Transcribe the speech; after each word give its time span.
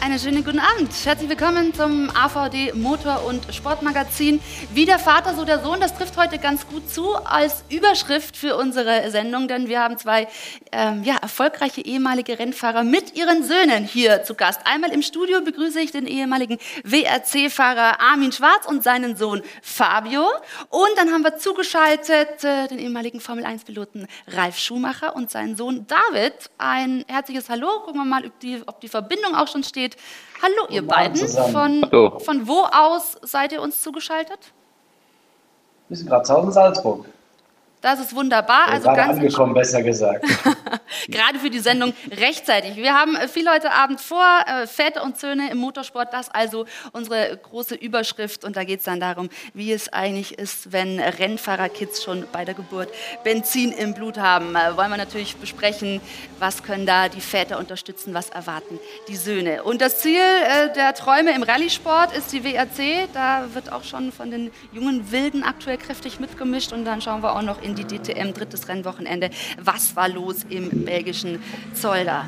Einen 0.00 0.20
schönen 0.20 0.44
guten 0.44 0.60
Abend. 0.60 0.90
Herzlich 1.04 1.28
willkommen 1.28 1.74
zum 1.74 2.08
AVD 2.10 2.72
Motor- 2.72 3.24
und 3.24 3.52
Sportmagazin. 3.52 4.40
Wie 4.72 4.86
der 4.86 5.00
Vater, 5.00 5.34
so 5.34 5.44
der 5.44 5.58
Sohn. 5.60 5.80
Das 5.80 5.96
trifft 5.96 6.16
heute 6.16 6.38
ganz 6.38 6.68
gut 6.68 6.88
zu 6.88 7.16
als 7.16 7.64
Überschrift 7.68 8.36
für 8.36 8.56
unsere 8.56 9.10
Sendung, 9.10 9.48
denn 9.48 9.68
wir 9.68 9.80
haben 9.80 9.98
zwei 9.98 10.28
ähm, 10.70 11.02
ja, 11.02 11.16
erfolgreiche 11.16 11.80
ehemalige 11.84 12.38
Rennfahrer 12.38 12.84
mit 12.84 13.16
ihren 13.16 13.42
Söhnen 13.42 13.84
hier 13.84 14.22
zu 14.22 14.34
Gast. 14.34 14.60
Einmal 14.64 14.92
im 14.92 15.02
Studio 15.02 15.40
begrüße 15.40 15.80
ich 15.80 15.90
den 15.90 16.06
ehemaligen 16.06 16.58
WRC-Fahrer 16.84 18.00
Armin 18.00 18.30
Schwarz 18.30 18.66
und 18.66 18.84
seinen 18.84 19.16
Sohn 19.16 19.42
Fabio. 19.62 20.24
Und 20.70 20.90
dann 20.96 21.10
haben 21.10 21.22
wir 21.22 21.38
zugeschaltet 21.38 22.44
äh, 22.44 22.68
den 22.68 22.78
ehemaligen 22.78 23.20
Formel-1-Piloten 23.20 24.06
Ralf 24.28 24.58
Schumacher 24.58 25.16
und 25.16 25.30
seinen 25.30 25.56
Sohn 25.56 25.86
David. 25.88 26.34
Ein 26.56 27.04
herzliches 27.08 27.50
Hallo. 27.50 27.80
Gucken 27.84 28.00
wir 28.00 28.04
mal, 28.04 28.24
ob 28.24 28.38
die, 28.40 28.62
ob 28.64 28.80
die 28.80 28.88
Verbindung 28.88 29.34
auch 29.34 29.48
schon 29.48 29.64
steht. 29.64 29.87
Hallo, 30.42 30.68
ihr 30.70 30.86
beiden. 30.86 31.16
Von, 31.28 31.82
Hallo. 31.90 32.18
von 32.20 32.46
wo 32.46 32.64
aus 32.64 33.16
seid 33.22 33.52
ihr 33.52 33.60
uns 33.62 33.82
zugeschaltet? 33.82 34.38
Wir 35.88 35.96
sind 35.96 36.08
gerade 36.08 36.24
zu 36.24 36.34
Hause 36.34 36.46
in 36.46 36.52
Salzburg. 36.52 37.06
Das 37.80 38.00
ist 38.00 38.14
wunderbar. 38.14 38.66
also 38.68 38.84
gerade 38.84 38.96
ganz 38.96 39.18
angekommen, 39.18 39.54
besser 39.54 39.82
gesagt. 39.82 40.24
gerade 41.08 41.38
für 41.38 41.48
die 41.48 41.60
Sendung 41.60 41.92
rechtzeitig. 42.10 42.76
Wir 42.76 42.94
haben 42.94 43.14
äh, 43.14 43.28
viel 43.28 43.48
heute 43.48 43.72
Abend 43.72 44.00
vor, 44.00 44.24
äh, 44.46 44.66
Väter 44.66 45.04
und 45.04 45.16
Söhne 45.16 45.50
im 45.50 45.58
Motorsport. 45.58 46.12
Das 46.12 46.28
also 46.28 46.66
unsere 46.92 47.36
große 47.36 47.76
Überschrift. 47.76 48.44
Und 48.44 48.56
da 48.56 48.64
geht 48.64 48.80
es 48.80 48.84
dann 48.84 48.98
darum, 48.98 49.28
wie 49.54 49.72
es 49.72 49.92
eigentlich 49.92 50.38
ist, 50.38 50.72
wenn 50.72 50.98
Rennfahrerkids 50.98 52.02
schon 52.02 52.26
bei 52.32 52.44
der 52.44 52.54
Geburt 52.54 52.88
Benzin 53.22 53.70
im 53.70 53.94
Blut 53.94 54.18
haben. 54.18 54.56
Äh, 54.56 54.76
wollen 54.76 54.90
wir 54.90 54.96
natürlich 54.96 55.36
besprechen, 55.36 56.00
was 56.40 56.64
können 56.64 56.84
da 56.84 57.08
die 57.08 57.20
Väter 57.20 57.58
unterstützen, 57.58 58.12
was 58.12 58.28
erwarten 58.30 58.80
die 59.06 59.16
Söhne. 59.16 59.62
Und 59.62 59.80
das 59.80 60.00
Ziel 60.00 60.20
der 60.74 60.94
Träume 60.94 61.34
im 61.34 61.42
Rallye-Sport 61.42 62.16
ist 62.16 62.32
die 62.32 62.42
WRC. 62.42 63.08
Da 63.12 63.46
wird 63.54 63.72
auch 63.72 63.84
schon 63.84 64.10
von 64.10 64.30
den 64.30 64.50
jungen 64.72 65.12
Wilden 65.12 65.42
aktuell 65.44 65.78
kräftig 65.78 66.18
mitgemischt. 66.18 66.72
Und 66.72 66.84
dann 66.84 67.00
schauen 67.00 67.22
wir 67.22 67.36
auch 67.36 67.42
noch 67.42 67.62
in 67.62 67.67
in 67.68 67.74
die 67.74 67.84
DTM, 67.84 68.32
drittes 68.32 68.68
Rennwochenende. 68.68 69.30
Was 69.60 69.94
war 69.94 70.08
los 70.08 70.44
im 70.48 70.84
belgischen 70.84 71.42
Zolder? 71.74 72.24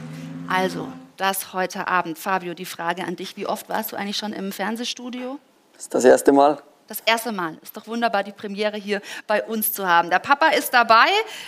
Also, 0.49 0.89
das 1.17 1.53
heute 1.53 1.89
Abend. 1.89 2.19
Fabio, 2.19 2.55
die 2.55 2.65
Frage 2.65 3.05
an 3.05 3.17
dich. 3.17 3.37
Wie 3.37 3.47
oft 3.47 3.69
warst 3.69 3.93
du 3.93 3.97
eigentlich 3.97 4.17
schon 4.17 4.33
im 4.33 4.53
Fernsehstudio? 4.53 5.39
Das 5.73 5.83
ist 5.83 5.95
das 5.95 6.05
erste 6.05 6.33
Mal 6.33 6.63
das 6.91 7.01
erste 7.07 7.31
Mal. 7.31 7.57
Ist 7.63 7.77
doch 7.77 7.87
wunderbar, 7.87 8.25
die 8.25 8.33
Premiere 8.33 8.77
hier 8.77 9.01
bei 9.29 9.45
uns 9.45 9.73
zu 9.73 9.87
haben. 9.87 10.11
Der 10.11 10.19
Papa 10.19 10.49
ist 10.49 10.75
dabei, 10.75 11.07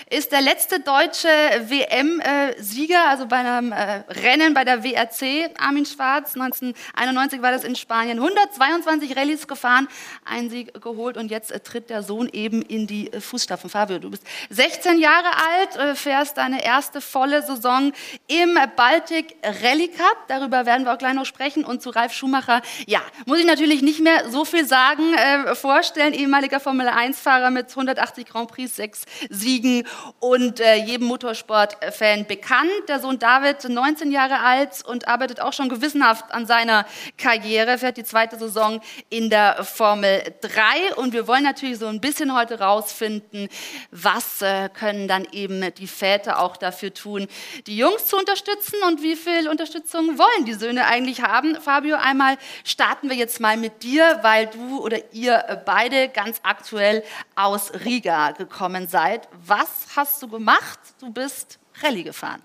ist 0.08 0.30
der 0.30 0.40
letzte 0.40 0.78
deutsche 0.78 1.26
WM-Sieger, 1.66 3.08
also 3.08 3.26
bei 3.26 3.38
einem 3.38 3.72
äh, 3.72 4.04
Rennen 4.08 4.54
bei 4.54 4.64
der 4.64 4.84
WRC. 4.84 5.50
Armin 5.58 5.84
Schwarz, 5.84 6.34
1991 6.34 7.42
war 7.42 7.50
das 7.50 7.64
in 7.64 7.74
Spanien. 7.74 8.20
122 8.20 9.16
Rallyes 9.16 9.48
gefahren, 9.48 9.88
einen 10.24 10.48
Sieg 10.48 10.80
geholt 10.80 11.16
und 11.16 11.28
jetzt 11.32 11.50
äh, 11.50 11.58
tritt 11.58 11.90
der 11.90 12.04
Sohn 12.04 12.28
eben 12.32 12.62
in 12.62 12.86
die 12.86 13.12
äh, 13.12 13.20
Fußstapfen. 13.20 13.68
Fabio, 13.68 13.98
du 13.98 14.10
bist 14.10 14.22
16 14.50 15.00
Jahre 15.00 15.26
alt, 15.26 15.98
fährst 15.98 16.36
deine 16.36 16.64
erste 16.64 17.00
volle 17.00 17.42
Saison 17.42 17.92
im 18.28 18.56
Baltic 18.76 19.34
Rally 19.42 19.88
Cup. 19.88 20.28
Darüber 20.28 20.66
werden 20.66 20.84
wir 20.84 20.94
auch 20.94 20.98
gleich 20.98 21.14
noch 21.14 21.26
sprechen. 21.26 21.64
Und 21.64 21.82
zu 21.82 21.90
Ralf 21.90 22.12
Schumacher, 22.12 22.62
ja, 22.86 23.00
muss 23.26 23.40
ich 23.40 23.46
natürlich 23.46 23.82
nicht 23.82 23.98
mehr 23.98 24.30
so 24.30 24.44
viel 24.44 24.64
sagen 24.64 25.02
äh, 25.34 25.54
vorstellen, 25.54 26.14
ehemaliger 26.14 26.60
Formel-1-Fahrer 26.60 27.50
mit 27.50 27.70
180 27.70 28.26
Grand 28.26 28.50
Prix, 28.50 28.76
sechs 28.76 29.02
Siegen 29.30 29.86
und 30.20 30.60
äh, 30.60 30.76
jedem 30.76 31.06
Motorsport-Fan 31.08 32.26
bekannt. 32.26 32.70
Der 32.88 33.00
Sohn 33.00 33.18
David, 33.18 33.68
19 33.68 34.10
Jahre 34.10 34.40
alt 34.40 34.84
und 34.86 35.08
arbeitet 35.08 35.40
auch 35.40 35.52
schon 35.52 35.68
gewissenhaft 35.68 36.32
an 36.32 36.46
seiner 36.46 36.86
Karriere, 37.18 37.78
fährt 37.78 37.96
die 37.96 38.04
zweite 38.04 38.38
Saison 38.38 38.80
in 39.10 39.30
der 39.30 39.64
Formel 39.64 40.22
3 40.40 40.94
und 40.96 41.12
wir 41.12 41.26
wollen 41.26 41.44
natürlich 41.44 41.78
so 41.78 41.86
ein 41.86 42.00
bisschen 42.00 42.34
heute 42.34 42.60
rausfinden, 42.60 43.48
was 43.90 44.42
äh, 44.42 44.68
können 44.68 45.08
dann 45.08 45.26
eben 45.32 45.72
die 45.74 45.86
Väter 45.86 46.40
auch 46.40 46.56
dafür 46.56 46.92
tun, 46.92 47.26
die 47.66 47.76
Jungs 47.76 48.06
zu 48.06 48.16
unterstützen 48.16 48.76
und 48.86 49.02
wie 49.02 49.16
viel 49.16 49.48
Unterstützung 49.48 50.18
wollen 50.18 50.44
die 50.44 50.54
Söhne 50.54 50.86
eigentlich 50.86 51.22
haben. 51.22 51.56
Fabio, 51.60 51.96
einmal 51.96 52.36
starten 52.64 53.08
wir 53.08 53.16
jetzt 53.16 53.40
mal 53.40 53.56
mit 53.56 53.82
dir, 53.82 54.18
weil 54.22 54.46
du 54.46 54.80
oder 54.80 54.98
ihr 55.12 55.21
ihr 55.22 55.62
beide 55.64 56.08
ganz 56.08 56.38
aktuell 56.42 57.02
aus 57.36 57.72
Riga 57.84 58.32
gekommen 58.32 58.88
seid. 58.88 59.28
Was 59.46 59.68
hast 59.96 60.22
du 60.22 60.28
gemacht? 60.28 60.80
Du 61.00 61.12
bist 61.12 61.58
Rallye 61.82 62.02
gefahren. 62.02 62.42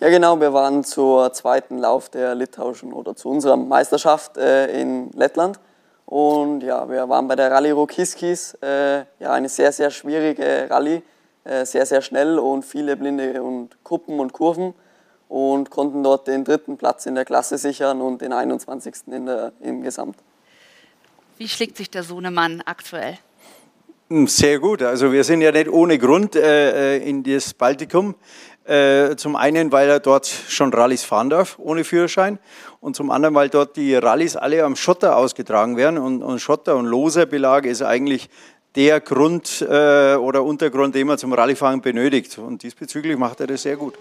Ja, 0.00 0.08
genau. 0.08 0.40
Wir 0.40 0.52
waren 0.52 0.84
zur 0.84 1.32
zweiten 1.32 1.78
Lauf 1.78 2.08
der 2.08 2.36
litauischen 2.36 2.92
oder 2.92 3.16
zu 3.16 3.28
unserer 3.28 3.56
Meisterschaft 3.56 4.36
äh, 4.36 4.80
in 4.80 5.10
Lettland. 5.10 5.58
Und 6.06 6.62
ja, 6.62 6.88
wir 6.88 7.08
waren 7.08 7.26
bei 7.26 7.34
der 7.34 7.50
Rallye 7.50 7.72
Rokiskis. 7.72 8.54
Äh, 8.62 8.98
ja, 9.18 9.32
eine 9.32 9.48
sehr, 9.48 9.72
sehr 9.72 9.90
schwierige 9.90 10.68
Rallye. 10.70 11.02
Äh, 11.42 11.66
sehr, 11.66 11.84
sehr 11.84 12.00
schnell 12.00 12.38
und 12.38 12.64
viele 12.64 12.96
blinde 12.96 13.42
und 13.42 13.82
Kuppen 13.82 14.20
und 14.20 14.32
Kurven. 14.32 14.72
Und 15.28 15.70
konnten 15.70 16.02
dort 16.04 16.28
den 16.28 16.44
dritten 16.44 16.78
Platz 16.78 17.04
in 17.04 17.16
der 17.16 17.24
Klasse 17.24 17.58
sichern 17.58 18.00
und 18.00 18.22
den 18.22 18.32
21. 18.32 18.94
In 19.08 19.26
der, 19.26 19.52
im 19.60 19.82
Gesamt. 19.82 20.16
Wie 21.38 21.48
schlägt 21.48 21.76
sich 21.76 21.88
der 21.88 22.02
Sohnemann 22.02 22.62
aktuell? 22.66 23.16
Hm, 24.10 24.26
sehr 24.26 24.58
gut. 24.58 24.82
Also 24.82 25.12
wir 25.12 25.22
sind 25.22 25.40
ja 25.40 25.52
nicht 25.52 25.68
ohne 25.68 25.96
Grund 25.96 26.34
äh, 26.34 26.96
äh, 26.96 27.08
in 27.08 27.22
das 27.22 27.54
Baltikum. 27.54 28.16
Äh, 28.64 29.14
zum 29.14 29.36
einen, 29.36 29.70
weil 29.70 29.88
er 29.88 30.00
dort 30.00 30.26
schon 30.26 30.74
Rallyes 30.74 31.04
fahren 31.04 31.30
darf, 31.30 31.56
ohne 31.60 31.84
Führerschein. 31.84 32.40
Und 32.80 32.96
zum 32.96 33.12
anderen, 33.12 33.36
weil 33.36 33.50
dort 33.50 33.76
die 33.76 33.94
Rallyes 33.94 34.34
alle 34.34 34.64
am 34.64 34.74
Schotter 34.74 35.16
ausgetragen 35.16 35.76
werden. 35.76 35.98
Und, 35.98 36.24
und 36.24 36.40
Schotter 36.40 36.74
und 36.74 36.86
loser 36.86 37.24
Belag 37.24 37.66
ist 37.66 37.82
eigentlich 37.82 38.28
der 38.76 39.00
Grund 39.00 39.62
äh, 39.62 40.14
oder 40.16 40.44
Untergrund, 40.44 40.94
den 40.94 41.06
man 41.06 41.18
zum 41.18 41.32
Rallyefahren 41.32 41.80
benötigt. 41.80 42.38
Und 42.38 42.62
diesbezüglich 42.62 43.16
macht 43.16 43.40
er 43.40 43.46
das 43.46 43.62
sehr 43.62 43.76
gut. 43.76 43.94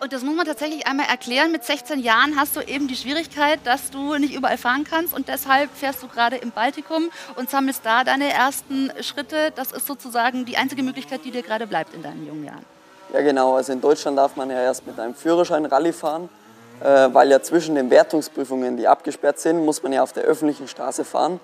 Und 0.00 0.12
das 0.12 0.22
muss 0.22 0.34
man 0.34 0.46
tatsächlich 0.46 0.86
einmal 0.86 1.06
erklären. 1.08 1.52
Mit 1.52 1.64
16 1.64 2.00
Jahren 2.00 2.36
hast 2.36 2.56
du 2.56 2.60
eben 2.60 2.88
die 2.88 2.96
Schwierigkeit, 2.96 3.60
dass 3.64 3.90
du 3.90 4.16
nicht 4.16 4.34
überall 4.34 4.58
fahren 4.58 4.84
kannst 4.88 5.14
und 5.14 5.28
deshalb 5.28 5.70
fährst 5.74 6.02
du 6.02 6.08
gerade 6.08 6.36
im 6.36 6.50
Baltikum 6.50 7.10
und 7.36 7.50
sammelst 7.50 7.82
da 7.84 8.02
deine 8.02 8.32
ersten 8.32 8.90
Schritte. 9.00 9.52
Das 9.54 9.72
ist 9.72 9.86
sozusagen 9.86 10.44
die 10.44 10.56
einzige 10.56 10.82
Möglichkeit, 10.82 11.20
die 11.24 11.30
dir 11.30 11.42
gerade 11.42 11.66
bleibt 11.66 11.94
in 11.94 12.02
deinen 12.02 12.26
jungen 12.26 12.44
Jahren. 12.44 12.64
Ja 13.12 13.20
genau, 13.20 13.54
also 13.54 13.72
in 13.72 13.80
Deutschland 13.80 14.18
darf 14.18 14.34
man 14.34 14.50
ja 14.50 14.60
erst 14.60 14.86
mit 14.86 14.98
einem 14.98 15.14
Führerschein 15.14 15.66
Rallye 15.66 15.92
fahren, 15.92 16.28
äh, 16.80 17.08
weil 17.12 17.30
ja 17.30 17.40
zwischen 17.40 17.76
den 17.76 17.90
Wertungsprüfungen, 17.90 18.76
die 18.76 18.88
abgesperrt 18.88 19.38
sind, 19.38 19.64
muss 19.64 19.82
man 19.82 19.92
ja 19.92 20.02
auf 20.02 20.12
der 20.12 20.24
öffentlichen 20.24 20.66
Straße 20.66 21.04
fahren. 21.04 21.38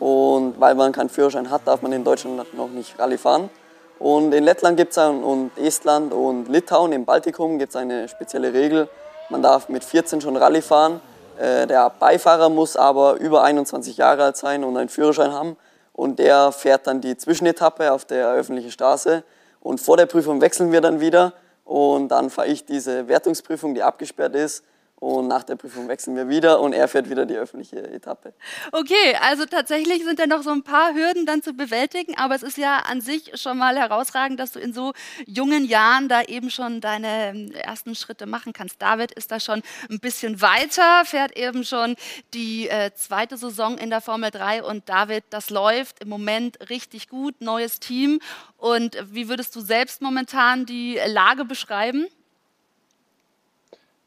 Und 0.00 0.58
weil 0.58 0.74
man 0.74 0.92
keinen 0.92 1.10
Führerschein 1.10 1.50
hat, 1.50 1.62
darf 1.66 1.82
man 1.82 1.92
in 1.92 2.02
Deutschland 2.02 2.54
noch 2.56 2.70
nicht 2.70 2.98
Rallye 2.98 3.18
fahren. 3.18 3.50
Und 3.98 4.32
in 4.32 4.44
Lettland 4.44 4.78
gibt's 4.78 4.96
und 4.96 5.50
Estland 5.58 6.14
und 6.14 6.48
Litauen 6.48 6.92
im 6.92 7.04
Baltikum 7.04 7.58
gibt 7.58 7.70
es 7.70 7.76
eine 7.76 8.08
spezielle 8.08 8.54
Regel. 8.54 8.88
Man 9.28 9.42
darf 9.42 9.68
mit 9.68 9.84
14 9.84 10.22
schon 10.22 10.36
Rallye 10.36 10.62
fahren. 10.62 11.00
Äh, 11.38 11.66
der 11.66 11.90
Beifahrer 11.90 12.48
muss 12.48 12.76
aber 12.76 13.16
über 13.16 13.44
21 13.44 13.98
Jahre 13.98 14.24
alt 14.24 14.38
sein 14.38 14.64
und 14.64 14.76
einen 14.78 14.88
Führerschein 14.88 15.32
haben. 15.32 15.56
Und 15.92 16.18
der 16.18 16.50
fährt 16.50 16.86
dann 16.86 17.02
die 17.02 17.18
Zwischenetappe 17.18 17.92
auf 17.92 18.06
der 18.06 18.32
öffentlichen 18.32 18.70
Straße. 18.70 19.22
Und 19.60 19.82
vor 19.82 19.98
der 19.98 20.06
Prüfung 20.06 20.40
wechseln 20.40 20.72
wir 20.72 20.80
dann 20.80 21.00
wieder. 21.00 21.34
Und 21.64 22.08
dann 22.08 22.30
fahre 22.30 22.48
ich 22.48 22.64
diese 22.64 23.06
Wertungsprüfung, 23.06 23.74
die 23.74 23.82
abgesperrt 23.82 24.34
ist. 24.34 24.64
Und 25.00 25.28
nach 25.28 25.44
der 25.44 25.56
Prüfung 25.56 25.88
wechseln 25.88 26.14
wir 26.14 26.28
wieder 26.28 26.60
und 26.60 26.74
er 26.74 26.86
fährt 26.86 27.08
wieder 27.08 27.24
die 27.24 27.34
öffentliche 27.34 27.82
Etappe. 27.90 28.34
Okay, 28.70 29.16
also 29.22 29.46
tatsächlich 29.46 30.04
sind 30.04 30.18
da 30.18 30.26
noch 30.26 30.42
so 30.42 30.50
ein 30.50 30.62
paar 30.62 30.94
Hürden 30.94 31.24
dann 31.24 31.42
zu 31.42 31.54
bewältigen, 31.54 32.18
aber 32.18 32.34
es 32.34 32.42
ist 32.42 32.58
ja 32.58 32.80
an 32.80 33.00
sich 33.00 33.40
schon 33.40 33.56
mal 33.56 33.78
herausragend, 33.78 34.38
dass 34.38 34.52
du 34.52 34.58
in 34.58 34.74
so 34.74 34.92
jungen 35.26 35.64
Jahren 35.64 36.10
da 36.10 36.20
eben 36.24 36.50
schon 36.50 36.82
deine 36.82 37.30
ähm, 37.30 37.50
ersten 37.52 37.94
Schritte 37.94 38.26
machen 38.26 38.52
kannst. 38.52 38.82
David 38.82 39.12
ist 39.12 39.32
da 39.32 39.40
schon 39.40 39.62
ein 39.88 40.00
bisschen 40.00 40.42
weiter, 40.42 41.06
fährt 41.06 41.34
eben 41.34 41.64
schon 41.64 41.96
die 42.34 42.68
äh, 42.68 42.90
zweite 42.94 43.38
Saison 43.38 43.78
in 43.78 43.88
der 43.88 44.02
Formel 44.02 44.30
3 44.30 44.62
und 44.64 44.86
David, 44.90 45.24
das 45.30 45.48
läuft 45.48 46.02
im 46.02 46.10
Moment 46.10 46.68
richtig 46.68 47.08
gut, 47.08 47.40
neues 47.40 47.80
Team. 47.80 48.20
Und 48.58 48.98
wie 49.10 49.30
würdest 49.30 49.56
du 49.56 49.62
selbst 49.62 50.02
momentan 50.02 50.66
die 50.66 51.00
Lage 51.06 51.46
beschreiben? 51.46 52.06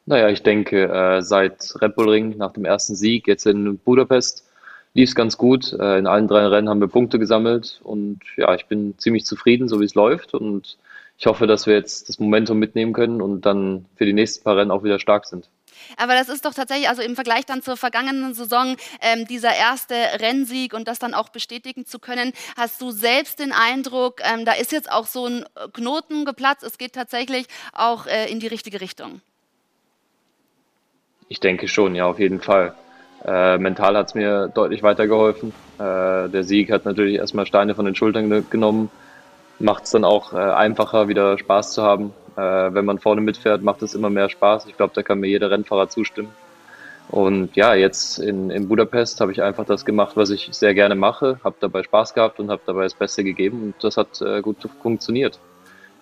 Naja, 0.05 0.29
ich 0.29 0.43
denke, 0.43 0.89
äh, 0.89 1.21
seit 1.21 1.73
Red 1.81 1.95
Bull 1.95 2.09
Ring 2.09 2.37
nach 2.37 2.51
dem 2.51 2.65
ersten 2.65 2.95
Sieg, 2.95 3.27
jetzt 3.27 3.45
in 3.45 3.77
Budapest, 3.77 4.45
lief 4.93 5.09
es 5.09 5.15
ganz 5.15 5.37
gut. 5.37 5.73
Äh, 5.73 5.97
in 5.97 6.07
allen 6.07 6.27
drei 6.27 6.45
Rennen 6.47 6.69
haben 6.69 6.81
wir 6.81 6.87
Punkte 6.87 7.19
gesammelt 7.19 7.79
und 7.83 8.19
ja, 8.35 8.53
ich 8.53 8.65
bin 8.65 8.97
ziemlich 8.97 9.25
zufrieden, 9.25 9.67
so 9.67 9.79
wie 9.79 9.85
es 9.85 9.95
läuft 9.95 10.33
und 10.33 10.77
ich 11.17 11.25
hoffe, 11.25 11.47
dass 11.47 11.67
wir 11.67 11.75
jetzt 11.75 12.09
das 12.09 12.19
Momentum 12.19 12.59
mitnehmen 12.59 12.91
können 12.91 13.21
und 13.21 13.45
dann 13.45 13.85
für 13.95 14.05
die 14.05 14.13
nächsten 14.13 14.43
paar 14.43 14.57
Rennen 14.57 14.71
auch 14.71 14.83
wieder 14.83 14.99
stark 14.99 15.25
sind. 15.25 15.49
Aber 15.97 16.13
das 16.13 16.29
ist 16.29 16.45
doch 16.45 16.53
tatsächlich, 16.53 16.89
also 16.89 17.01
im 17.01 17.15
Vergleich 17.15 17.45
dann 17.45 17.61
zur 17.61 17.77
vergangenen 17.77 18.33
Saison, 18.33 18.75
ähm, 19.01 19.25
dieser 19.27 19.55
erste 19.55 19.95
Rennsieg 19.95 20.73
und 20.73 20.87
das 20.87 20.99
dann 20.99 21.13
auch 21.13 21.29
bestätigen 21.29 21.85
zu 21.85 21.99
können, 21.99 22.33
hast 22.57 22.81
du 22.81 22.91
selbst 22.91 23.39
den 23.39 23.51
Eindruck, 23.51 24.21
ähm, 24.23 24.45
da 24.45 24.53
ist 24.53 24.71
jetzt 24.71 24.91
auch 24.91 25.05
so 25.05 25.27
ein 25.27 25.45
Knoten 25.73 26.25
geplatzt, 26.25 26.63
es 26.63 26.77
geht 26.77 26.93
tatsächlich 26.93 27.47
auch 27.73 28.05
äh, 28.05 28.29
in 28.31 28.39
die 28.39 28.47
richtige 28.47 28.81
Richtung? 28.81 29.21
Ich 31.33 31.39
denke 31.39 31.67
schon, 31.67 31.95
ja, 31.95 32.05
auf 32.05 32.19
jeden 32.19 32.41
Fall. 32.41 32.75
Äh, 33.25 33.57
mental 33.57 33.97
hat 33.97 34.09
es 34.09 34.13
mir 34.13 34.49
deutlich 34.53 34.83
weitergeholfen. 34.83 35.51
Äh, 35.79 36.29
der 36.29 36.43
Sieg 36.43 36.71
hat 36.71 36.85
natürlich 36.85 37.15
erstmal 37.15 37.47
Steine 37.47 37.73
von 37.73 37.85
den 37.85 37.95
Schultern 37.95 38.47
genommen. 38.51 38.91
Macht 39.57 39.85
es 39.85 39.89
dann 39.89 40.03
auch 40.03 40.33
äh, 40.33 40.37
einfacher, 40.37 41.07
wieder 41.07 41.39
Spaß 41.39 41.73
zu 41.73 41.81
haben. 41.81 42.13
Äh, 42.35 42.39
wenn 42.75 42.85
man 42.85 42.99
vorne 42.99 43.21
mitfährt, 43.21 43.63
macht 43.63 43.81
es 43.81 43.95
immer 43.95 44.11
mehr 44.11 44.29
Spaß. 44.29 44.67
Ich 44.67 44.77
glaube, 44.77 44.93
da 44.93 45.01
kann 45.01 45.21
mir 45.21 45.27
jeder 45.27 45.49
Rennfahrer 45.49 45.89
zustimmen. 45.89 46.29
Und 47.09 47.55
ja, 47.55 47.73
jetzt 47.73 48.19
in, 48.19 48.51
in 48.51 48.67
Budapest 48.67 49.19
habe 49.19 49.31
ich 49.31 49.41
einfach 49.41 49.65
das 49.65 49.85
gemacht, 49.85 50.15
was 50.15 50.29
ich 50.29 50.49
sehr 50.51 50.75
gerne 50.75 50.93
mache, 50.93 51.39
habe 51.43 51.55
dabei 51.59 51.81
Spaß 51.81 52.13
gehabt 52.13 52.39
und 52.39 52.51
habe 52.51 52.61
dabei 52.67 52.83
das 52.83 52.93
Beste 52.93 53.23
gegeben 53.23 53.63
und 53.63 53.83
das 53.83 53.97
hat 53.97 54.21
äh, 54.21 54.41
gut 54.41 54.57
funktioniert. 54.83 55.39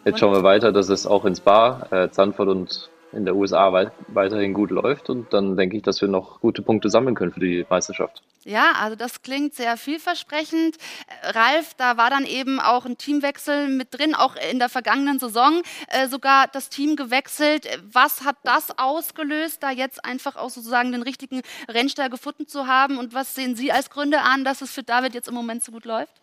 Jetzt 0.04 0.20
schauen 0.20 0.34
wir 0.34 0.44
weiter, 0.44 0.74
dass 0.74 0.90
es 0.90 1.08
auch 1.08 1.24
ins 1.24 1.40
Bar, 1.40 1.88
äh, 1.94 2.10
Zandvoort 2.10 2.50
und 2.50 2.90
in 3.14 3.26
der 3.26 3.36
USA 3.36 3.74
weit, 3.74 3.92
weiterhin 4.08 4.54
gut 4.54 4.72
läuft. 4.72 5.10
Und 5.10 5.34
dann 5.34 5.58
denke 5.58 5.78
ich, 5.78 5.84
dass 5.84 6.02
wir 6.02 6.08
noch 6.08 6.40
gute 6.42 6.62
Punkte 6.62 6.90
sammeln 6.90 7.16
können 7.16 7.32
für 7.32 7.40
die 7.40 7.66
Meisterschaft. 7.70 8.22
Ja, 8.44 8.72
also 8.80 8.96
das 8.96 9.22
klingt 9.22 9.54
sehr 9.54 9.78
vielversprechend. 9.78 10.78
Äh, 11.24 11.30
Ralf, 11.30 11.74
da 11.76 11.98
war 11.98 12.10
dann 12.10 12.26
eben 12.26 12.60
auch 12.60 12.86
ein 12.86 12.98
Teamwechsel 12.98 13.68
mit 13.68 13.90
drin, 13.92 14.16
auch 14.16 14.36
in 14.52 14.58
der 14.58 14.70
vergangenen 14.70 15.20
Saison 15.20 15.62
äh, 15.90 16.08
sogar 16.08 16.48
das 16.48 16.70
Team 16.70 16.96
gewechselt. 16.96 17.68
Was 17.92 18.24
hat 18.24 18.38
das 18.44 18.78
ausgelöst, 18.80 19.62
da 19.62 19.70
jetzt 19.70 20.04
einfach 20.06 20.36
auch 20.36 20.50
sozusagen 20.50 20.92
den 20.92 21.04
richtigen 21.04 21.42
Rennstall 21.70 22.10
gefunden 22.10 22.48
zu 22.48 22.68
haben? 22.68 22.98
Und 22.98 23.14
was 23.14 23.36
sehen 23.36 23.56
Sie 23.56 23.72
als 23.72 23.90
Gründe 23.90 24.22
an, 24.22 24.44
dass 24.44 24.62
es 24.62 24.72
für 24.72 24.84
David 24.84 25.14
jetzt 25.14 25.28
im 25.28 25.36
Moment 25.36 25.64
so 25.64 25.72
gut 25.72 25.86
läuft? 25.86 26.21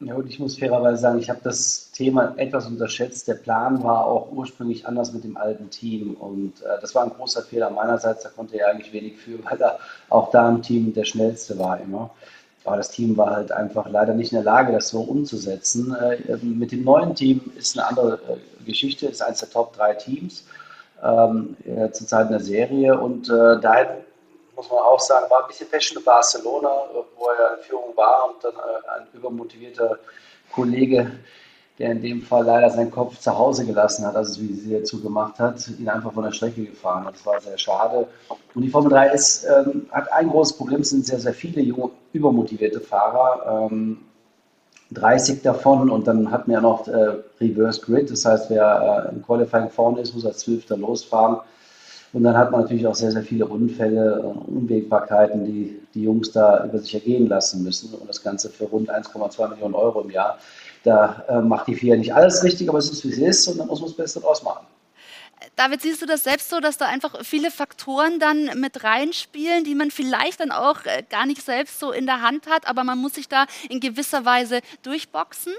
Ja, 0.00 0.14
und 0.14 0.28
ich 0.28 0.38
muss 0.38 0.56
fairerweise 0.56 1.02
sagen, 1.02 1.18
ich 1.18 1.28
habe 1.28 1.40
das 1.42 1.90
Thema 1.90 2.32
etwas 2.36 2.66
unterschätzt. 2.68 3.26
Der 3.26 3.34
Plan 3.34 3.82
war 3.82 4.06
auch 4.06 4.30
ursprünglich 4.30 4.86
anders 4.86 5.12
mit 5.12 5.24
dem 5.24 5.36
alten 5.36 5.70
Team. 5.70 6.14
Und 6.14 6.62
äh, 6.62 6.80
das 6.80 6.94
war 6.94 7.02
ein 7.02 7.10
großer 7.10 7.42
Fehler 7.42 7.70
meinerseits. 7.70 8.22
Da 8.22 8.28
konnte 8.28 8.60
er 8.60 8.68
eigentlich 8.68 8.92
wenig 8.92 9.16
für, 9.18 9.44
weil 9.50 9.60
er 9.60 9.80
auch 10.08 10.30
da 10.30 10.48
im 10.48 10.62
Team 10.62 10.94
der 10.94 11.04
Schnellste 11.04 11.58
war 11.58 11.80
immer. 11.80 12.10
Aber 12.64 12.76
das 12.76 12.90
Team 12.90 13.16
war 13.16 13.30
halt 13.34 13.50
einfach 13.50 13.88
leider 13.88 14.14
nicht 14.14 14.30
in 14.30 14.36
der 14.36 14.44
Lage, 14.44 14.72
das 14.72 14.90
so 14.90 15.00
umzusetzen. 15.00 15.92
Äh, 15.94 16.36
mit 16.44 16.70
dem 16.70 16.84
neuen 16.84 17.16
Team 17.16 17.50
ist 17.56 17.76
eine 17.76 17.88
andere 17.88 18.20
äh, 18.28 18.64
Geschichte, 18.64 19.06
ist 19.06 19.20
eines 19.20 19.40
der 19.40 19.50
Top 19.50 19.74
3 19.76 19.94
Teams 19.94 20.44
ähm, 21.02 21.56
äh, 21.64 21.90
Zeit 21.90 22.26
in 22.26 22.32
der 22.32 22.40
Serie. 22.40 23.00
Und 23.00 23.28
äh, 23.30 23.60
da 23.60 23.74
muss 24.58 24.70
man 24.70 24.80
auch 24.80 24.98
sagen, 24.98 25.30
war 25.30 25.42
ein 25.42 25.48
bisschen 25.48 25.70
Passion 25.70 25.98
in 25.98 26.04
Barcelona, 26.04 26.68
wo 27.16 27.28
er 27.28 27.56
in 27.56 27.62
Führung 27.62 27.96
war 27.96 28.28
und 28.28 28.42
dann 28.42 28.54
äh, 28.54 28.98
ein 28.98 29.06
übermotivierter 29.14 29.98
Kollege, 30.52 31.12
der 31.78 31.92
in 31.92 32.02
dem 32.02 32.22
Fall 32.22 32.44
leider 32.44 32.68
seinen 32.70 32.90
Kopf 32.90 33.18
zu 33.20 33.38
Hause 33.38 33.64
gelassen 33.64 34.04
hat, 34.04 34.16
also 34.16 34.40
wie 34.40 34.52
sie 34.52 34.72
dazu 34.72 35.00
gemacht 35.00 35.38
hat, 35.38 35.68
ihn 35.78 35.88
einfach 35.88 36.12
von 36.12 36.24
der 36.24 36.32
Strecke 36.32 36.64
gefahren 36.64 37.04
hat. 37.04 37.14
Das 37.14 37.24
war 37.24 37.40
sehr 37.40 37.56
schade. 37.56 38.08
Und 38.54 38.62
die 38.62 38.68
Formel 38.68 38.90
3 38.90 39.10
ist, 39.12 39.44
ähm, 39.44 39.88
hat 39.92 40.12
ein 40.12 40.28
großes 40.28 40.56
Problem, 40.56 40.80
es 40.80 40.90
sind 40.90 41.06
sehr, 41.06 41.20
sehr 41.20 41.34
viele 41.34 41.62
junge, 41.62 41.90
übermotivierte 42.12 42.80
Fahrer. 42.80 43.68
Ähm, 43.70 44.04
30 44.90 45.42
davon 45.42 45.90
und 45.90 46.08
dann 46.08 46.32
hat 46.32 46.48
man 46.48 46.54
ja 46.54 46.60
noch 46.62 46.88
äh, 46.88 47.18
Reverse 47.40 47.82
Grid, 47.82 48.10
das 48.10 48.24
heißt, 48.24 48.48
wer 48.48 49.06
äh, 49.06 49.14
im 49.14 49.22
Qualifying 49.22 49.68
vorne 49.68 50.00
ist, 50.00 50.14
muss 50.14 50.24
als 50.24 50.38
Zwölfter 50.38 50.78
losfahren. 50.78 51.40
Und 52.12 52.24
dann 52.24 52.36
hat 52.36 52.50
man 52.50 52.62
natürlich 52.62 52.86
auch 52.86 52.94
sehr, 52.94 53.10
sehr 53.10 53.22
viele 53.22 53.46
Unfälle 53.46 54.22
und 54.22 54.38
Unwägbarkeiten, 54.48 55.44
die 55.44 55.78
die 55.94 56.04
Jungs 56.04 56.32
da 56.32 56.64
über 56.64 56.78
sich 56.78 56.94
ergehen 56.94 57.28
lassen 57.28 57.62
müssen. 57.62 57.92
Und 57.94 58.08
das 58.08 58.22
Ganze 58.22 58.48
für 58.48 58.64
rund 58.64 58.90
1,2 58.90 59.48
Millionen 59.48 59.74
Euro 59.74 60.00
im 60.00 60.10
Jahr. 60.10 60.38
Da 60.84 61.24
äh, 61.28 61.40
macht 61.40 61.66
die 61.66 61.74
FIA 61.74 61.96
nicht 61.96 62.14
alles 62.14 62.42
richtig, 62.44 62.68
aber 62.68 62.78
es 62.78 62.90
ist, 62.90 63.04
wie 63.04 63.10
es 63.10 63.18
ist 63.18 63.48
und 63.48 63.58
dann 63.58 63.66
muss 63.66 63.80
man 63.80 63.88
das 63.88 63.96
Beste 63.96 64.20
draus 64.20 64.42
machen. 64.42 64.66
David, 65.56 65.82
siehst 65.82 66.02
du 66.02 66.06
das 66.06 66.24
selbst 66.24 66.50
so, 66.50 66.60
dass 66.60 66.78
da 66.78 66.86
einfach 66.86 67.24
viele 67.24 67.50
Faktoren 67.50 68.18
dann 68.18 68.60
mit 68.60 68.84
reinspielen, 68.84 69.64
die 69.64 69.74
man 69.74 69.90
vielleicht 69.90 70.40
dann 70.40 70.50
auch 70.50 70.84
äh, 70.84 71.02
gar 71.08 71.26
nicht 71.26 71.42
selbst 71.42 71.78
so 71.80 71.92
in 71.92 72.06
der 72.06 72.22
Hand 72.22 72.46
hat, 72.48 72.68
aber 72.68 72.84
man 72.84 72.98
muss 72.98 73.14
sich 73.14 73.28
da 73.28 73.46
in 73.68 73.80
gewisser 73.80 74.24
Weise 74.24 74.60
durchboxen? 74.82 75.52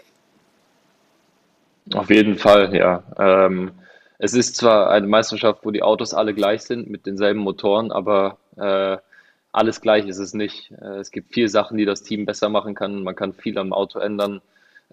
Auf 1.93 2.09
jeden 2.09 2.37
Fall, 2.37 2.75
ja. 2.75 3.03
Ähm, 3.17 3.71
es 4.19 4.33
ist 4.33 4.57
zwar 4.57 4.91
eine 4.91 5.07
Meisterschaft, 5.07 5.65
wo 5.65 5.71
die 5.71 5.81
Autos 5.81 6.13
alle 6.13 6.33
gleich 6.33 6.61
sind 6.63 6.89
mit 6.89 7.05
denselben 7.05 7.39
Motoren, 7.39 7.91
aber 7.91 8.37
äh, 8.57 8.97
alles 9.53 9.81
gleich 9.81 10.07
ist 10.07 10.19
es 10.19 10.33
nicht. 10.33 10.71
Äh, 10.71 10.97
es 10.97 11.11
gibt 11.11 11.33
viele 11.33 11.47
Sachen, 11.47 11.77
die 11.77 11.85
das 11.85 12.03
Team 12.03 12.25
besser 12.25 12.49
machen 12.49 12.75
kann. 12.75 13.01
Man 13.03 13.15
kann 13.15 13.33
viel 13.33 13.57
am 13.57 13.71
Auto 13.71 13.97
ändern, 13.99 14.41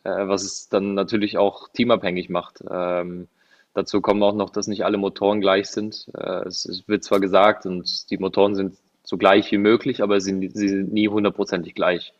äh, 0.05 0.28
was 0.28 0.44
es 0.44 0.69
dann 0.69 0.94
natürlich 0.94 1.38
auch 1.38 1.69
teamabhängig 1.70 2.31
macht. 2.31 2.62
Ähm, 2.70 3.26
dazu 3.75 4.00
kommt 4.00 4.23
auch 4.23 4.32
noch, 4.32 4.50
dass 4.50 4.69
nicht 4.69 4.84
alle 4.84 4.96
Motoren 4.96 5.40
gleich 5.40 5.69
sind. 5.69 6.06
Äh, 6.17 6.46
es, 6.46 6.64
es, 6.64 6.87
wird 6.88 7.02
zwar 7.02 7.19
gesagt 7.19 7.67
und 7.67 8.11
die 8.11 8.19
Motoren 8.19 8.55
sind 8.55 8.76
so 9.02 9.17
gleich 9.19 9.50
wie 9.50 9.58
möglich, 9.58 10.02
aber 10.02 10.20
sie, 10.20 10.50
sie 10.55 10.69
sind 10.69 10.93
nie 10.93 11.08
hundertprozentig 11.08 11.75
gleich. 11.75 12.12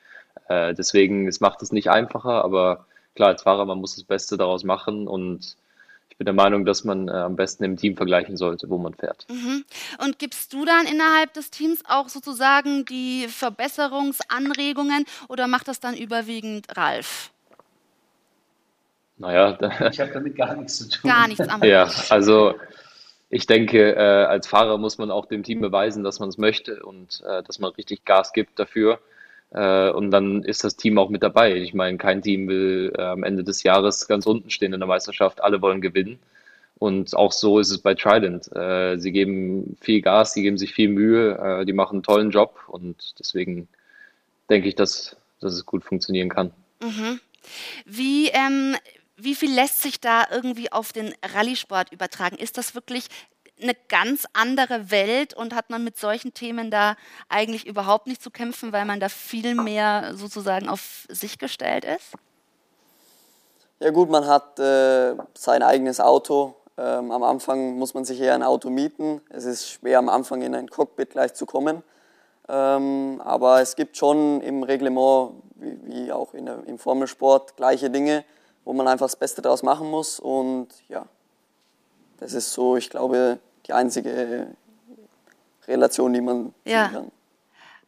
Äh, 0.49 0.75
deswegen, 0.75 1.29
es 1.29 1.41
macht 1.41 1.63
es 1.63 1.71
nicht 1.71 1.89
einfacher, 1.89 2.45
aber 2.45 2.87
klar, 3.15 3.29
als 3.29 3.43
Fahrer, 3.43 3.65
man 3.65 3.79
muss 3.79 3.95
das 3.95 4.05
Beste 4.05 4.37
daraus 4.37 4.65
machen 4.65 5.07
und 5.07 5.57
ich 6.17 6.19
bin 6.19 6.25
der 6.25 6.35
Meinung, 6.35 6.65
dass 6.65 6.83
man 6.83 7.09
äh, 7.09 7.11
am 7.11 7.37
besten 7.37 7.63
im 7.63 7.77
Team 7.77 7.95
vergleichen 7.95 8.39
sollte, 8.39 8.71
wo 8.71 8.79
man 8.79 8.95
fährt. 8.95 9.27
Mhm. 9.29 9.67
Und 10.03 10.19
gibst 10.19 10.51
du 10.55 10.65
dann 10.65 10.87
innerhalb 10.87 11.35
des 11.35 11.51
Teams 11.51 11.83
auch 11.87 12.09
sozusagen 12.09 12.87
die 12.87 13.29
Verbesserungsanregungen 13.29 15.05
oder 15.29 15.47
macht 15.47 15.69
das 15.69 15.79
dann 15.79 15.95
überwiegend 15.95 16.75
Ralf? 16.75 17.31
Naja, 19.19 19.59
ich 19.91 20.01
habe 20.01 20.11
damit 20.11 20.37
gar 20.37 20.57
nichts 20.57 20.79
zu 20.79 20.89
tun. 20.89 21.11
Gar 21.11 21.29
nichts 21.29 21.47
am 21.47 21.63
Ja, 21.63 21.87
also 22.09 22.55
ich 23.29 23.47
denke, 23.47 23.95
äh, 23.95 24.25
als 24.25 24.47
Fahrer 24.47 24.79
muss 24.79 24.97
man 24.97 25.11
auch 25.11 25.27
dem 25.27 25.43
Team 25.43 25.61
beweisen, 25.61 26.03
dass 26.03 26.19
man 26.19 26.31
es 26.31 26.39
möchte 26.39 26.83
und 26.83 27.23
äh, 27.27 27.43
dass 27.43 27.59
man 27.59 27.73
richtig 27.73 28.07
Gas 28.07 28.33
gibt 28.33 28.59
dafür. 28.59 29.01
Äh, 29.51 29.91
und 29.91 30.11
dann 30.11 30.43
ist 30.43 30.65
das 30.65 30.77
Team 30.77 30.99
auch 30.99 31.11
mit 31.11 31.23
dabei. 31.23 31.55
Ich 31.57 31.75
meine, 31.75 31.99
kein 31.99 32.23
Team 32.23 32.49
will 32.49 32.93
äh, 32.97 33.03
am 33.03 33.23
Ende 33.23 33.45
des 33.45 33.63
Jahres 33.63 34.09
ganz 34.09 34.27
unten 34.27 34.51
stehen 34.51 34.73
in 34.73 34.81
der 34.81 34.89
Meisterschaft. 34.89 35.43
Alle 35.43 35.63
wollen 35.63 35.81
gewinnen. 35.81 36.19
Und 36.79 37.17
auch 37.17 37.33
so 37.33 37.59
ist 37.59 37.71
es 37.71 37.79
bei 37.79 37.95
Trident. 37.95 38.55
Äh, 38.55 38.99
sie 38.99 39.13
geben 39.13 39.77
viel 39.81 40.03
Gas, 40.03 40.35
sie 40.35 40.43
geben 40.43 40.59
sich 40.59 40.75
viel 40.75 40.89
Mühe, 40.91 41.65
die 41.67 41.73
machen 41.73 41.97
einen 41.97 42.03
tollen 42.03 42.31
Job 42.31 42.61
und 42.69 43.15
deswegen 43.19 43.67
denke 44.51 44.69
ich, 44.69 44.75
dass, 44.75 45.17
dass 45.41 45.55
es 45.55 45.65
gut 45.65 45.85
funktionieren 45.85 46.29
kann. 46.29 46.53
Mhm. 46.83 47.21
Wie, 47.87 48.29
ähm, 48.29 48.77
wie 49.17 49.35
viel 49.35 49.55
lässt 49.55 49.83
sich 49.83 50.01
da 50.01 50.27
irgendwie 50.31 50.71
auf 50.71 50.93
den 50.93 51.15
Rallye-Sport 51.35 51.93
übertragen? 51.93 52.37
Ist 52.37 52.59
das 52.59 52.75
wirklich 52.75 53.07
eine 53.61 53.75
ganz 53.89 54.27
andere 54.33 54.91
Welt 54.91 55.35
und 55.35 55.55
hat 55.55 55.71
man 55.71 55.83
mit 55.83 55.99
solchen 55.99 56.35
Themen 56.35 56.71
da 56.71 56.97
eigentlich 57.29 57.67
überhaupt 57.67 58.07
nicht 58.07 58.23
zu 58.23 58.31
kämpfen, 58.31 58.73
weil 58.73 58.85
man 58.85 59.01
da 59.01 59.09
viel 59.09 59.55
mehr 59.55 60.13
sozusagen 60.15 60.69
auf 60.69 61.07
sich 61.09 61.39
gestellt 61.39 61.85
ist? 61.85 62.13
Ja 63.79 63.91
gut, 63.91 64.09
man 64.09 64.27
hat 64.27 64.59
äh, 64.59 65.15
sein 65.35 65.63
eigenes 65.63 66.01
Auto. 66.01 66.55
Ähm, 66.79 67.11
am 67.11 67.23
Anfang 67.23 67.79
muss 67.79 67.95
man 67.95 68.05
sich 68.05 68.21
eher 68.21 68.35
ein 68.35 68.43
Auto 68.43 68.71
mieten. 68.71 69.21
Es 69.31 69.45
ist 69.45 69.69
schwer 69.69 69.99
am 69.99 70.09
Anfang 70.09 70.43
in 70.43 70.55
ein 70.55 70.69
Cockpit 70.69 71.11
gleich 71.11 71.35
zu 71.35 71.47
kommen. 71.47 71.83
Ähm, 72.49 73.21
aber 73.25 73.61
es 73.61 73.77
gibt 73.77 73.97
schon 73.97 74.41
im 74.41 74.63
Reglement, 74.63 75.33
wie, 75.57 75.79
wie 75.85 76.13
auch 76.13 76.33
der, 76.33 76.63
im 76.67 76.79
Formelsport, 76.79 77.57
gleiche 77.57 77.91
Dinge, 77.91 78.25
wo 78.65 78.73
man 78.73 78.89
einfach 78.89 79.07
das 79.07 79.17
Beste 79.17 79.43
daraus 79.43 79.63
machen 79.63 79.91
muss. 79.91 80.21
Und 80.21 80.69
ja, 80.89 81.07
das 82.19 82.33
ist 82.33 82.53
so, 82.53 82.77
ich 82.77 82.89
glaube, 82.89 83.39
die 83.67 83.73
einzige 83.73 84.49
Relation, 85.67 86.13
die 86.13 86.21
man 86.21 86.55
ja. 86.65 86.89
kann. 86.89 87.11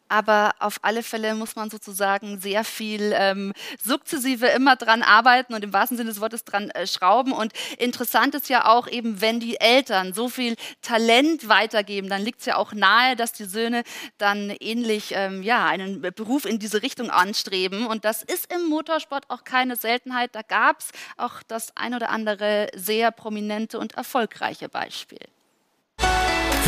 Aber 0.08 0.54
auf 0.58 0.78
alle 0.82 1.02
Fälle 1.02 1.34
muss 1.34 1.54
man 1.54 1.68
sozusagen 1.68 2.40
sehr 2.40 2.64
viel 2.64 3.12
ähm, 3.14 3.52
sukzessive 3.82 4.46
immer 4.46 4.74
dran 4.74 5.02
arbeiten 5.02 5.52
und 5.52 5.62
im 5.62 5.72
wahrsten 5.74 5.98
Sinne 5.98 6.08
des 6.08 6.20
Wortes 6.20 6.44
dran 6.44 6.70
äh, 6.70 6.86
schrauben. 6.86 7.32
Und 7.32 7.52
interessant 7.76 8.34
ist 8.34 8.48
ja 8.48 8.66
auch 8.66 8.88
eben, 8.88 9.20
wenn 9.20 9.38
die 9.38 9.60
Eltern 9.60 10.14
so 10.14 10.30
viel 10.30 10.56
Talent 10.80 11.48
weitergeben, 11.50 12.08
dann 12.08 12.22
liegt 12.22 12.40
es 12.40 12.46
ja 12.46 12.56
auch 12.56 12.72
nahe, 12.72 13.16
dass 13.16 13.32
die 13.32 13.44
Söhne 13.44 13.82
dann 14.16 14.50
ähnlich 14.60 15.12
ähm, 15.12 15.42
ja, 15.42 15.66
einen 15.66 16.00
Beruf 16.00 16.46
in 16.46 16.58
diese 16.58 16.82
Richtung 16.82 17.10
anstreben. 17.10 17.86
Und 17.86 18.06
das 18.06 18.22
ist 18.22 18.50
im 18.52 18.64
Motorsport 18.64 19.28
auch 19.28 19.44
keine 19.44 19.76
Seltenheit. 19.76 20.34
Da 20.34 20.40
gab 20.40 20.80
es 20.80 20.88
auch 21.18 21.42
das 21.46 21.76
ein 21.76 21.94
oder 21.94 22.08
andere 22.08 22.68
sehr 22.74 23.10
prominente 23.10 23.78
und 23.78 23.94
erfolgreiche 23.94 24.70
Beispiel. 24.70 25.20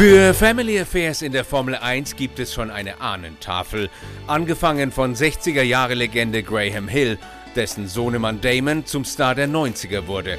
Für 0.00 0.32
Family 0.32 0.80
Affairs 0.80 1.20
in 1.20 1.30
der 1.30 1.44
Formel 1.44 1.74
1 1.74 2.16
gibt 2.16 2.38
es 2.38 2.54
schon 2.54 2.70
eine 2.70 3.02
Ahnentafel, 3.02 3.90
angefangen 4.26 4.92
von 4.92 5.14
60er-Jahre-Legende 5.14 6.42
Graham 6.42 6.88
Hill, 6.88 7.18
dessen 7.54 7.86
Sohnemann 7.86 8.40
Damon 8.40 8.86
zum 8.86 9.04
Star 9.04 9.34
der 9.34 9.46
90er 9.46 10.06
wurde. 10.06 10.38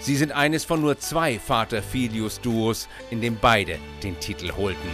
Sie 0.00 0.16
sind 0.16 0.32
eines 0.32 0.64
von 0.64 0.80
nur 0.80 0.98
zwei 0.98 1.38
Vater-Filius-Duos, 1.38 2.88
in 3.10 3.20
dem 3.20 3.36
beide 3.38 3.76
den 4.02 4.18
Titel 4.18 4.50
holten. 4.56 4.88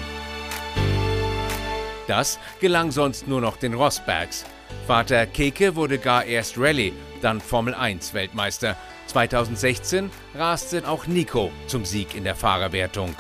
Das 2.08 2.40
gelang 2.58 2.90
sonst 2.90 3.28
nur 3.28 3.40
noch 3.40 3.56
den 3.56 3.74
Rosbergs. 3.74 4.44
Vater 4.88 5.26
Keke 5.26 5.76
wurde 5.76 5.98
gar 5.98 6.24
erst 6.24 6.58
Rallye, 6.58 6.92
dann 7.22 7.40
Formel 7.40 7.72
1 7.72 8.14
Weltmeister. 8.14 8.76
2016 9.06 10.10
raste 10.34 10.88
auch 10.88 11.06
Nico 11.06 11.52
zum 11.68 11.84
Sieg 11.84 12.16
in 12.16 12.24
der 12.24 12.34
Fahrerwertung. 12.34 13.14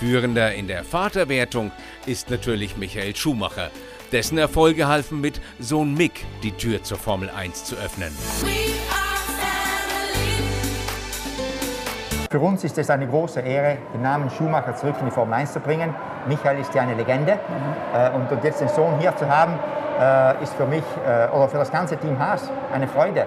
Führender 0.00 0.54
in 0.54 0.66
der 0.66 0.82
Vaterwertung 0.82 1.72
ist 2.06 2.30
natürlich 2.30 2.78
Michael 2.78 3.14
Schumacher. 3.14 3.70
Dessen 4.12 4.38
Erfolge 4.38 4.88
halfen 4.88 5.20
mit 5.20 5.42
Sohn 5.58 5.92
Mick 5.92 6.24
die 6.42 6.52
Tür 6.52 6.82
zur 6.82 6.96
Formel 6.96 7.28
1 7.28 7.64
zu 7.64 7.76
öffnen. 7.76 8.10
Für 12.30 12.40
uns 12.40 12.64
ist 12.64 12.78
es 12.78 12.88
eine 12.88 13.06
große 13.06 13.40
Ehre, 13.40 13.76
den 13.92 14.00
Namen 14.00 14.30
Schumacher 14.30 14.74
zurück 14.74 14.96
in 15.00 15.04
die 15.04 15.12
Formel 15.12 15.34
1 15.34 15.52
zu 15.52 15.60
bringen. 15.60 15.94
Michael 16.26 16.60
ist 16.60 16.74
ja 16.74 16.80
eine 16.80 16.94
Legende. 16.94 17.34
Mhm. 17.34 18.32
und 18.32 18.42
jetzt 18.42 18.62
den 18.62 18.68
Sohn 18.68 18.98
hier 19.00 19.14
zu 19.16 19.28
haben, 19.28 19.52
äh, 20.00 20.42
ist 20.42 20.54
für 20.54 20.64
mich 20.64 20.84
äh, 21.06 21.28
oder 21.28 21.46
für 21.46 21.58
das 21.58 21.70
ganze 21.70 21.98
Team 21.98 22.18
Haas 22.18 22.50
eine 22.72 22.88
Freude. 22.88 23.26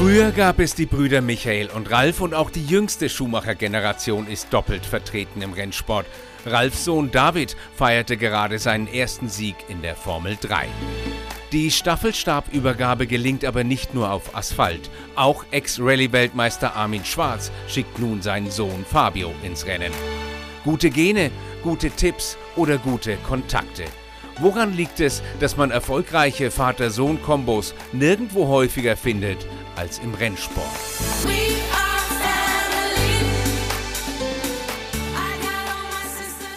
Früher 0.00 0.30
gab 0.30 0.60
es 0.60 0.74
die 0.74 0.86
Brüder 0.86 1.20
Michael 1.20 1.68
und 1.68 1.90
Ralf 1.90 2.22
und 2.22 2.32
auch 2.32 2.48
die 2.48 2.64
jüngste 2.64 3.10
Schumacher-Generation 3.10 4.28
ist 4.28 4.50
doppelt 4.50 4.86
vertreten 4.86 5.42
im 5.42 5.52
Rennsport. 5.52 6.06
Ralfs 6.46 6.86
Sohn 6.86 7.10
David 7.10 7.54
feierte 7.76 8.16
gerade 8.16 8.58
seinen 8.58 8.86
ersten 8.86 9.28
Sieg 9.28 9.56
in 9.68 9.82
der 9.82 9.94
Formel 9.94 10.38
3. 10.40 10.68
Die 11.52 11.70
Staffelstabübergabe 11.70 13.06
gelingt 13.06 13.44
aber 13.44 13.62
nicht 13.62 13.92
nur 13.92 14.10
auf 14.10 14.34
Asphalt. 14.34 14.88
Auch 15.16 15.44
Ex-Rallye-Weltmeister 15.50 16.74
Armin 16.74 17.04
Schwarz 17.04 17.52
schickt 17.68 17.98
nun 17.98 18.22
seinen 18.22 18.50
Sohn 18.50 18.86
Fabio 18.90 19.34
ins 19.42 19.66
Rennen. 19.66 19.92
Gute 20.64 20.88
Gene, 20.88 21.30
gute 21.62 21.90
Tipps 21.90 22.38
oder 22.56 22.78
gute 22.78 23.18
Kontakte. 23.28 23.84
Woran 24.38 24.74
liegt 24.74 25.00
es, 25.00 25.22
dass 25.40 25.58
man 25.58 25.70
erfolgreiche 25.70 26.50
Vater-Sohn-Kombos 26.50 27.74
nirgendwo 27.92 28.48
häufiger 28.48 28.96
findet 28.96 29.46
als 29.80 29.98
im 30.00 30.12
Rennsport? 30.12 30.66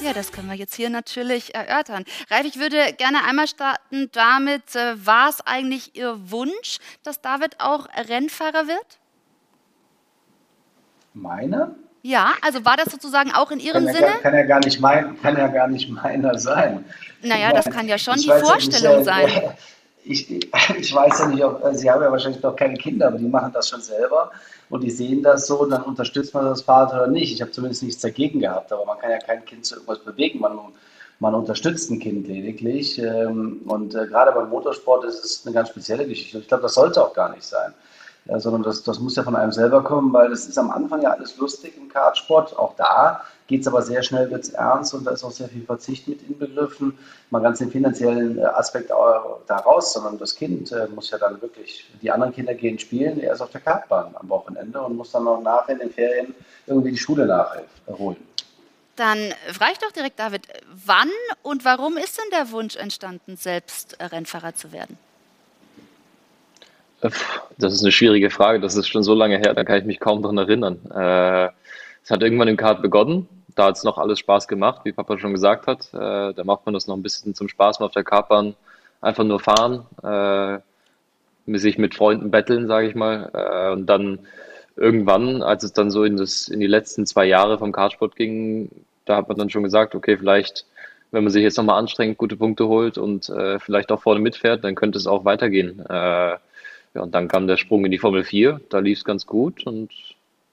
Ja, 0.01 0.11
das 0.11 0.33
können 0.33 0.49
wir 0.49 0.57
jetzt 0.57 0.75
hier 0.75 0.89
natürlich 0.89 1.55
erörtern. 1.55 2.03
Ralf, 2.29 2.45
ich 2.45 2.59
würde 2.59 2.91
gerne 2.97 3.23
einmal 3.23 3.47
starten 3.47 4.09
damit, 4.11 4.75
äh, 4.75 5.05
war 5.05 5.29
es 5.29 5.39
eigentlich 5.39 5.95
Ihr 5.95 6.17
Wunsch, 6.29 6.79
dass 7.03 7.21
David 7.21 7.61
auch 7.61 7.87
Rennfahrer 7.95 8.67
wird? 8.67 8.99
Meine? 11.13 11.75
Ja, 12.01 12.33
also 12.41 12.65
war 12.65 12.75
das 12.75 12.91
sozusagen 12.91 13.31
auch 13.31 13.51
in 13.51 13.61
Ihrem 13.61 13.85
kann 13.85 13.95
Sinne? 13.95 14.07
Ja, 14.07 14.17
kann, 14.17 14.33
ja 14.33 14.43
gar 14.43 14.59
nicht 14.59 14.81
mein, 14.81 15.21
kann 15.21 15.37
ja 15.37 15.47
gar 15.47 15.69
nicht 15.69 15.89
meiner 15.89 16.37
sein. 16.37 16.83
Naja, 17.21 17.53
das 17.53 17.69
kann 17.69 17.87
ja 17.87 17.97
schon 17.97 18.15
die 18.15 18.27
Vorstellung 18.27 18.97
nicht, 18.97 19.05
sein. 19.05 19.29
Ich, 20.05 20.29
ich, 20.79 20.93
weiß 20.93 21.19
ja 21.19 21.27
nicht, 21.27 21.43
ob, 21.43 21.61
Sie 21.73 21.89
haben 21.89 22.01
ja 22.01 22.11
wahrscheinlich 22.11 22.41
noch 22.41 22.55
keine 22.55 22.75
Kinder, 22.75 23.07
aber 23.07 23.17
die 23.17 23.27
machen 23.27 23.51
das 23.53 23.69
schon 23.69 23.81
selber 23.81 24.31
und 24.69 24.83
die 24.83 24.89
sehen 24.89 25.21
das 25.21 25.47
so, 25.47 25.65
dann 25.65 25.83
unterstützt 25.83 26.33
man 26.33 26.45
das 26.45 26.61
Vater 26.61 26.95
oder 26.95 27.07
nicht. 27.07 27.33
Ich 27.33 27.41
habe 27.41 27.51
zumindest 27.51 27.83
nichts 27.83 28.01
dagegen 28.01 28.39
gehabt, 28.39 28.71
aber 28.71 28.85
man 28.85 28.97
kann 28.97 29.11
ja 29.11 29.19
kein 29.19 29.45
Kind 29.45 29.65
zu 29.65 29.75
irgendwas 29.75 29.99
bewegen. 29.99 30.39
Man, 30.39 30.57
man 31.19 31.35
unterstützt 31.35 31.91
ein 31.91 31.99
Kind 31.99 32.27
lediglich. 32.27 32.99
Ähm, 32.99 33.61
und 33.65 33.93
äh, 33.95 34.07
gerade 34.07 34.31
beim 34.31 34.49
Motorsport 34.49 35.05
ist 35.05 35.23
es 35.23 35.45
eine 35.45 35.53
ganz 35.53 35.69
spezielle 35.69 36.07
Geschichte. 36.07 36.39
Ich 36.39 36.47
glaube, 36.47 36.63
das 36.63 36.73
sollte 36.73 37.03
auch 37.03 37.13
gar 37.13 37.29
nicht 37.29 37.43
sein. 37.43 37.73
Sondern 38.25 38.63
das, 38.63 38.83
das 38.83 38.99
muss 38.99 39.17
ja 39.17 39.23
von 39.23 39.35
einem 39.35 39.51
selber 39.51 39.83
kommen, 39.83 40.13
weil 40.13 40.29
das 40.29 40.47
ist 40.47 40.57
am 40.57 40.71
Anfang 40.71 41.01
ja 41.01 41.09
alles 41.11 41.37
lustig 41.37 41.73
im 41.75 41.89
Kartsport. 41.89 42.57
Auch 42.57 42.73
da 42.77 43.21
geht 43.47 43.61
es 43.61 43.67
aber 43.67 43.81
sehr 43.81 44.03
schnell, 44.03 44.29
wird 44.31 44.43
es 44.43 44.49
ernst 44.49 44.93
und 44.93 45.05
da 45.05 45.11
ist 45.11 45.23
auch 45.23 45.31
sehr 45.31 45.49
viel 45.49 45.63
Verzicht 45.63 46.07
mit 46.07 46.21
inbegriffen. 46.27 46.97
Mal 47.29 47.41
ganz 47.41 47.59
den 47.59 47.71
finanziellen 47.71 48.37
äh, 48.37 48.43
Aspekt 48.43 48.89
da 48.89 49.57
raus, 49.57 49.93
sondern 49.93 50.17
das 50.17 50.35
Kind 50.35 50.71
äh, 50.71 50.87
muss 50.93 51.11
ja 51.11 51.17
dann 51.17 51.41
wirklich, 51.41 51.89
die 52.01 52.11
anderen 52.11 52.33
Kinder 52.33 52.53
gehen 52.53 52.79
spielen, 52.79 53.19
er 53.19 53.33
ist 53.33 53.41
auf 53.41 53.51
der 53.51 53.61
Kartbahn 53.61 54.15
am 54.15 54.29
Wochenende 54.29 54.81
und 54.81 54.95
muss 54.95 55.11
dann 55.11 55.25
noch 55.25 55.41
nachher 55.41 55.73
in 55.73 55.79
den 55.79 55.91
Ferien 55.91 56.33
irgendwie 56.67 56.91
die 56.91 56.97
Schule 56.97 57.25
nachholen. 57.25 58.17
Dann 58.95 59.33
frage 59.51 59.71
ich 59.73 59.79
doch 59.79 59.91
direkt, 59.91 60.19
David, 60.19 60.47
wann 60.85 61.09
und 61.41 61.65
warum 61.65 61.97
ist 61.97 62.17
denn 62.17 62.29
der 62.31 62.51
Wunsch 62.51 62.75
entstanden, 62.75 63.37
selbst 63.37 63.97
Rennfahrer 63.99 64.53
zu 64.53 64.71
werden? 64.71 64.97
Das 67.57 67.73
ist 67.73 67.81
eine 67.81 67.91
schwierige 67.91 68.29
Frage. 68.29 68.61
Das 68.61 68.75
ist 68.75 68.87
schon 68.87 69.03
so 69.03 69.13
lange 69.13 69.37
her, 69.37 69.53
da 69.53 69.63
kann 69.63 69.79
ich 69.79 69.85
mich 69.85 69.99
kaum 69.99 70.21
daran 70.21 70.37
erinnern. 70.37 70.79
Es 72.03 72.11
hat 72.11 72.21
irgendwann 72.21 72.49
im 72.49 72.57
Kart 72.57 72.81
begonnen. 72.81 73.29
Da 73.55 73.65
hat 73.65 73.77
es 73.77 73.83
noch 73.83 73.97
alles 73.97 74.19
Spaß 74.19 74.47
gemacht, 74.47 74.81
wie 74.83 74.91
Papa 74.91 75.17
schon 75.17 75.31
gesagt 75.31 75.67
hat. 75.67 75.93
Äh, 75.93 76.33
da 76.33 76.43
macht 76.43 76.65
man 76.65 76.73
das 76.73 76.87
noch 76.87 76.97
ein 76.97 77.03
bisschen 77.03 77.33
zum 77.35 77.47
Spaß 77.47 77.79
mal 77.79 77.85
auf 77.85 77.93
der 77.93 78.03
Kartbahn. 78.03 78.55
Einfach 78.99 79.23
nur 79.23 79.39
fahren, 79.39 79.85
äh, 80.01 80.59
sich 81.57 81.77
mit 81.77 81.95
Freunden 81.95 82.31
betteln, 82.31 82.67
sage 82.67 82.87
ich 82.87 82.95
mal. 82.95 83.29
Äh, 83.33 83.71
und 83.73 83.85
dann 83.85 84.19
irgendwann, 84.75 85.41
als 85.43 85.63
es 85.63 85.73
dann 85.73 85.91
so 85.91 86.03
in, 86.03 86.17
das, 86.17 86.47
in 86.47 86.59
die 86.59 86.67
letzten 86.67 87.05
zwei 87.05 87.25
Jahre 87.25 87.57
vom 87.57 87.71
Kartsport 87.71 88.15
ging, 88.15 88.69
da 89.05 89.17
hat 89.17 89.29
man 89.29 89.37
dann 89.37 89.49
schon 89.49 89.63
gesagt, 89.63 89.95
okay, 89.95 90.17
vielleicht, 90.17 90.65
wenn 91.11 91.23
man 91.23 91.31
sich 91.31 91.43
jetzt 91.43 91.57
nochmal 91.57 91.79
anstrengt, 91.79 92.17
gute 92.17 92.37
Punkte 92.37 92.67
holt 92.67 92.97
und 92.97 93.29
äh, 93.29 93.59
vielleicht 93.59 93.91
auch 93.91 94.01
vorne 94.01 94.19
mitfährt, 94.19 94.63
dann 94.63 94.75
könnte 94.75 94.97
es 94.97 95.07
auch 95.07 95.25
weitergehen. 95.25 95.79
Äh, 95.87 96.37
ja, 96.95 97.01
und 97.01 97.13
dann 97.13 97.27
kam 97.27 97.47
der 97.47 97.57
Sprung 97.57 97.85
in 97.85 97.91
die 97.91 97.99
Formel 97.99 98.23
4, 98.23 98.61
da 98.69 98.79
lief 98.79 98.99
es 98.99 99.05
ganz 99.05 99.25
gut 99.25 99.65
und 99.65 99.89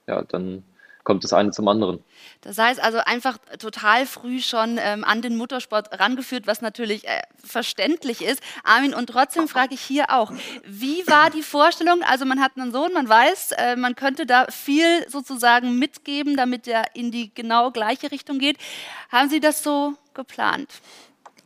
ja, 0.07 0.23
dann 0.23 0.65
kommt 1.05 1.25
das 1.25 1.33
eine 1.33 1.51
zum 1.51 1.69
anderen. 1.69 2.03
Das 2.43 2.59
heißt 2.59 2.81
also 2.81 2.99
einfach 2.99 3.39
total 3.59 4.07
früh 4.07 4.41
schon 4.41 4.79
ähm, 4.81 5.05
an 5.05 5.23
den 5.23 5.37
Motorsport 5.37 5.99
rangeführt, 5.99 6.47
was 6.47 6.61
natürlich 6.63 7.07
äh, 7.07 7.23
verständlich 7.43 8.23
ist. 8.23 8.43
Armin, 8.65 8.95
und 8.95 9.09
trotzdem 9.09 9.49
frage 9.49 9.75
ich 9.75 9.81
hier 9.81 10.11
auch, 10.11 10.33
wie 10.65 11.07
war 11.07 11.31
die 11.31 11.43
Vorstellung? 11.43 12.03
Also 12.03 12.25
man 12.25 12.41
hat 12.41 12.53
einen 12.57 12.73
Sohn, 12.73 12.93
man 12.93 13.09
weiß, 13.09 13.53
äh, 13.53 13.77
man 13.77 13.95
könnte 13.97 14.27
da 14.27 14.47
viel 14.51 15.09
sozusagen 15.09 15.79
mitgeben, 15.79 16.37
damit 16.37 16.69
er 16.69 16.85
in 16.95 17.11
die 17.11 17.35
genau 17.35 17.71
gleiche 17.71 18.11
Richtung 18.11 18.39
geht. 18.39 18.57
Haben 19.11 19.29
Sie 19.29 19.41
das 19.41 19.63
so 19.63 19.95
geplant? 20.15 20.69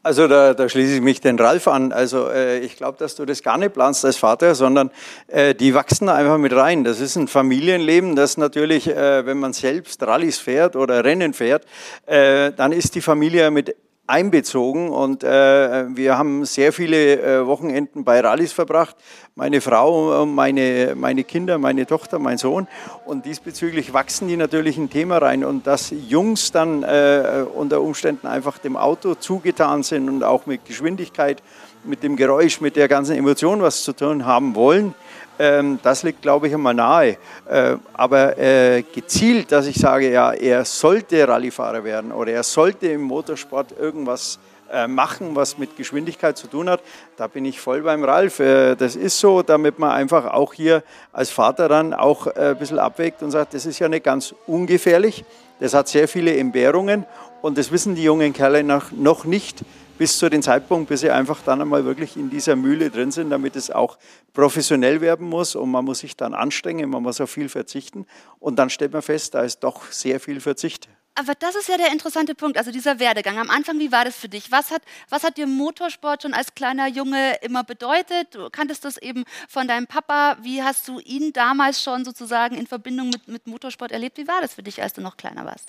Also 0.05 0.29
da, 0.29 0.53
da 0.53 0.69
schließe 0.69 0.97
ich 0.97 1.01
mich 1.01 1.23
den 1.23 1.39
Ralf 1.39 1.67
an. 1.67 1.91
Also 1.91 2.29
äh, 2.29 2.59
ich 2.59 2.77
glaube, 2.77 2.99
dass 2.99 3.15
du 3.15 3.25
das 3.25 3.43
gar 3.43 3.57
nicht 3.57 3.73
planst 3.73 4.05
als 4.05 4.19
Vater, 4.19 4.55
sondern 4.55 4.91
äh, 5.29 5.55
die 5.55 5.73
wachsen 5.73 6.09
da 6.09 6.15
einfach 6.15 6.37
mit 6.37 6.55
rein. 6.55 6.85
Das 6.85 7.01
ist 7.01 7.17
ein 7.17 7.27
Familienleben, 7.27 8.15
das 8.15 8.37
natürlich, 8.37 8.87
äh, 8.87 9.25
wenn 9.25 9.39
man 9.39 9.55
selbst 9.55 10.03
Rallyes 10.03 10.37
fährt 10.37 10.77
oder 10.77 11.05
Rennen 11.05 11.33
fährt, 11.33 11.65
äh, 12.05 12.53
dann 12.53 12.73
ist 12.73 12.95
die 12.95 13.01
Familie 13.01 13.51
mit 13.51 13.77
einbezogen 14.07 14.91
und 14.91 15.25
äh, 15.25 15.97
wir 15.97 16.19
haben 16.19 16.45
sehr 16.45 16.73
viele 16.73 17.23
äh, 17.23 17.47
Wochenenden 17.47 18.05
bei 18.05 18.21
Rallyes 18.21 18.53
verbracht. 18.53 18.97
Meine 19.35 19.63
Frau, 19.63 20.27
meine, 20.27 20.95
meine 20.95 21.25
Kinder, 21.25 21.57
meine 21.57 21.87
Tochter, 21.87 22.19
mein 22.19 22.37
Sohn. 22.37 22.69
Und 23.07 23.25
diesbezüglich 23.25 23.95
wachsen 23.95 24.29
die 24.29 24.37
natürlich 24.37 24.77
ein 24.77 24.91
Thema 24.91 25.19
rein. 25.19 25.45
Und 25.45 25.67
dass 25.67 25.93
Jungs 26.09 26.53
dann 26.53 26.83
äh, 26.83 27.45
unter 27.55 27.81
Umständen 27.81 28.27
einfach 28.27 28.59
dem 28.59 28.77
Auto 28.77 29.15
zugetan 29.15 29.83
sind 29.83 30.09
und 30.11 30.23
auch 30.23 30.45
mit 30.45 30.67
Geschwindigkeit, 30.67 31.43
mit 31.85 32.03
dem 32.03 32.17
Geräusch, 32.17 32.61
mit 32.61 32.77
der 32.77 32.89
ganzen 32.89 33.17
Emotion 33.17 33.63
was 33.63 33.85
zu 33.85 33.95
tun 33.95 34.27
haben 34.27 34.55
wollen, 34.55 34.95
das 35.39 36.03
liegt, 36.03 36.23
glaube 36.23 36.49
ich, 36.49 36.55
einmal 36.55 36.75
nahe. 36.75 37.17
Äh, 37.49 37.77
aber 37.93 38.39
äh, 38.39 38.83
gezielt, 38.83 39.51
dass 39.51 39.67
ich 39.67 39.77
sage, 39.77 40.11
ja, 40.13 40.33
er 40.33 40.65
sollte 40.65 41.27
Rallyefahrer 41.27 41.83
werden 41.85 42.13
oder 42.13 42.33
er 42.33 42.43
sollte 42.43 42.87
im 42.89 43.03
Motorsport 43.03 43.75
irgendwas 43.79 44.39
äh, 44.73 44.87
machen, 44.87 45.35
was 45.35 45.59
mit 45.59 45.77
Geschwindigkeit 45.77 46.39
zu 46.39 46.47
tun 46.47 46.71
hat, 46.71 46.81
da 47.17 47.27
bin 47.27 47.45
ich 47.45 47.61
voll 47.61 47.83
beim 47.83 48.05
Ralf. 48.05 48.39
Das 48.39 48.97
ist 48.97 49.19
so, 49.19 49.43
damit 49.43 49.79
man 49.79 49.91
einfach 49.91 50.27
auch 50.33 50.55
hier 50.55 50.83
als 51.13 51.31
Vater 51.31 51.69
dann 51.69 51.95
auch 51.95 52.27
ein 52.27 52.57
bisschen 52.57 52.79
abwägt 52.79 53.23
und 53.23 53.31
sagt, 53.31 53.55
das 53.55 53.67
ist 53.67 53.79
ja 53.79 53.89
nicht 53.89 54.05
ganz 54.05 54.35
ungefährlich. 54.47 55.25
Das 55.61 55.75
hat 55.75 55.89
sehr 55.89 56.09
viele 56.09 56.37
Entbehrungen 56.37 57.07
und 57.43 57.59
das 57.59 57.71
wissen 57.71 57.95
die 57.95 58.03
jungen 58.03 58.33
Kerle 58.33 58.65
noch 58.65 59.25
nicht 59.25 59.65
bis 59.99 60.19
zu 60.19 60.29
dem 60.29 60.43
Zeitpunkt, 60.43 60.89
bis 60.89 61.01
sie 61.01 61.11
einfach 61.11 61.41
dann 61.43 61.61
einmal 61.61 61.85
wirklich 61.85 62.17
in 62.17 62.31
dieser 62.31 62.57
Mühle 62.57 62.91
drin 62.91 63.11
sind, 63.11 63.31
damit 63.31 63.57
es 63.57 63.71
auch 63.71 63.99
professionell 64.33 65.01
werden 65.01 65.29
muss 65.29 65.55
und 65.55 65.71
man 65.71 65.85
muss 65.85 66.01
sich 66.01 66.17
dann 66.17 66.35
anstrengen, 66.35 66.91
man 66.91 67.03
muss 67.03 67.21
auf 67.21 67.31
viel 67.31 67.49
verzichten 67.49 68.07
und 68.41 68.57
dann 68.57 68.71
stellt 68.71 68.93
man 68.93 69.03
fest, 69.03 69.35
da 69.35 69.43
ist 69.43 69.61
doch 69.61 69.91
sehr 69.93 70.21
viel 70.21 70.41
Verzicht. 70.41 70.89
Aber 71.17 71.35
das 71.39 71.55
ist 71.55 71.69
ja 71.69 71.77
der 71.77 71.93
interessante 71.93 72.35
Punkt, 72.35 72.59
also 72.59 72.73
dieser 72.73 72.99
Werdegang. 72.99 73.39
Am 73.39 73.49
Anfang, 73.49 73.79
wie 73.79 73.93
war 73.93 74.05
das 74.05 74.17
für 74.17 74.29
dich? 74.29 74.51
Was 74.51 74.73
hat, 74.73 74.83
was 75.11 75.23
hat 75.23 75.37
dir 75.37 75.47
Motorsport 75.47 76.23
schon 76.23 76.35
als 76.35 76.57
kleiner 76.57 76.89
Junge 76.89 77.37
immer 77.43 77.63
bedeutet? 77.63 78.35
Du 78.35 78.51
kanntest 78.51 78.85
das 78.85 78.97
eben 78.97 79.25
von 79.49 79.69
deinem 79.69 79.87
Papa. 79.87 80.37
Wie 80.43 80.61
hast 80.61 80.89
du 80.89 80.99
ihn 80.99 81.33
damals 81.33 81.81
schon 81.81 82.05
sozusagen 82.05 82.57
in 82.57 82.67
Verbindung 82.67 83.11
mit, 83.11 83.29
mit 83.29 83.47
Motorsport 83.47 83.93
erlebt? 83.93 84.19
Wie 84.19 84.27
war 84.27 84.41
das 84.41 84.55
für 84.55 84.65
dich, 84.65 84.83
als 84.83 84.93
du 84.93 85.03
noch 85.03 85.17
kleiner 85.17 85.45
warst? 85.45 85.69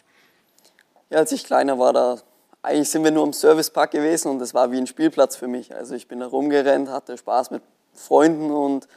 Ja, 1.12 1.20
als 1.20 1.32
ich 1.32 1.44
kleiner 1.44 1.78
war, 1.78 1.94
da 1.94 2.18
eigentlich 2.66 2.90
sind 2.90 3.04
wir 3.04 3.12
nur 3.12 3.24
im 3.24 3.34
Servicepark 3.34 3.92
gewesen 3.92 4.30
und 4.30 4.42
es 4.42 4.54
war 4.54 4.72
wie 4.72 4.78
ein 4.78 4.88
Spielplatz 4.88 5.36
für 5.36 5.48
mich. 5.48 5.74
Also 5.74 5.96
ich 5.96 6.08
bin 6.08 6.20
da 6.20 6.28
rumgerannt, 6.28 6.90
hatte 6.90 7.18
Spaß 7.18 7.52
mit 7.52 7.62
Freunden 7.94 8.52
und 8.52 8.88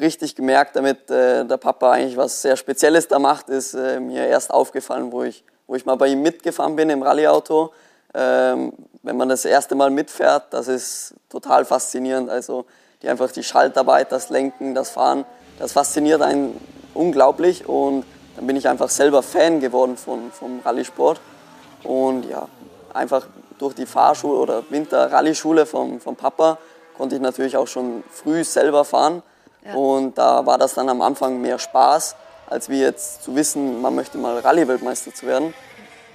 richtig 0.00 0.34
gemerkt, 0.34 0.76
damit 0.76 1.10
äh, 1.10 1.44
der 1.44 1.56
Papa 1.56 1.92
eigentlich 1.92 2.16
was 2.16 2.42
sehr 2.42 2.56
Spezielles 2.56 3.08
da 3.08 3.18
macht, 3.18 3.48
ist 3.48 3.74
äh, 3.74 4.00
mir 4.00 4.26
erst 4.26 4.52
aufgefallen, 4.52 5.12
wo 5.12 5.22
ich, 5.22 5.44
wo 5.66 5.74
ich 5.74 5.86
mal 5.86 5.96
bei 5.96 6.08
ihm 6.08 6.22
mitgefahren 6.22 6.76
bin 6.76 6.90
im 6.90 7.02
Rallyeauto. 7.02 7.72
Ähm, 8.14 8.72
wenn 9.02 9.16
man 9.16 9.28
das 9.28 9.44
erste 9.44 9.74
Mal 9.74 9.90
mitfährt, 9.90 10.52
das 10.52 10.68
ist 10.68 11.14
total 11.28 11.64
faszinierend. 11.64 12.30
Also 12.30 12.66
die 13.02 13.08
einfach 13.08 13.30
die 13.30 13.42
Schaltarbeit, 13.44 14.12
das 14.12 14.30
Lenken, 14.30 14.74
das 14.74 14.90
Fahren, 14.90 15.24
das 15.58 15.72
fasziniert 15.72 16.22
einen 16.22 16.58
unglaublich 16.94 17.68
und 17.68 18.04
dann 18.36 18.46
bin 18.46 18.56
ich 18.56 18.68
einfach 18.68 18.88
selber 18.88 19.22
Fan 19.22 19.60
geworden 19.60 19.96
von, 19.96 20.32
vom 20.32 20.60
Rallye-Sport. 20.64 21.20
Und 21.84 22.24
ja, 22.24 22.48
einfach 22.94 23.26
durch 23.58 23.74
die 23.74 23.86
Fahrschule 23.86 24.38
oder 24.38 24.62
Winter-Rallye-Schule 24.70 25.66
vom, 25.66 26.00
vom 26.00 26.16
Papa 26.16 26.58
konnte 26.96 27.16
ich 27.16 27.20
natürlich 27.20 27.56
auch 27.56 27.66
schon 27.66 28.04
früh 28.10 28.44
selber 28.44 28.84
fahren. 28.84 29.22
Ja. 29.64 29.74
Und 29.74 30.18
da 30.18 30.46
war 30.46 30.58
das 30.58 30.74
dann 30.74 30.88
am 30.88 31.02
Anfang 31.02 31.40
mehr 31.40 31.58
Spaß, 31.58 32.16
als 32.46 32.68
wie 32.68 32.80
jetzt 32.80 33.24
zu 33.24 33.34
wissen, 33.34 33.80
man 33.80 33.94
möchte 33.94 34.18
mal 34.18 34.38
Rallye-Weltmeister 34.38 35.14
zu 35.14 35.26
werden. 35.26 35.54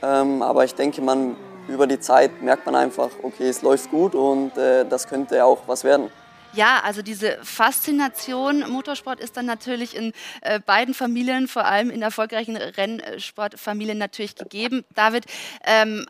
Ähm, 0.02 0.42
aber 0.42 0.64
ich 0.64 0.76
denke, 0.76 1.02
man 1.02 1.36
über 1.68 1.88
die 1.88 2.00
Zeit 2.00 2.42
merkt 2.42 2.66
man 2.66 2.76
einfach, 2.76 3.10
okay, 3.22 3.50
es 3.50 3.62
läuft 3.62 3.92
gut 3.92 4.16
und 4.16 4.58
äh, 4.58 4.86
das 4.86 5.08
könnte 5.08 5.44
auch 5.46 5.60
was 5.68 5.84
werden. 5.84 6.10
Ja, 6.54 6.82
also 6.84 7.04
diese 7.04 7.38
Faszination 7.44 8.68
Motorsport 8.72 9.20
ist 9.20 9.38
dann 9.38 9.46
natürlich 9.46 9.96
in 9.96 10.14
äh, 10.42 10.60
beiden 10.60 10.96
Familien, 10.96 11.48
vor 11.48 11.66
allem 11.66 11.92
in 11.92 12.02
erfolgreichen 12.02 12.58
Rennsportfamilien 12.58 14.00
natürlich 14.00 14.36
gegeben. 14.36 14.84
David, 14.96 15.26
ähm, 15.64 16.08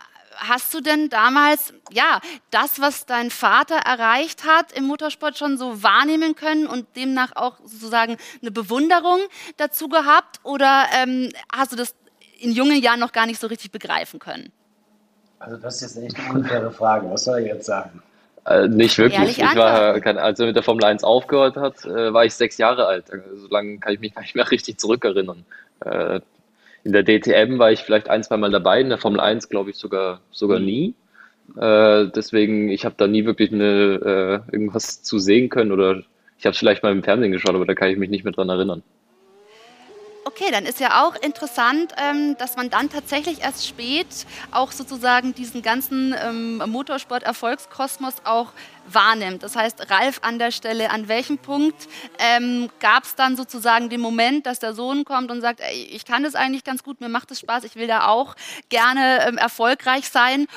hast 0.48 0.74
du 0.74 0.82
denn 0.82 1.10
damals, 1.10 1.74
ja, 1.92 2.20
das, 2.52 2.80
was 2.80 3.06
dein 3.06 3.30
Vater 3.30 3.76
erreicht 3.76 4.46
hat 4.46 4.72
im 4.72 4.86
Motorsport 4.86 5.38
schon 5.38 5.58
so 5.58 5.84
wahrnehmen 5.84 6.36
können 6.36 6.68
und 6.68 6.88
demnach 6.96 7.32
auch 7.36 7.58
sozusagen 7.64 8.18
eine 8.42 8.52
Bewunderung 8.52 9.20
dazu 9.58 9.90
gehabt? 9.90 10.40
Oder 10.44 10.86
ähm, 11.02 11.30
hast 11.54 11.72
du 11.72 11.76
das 11.76 11.96
in 12.40 12.52
jungen 12.52 12.82
Jahren 12.82 13.00
noch 13.00 13.12
gar 13.12 13.26
nicht 13.26 13.40
so 13.40 13.48
richtig 13.48 13.72
begreifen 13.72 14.20
können? 14.20 14.52
Also 15.40 15.58
das 15.58 15.82
ist 15.82 15.96
jetzt 15.96 16.04
echt 16.04 16.20
eine 16.20 16.40
unfaire 16.40 16.72
Frage. 16.72 17.10
Was 17.10 17.26
soll 17.26 17.40
ich 17.40 17.48
jetzt 17.48 17.66
sagen? 17.66 18.02
Äh, 18.46 18.68
nicht 18.68 18.98
wirklich. 18.98 19.20
Ehrlich 19.20 19.38
ich 19.38 19.56
war, 19.56 20.00
kann, 20.00 20.18
als 20.18 20.40
er 20.40 20.48
mit 20.48 20.56
der 20.56 20.64
Formel 20.64 20.84
1 20.84 21.04
aufgehört 21.04 21.56
hat, 21.56 21.86
äh, 21.86 22.14
war 22.14 22.26
ich 22.26 22.34
sechs 22.34 22.58
Jahre 22.58 22.86
alt. 22.88 23.12
Also, 23.12 23.36
so 23.36 23.48
lange 23.48 23.78
kann 23.80 23.94
ich 23.94 24.00
mich 24.00 24.14
gar 24.14 24.22
nicht 24.22 24.36
mehr 24.36 24.50
richtig 24.50 24.80
zurückerinnern. 24.80 25.46
Äh, 25.86 26.22
in 26.84 26.94
der 26.94 27.04
DTM 27.04 27.60
war 27.60 27.72
ich 27.72 27.82
vielleicht 27.82 28.10
ein, 28.10 28.24
zwei 28.24 28.38
Mal 28.38 28.52
dabei, 28.52 28.82
in 28.82 28.90
der 28.90 28.98
Formel 28.98 29.20
1 29.20 29.50
glaube 29.50 29.70
ich 29.72 29.78
sogar, 29.78 30.22
sogar 30.32 30.60
mhm. 30.60 30.66
nie. 30.66 30.96
Äh, 31.58 32.08
deswegen, 32.16 32.70
ich 32.70 32.86
habe 32.86 32.96
da 32.98 33.08
nie 33.08 33.26
wirklich 33.26 33.52
eine, 33.52 34.44
äh, 34.50 34.54
irgendwas 34.54 35.02
zu 35.02 35.20
sehen 35.20 35.50
können 35.50 35.72
oder 35.72 36.04
ich 36.38 36.46
habe 36.46 36.54
es 36.54 36.60
vielleicht 36.60 36.84
mal 36.84 36.92
im 36.92 37.04
Fernsehen 37.04 37.32
geschaut, 37.32 37.56
aber 37.56 37.66
da 37.66 37.76
kann 37.76 37.90
ich 37.90 37.98
mich 37.98 38.10
nicht 38.10 38.24
mehr 38.24 38.34
dran 38.34 38.50
erinnern. 38.50 38.84
Okay, 40.40 40.52
dann 40.52 40.66
ist 40.66 40.80
ja 40.80 41.04
auch 41.04 41.16
interessant, 41.16 41.94
ähm, 41.98 42.38
dass 42.38 42.56
man 42.56 42.70
dann 42.70 42.90
tatsächlich 42.90 43.42
erst 43.42 43.68
spät 43.68 44.08
auch 44.52 44.72
sozusagen 44.72 45.36
diesen 45.36 45.62
ganzen 45.62 46.16
ähm, 46.18 46.64
Motorsport-Erfolgskosmos 46.66 48.14
auch 48.24 48.54
wahrnimmt. 48.88 49.44
Das 49.44 49.58
heißt, 49.58 49.92
Ralf 49.92 50.20
an 50.22 50.40
der 50.40 50.52
Stelle, 50.52 50.92
an 50.92 51.10
welchem 51.10 51.40
Punkt 51.40 51.90
ähm, 52.20 52.70
gab 52.80 53.04
es 53.04 53.16
dann 53.16 53.36
sozusagen 53.36 53.90
den 53.90 54.00
Moment, 54.00 54.46
dass 54.46 54.60
der 54.60 54.74
Sohn 54.74 55.04
kommt 55.04 55.30
und 55.30 55.42
sagt, 55.42 55.60
ey, 55.60 55.84
ich 55.92 56.06
kann 56.06 56.24
das 56.24 56.36
eigentlich 56.36 56.64
ganz 56.64 56.84
gut, 56.84 57.02
mir 57.02 57.10
macht 57.10 57.32
es 57.32 57.42
Spaß, 57.42 57.66
ich 57.66 57.76
will 57.76 57.88
da 57.88 58.08
auch 58.08 58.36
gerne 58.70 59.28
ähm, 59.28 59.38
erfolgreich 59.38 60.10
sein 60.10 60.48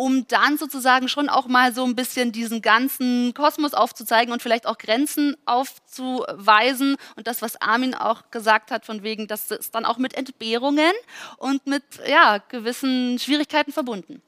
um 0.00 0.26
dann 0.28 0.56
sozusagen 0.56 1.08
schon 1.08 1.28
auch 1.28 1.46
mal 1.46 1.74
so 1.74 1.84
ein 1.84 1.94
bisschen 1.94 2.32
diesen 2.32 2.62
ganzen 2.62 3.34
Kosmos 3.34 3.74
aufzuzeigen 3.74 4.32
und 4.32 4.40
vielleicht 4.40 4.66
auch 4.66 4.78
Grenzen 4.78 5.36
aufzuweisen. 5.44 6.96
Und 7.16 7.26
das, 7.26 7.42
was 7.42 7.60
Armin 7.60 7.94
auch 7.94 8.22
gesagt 8.30 8.70
hat, 8.70 8.86
von 8.86 9.02
wegen, 9.02 9.26
das 9.26 9.50
ist 9.50 9.74
dann 9.74 9.84
auch 9.84 9.98
mit 9.98 10.14
Entbehrungen 10.14 10.94
und 11.36 11.66
mit 11.66 11.82
ja, 12.08 12.38
gewissen 12.48 13.18
Schwierigkeiten 13.18 13.72
verbunden. 13.72 14.22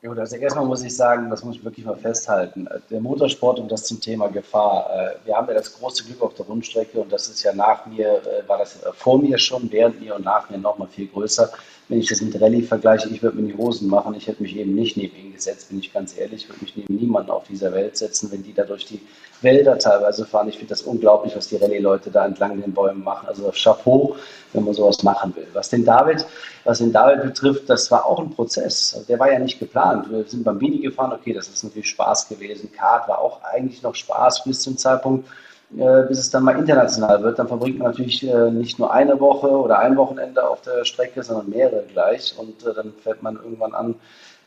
Ja, 0.00 0.12
also 0.12 0.36
erstmal 0.36 0.64
muss 0.64 0.82
ich 0.82 0.96
sagen, 0.96 1.28
das 1.28 1.44
muss 1.44 1.56
ich 1.56 1.64
wirklich 1.64 1.84
mal 1.84 1.96
festhalten. 1.96 2.66
Der 2.88 3.00
Motorsport 3.02 3.58
und 3.58 3.70
das 3.70 3.84
zum 3.84 4.00
Thema 4.00 4.28
Gefahr. 4.28 4.88
Äh, 4.94 5.26
wir 5.26 5.36
haben 5.36 5.48
ja 5.48 5.54
das 5.54 5.78
große 5.78 6.04
Glück 6.04 6.22
auf 6.22 6.32
der 6.34 6.46
Rundstrecke 6.46 7.00
und 7.00 7.12
das 7.12 7.28
ist 7.28 7.42
ja 7.42 7.54
nach 7.54 7.84
mir, 7.84 8.22
äh, 8.26 8.48
war 8.48 8.56
das 8.56 8.78
vor 8.96 9.18
mir 9.18 9.36
schon, 9.36 9.70
während 9.70 10.00
mir 10.00 10.14
und 10.14 10.24
nach 10.24 10.48
mir 10.48 10.56
nochmal 10.56 10.88
viel 10.88 11.08
größer 11.08 11.50
wenn 11.88 12.00
ich 12.00 12.08
das 12.08 12.22
mit 12.22 12.40
Rallye 12.40 12.62
vergleiche, 12.62 13.08
ich 13.10 13.22
würde 13.22 13.36
mir 13.36 13.52
die 13.52 13.58
Hosen 13.58 13.88
machen. 13.88 14.14
Ich 14.14 14.26
hätte 14.26 14.42
mich 14.42 14.56
eben 14.56 14.74
nicht 14.74 14.96
neben 14.96 15.16
ihn 15.16 15.32
gesetzt, 15.34 15.68
bin 15.68 15.78
ich 15.78 15.92
ganz 15.92 16.16
ehrlich. 16.16 16.44
Ich 16.44 16.48
würde 16.48 16.62
mich 16.62 16.76
neben 16.76 16.94
niemanden 16.94 17.30
auf 17.30 17.44
dieser 17.46 17.72
Welt 17.72 17.96
setzen, 17.96 18.32
wenn 18.32 18.42
die 18.42 18.54
da 18.54 18.64
durch 18.64 18.86
die 18.86 19.00
Wälder 19.42 19.78
teilweise 19.78 20.24
fahren. 20.24 20.48
Ich 20.48 20.56
finde 20.56 20.70
das 20.70 20.82
unglaublich, 20.82 21.36
was 21.36 21.48
die 21.48 21.56
Rallye-Leute 21.56 22.10
da 22.10 22.24
entlang 22.24 22.60
den 22.60 22.72
Bäumen 22.72 23.04
machen. 23.04 23.28
Also 23.28 23.52
Chapeau, 23.54 24.16
wenn 24.54 24.64
man 24.64 24.72
sowas 24.72 25.02
machen 25.02 25.36
will. 25.36 25.46
Was 25.52 25.68
den 25.68 25.84
David, 25.84 26.24
was 26.64 26.78
den 26.78 26.92
David 26.92 27.22
betrifft, 27.22 27.68
das 27.68 27.90
war 27.90 28.06
auch 28.06 28.18
ein 28.18 28.30
Prozess. 28.30 28.94
Also 28.94 29.06
der 29.06 29.18
war 29.18 29.30
ja 29.30 29.38
nicht 29.38 29.58
geplant. 29.58 30.10
Wir 30.10 30.24
sind 30.24 30.42
beim 30.42 30.58
Bini 30.58 30.78
gefahren, 30.78 31.12
okay, 31.12 31.34
das 31.34 31.48
ist 31.48 31.64
natürlich 31.64 31.90
Spaß 31.90 32.28
gewesen. 32.28 32.72
Kart 32.72 33.08
war 33.08 33.18
auch 33.18 33.42
eigentlich 33.42 33.82
noch 33.82 33.94
Spaß 33.94 34.44
bis 34.44 34.60
zum 34.60 34.78
Zeitpunkt, 34.78 35.28
bis 35.70 36.18
es 36.18 36.30
dann 36.30 36.44
mal 36.44 36.58
international 36.58 37.22
wird. 37.22 37.38
Dann 37.38 37.48
verbringt 37.48 37.78
man 37.78 37.88
natürlich 37.88 38.26
äh, 38.26 38.50
nicht 38.50 38.78
nur 38.78 38.92
eine 38.92 39.18
Woche 39.18 39.48
oder 39.48 39.78
ein 39.78 39.96
Wochenende 39.96 40.48
auf 40.48 40.60
der 40.62 40.84
Strecke, 40.84 41.22
sondern 41.22 41.50
mehrere 41.50 41.84
gleich. 41.92 42.34
Und 42.38 42.64
äh, 42.66 42.74
dann 42.74 42.92
fällt 43.02 43.22
man 43.22 43.36
irgendwann 43.36 43.74
an, 43.74 43.94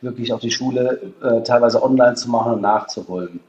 wirklich 0.00 0.32
auch 0.32 0.38
die 0.38 0.52
Schule 0.52 1.00
teilweise 1.42 1.82
online 1.82 2.14
zu 2.14 2.30
machen 2.30 2.52
und 2.52 2.60
nachzuholen. 2.60 3.40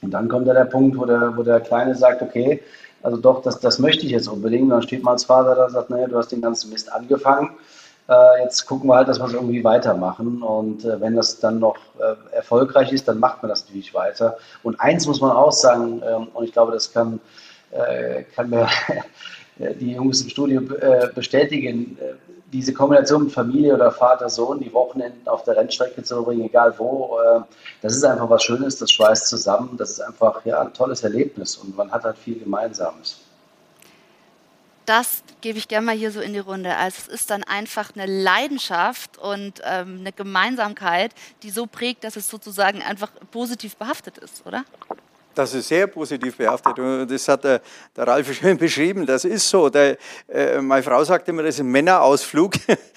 Und 0.00 0.12
dann 0.12 0.28
kommt 0.28 0.46
da 0.46 0.54
der 0.54 0.64
Punkt, 0.64 0.96
wo 0.96 1.04
der, 1.04 1.36
wo 1.36 1.42
der 1.42 1.58
Kleine 1.58 1.96
sagt, 1.96 2.22
okay, 2.22 2.62
also 3.02 3.16
doch, 3.16 3.42
das, 3.42 3.58
das 3.58 3.80
möchte 3.80 4.06
ich 4.06 4.12
jetzt 4.12 4.28
unbedingt. 4.28 4.62
Und 4.64 4.70
dann 4.70 4.82
steht 4.82 5.02
man 5.02 5.14
als 5.14 5.24
Vater 5.24 5.56
da 5.56 5.64
und 5.64 5.72
sagt, 5.72 5.90
naja, 5.90 6.06
du 6.06 6.16
hast 6.16 6.30
den 6.30 6.40
ganzen 6.40 6.70
Mist 6.70 6.92
angefangen 6.92 7.50
äh, 8.08 8.42
jetzt 8.42 8.66
gucken 8.66 8.88
wir 8.88 8.96
halt, 8.96 9.08
dass 9.08 9.18
wir 9.18 9.26
es 9.26 9.32
irgendwie 9.32 9.62
weitermachen. 9.62 10.42
Und 10.42 10.84
äh, 10.84 11.00
wenn 11.00 11.16
das 11.16 11.38
dann 11.38 11.58
noch 11.58 11.76
äh, 11.98 12.34
erfolgreich 12.34 12.92
ist, 12.92 13.08
dann 13.08 13.18
macht 13.18 13.42
man 13.42 13.48
das 13.50 13.64
natürlich 13.64 13.94
weiter. 13.94 14.36
Und 14.62 14.80
eins 14.80 15.06
muss 15.06 15.20
man 15.20 15.32
auch 15.32 15.52
sagen, 15.52 16.02
ähm, 16.04 16.28
und 16.34 16.44
ich 16.44 16.52
glaube, 16.52 16.72
das 16.72 16.92
kann, 16.92 17.20
äh, 17.70 18.24
kann 18.34 18.50
mir 18.50 18.68
die 19.80 19.92
Jungs 19.92 20.22
im 20.22 20.28
Studio 20.28 20.62
äh, 20.74 21.08
bestätigen, 21.14 21.96
äh, 22.00 22.14
diese 22.52 22.74
Kombination 22.74 23.24
mit 23.24 23.32
Familie 23.32 23.74
oder 23.74 23.90
Vater, 23.90 24.28
Sohn, 24.28 24.60
die 24.60 24.72
Wochenenden 24.74 25.26
auf 25.26 25.44
der 25.44 25.56
Rennstrecke 25.56 26.02
zu 26.02 26.22
bringen, 26.22 26.44
egal 26.44 26.74
wo, 26.76 27.18
das 27.80 27.96
ist 27.96 28.04
einfach 28.04 28.28
was 28.28 28.42
Schönes, 28.42 28.76
das 28.76 28.90
schweißt 28.90 29.26
zusammen, 29.26 29.74
das 29.78 29.92
ist 29.92 30.00
einfach 30.00 30.44
ja, 30.44 30.60
ein 30.60 30.74
tolles 30.74 31.02
Erlebnis 31.02 31.56
und 31.56 31.74
man 31.74 31.90
hat 31.90 32.04
halt 32.04 32.18
viel 32.18 32.38
Gemeinsames 32.38 33.22
das 34.86 35.21
gebe 35.42 35.58
ich 35.58 35.68
gerne 35.68 35.84
mal 35.84 35.96
hier 35.96 36.10
so 36.10 36.20
in 36.20 36.32
die 36.32 36.38
Runde. 36.38 36.76
Also 36.76 37.02
es 37.02 37.08
ist 37.08 37.30
dann 37.30 37.44
einfach 37.44 37.90
eine 37.94 38.06
Leidenschaft 38.06 39.18
und 39.18 39.60
ähm, 39.64 39.98
eine 40.00 40.12
Gemeinsamkeit, 40.12 41.12
die 41.42 41.50
so 41.50 41.66
prägt, 41.66 42.04
dass 42.04 42.16
es 42.16 42.28
sozusagen 42.28 42.82
einfach 42.82 43.10
positiv 43.30 43.76
behaftet 43.76 44.18
ist, 44.18 44.46
oder? 44.46 44.64
Das 45.34 45.54
ist 45.54 45.68
sehr 45.68 45.86
positiv 45.86 46.36
behaftet. 46.36 46.78
Und 46.78 47.10
das 47.10 47.26
hat 47.28 47.44
der, 47.44 47.60
der 47.96 48.06
Ralf 48.06 48.32
schön 48.38 48.58
beschrieben. 48.58 49.06
Das 49.06 49.24
ist 49.24 49.48
so. 49.48 49.68
Der, 49.68 49.96
äh, 50.28 50.60
meine 50.60 50.82
Frau 50.82 51.02
sagt 51.04 51.28
immer, 51.28 51.42
das 51.42 51.56
ist 51.56 51.60
ein 51.60 51.68
Männerausflug. 51.68 52.54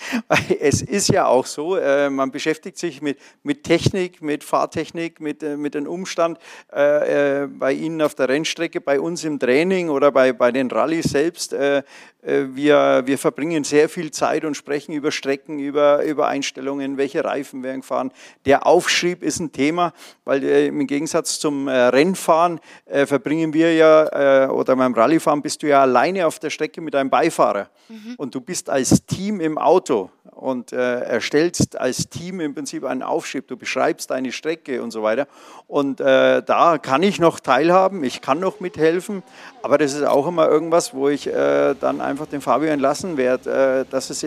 es 0.59 0.81
ist 0.81 1.09
ja 1.09 1.25
auch 1.27 1.45
so. 1.45 1.77
Äh, 1.77 2.09
man 2.09 2.31
beschäftigt 2.31 2.77
sich 2.77 3.01
mit, 3.01 3.17
mit 3.43 3.63
Technik, 3.63 4.21
mit 4.21 4.43
Fahrtechnik, 4.43 5.19
mit, 5.19 5.41
äh, 5.43 5.55
mit 5.57 5.73
dem 5.75 5.87
Umstand 5.87 6.39
äh, 6.73 7.43
äh, 7.43 7.47
bei 7.47 7.71
Ihnen 7.71 8.01
auf 8.01 8.15
der 8.15 8.29
Rennstrecke, 8.29 8.81
bei 8.81 8.99
uns 8.99 9.23
im 9.23 9.39
Training 9.39 9.89
oder 9.89 10.11
bei, 10.11 10.33
bei 10.33 10.51
den 10.51 10.69
Rallyes 10.69 11.05
selbst. 11.05 11.53
Äh, 11.53 11.83
wir, 12.27 13.03
wir 13.05 13.19
verbringen 13.19 13.63
sehr 13.63 13.87
viel 13.87 14.09
Zeit 14.09 14.45
und 14.45 14.55
sprechen 14.55 14.93
über 14.93 15.11
Strecken, 15.11 15.59
über, 15.59 16.03
über 16.03 16.27
Einstellungen, 16.27 16.97
welche 16.97 17.23
Reifen 17.23 17.61
werden 17.61 17.81
gefahren. 17.81 18.11
Der 18.45 18.65
Aufschrieb 18.65 19.21
ist 19.21 19.39
ein 19.39 19.51
Thema, 19.51 19.93
weil 20.23 20.43
im 20.43 20.87
Gegensatz 20.87 21.37
zum 21.37 21.67
Rennfahren 21.67 22.24
Rallyefahren 22.25 22.59
äh, 22.85 23.05
verbringen 23.05 23.53
wir 23.53 23.73
ja, 23.73 24.45
äh, 24.45 24.47
oder 24.47 24.75
beim 24.75 24.93
Rallyefahren 24.93 25.41
bist 25.41 25.63
du 25.63 25.67
ja 25.67 25.81
alleine 25.81 26.25
auf 26.27 26.39
der 26.39 26.49
Strecke 26.49 26.81
mit 26.81 26.95
einem 26.95 27.09
Beifahrer. 27.09 27.69
Mhm. 27.87 28.15
Und 28.17 28.35
du 28.35 28.41
bist 28.41 28.69
als 28.69 29.05
Team 29.05 29.39
im 29.39 29.57
Auto 29.57 30.09
und 30.45 30.73
äh, 30.73 30.99
erstellst 30.99 31.79
als 31.79 32.07
Team 32.07 32.39
im 32.39 32.53
Prinzip 32.53 32.83
einen 32.83 33.01
Aufschrieb. 33.01 33.47
Du 33.47 33.57
beschreibst 33.57 34.11
deine 34.11 34.31
Strecke 34.31 34.83
und 34.83 34.91
so 34.91 35.01
weiter. 35.01 35.27
Und 35.65 35.99
äh, 35.99 36.43
da 36.43 36.77
kann 36.77 37.01
ich 37.01 37.19
noch 37.19 37.39
teilhaben, 37.39 38.03
ich 38.03 38.21
kann 38.21 38.39
noch 38.39 38.59
mithelfen, 38.59 39.23
aber 39.63 39.79
das 39.79 39.93
ist 39.93 40.03
auch 40.03 40.27
immer 40.27 40.47
irgendwas, 40.47 40.93
wo 40.93 41.09
ich 41.09 41.25
äh, 41.25 41.73
dann 41.73 41.99
einfach 41.99 42.27
den 42.27 42.41
Fabio 42.41 42.69
entlassen 42.69 43.17
werde, 43.17 43.85
äh, 43.87 43.91
dass 43.91 44.11
es 44.11 44.23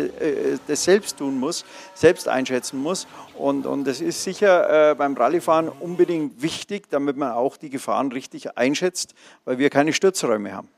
das 0.67 0.85
selbst 0.85 1.19
tun 1.19 1.39
muss, 1.39 1.65
selbst 1.95 2.27
einschätzen 2.27 2.83
muss. 2.83 3.07
Und, 3.35 3.67
und 3.67 3.85
das 3.85 4.01
ist 4.01 4.25
sicher 4.25 4.97
beim 4.97 5.15
Rallyefahren 5.15 5.69
unbedingt 5.69 6.43
wichtig, 6.43 6.91
damit 6.91 7.17
man 7.17 7.31
auch 7.31 7.57
die 7.57 7.71
Gefahren 7.71 8.11
richtig 8.11 8.59
einschätzt, 8.59 9.15
weil 9.45 9.59
wir 9.59 9.71
keine 9.71 9.93
Stürzräume 9.93 10.53
haben. 10.53 10.69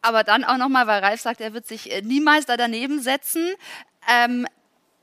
Aber 0.00 0.22
dann 0.22 0.44
auch 0.44 0.56
nochmal, 0.56 0.86
weil 0.86 1.02
Ralf 1.02 1.20
sagt, 1.20 1.40
er 1.40 1.52
wird 1.54 1.66
sich 1.66 1.92
äh, 1.92 2.02
niemals 2.02 2.46
da 2.46 2.56
daneben 2.56 3.00
setzen. 3.00 3.52
Ähm, 4.08 4.46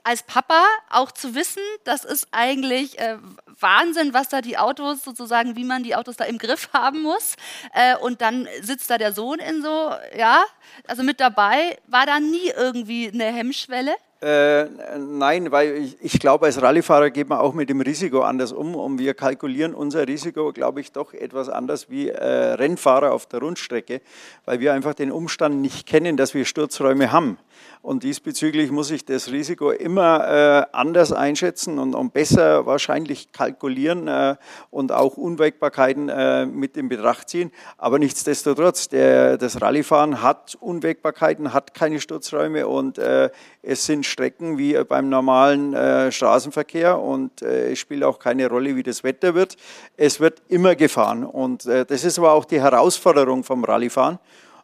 als 0.06 0.22
Papa 0.22 0.64
auch 0.92 1.12
zu 1.12 1.34
wissen, 1.34 1.64
das 1.84 2.06
ist 2.06 2.28
eigentlich 2.32 3.00
äh, 3.00 3.18
Wahnsinn, 3.60 4.14
was 4.14 4.30
da 4.30 4.42
die 4.42 4.58
Autos 4.58 5.04
sozusagen, 5.04 5.56
wie 5.56 5.64
man 5.64 5.82
die 5.82 5.96
Autos 5.96 6.16
da 6.16 6.26
im 6.26 6.38
Griff 6.38 6.70
haben 6.74 7.02
muss. 7.02 7.36
Äh, 7.74 7.98
und 7.98 8.22
dann 8.22 8.48
sitzt 8.62 8.90
da 8.90 9.00
der 9.00 9.14
Sohn 9.14 9.40
in 9.40 9.64
so, 9.64 9.92
ja, 10.16 10.44
also 10.88 11.02
mit 11.02 11.20
dabei. 11.20 11.78
War 11.88 12.06
da 12.06 12.20
nie 12.20 12.52
irgendwie 12.56 13.10
eine 13.12 13.26
Hemmschwelle? 13.26 13.96
Äh, 14.22 14.66
nein, 14.98 15.52
weil 15.52 15.76
ich, 15.76 15.98
ich 16.02 16.20
glaube, 16.20 16.46
als 16.46 16.62
Rallyefahrer 16.62 17.10
geht 17.10 17.28
man 17.28 17.40
auch 17.40 17.54
mit 17.54 17.70
dem 17.70 17.82
Risiko 17.82 18.22
anders 18.22 18.54
um 18.54 18.76
und 18.76 18.98
wir 18.98 19.14
kalkulieren 19.14 19.74
unser 19.74 20.08
Risiko, 20.08 20.54
glaube 20.54 20.82
ich, 20.82 20.92
doch 20.92 21.14
etwas 21.14 21.50
anders 21.50 21.90
wie 21.90 22.10
äh, 22.10 22.26
Rennfahrer 22.26 23.12
auf 23.12 23.26
der 23.26 23.42
Rundstrecke, 23.42 24.02
weil 24.46 24.60
wir 24.60 24.74
einfach 24.74 24.94
den 24.94 25.12
Umstand 25.12 25.62
nicht 25.62 25.86
kennen, 25.86 26.16
dass 26.16 26.34
wir 26.34 26.46
Sturzräume 26.46 27.12
haben. 27.12 27.38
Und 27.86 28.02
diesbezüglich 28.02 28.72
muss 28.72 28.90
ich 28.90 29.06
das 29.06 29.32
Risiko 29.32 29.70
immer 29.70 30.28
äh, 30.28 30.66
anders 30.76 31.12
einschätzen 31.14 31.78
und, 31.78 31.94
und, 31.94 32.14
besser 32.14 32.66
wahrscheinlich 32.66 33.32
kalkulieren 33.32 34.08
äh, 34.08 34.38
und 34.72 34.92
auch 34.92 35.18
Unwägbarkeiten 35.18 36.10
äh, 36.10 36.48
mit 36.48 36.78
in 36.78 36.90
Betracht 36.90 37.30
ziehen. 37.30 37.52
Aber 37.78 38.00
nichtsdestotrotz, 38.00 38.90
der, 38.90 39.38
das 39.38 39.62
Rallyefahren 39.62 40.24
hat 40.24 40.58
Unwägbarkeiten, 40.60 41.54
hat 41.54 41.76
keine 41.76 42.00
Sturzräume 42.00 42.68
und 42.68 42.98
es 42.98 43.86
sind 43.86 44.06
Strecken 44.06 44.58
wie 44.58 44.84
beim 44.84 45.10
normalen 45.10 46.12
Straßenverkehr 46.12 47.00
und 47.00 47.42
es 47.42 47.78
spielt 47.78 48.04
auch 48.04 48.20
keine 48.20 48.48
Rolle, 48.48 48.76
wie 48.76 48.84
das 48.84 49.04
Wetter 49.04 49.36
wird. 49.36 49.58
Es 49.98 50.20
wird 50.20 50.42
immer 50.48 50.76
gefahren 50.76 51.24
und 51.24 51.66
das 51.66 52.04
ist 52.04 52.18
aber 52.18 52.32
auch 52.32 52.46
die 52.46 52.62
Herausforderung 52.62 53.44
vom 53.44 53.64
Rallyefahren 53.64 54.20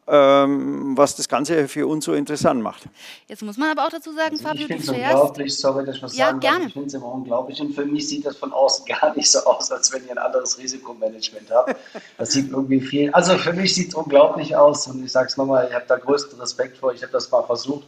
was 0.08 1.16
das 1.16 1.30
Ganze 1.30 1.68
für 1.68 1.88
uns 1.88 2.06
so 2.06 2.14
interessant 2.14 2.62
macht. 2.62 2.84
Jetzt 3.28 3.44
muss 3.44 3.58
man 3.58 3.70
aber 3.70 3.86
auch 3.86 3.92
dazu 3.92 4.12
sagen, 4.12 4.32
also 4.32 4.44
Fabio, 4.44 4.62
ich 4.62 4.68
finde 4.68 4.84
es 4.84 4.90
unglaublich, 4.90 5.56
sorry, 5.56 5.86
dass 5.86 5.98
ich 5.98 6.04
was 6.04 6.18
ja, 6.18 6.28
sagen 6.28 6.40
gerne. 6.40 6.58
darf, 6.58 6.68
ich 6.68 6.74
finde 6.74 6.88
es 6.88 6.94
immer 6.96 7.14
unglaublich 7.14 7.62
und 7.62 7.74
für 7.74 7.86
mich 7.86 8.10
sieht 8.10 8.26
das 8.26 8.36
von 8.36 8.52
außen 8.52 8.86
gar 9.02 9.16
nicht 9.16 9.30
so 9.30 9.40
aus, 9.46 9.72
als 9.72 9.94
wenn 9.94 10.04
ihr 10.06 10.12
ein 10.12 10.18
anderes 10.18 10.58
Risikomanagement 10.58 11.52
habt. 11.52 11.76
Das 12.18 12.32
sieht 12.32 12.50
irgendwie 12.50 12.82
viel, 12.82 13.12
also 13.12 13.38
für 13.38 13.54
mich 13.54 13.76
sieht 13.76 13.90
es 13.90 13.96
unglaublich 13.96 14.56
aus 14.56 14.88
und 14.88 15.04
ich 15.06 15.12
sage 15.12 15.28
es 15.28 15.38
nochmal, 15.38 15.68
ich 15.70 15.76
habe 15.76 15.86
da 15.88 15.98
größten 15.98 16.40
Respekt 16.40 16.78
vor, 16.78 16.94
ich 16.94 17.04
habe 17.04 17.12
das 17.12 17.30
mal 17.30 17.44
versucht, 17.44 17.86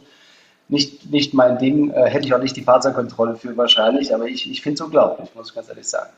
nicht, 0.68 1.10
nicht 1.10 1.34
mein 1.34 1.58
Ding, 1.58 1.90
äh, 1.90 2.08
hätte 2.08 2.26
ich 2.26 2.34
auch 2.34 2.40
nicht 2.40 2.56
die 2.56 2.62
Fahrzeugkontrolle 2.62 3.36
für 3.36 3.56
wahrscheinlich, 3.56 4.14
aber 4.14 4.26
ich, 4.26 4.50
ich 4.50 4.62
finde 4.62 4.74
es 4.74 4.80
unglaublich, 4.80 5.28
muss 5.34 5.50
ich 5.50 5.54
ganz 5.54 5.68
ehrlich 5.68 5.88
sagen. 5.88 6.10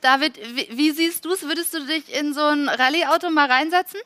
David, 0.00 0.38
wie, 0.54 0.68
wie 0.76 0.90
siehst 0.92 1.24
du 1.24 1.32
es? 1.32 1.42
Würdest 1.42 1.74
du 1.74 1.84
dich 1.86 2.18
in 2.18 2.32
so 2.32 2.40
ein 2.40 2.68
Rallye-Auto 2.68 3.30
mal 3.30 3.50
reinsetzen? 3.50 4.00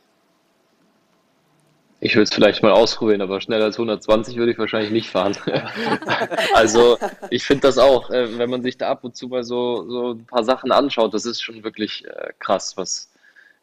Ich 2.05 2.17
würde 2.17 2.25
es 2.25 2.35
vielleicht 2.35 2.62
mal 2.62 2.71
ausprobieren, 2.71 3.23
aber 3.23 3.40
schneller 3.40 3.64
als 3.64 3.77
120 3.77 4.37
würde 4.37 4.53
ich 4.53 4.59
wahrscheinlich 4.59 4.90
nicht 4.90 5.09
fahren. 5.09 5.35
also 6.55 6.99
ich 7.31 7.45
finde 7.45 7.62
das 7.62 7.79
auch, 7.79 8.11
äh, 8.11 8.37
wenn 8.37 8.51
man 8.51 8.62
sich 8.62 8.77
da 8.77 8.90
ab 8.90 9.05
und 9.05 9.17
zu 9.17 9.29
mal 9.29 9.43
so, 9.43 9.88
so 9.88 10.12
ein 10.12 10.27
paar 10.27 10.45
Sachen 10.45 10.71
anschaut, 10.71 11.14
das 11.14 11.25
ist 11.25 11.40
schon 11.40 11.64
wirklich 11.64 12.05
äh, 12.05 12.35
krass, 12.38 12.77
was, 12.77 13.11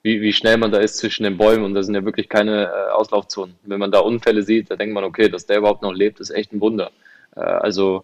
wie, 0.01 0.21
wie 0.21 0.33
schnell 0.33 0.57
man 0.57 0.71
da 0.71 0.79
ist 0.79 0.97
zwischen 0.97 1.23
den 1.23 1.37
Bäumen 1.37 1.63
und 1.63 1.75
da 1.75 1.83
sind 1.83 1.93
ja 1.93 2.03
wirklich 2.03 2.29
keine 2.29 2.63
äh, 2.63 2.91
Auslaufzonen. 2.93 3.53
Wenn 3.61 3.79
man 3.79 3.91
da 3.91 3.99
Unfälle 3.99 4.41
sieht, 4.41 4.71
da 4.71 4.75
denkt 4.75 4.95
man, 4.95 5.03
okay, 5.03 5.29
dass 5.29 5.45
der 5.45 5.59
überhaupt 5.59 5.83
noch 5.83 5.93
lebt, 5.93 6.19
ist 6.19 6.31
echt 6.31 6.51
ein 6.51 6.61
Wunder. 6.61 6.89
also 7.35 8.03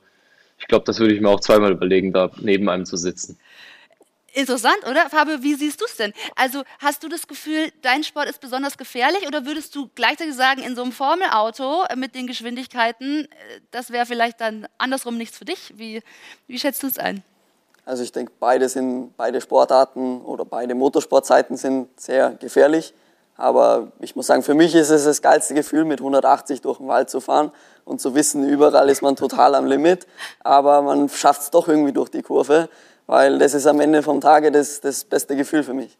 ich 0.59 0.67
glaube, 0.67 0.85
das 0.85 0.99
würde 0.99 1.15
ich 1.15 1.21
mir 1.21 1.29
auch 1.29 1.39
zweimal 1.39 1.71
überlegen, 1.71 2.13
da 2.13 2.29
neben 2.39 2.69
einem 2.69 2.85
zu 2.85 2.95
sitzen. 2.95 3.39
Interessant, 4.37 4.87
oder? 4.87 5.09
Fabio, 5.09 5.41
wie 5.41 5.55
siehst 5.55 5.81
du 5.81 5.85
es 5.85 5.95
denn? 5.95 6.13
Also 6.35 6.61
hast 6.77 7.01
du 7.01 7.09
das 7.09 7.27
Gefühl, 7.27 7.71
dein 7.81 8.03
Sport 8.03 8.29
ist 8.29 8.39
besonders 8.39 8.77
gefährlich 8.77 9.25
oder 9.25 9.47
würdest 9.47 9.75
du 9.75 9.89
gleichzeitig 9.95 10.35
sagen, 10.35 10.61
in 10.61 10.75
so 10.75 10.83
einem 10.83 10.91
Formelauto 10.91 11.85
mit 11.95 12.13
den 12.13 12.27
Geschwindigkeiten, 12.27 13.25
äh, 13.25 13.27
das 13.71 13.89
wäre 13.89 14.05
vielleicht 14.05 14.39
dann 14.39 14.67
andersrum 14.77 15.17
nichts 15.17 15.39
für 15.39 15.45
dich? 15.45 15.73
Wie, 15.75 16.03
wie 16.45 16.59
schätzt 16.59 16.83
du 16.83 16.87
es 16.87 16.99
ein? 16.99 17.23
Also 17.83 18.03
ich 18.03 18.11
denke, 18.11 18.31
beide 18.39 18.69
sind, 18.69 19.17
beide 19.17 19.41
Sportarten 19.41 20.21
oder 20.21 20.45
beide 20.45 20.75
Motorsportzeiten 20.75 21.57
sind 21.57 21.99
sehr 21.99 22.35
gefährlich. 22.35 22.93
Aber 23.37 23.91
ich 23.99 24.15
muss 24.15 24.27
sagen, 24.27 24.43
für 24.43 24.53
mich 24.53 24.75
ist 24.75 24.91
es 24.91 25.05
das 25.05 25.23
geilste 25.23 25.55
Gefühl, 25.55 25.83
mit 25.83 25.99
180 25.99 26.61
durch 26.61 26.77
den 26.77 26.87
Wald 26.87 27.09
zu 27.09 27.21
fahren 27.21 27.51
und 27.85 28.01
zu 28.01 28.13
wissen, 28.13 28.47
überall 28.47 28.87
ist 28.89 29.01
man 29.01 29.15
total 29.15 29.55
am 29.55 29.65
Limit. 29.65 30.05
Aber 30.43 30.83
man 30.83 31.09
schafft 31.09 31.41
es 31.41 31.49
doch 31.49 31.67
irgendwie 31.67 31.93
durch 31.93 32.09
die 32.09 32.21
Kurve 32.21 32.69
weil 33.07 33.39
das 33.39 33.53
ist 33.53 33.65
am 33.65 33.79
Ende 33.79 34.03
vom 34.03 34.21
Tage 34.21 34.51
das, 34.51 34.79
das 34.81 35.03
beste 35.03 35.35
Gefühl 35.35 35.63
für 35.63 35.73
mich. 35.73 35.97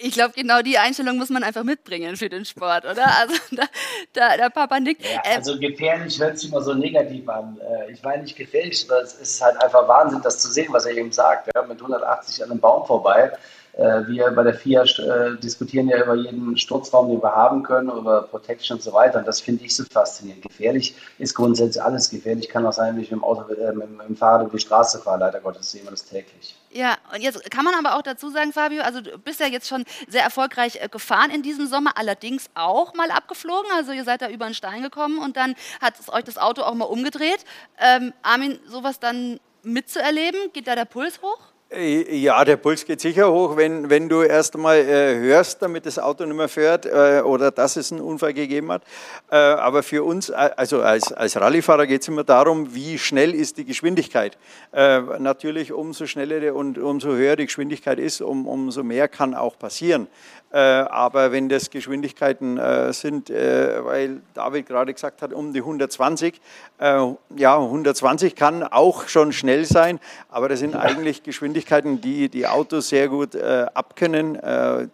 Ich 0.00 0.12
glaube, 0.12 0.32
genau 0.36 0.62
die 0.62 0.78
Einstellung 0.78 1.18
muss 1.18 1.28
man 1.28 1.42
einfach 1.42 1.64
mitbringen 1.64 2.16
für 2.16 2.28
den 2.28 2.44
Sport, 2.44 2.84
oder? 2.84 3.04
Also 3.18 3.34
da, 3.50 3.64
da, 4.12 4.36
der 4.36 4.50
Papa 4.50 4.78
nickt. 4.78 5.04
Ja, 5.04 5.20
ähm, 5.24 5.38
also 5.38 5.58
gefährlich 5.58 6.20
hört 6.20 6.38
sich 6.38 6.50
immer 6.50 6.62
so 6.62 6.72
negativ 6.72 7.28
an. 7.28 7.58
Äh, 7.60 7.92
ich 7.92 8.02
meine 8.02 8.22
nicht 8.22 8.36
gefährlich, 8.36 8.86
aber 8.88 9.02
es 9.02 9.14
ist 9.14 9.42
halt 9.42 9.60
einfach 9.60 9.88
Wahnsinn, 9.88 10.20
das 10.22 10.38
zu 10.38 10.50
sehen, 10.50 10.68
was 10.70 10.86
er 10.86 10.96
eben 10.96 11.10
sagt. 11.10 11.50
Ja, 11.52 11.62
mit 11.62 11.78
180 11.78 12.44
an 12.44 12.50
einem 12.52 12.60
Baum 12.60 12.86
vorbei. 12.86 13.32
Äh, 13.78 14.08
wir 14.08 14.32
bei 14.32 14.42
der 14.42 14.54
FIA 14.54 14.82
äh, 14.82 15.36
diskutieren 15.40 15.88
ja 15.88 16.02
über 16.02 16.16
jeden 16.16 16.58
Sturzraum, 16.58 17.10
den 17.10 17.22
wir 17.22 17.30
haben 17.30 17.62
können, 17.62 17.88
über 17.88 18.22
Protection 18.22 18.76
und 18.76 18.82
so 18.82 18.92
weiter. 18.92 19.20
Und 19.20 19.28
das 19.28 19.40
finde 19.40 19.64
ich 19.64 19.76
so 19.76 19.84
faszinierend. 19.84 20.42
Gefährlich 20.42 20.96
ist 21.18 21.32
grundsätzlich 21.34 21.80
alles 21.80 22.10
gefährlich. 22.10 22.48
Kann 22.48 22.66
auch 22.66 22.72
sein, 22.72 22.96
wenn 22.96 23.04
ich 23.04 23.12
mit 23.12 23.20
dem, 23.20 23.24
Auto, 23.24 23.52
äh, 23.54 23.72
mit 23.72 23.86
dem 24.08 24.16
Fahrrad 24.16 24.42
über 24.42 24.50
die 24.50 24.58
Straße 24.58 24.98
fahre. 24.98 25.20
Leider 25.20 25.38
Gottes 25.38 25.70
sehen 25.70 25.84
wir 25.84 25.92
das 25.92 26.04
täglich. 26.04 26.56
Ja, 26.72 26.96
und 27.14 27.20
jetzt 27.22 27.48
kann 27.52 27.64
man 27.64 27.74
aber 27.76 27.96
auch 27.96 28.02
dazu 28.02 28.30
sagen, 28.30 28.52
Fabio, 28.52 28.82
also 28.82 29.00
du 29.00 29.16
bist 29.16 29.38
ja 29.38 29.46
jetzt 29.46 29.68
schon 29.68 29.84
sehr 30.08 30.24
erfolgreich 30.24 30.82
äh, 30.82 30.88
gefahren 30.88 31.30
in 31.30 31.42
diesem 31.42 31.68
Sommer, 31.68 31.92
allerdings 31.94 32.50
auch 32.54 32.94
mal 32.94 33.12
abgeflogen. 33.12 33.70
Also 33.76 33.92
ihr 33.92 34.02
seid 34.02 34.22
da 34.22 34.28
über 34.28 34.46
einen 34.46 34.54
Stein 34.54 34.82
gekommen 34.82 35.20
und 35.20 35.36
dann 35.36 35.54
hat 35.80 35.94
euch 36.08 36.24
das 36.24 36.36
Auto 36.36 36.62
auch 36.62 36.74
mal 36.74 36.86
umgedreht. 36.86 37.44
Ähm, 37.78 38.12
Armin, 38.22 38.58
sowas 38.66 38.98
dann 38.98 39.38
mitzuerleben, 39.62 40.52
geht 40.52 40.66
da 40.66 40.74
der 40.74 40.84
Puls 40.84 41.22
hoch? 41.22 41.38
Äh, 41.70 42.16
ja, 42.16 42.42
der 42.46 42.56
Puls 42.56 42.86
geht 42.86 42.98
sicher 43.02 43.30
hoch, 43.30 43.58
wenn, 43.58 43.90
wenn 43.90 44.08
du 44.08 44.22
erst 44.22 44.54
einmal 44.54 44.78
äh, 44.78 45.18
hörst, 45.18 45.60
damit 45.60 45.84
das 45.84 45.98
Auto 45.98 46.24
nicht 46.24 46.34
mehr 46.34 46.48
fährt 46.48 46.86
äh, 46.86 47.20
oder 47.22 47.50
dass 47.50 47.76
es 47.76 47.92
einen 47.92 48.00
Unfall 48.00 48.32
gegeben 48.32 48.72
hat. 48.72 48.84
Äh, 49.30 49.36
aber 49.36 49.82
für 49.82 50.02
uns, 50.02 50.30
äh, 50.30 50.50
also 50.56 50.80
als, 50.80 51.12
als 51.12 51.38
Rallyefahrer 51.38 51.86
geht 51.86 52.00
es 52.00 52.08
immer 52.08 52.24
darum, 52.24 52.74
wie 52.74 52.96
schnell 52.96 53.34
ist 53.34 53.58
die 53.58 53.66
Geschwindigkeit. 53.66 54.38
Äh, 54.72 55.00
natürlich, 55.18 55.70
umso 55.70 56.06
schneller 56.06 56.54
und 56.54 56.78
umso 56.78 57.10
höher 57.10 57.36
die 57.36 57.44
Geschwindigkeit 57.44 57.98
ist, 57.98 58.22
um, 58.22 58.48
umso 58.48 58.82
mehr 58.82 59.06
kann 59.08 59.34
auch 59.34 59.58
passieren. 59.58 60.06
Aber 60.50 61.30
wenn 61.30 61.50
das 61.50 61.68
Geschwindigkeiten 61.68 62.58
sind, 62.94 63.28
weil 63.28 64.22
David 64.32 64.66
gerade 64.66 64.94
gesagt 64.94 65.20
hat, 65.20 65.34
um 65.34 65.52
die 65.52 65.58
120, 65.58 66.40
ja, 66.80 67.58
120 67.58 68.34
kann 68.34 68.62
auch 68.62 69.08
schon 69.08 69.32
schnell 69.34 69.66
sein, 69.66 70.00
aber 70.30 70.48
das 70.48 70.60
sind 70.60 70.74
eigentlich 70.74 71.22
Geschwindigkeiten, 71.22 71.57
die 72.00 72.28
die 72.28 72.46
Autos 72.46 72.88
sehr 72.88 73.08
gut 73.08 73.36
abkönnen. 73.36 74.38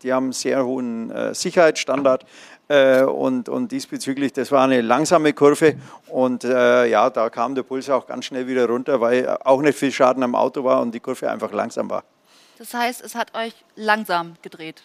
Die 0.03 0.13
haben 0.13 0.33
sehr 0.33 0.65
hohen 0.65 1.13
Sicherheitsstandard. 1.35 2.25
Und, 2.69 3.49
und, 3.51 3.73
diesbezüglich, 3.73 4.33
das 4.33 4.51
war 4.51 4.65
eine 4.65 4.81
langsame 4.81 5.35
Kurve 5.35 5.75
und 6.09 6.45
äh, 6.45 6.87
ja, 6.87 7.11
da 7.11 7.29
kam 7.29 7.55
der 7.55 7.63
Puls 7.63 7.91
auch 7.91 8.07
ganz 8.07 8.25
schnell 8.25 8.47
wieder 8.47 8.67
runter, 8.67 9.03
weil 9.03 9.29
auch 9.45 9.61
nicht 9.61 9.79
viel 9.79 9.93
Schaden 9.93 10.23
am 10.23 10.35
Auto 10.35 10.65
war 10.65 10.81
und 10.81 10.95
die 10.95 11.01
Kurve 11.01 11.31
einfach 11.31 11.53
langsam 11.53 11.91
war. 11.91 12.05
Das 12.59 12.73
heißt, 12.73 13.05
es 13.05 13.15
hat 13.15 13.35
euch 13.35 13.55
langsam 13.77 14.37
gedreht. 14.41 14.83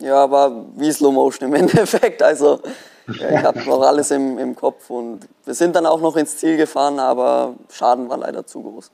Ja, 0.00 0.28
war 0.28 0.50
wie 0.76 0.90
Slow 0.90 1.12
Motion 1.12 1.48
im 1.48 1.54
Endeffekt. 1.62 2.22
Also 2.22 2.60
ich 3.06 3.22
hatte 3.22 3.68
noch 3.68 3.82
alles 3.82 4.10
im, 4.10 4.38
im 4.38 4.54
Kopf 4.56 4.90
und 4.90 5.20
wir 5.44 5.54
sind 5.54 5.76
dann 5.76 5.86
auch 5.86 6.00
noch 6.00 6.16
ins 6.16 6.36
Ziel 6.36 6.56
gefahren, 6.56 6.98
aber 6.98 7.54
Schaden 7.70 8.08
war 8.08 8.18
leider 8.18 8.46
zu 8.46 8.62
groß. 8.62 8.90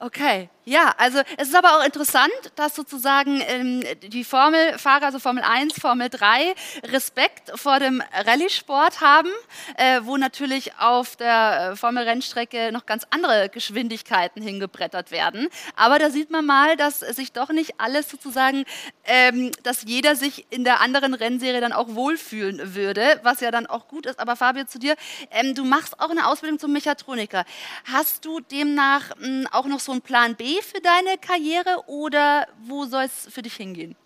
Okay, 0.00 0.48
ja, 0.64 0.94
also 0.96 1.20
es 1.36 1.48
ist 1.48 1.56
aber 1.56 1.76
auch 1.76 1.84
interessant, 1.84 2.30
dass 2.54 2.76
sozusagen 2.76 3.42
ähm, 3.48 3.82
die 4.02 4.22
Formelfahrer, 4.22 5.06
also 5.06 5.18
Formel 5.18 5.42
1, 5.42 5.80
Formel 5.80 6.08
3, 6.08 6.54
Respekt 6.84 7.50
vor 7.58 7.80
dem 7.80 8.00
Rallye-Sport 8.12 9.00
haben, 9.00 9.30
äh, 9.76 10.00
wo 10.04 10.16
natürlich 10.16 10.78
auf 10.78 11.16
der 11.16 11.72
äh, 11.72 11.76
Formel-Rennstrecke 11.76 12.70
noch 12.70 12.86
ganz 12.86 13.04
andere 13.10 13.48
Geschwindigkeiten 13.48 14.40
hingebrettert 14.40 15.10
werden. 15.10 15.48
Aber 15.74 15.98
da 15.98 16.10
sieht 16.10 16.30
man 16.30 16.46
mal, 16.46 16.76
dass 16.76 17.00
sich 17.00 17.32
doch 17.32 17.48
nicht 17.48 17.80
alles 17.80 18.08
sozusagen, 18.08 18.64
ähm, 19.04 19.50
dass 19.64 19.82
jeder 19.82 20.14
sich 20.14 20.46
in 20.50 20.62
der 20.62 20.80
anderen 20.80 21.14
Rennserie 21.14 21.60
dann 21.60 21.72
auch 21.72 21.96
wohlfühlen 21.96 22.76
würde, 22.76 23.18
was 23.24 23.40
ja 23.40 23.50
dann 23.50 23.66
auch 23.66 23.88
gut 23.88 24.06
ist. 24.06 24.20
Aber 24.20 24.36
Fabio, 24.36 24.64
zu 24.66 24.78
dir, 24.78 24.94
ähm, 25.32 25.56
du 25.56 25.64
machst 25.64 25.98
auch 25.98 26.10
eine 26.10 26.28
Ausbildung 26.28 26.60
zum 26.60 26.72
Mechatroniker. 26.72 27.44
Hast 27.92 28.24
du 28.24 28.38
demnach 28.38 29.10
mh, 29.18 29.26
hm, 29.26 29.48
auch 29.50 29.66
noch 29.66 29.80
so 29.80 29.90
einen 29.90 30.02
Plan 30.02 30.36
B 30.36 30.51
für 30.60 30.80
deine 30.80 31.18
Karriere 31.18 31.84
oder 31.86 32.46
wo 32.66 32.84
soll 32.84 33.04
es 33.04 33.32
für 33.32 33.42
dich 33.42 33.54
hingehen? 33.54 33.96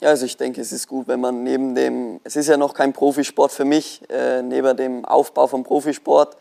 Ja, 0.00 0.10
also 0.10 0.26
ich 0.26 0.36
denke, 0.36 0.60
es 0.60 0.72
ist 0.72 0.88
gut, 0.88 1.08
wenn 1.08 1.20
man 1.20 1.42
neben 1.44 1.74
dem, 1.74 2.20
es 2.24 2.36
ist 2.36 2.48
ja 2.48 2.56
noch 2.56 2.74
kein 2.74 2.92
Profisport 2.92 3.52
für 3.52 3.64
mich, 3.64 4.02
äh, 4.10 4.42
neben 4.42 4.76
dem 4.76 5.04
Aufbau 5.04 5.46
vom 5.46 5.64
Profisport 5.64 6.36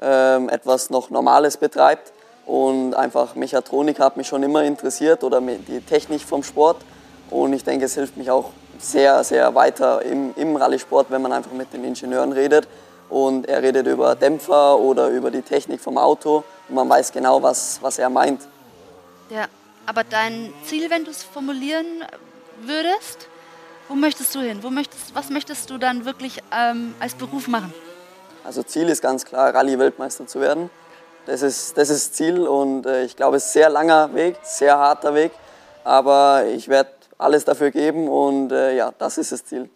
äh, 0.00 0.46
etwas 0.46 0.90
noch 0.90 1.10
Normales 1.10 1.56
betreibt. 1.56 2.12
Und 2.46 2.94
einfach 2.94 3.34
Mechatronik 3.34 3.98
hat 4.00 4.16
mich 4.16 4.26
schon 4.26 4.42
immer 4.42 4.62
interessiert 4.64 5.22
oder 5.22 5.40
die 5.40 5.80
Technik 5.80 6.22
vom 6.22 6.42
Sport. 6.42 6.78
Und 7.30 7.52
ich 7.52 7.64
denke, 7.64 7.84
es 7.84 7.94
hilft 7.94 8.16
mich 8.16 8.30
auch 8.30 8.52
sehr, 8.78 9.22
sehr 9.24 9.54
weiter 9.54 10.02
im, 10.02 10.32
im 10.36 10.56
Rallye-Sport, 10.56 11.10
wenn 11.10 11.20
man 11.20 11.32
einfach 11.32 11.52
mit 11.52 11.72
den 11.72 11.84
Ingenieuren 11.84 12.32
redet 12.32 12.68
und 13.10 13.48
er 13.48 13.62
redet 13.62 13.86
über 13.86 14.14
Dämpfer 14.14 14.78
oder 14.78 15.08
über 15.08 15.30
die 15.30 15.42
Technik 15.42 15.80
vom 15.80 15.98
Auto 15.98 16.44
und 16.68 16.74
man 16.74 16.88
weiß 16.88 17.12
genau, 17.12 17.42
was, 17.42 17.78
was 17.82 17.98
er 17.98 18.10
meint. 18.10 18.42
Ja, 19.30 19.46
aber 19.86 20.04
dein 20.04 20.52
Ziel, 20.64 20.90
wenn 20.90 21.04
du 21.04 21.10
es 21.10 21.22
formulieren 21.22 22.04
würdest, 22.62 23.28
wo 23.88 23.94
möchtest 23.94 24.34
du 24.34 24.40
hin? 24.40 24.62
Wo 24.62 24.70
möchtest, 24.70 25.14
was 25.14 25.30
möchtest 25.30 25.70
du 25.70 25.78
dann 25.78 26.04
wirklich 26.04 26.38
ähm, 26.52 26.94
als 27.00 27.14
Beruf 27.14 27.48
machen? 27.48 27.72
Also 28.44 28.62
Ziel 28.62 28.88
ist 28.88 29.02
ganz 29.02 29.24
klar, 29.24 29.54
Rallye-Weltmeister 29.54 30.26
zu 30.26 30.40
werden. 30.40 30.70
Das 31.26 31.42
ist 31.42 31.76
das 31.76 31.90
ist 31.90 32.14
Ziel 32.14 32.46
und 32.46 32.86
äh, 32.86 33.04
ich 33.04 33.16
glaube, 33.16 33.36
es 33.36 33.44
ist 33.44 33.50
ein 33.50 33.60
sehr 33.60 33.70
langer 33.70 34.14
Weg, 34.14 34.36
sehr 34.42 34.78
harter 34.78 35.14
Weg, 35.14 35.32
aber 35.84 36.44
ich 36.46 36.68
werde 36.68 36.90
alles 37.18 37.44
dafür 37.44 37.70
geben 37.70 38.08
und 38.08 38.50
äh, 38.52 38.74
ja, 38.76 38.92
das 38.98 39.18
ist 39.18 39.32
das 39.32 39.44
Ziel. 39.44 39.68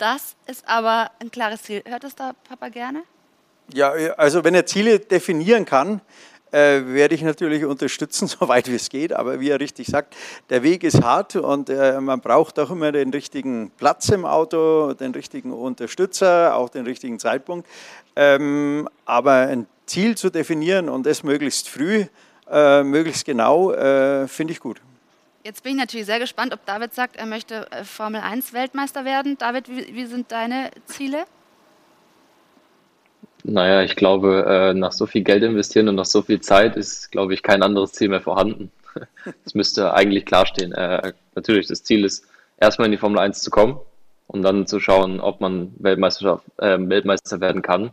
Das 0.00 0.34
ist 0.46 0.66
aber 0.66 1.10
ein 1.20 1.30
klares 1.30 1.62
Ziel. 1.62 1.82
Hört 1.86 2.04
das 2.04 2.16
da 2.16 2.32
Papa 2.48 2.70
gerne? 2.70 3.02
Ja, 3.70 3.90
also 4.16 4.42
wenn 4.44 4.54
er 4.54 4.64
Ziele 4.64 4.98
definieren 4.98 5.66
kann, 5.66 6.00
äh, 6.52 6.80
werde 6.86 7.14
ich 7.14 7.20
natürlich 7.20 7.66
unterstützen, 7.66 8.26
soweit 8.40 8.70
wie 8.70 8.76
es 8.76 8.88
geht. 8.88 9.12
Aber 9.12 9.40
wie 9.40 9.50
er 9.50 9.60
richtig 9.60 9.88
sagt, 9.88 10.16
der 10.48 10.62
Weg 10.62 10.84
ist 10.84 11.02
hart 11.02 11.36
und 11.36 11.68
äh, 11.68 12.00
man 12.00 12.22
braucht 12.22 12.58
auch 12.58 12.70
immer 12.70 12.92
den 12.92 13.10
richtigen 13.10 13.72
Platz 13.76 14.08
im 14.08 14.24
Auto, 14.24 14.94
den 14.94 15.12
richtigen 15.12 15.52
Unterstützer, 15.52 16.56
auch 16.56 16.70
den 16.70 16.86
richtigen 16.86 17.18
Zeitpunkt. 17.18 17.68
Ähm, 18.16 18.88
aber 19.04 19.32
ein 19.32 19.66
Ziel 19.84 20.16
zu 20.16 20.30
definieren 20.30 20.88
und 20.88 21.04
das 21.04 21.22
möglichst 21.22 21.68
früh, 21.68 22.06
äh, 22.50 22.82
möglichst 22.82 23.26
genau, 23.26 23.72
äh, 23.72 24.26
finde 24.28 24.54
ich 24.54 24.60
gut. 24.60 24.80
Jetzt 25.42 25.62
bin 25.62 25.72
ich 25.72 25.78
natürlich 25.78 26.06
sehr 26.06 26.18
gespannt, 26.18 26.52
ob 26.52 26.66
David 26.66 26.92
sagt, 26.92 27.16
er 27.16 27.24
möchte 27.24 27.66
äh, 27.70 27.84
Formel 27.84 28.20
1 28.20 28.52
Weltmeister 28.52 29.06
werden. 29.06 29.38
David, 29.38 29.68
wie, 29.70 29.94
wie 29.94 30.04
sind 30.04 30.30
deine 30.30 30.70
Ziele? 30.84 31.24
Naja, 33.42 33.82
ich 33.82 33.96
glaube, 33.96 34.44
äh, 34.46 34.74
nach 34.74 34.92
so 34.92 35.06
viel 35.06 35.22
Geld 35.22 35.42
investieren 35.42 35.88
und 35.88 35.94
nach 35.94 36.04
so 36.04 36.20
viel 36.20 36.40
Zeit 36.40 36.76
ist, 36.76 37.10
glaube 37.10 37.32
ich, 37.32 37.42
kein 37.42 37.62
anderes 37.62 37.92
Ziel 37.92 38.08
mehr 38.08 38.20
vorhanden. 38.20 38.70
Das 39.44 39.54
müsste 39.54 39.94
eigentlich 39.94 40.26
klarstehen. 40.26 40.72
Äh, 40.72 41.12
natürlich, 41.36 41.68
das 41.68 41.84
Ziel 41.84 42.04
ist, 42.04 42.26
erstmal 42.58 42.86
in 42.86 42.92
die 42.92 42.98
Formel 42.98 43.20
1 43.20 43.40
zu 43.40 43.50
kommen 43.50 43.78
und 44.26 44.42
dann 44.42 44.66
zu 44.66 44.80
schauen, 44.80 45.20
ob 45.20 45.40
man 45.40 45.72
Weltmeister, 45.78 46.42
äh, 46.58 46.76
Weltmeister 46.78 47.40
werden 47.40 47.62
kann. 47.62 47.92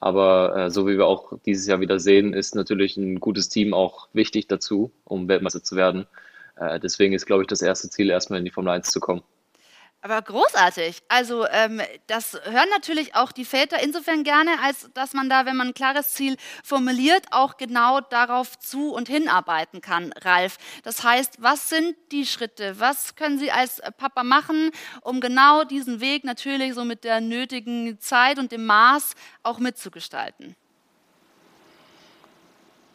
Aber 0.00 0.56
äh, 0.56 0.70
so 0.70 0.86
wie 0.86 0.96
wir 0.96 1.06
auch 1.06 1.34
dieses 1.44 1.66
Jahr 1.66 1.80
wieder 1.80 2.00
sehen, 2.00 2.32
ist 2.32 2.54
natürlich 2.54 2.96
ein 2.96 3.20
gutes 3.20 3.50
Team 3.50 3.74
auch 3.74 4.08
wichtig 4.14 4.48
dazu, 4.48 4.90
um 5.04 5.28
Weltmeister 5.28 5.62
zu 5.62 5.76
werden. 5.76 6.06
Äh, 6.60 6.80
deswegen 6.80 7.14
ist, 7.14 7.26
glaube 7.26 7.42
ich, 7.42 7.46
das 7.46 7.62
erste 7.62 7.88
Ziel, 7.90 8.10
erstmal 8.10 8.38
in 8.38 8.44
die 8.44 8.50
Formel 8.50 8.72
1 8.72 8.90
zu 8.90 9.00
kommen. 9.00 9.22
Aber 10.00 10.22
großartig. 10.22 11.02
Also 11.08 11.44
ähm, 11.48 11.80
das 12.06 12.34
hören 12.44 12.68
natürlich 12.70 13.16
auch 13.16 13.32
die 13.32 13.44
Väter 13.44 13.82
insofern 13.82 14.22
gerne, 14.22 14.52
als 14.62 14.88
dass 14.94 15.12
man 15.12 15.28
da, 15.28 15.44
wenn 15.44 15.56
man 15.56 15.68
ein 15.68 15.74
klares 15.74 16.12
Ziel 16.12 16.36
formuliert, 16.62 17.24
auch 17.32 17.56
genau 17.56 18.00
darauf 18.00 18.56
zu 18.60 18.92
und 18.92 19.08
hinarbeiten 19.08 19.80
kann, 19.80 20.12
Ralf. 20.22 20.58
Das 20.84 21.02
heißt, 21.02 21.42
was 21.42 21.68
sind 21.68 21.96
die 22.12 22.26
Schritte? 22.26 22.78
Was 22.78 23.16
können 23.16 23.40
Sie 23.40 23.50
als 23.50 23.82
Papa 23.96 24.22
machen, 24.22 24.70
um 25.02 25.20
genau 25.20 25.64
diesen 25.64 26.00
Weg 26.00 26.22
natürlich 26.22 26.74
so 26.74 26.84
mit 26.84 27.02
der 27.02 27.20
nötigen 27.20 27.98
Zeit 27.98 28.38
und 28.38 28.52
dem 28.52 28.66
Maß 28.66 29.14
auch 29.42 29.58
mitzugestalten? 29.58 30.54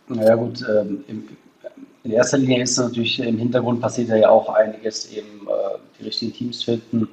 Naja 0.08 0.36
gut, 0.36 0.62
ähm, 0.62 1.04
im, 1.08 1.38
in 2.04 2.12
erster 2.12 2.38
Linie 2.38 2.64
ist 2.64 2.78
natürlich 2.78 3.20
im 3.20 3.38
Hintergrund 3.38 3.82
passiert 3.82 4.10
ja 4.10 4.30
auch 4.30 4.50
einiges, 4.50 5.12
eben 5.12 5.48
äh, 5.48 5.78
die 6.00 6.06
richtigen 6.06 6.34
Teams 6.34 6.64
finden. 6.64 7.08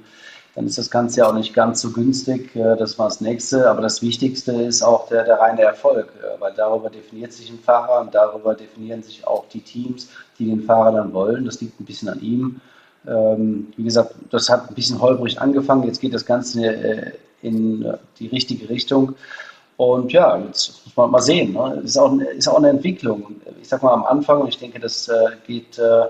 Dann 0.56 0.66
ist 0.66 0.78
das 0.78 0.90
Ganze 0.90 1.20
ja 1.20 1.28
auch 1.28 1.34
nicht 1.34 1.54
ganz 1.54 1.80
so 1.80 1.92
günstig. 1.92 2.54
Äh, 2.56 2.76
das 2.76 2.98
war 2.98 3.06
das 3.06 3.20
Nächste. 3.20 3.70
Aber 3.70 3.82
das 3.82 4.02
Wichtigste 4.02 4.52
ist 4.52 4.82
auch 4.82 5.08
der, 5.08 5.24
der 5.24 5.38
reine 5.38 5.62
Erfolg, 5.62 6.12
äh, 6.20 6.40
weil 6.40 6.52
darüber 6.54 6.90
definiert 6.90 7.32
sich 7.32 7.50
ein 7.50 7.60
Fahrer 7.60 8.00
und 8.00 8.14
darüber 8.14 8.54
definieren 8.54 9.02
sich 9.02 9.26
auch 9.26 9.46
die 9.48 9.60
Teams, 9.60 10.08
die 10.38 10.46
den 10.46 10.62
Fahrer 10.64 10.92
dann 10.92 11.12
wollen. 11.12 11.44
Das 11.44 11.60
liegt 11.60 11.80
ein 11.80 11.84
bisschen 11.84 12.08
an 12.08 12.20
ihm. 12.20 12.60
Ähm, 13.06 13.72
wie 13.76 13.84
gesagt, 13.84 14.14
das 14.30 14.48
hat 14.48 14.68
ein 14.68 14.74
bisschen 14.74 15.00
holprig 15.00 15.40
angefangen. 15.40 15.84
Jetzt 15.84 16.00
geht 16.00 16.14
das 16.14 16.26
Ganze 16.26 16.66
äh, 16.66 17.12
in 17.42 17.94
die 18.18 18.26
richtige 18.26 18.68
Richtung. 18.68 19.14
Und 19.80 20.12
ja, 20.12 20.36
jetzt 20.36 20.84
muss 20.84 20.94
man 20.94 21.10
mal 21.10 21.22
sehen. 21.22 21.54
Ne? 21.54 21.80
Ist, 21.82 21.96
auch, 21.96 22.12
ist 22.36 22.46
auch 22.46 22.58
eine 22.58 22.68
Entwicklung. 22.68 23.40
Ich 23.62 23.68
sag 23.70 23.82
mal 23.82 23.94
am 23.94 24.04
Anfang, 24.04 24.42
und 24.42 24.48
ich 24.48 24.58
denke, 24.58 24.78
das 24.78 25.08
äh, 25.08 25.28
geht 25.46 25.78
äh, 25.78 26.04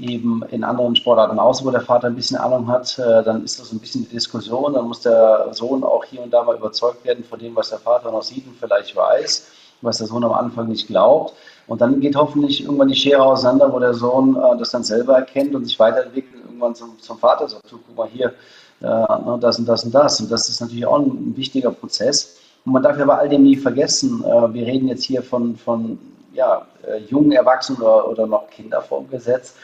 eben 0.00 0.42
in 0.50 0.64
anderen 0.64 0.96
Sportarten 0.96 1.38
aus, 1.38 1.64
wo 1.64 1.70
der 1.70 1.82
Vater 1.82 2.08
ein 2.08 2.16
bisschen 2.16 2.36
Ahnung 2.36 2.66
hat, 2.66 2.98
äh, 2.98 3.22
dann 3.22 3.44
ist 3.44 3.60
das 3.60 3.70
ein 3.70 3.78
bisschen 3.78 4.02
die 4.02 4.08
Diskussion. 4.08 4.72
Dann 4.72 4.88
muss 4.88 5.02
der 5.02 5.46
Sohn 5.52 5.84
auch 5.84 6.04
hier 6.04 6.20
und 6.20 6.32
da 6.32 6.42
mal 6.42 6.56
überzeugt 6.56 7.04
werden 7.04 7.22
von 7.22 7.38
dem, 7.38 7.54
was 7.54 7.68
der 7.68 7.78
Vater 7.78 8.10
noch 8.10 8.24
sieht 8.24 8.44
und 8.44 8.56
vielleicht 8.58 8.96
weiß, 8.96 9.46
was 9.82 9.98
der 9.98 10.08
Sohn 10.08 10.24
am 10.24 10.32
Anfang 10.32 10.66
nicht 10.66 10.88
glaubt. 10.88 11.32
Und 11.68 11.80
dann 11.80 12.00
geht 12.00 12.16
hoffentlich 12.16 12.64
irgendwann 12.64 12.88
die 12.88 12.96
Schere 12.96 13.22
auseinander, 13.22 13.72
wo 13.72 13.78
der 13.78 13.94
Sohn 13.94 14.34
äh, 14.34 14.58
das 14.58 14.72
dann 14.72 14.82
selber 14.82 15.14
erkennt 15.14 15.54
und 15.54 15.64
sich 15.64 15.78
weiterentwickelt 15.78 16.34
und 16.42 16.46
irgendwann 16.46 16.74
zum, 16.74 16.98
zum 16.98 17.18
Vater 17.18 17.48
sagt, 17.48 17.62
guck 17.70 17.96
mal 17.96 18.08
hier, 18.08 18.34
äh, 18.80 18.84
ne, 18.84 19.38
das 19.40 19.60
und 19.60 19.66
das 19.66 19.84
und 19.84 19.94
das. 19.94 20.20
Und 20.20 20.28
das 20.28 20.48
ist 20.48 20.60
natürlich 20.60 20.86
auch 20.86 20.98
ein, 20.98 21.06
ein 21.06 21.36
wichtiger 21.36 21.70
Prozess. 21.70 22.41
Und 22.64 22.72
man 22.72 22.82
darf 22.82 22.98
ja 22.98 23.04
bei 23.04 23.18
all 23.18 23.28
dem 23.28 23.42
nie 23.42 23.56
vergessen, 23.56 24.24
äh, 24.24 24.54
wir 24.54 24.66
reden 24.66 24.88
jetzt 24.88 25.04
hier 25.04 25.22
von, 25.22 25.56
von 25.56 25.98
ja, 26.32 26.66
äh, 26.86 26.98
jungen 26.98 27.32
Erwachsenen 27.32 27.80
oder, 27.80 28.08
oder 28.08 28.26
noch 28.26 28.48
Kinder 28.50 28.80
vor 28.80 29.00
dem 29.00 29.10
Gesetz. 29.10 29.54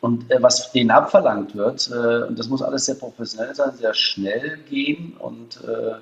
Und 0.00 0.30
äh, 0.30 0.42
was 0.42 0.72
denen 0.72 0.90
abverlangt 0.90 1.54
wird, 1.54 1.88
äh, 1.92 2.26
und 2.26 2.38
das 2.38 2.48
muss 2.48 2.62
alles 2.62 2.86
sehr 2.86 2.96
professionell 2.96 3.54
sein, 3.54 3.72
sehr 3.76 3.94
schnell 3.94 4.58
gehen 4.68 5.16
und 5.18 5.62
äh, 5.62 5.94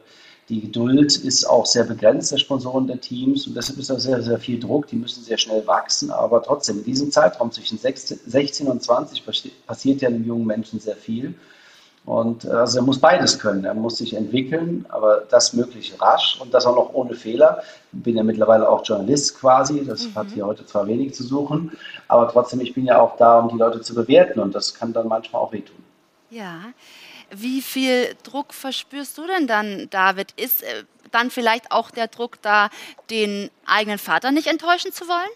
die 0.51 0.63
Geduld 0.63 1.17
ist 1.17 1.45
auch 1.49 1.65
sehr 1.65 1.85
begrenzt 1.85 2.33
der 2.33 2.39
Sponsoren 2.39 2.89
der 2.89 3.01
Teams 3.01 3.47
und 3.47 3.55
deshalb 3.55 3.79
ist 3.79 3.89
da 3.89 4.01
sehr, 4.01 4.21
sehr 4.21 4.39
viel 4.39 4.59
Druck. 4.59 4.89
Die 4.89 4.97
müssen 4.97 5.23
sehr 5.23 5.39
schnell 5.39 5.65
wachsen, 5.65 6.11
aber 6.11 6.43
trotzdem 6.43 6.79
in 6.79 6.85
diesem 6.85 7.13
Zeitraum 7.13 7.53
zwischen 7.53 7.79
16 7.79 8.67
und 8.67 8.83
20 8.83 9.23
passiert 9.65 10.01
ja 10.01 10.09
einem 10.09 10.25
jungen 10.25 10.47
Menschen 10.47 10.81
sehr 10.81 10.97
viel. 10.97 11.35
Und 12.07 12.45
äh, 12.45 12.49
also 12.49 12.79
er 12.79 12.83
muss 12.83 12.99
beides 12.99 13.39
können. 13.39 13.65
Er 13.65 13.75
muss 13.75 13.99
sich 13.99 14.15
entwickeln, 14.15 14.87
aber 14.89 15.25
das 15.31 15.53
möglichst 15.53 16.01
rasch 16.01 16.39
und 16.41 16.55
das 16.55 16.67
auch 16.67 16.75
noch 16.75 16.95
ohne 16.95 17.15
Fehler. 17.15 17.63
Ich 17.93 18.03
bin 18.03 18.17
ja 18.17 18.23
mittlerweile 18.23 18.69
auch 18.69 18.85
Journalist 18.85 19.39
quasi. 19.39 19.85
Das 19.85 20.07
mhm. 20.07 20.15
hat 20.15 20.27
hier 20.29 20.47
heute 20.47 20.65
zwar 20.67 20.87
wenig 20.87 21.15
zu 21.15 21.23
suchen, 21.23 21.73
aber 22.09 22.29
trotzdem, 22.29 22.61
ich 22.61 22.75
bin 22.75 22.87
ja 22.87 23.01
auch 23.01 23.17
da, 23.17 23.41
um 23.41 23.49
die 23.49 23.59
Leute 23.59 23.81
zu 23.81 23.95
bewerten 23.95 24.41
und 24.41 24.55
das 24.55 24.75
kann 24.75 24.93
dann 24.93 25.09
manchmal 25.09 25.43
auch 25.43 25.53
wehtun. 25.53 25.77
Ja. 26.31 26.73
Wie 27.31 27.61
viel 27.61 28.17
Druck 28.23 28.55
verspürst 28.55 29.17
du 29.19 29.27
denn 29.27 29.47
dann, 29.47 29.89
David? 29.91 30.33
Ist 30.33 30.63
äh, 30.63 30.85
dann 31.13 31.31
vielleicht 31.31 31.71
auch 31.71 31.91
der 31.91 32.09
Druck 32.09 32.41
da, 32.43 32.71
den 33.11 33.51
eigenen 33.67 33.99
Vater 33.99 34.33
nicht 34.33 34.47
enttäuschen 34.47 34.93
zu 34.93 35.07
wollen? 35.07 35.31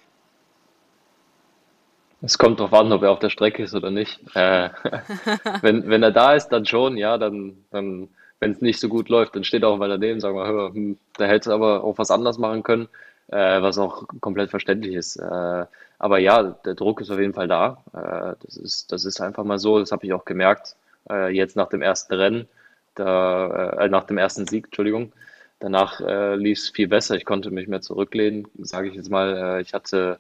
Es 2.24 2.38
kommt 2.38 2.58
darauf 2.58 2.72
an, 2.72 2.92
ob 2.92 3.02
er 3.02 3.10
auf 3.10 3.18
der 3.18 3.28
Strecke 3.28 3.62
ist 3.62 3.74
oder 3.74 3.90
nicht. 3.90 4.20
Äh, 4.34 4.70
wenn, 5.60 5.88
wenn 5.88 6.02
er 6.02 6.10
da 6.10 6.34
ist, 6.34 6.48
dann 6.48 6.64
schon, 6.64 6.96
ja, 6.96 7.18
dann, 7.18 7.64
dann 7.70 8.08
wenn 8.40 8.52
es 8.52 8.60
nicht 8.60 8.80
so 8.80 8.88
gut 8.88 9.08
läuft, 9.08 9.36
dann 9.36 9.44
steht 9.44 9.62
er 9.62 9.68
auch 9.68 9.76
mal 9.76 9.88
daneben, 9.88 10.20
sagen 10.20 10.36
wir, 10.36 10.46
hör, 10.46 10.68
hm, 10.72 10.98
da 11.16 11.26
hätte 11.26 11.50
es 11.50 11.54
aber 11.54 11.84
auch 11.84 11.98
was 11.98 12.10
anders 12.10 12.38
machen 12.38 12.62
können, 12.62 12.88
äh, 13.28 13.60
was 13.62 13.78
auch 13.78 14.06
komplett 14.20 14.50
verständlich 14.50 14.94
ist. 14.94 15.16
Äh, 15.16 15.66
aber 15.98 16.18
ja, 16.18 16.42
der 16.42 16.74
Druck 16.74 17.00
ist 17.00 17.10
auf 17.10 17.18
jeden 17.18 17.34
Fall 17.34 17.48
da. 17.48 17.82
Äh, 17.92 18.36
das, 18.44 18.56
ist, 18.56 18.92
das 18.92 19.04
ist 19.04 19.20
einfach 19.20 19.44
mal 19.44 19.58
so, 19.58 19.78
das 19.78 19.92
habe 19.92 20.06
ich 20.06 20.12
auch 20.12 20.24
gemerkt, 20.24 20.76
äh, 21.10 21.28
jetzt 21.34 21.56
nach 21.56 21.68
dem 21.68 21.82
ersten 21.82 22.14
Rennen, 22.14 22.48
da, 22.94 23.70
äh, 23.80 23.88
nach 23.88 24.04
dem 24.04 24.18
ersten 24.18 24.46
Sieg, 24.46 24.66
Entschuldigung. 24.66 25.12
Danach 25.60 26.00
lief 26.36 26.58
es 26.58 26.68
viel 26.68 26.88
besser, 26.88 27.14
ich 27.14 27.24
konnte 27.24 27.50
mich 27.50 27.68
mehr 27.68 27.80
zurücklehnen, 27.80 28.46
sage 28.58 28.88
ich 28.88 28.94
jetzt 28.96 29.08
mal. 29.08 29.62
ich 29.62 29.72
hatte 29.72 30.18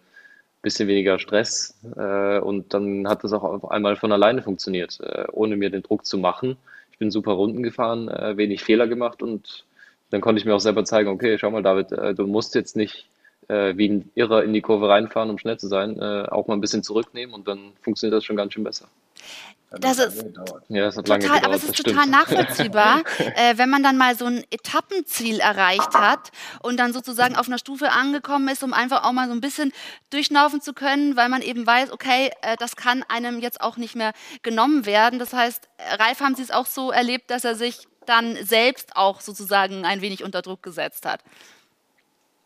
bisschen 0.64 0.88
weniger 0.88 1.20
Stress 1.20 1.78
äh, 1.96 2.38
und 2.40 2.74
dann 2.74 3.06
hat 3.06 3.22
das 3.22 3.32
auch 3.32 3.44
auf 3.44 3.70
einmal 3.70 3.94
von 3.94 4.10
alleine 4.10 4.42
funktioniert, 4.42 4.98
äh, 5.00 5.26
ohne 5.30 5.56
mir 5.56 5.70
den 5.70 5.82
Druck 5.82 6.04
zu 6.04 6.18
machen. 6.18 6.56
Ich 6.90 6.98
bin 6.98 7.12
super 7.12 7.32
Runden 7.32 7.62
gefahren, 7.62 8.08
äh, 8.08 8.36
wenig 8.36 8.64
Fehler 8.64 8.88
gemacht 8.88 9.22
und 9.22 9.64
dann 10.10 10.20
konnte 10.20 10.40
ich 10.40 10.44
mir 10.44 10.54
auch 10.54 10.60
selber 10.60 10.84
zeigen, 10.84 11.08
okay, 11.08 11.38
schau 11.38 11.50
mal 11.50 11.62
David, 11.62 11.92
äh, 11.92 12.14
du 12.14 12.26
musst 12.26 12.56
jetzt 12.56 12.76
nicht 12.76 13.08
äh, 13.48 13.76
wie 13.76 13.88
ein 13.88 14.10
Irrer 14.14 14.42
in 14.42 14.52
die 14.52 14.62
Kurve 14.62 14.88
reinfahren, 14.88 15.30
um 15.30 15.38
schnell 15.38 15.58
zu 15.58 15.68
sein, 15.68 15.98
äh, 16.00 16.26
auch 16.30 16.46
mal 16.48 16.54
ein 16.54 16.60
bisschen 16.60 16.82
zurücknehmen 16.82 17.34
und 17.34 17.46
dann 17.46 17.72
funktioniert 17.80 18.16
das 18.16 18.24
schon 18.24 18.36
ganz 18.36 18.54
schön 18.54 18.64
besser. 18.64 18.88
Das 19.80 19.98
ist 19.98 20.24
ja, 20.68 20.84
das 20.84 20.96
hat 20.96 21.06
total, 21.06 21.18
gedauert, 21.20 21.44
aber 21.44 21.54
es 21.54 21.64
ist 21.64 21.76
total 21.76 22.06
nachvollziehbar, 22.06 23.02
äh, 23.18 23.56
wenn 23.56 23.70
man 23.70 23.82
dann 23.82 23.96
mal 23.96 24.16
so 24.16 24.26
ein 24.26 24.44
Etappenziel 24.50 25.40
erreicht 25.40 25.94
hat 25.94 26.30
und 26.62 26.76
dann 26.78 26.92
sozusagen 26.92 27.36
auf 27.36 27.48
einer 27.48 27.58
Stufe 27.58 27.90
angekommen 27.90 28.48
ist, 28.48 28.62
um 28.62 28.72
einfach 28.72 29.04
auch 29.04 29.12
mal 29.12 29.26
so 29.26 29.34
ein 29.34 29.40
bisschen 29.40 29.72
durchnaufen 30.10 30.60
zu 30.60 30.74
können, 30.74 31.16
weil 31.16 31.28
man 31.28 31.42
eben 31.42 31.66
weiß, 31.66 31.92
okay, 31.92 32.30
äh, 32.42 32.56
das 32.58 32.76
kann 32.76 33.02
einem 33.08 33.40
jetzt 33.40 33.60
auch 33.60 33.76
nicht 33.76 33.94
mehr 33.96 34.12
genommen 34.42 34.86
werden. 34.86 35.18
Das 35.18 35.32
heißt, 35.32 35.68
Ralf 35.98 36.20
haben 36.20 36.34
Sie 36.34 36.42
es 36.42 36.50
auch 36.50 36.66
so 36.66 36.90
erlebt, 36.90 37.30
dass 37.30 37.44
er 37.44 37.54
sich 37.54 37.88
dann 38.06 38.36
selbst 38.44 38.96
auch 38.96 39.20
sozusagen 39.20 39.84
ein 39.84 40.00
wenig 40.02 40.24
unter 40.24 40.42
Druck 40.42 40.62
gesetzt 40.62 41.06
hat. 41.06 41.20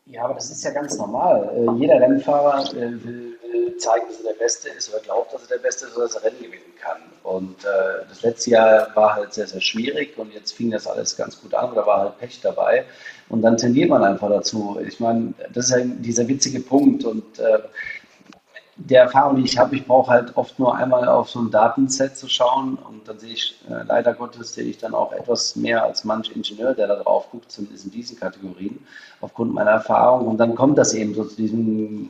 Ja, 0.09 0.23
aber 0.23 0.33
das 0.33 0.49
ist 0.49 0.63
ja 0.63 0.71
ganz 0.71 0.97
normal. 0.97 1.51
Äh, 1.55 1.79
jeder 1.79 2.01
Rennfahrer 2.01 2.63
äh, 2.73 3.03
will, 3.03 3.37
zeigen, 3.79 4.05
dass 4.07 4.19
er 4.19 4.33
der 4.33 4.39
Beste 4.39 4.69
ist 4.69 4.89
oder 4.89 5.01
glaubt, 5.01 5.33
dass 5.33 5.43
er 5.43 5.57
der 5.57 5.63
Beste 5.63 5.85
ist 5.85 5.95
oder 5.95 6.05
dass 6.05 6.15
er 6.15 6.23
Rennen 6.23 6.39
gewinnen 6.39 6.75
kann. 6.79 6.97
Und 7.23 7.63
äh, 7.63 8.05
das 8.07 8.21
letzte 8.21 8.51
Jahr 8.51 8.87
war 8.95 9.15
halt 9.15 9.33
sehr, 9.33 9.47
sehr 9.47 9.61
schwierig 9.61 10.17
und 10.17 10.33
jetzt 10.33 10.51
fing 10.53 10.71
das 10.71 10.87
alles 10.87 11.15
ganz 11.15 11.39
gut 11.41 11.53
an, 11.53 11.73
da 11.75 11.85
war 11.85 11.99
halt 12.01 12.17
Pech 12.19 12.41
dabei. 12.41 12.85
Und 13.29 13.41
dann 13.41 13.57
tendiert 13.57 13.89
man 13.89 14.03
einfach 14.03 14.29
dazu. 14.29 14.79
Ich 14.85 14.99
meine, 14.99 15.33
das 15.53 15.65
ist 15.65 15.71
ja 15.71 15.83
dieser 15.85 16.27
witzige 16.27 16.59
Punkt 16.59 17.05
und 17.05 17.39
äh, 17.39 17.59
der 18.79 19.03
Erfahrung, 19.03 19.35
die 19.35 19.43
ich 19.43 19.57
habe, 19.57 19.75
ich 19.75 19.85
brauche 19.85 20.11
halt 20.11 20.37
oft 20.37 20.57
nur 20.57 20.75
einmal 20.75 21.07
auf 21.07 21.29
so 21.29 21.39
ein 21.39 21.51
Datenset 21.51 22.17
zu 22.17 22.27
schauen 22.29 22.77
und 22.77 23.07
dann 23.07 23.19
sehe 23.19 23.33
ich, 23.33 23.59
äh, 23.69 23.83
leider 23.85 24.13
Gottes, 24.13 24.53
sehe 24.53 24.65
ich 24.65 24.77
dann 24.77 24.93
auch 24.93 25.11
etwas 25.11 25.55
mehr 25.55 25.83
als 25.83 26.03
manch 26.05 26.35
Ingenieur, 26.35 26.73
der 26.73 26.87
da 26.87 26.95
drauf 26.95 27.29
guckt, 27.31 27.51
zumindest 27.51 27.85
in 27.85 27.91
diesen 27.91 28.19
Kategorien, 28.19 28.79
aufgrund 29.21 29.53
meiner 29.53 29.71
Erfahrung. 29.71 30.27
Und 30.27 30.37
dann 30.37 30.55
kommt 30.55 30.77
das 30.77 30.93
eben 30.93 31.13
so 31.13 31.25
zu 31.25 31.35
diesem 31.35 32.09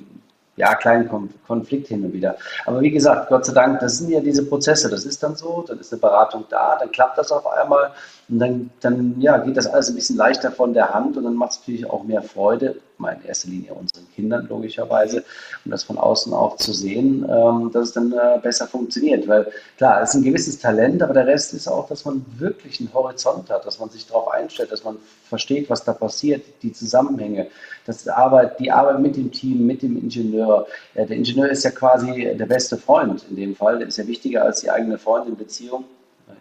ja, 0.59 0.75
kleinen 0.75 1.09
Konflikt 1.47 1.87
hin 1.87 2.03
und 2.03 2.13
wieder. 2.13 2.35
Aber 2.65 2.81
wie 2.81 2.91
gesagt, 2.91 3.29
Gott 3.29 3.45
sei 3.45 3.53
Dank, 3.53 3.79
das 3.79 3.97
sind 3.97 4.09
ja 4.09 4.19
diese 4.19 4.45
Prozesse, 4.45 4.89
das 4.89 5.05
ist 5.05 5.23
dann 5.23 5.35
so, 5.35 5.63
dann 5.65 5.79
ist 5.79 5.93
eine 5.93 6.01
Beratung 6.01 6.43
da, 6.49 6.77
dann 6.77 6.91
klappt 6.91 7.17
das 7.17 7.31
auf 7.31 7.47
einmal 7.47 7.91
und 8.27 8.39
dann, 8.39 8.69
dann 8.81 9.15
ja, 9.21 9.37
geht 9.37 9.55
das 9.55 9.67
alles 9.67 9.89
ein 9.89 9.95
bisschen 9.95 10.17
leichter 10.17 10.51
von 10.51 10.73
der 10.73 10.93
Hand 10.93 11.15
und 11.15 11.23
dann 11.23 11.35
macht 11.35 11.51
es 11.51 11.59
natürlich 11.59 11.89
auch 11.89 12.03
mehr 12.03 12.21
Freude, 12.21 12.75
mal 12.99 13.13
in 13.13 13.27
erster 13.27 13.49
Linie 13.49 13.73
unseren 13.73 14.07
Kindern 14.13 14.47
logischerweise, 14.47 15.23
um 15.65 15.71
das 15.71 15.83
von 15.83 15.97
außen 15.97 16.33
auch 16.33 16.57
zu 16.57 16.73
sehen, 16.73 17.25
ähm, 17.29 17.71
dass 17.71 17.89
es 17.89 17.93
dann 17.93 18.11
äh, 18.11 18.39
besser 18.41 18.67
funktioniert. 18.67 19.27
Weil 19.27 19.51
klar, 19.77 20.01
es 20.01 20.09
ist 20.09 20.15
ein 20.15 20.23
gewisses 20.23 20.59
Talent, 20.59 21.01
aber 21.01 21.13
der 21.13 21.27
Rest 21.27 21.53
ist 21.53 21.67
auch, 21.67 21.87
dass 21.87 22.05
man 22.05 22.25
wirklich 22.37 22.79
einen 22.79 22.93
Horizont 22.93 23.49
hat, 23.49 23.65
dass 23.65 23.79
man 23.79 23.89
sich 23.89 24.05
darauf 24.07 24.29
einstellt, 24.29 24.71
dass 24.71 24.83
man 24.83 24.97
versteht, 25.27 25.69
was 25.69 25.83
da 25.83 25.93
passiert, 25.93 26.43
die 26.61 26.73
Zusammenhänge, 26.73 27.47
dass 27.85 28.03
die 28.03 28.11
Arbeit, 28.11 28.59
die 28.59 28.71
Arbeit 28.71 28.99
mit 28.99 29.15
dem 29.15 29.31
Team, 29.31 29.65
mit 29.65 29.81
dem 29.81 29.97
Ingenieur. 29.97 30.67
Ja, 30.95 31.05
der 31.05 31.17
Ingenieur 31.17 31.49
ist 31.49 31.63
ja 31.63 31.71
quasi 31.71 32.35
der 32.37 32.45
beste 32.45 32.77
Freund 32.77 33.25
in 33.29 33.35
dem 33.35 33.55
Fall, 33.55 33.79
der 33.79 33.87
ist 33.87 33.97
ja 33.97 34.07
wichtiger 34.07 34.43
als 34.43 34.61
die 34.61 34.69
eigene 34.69 34.97
Freundin 34.97 35.35
Beziehung 35.35 35.85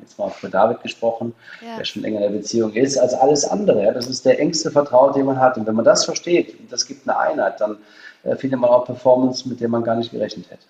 jetzt 0.08 0.18
mal 0.18 0.30
für 0.30 0.48
David 0.48 0.82
gesprochen, 0.82 1.34
ja. 1.60 1.76
der 1.76 1.84
schon 1.84 2.02
länger 2.02 2.18
in 2.18 2.32
der 2.32 2.38
Beziehung 2.38 2.72
ist, 2.72 2.98
als 2.98 3.14
alles 3.14 3.44
andere. 3.44 3.84
Ja. 3.84 3.92
Das 3.92 4.06
ist 4.06 4.24
der 4.24 4.38
engste 4.40 4.70
Vertraute, 4.70 5.18
den 5.18 5.26
man 5.26 5.38
hat. 5.38 5.56
Und 5.56 5.66
wenn 5.66 5.74
man 5.74 5.84
das 5.84 6.04
versteht, 6.04 6.56
das 6.70 6.86
gibt 6.86 7.08
eine 7.08 7.18
Einheit, 7.18 7.60
dann 7.60 7.78
äh, 8.24 8.36
findet 8.36 8.60
man 8.60 8.70
auch 8.70 8.84
Performance, 8.84 9.48
mit 9.48 9.60
der 9.60 9.68
man 9.68 9.84
gar 9.84 9.96
nicht 9.96 10.10
gerechnet 10.10 10.50
hätte. 10.50 10.64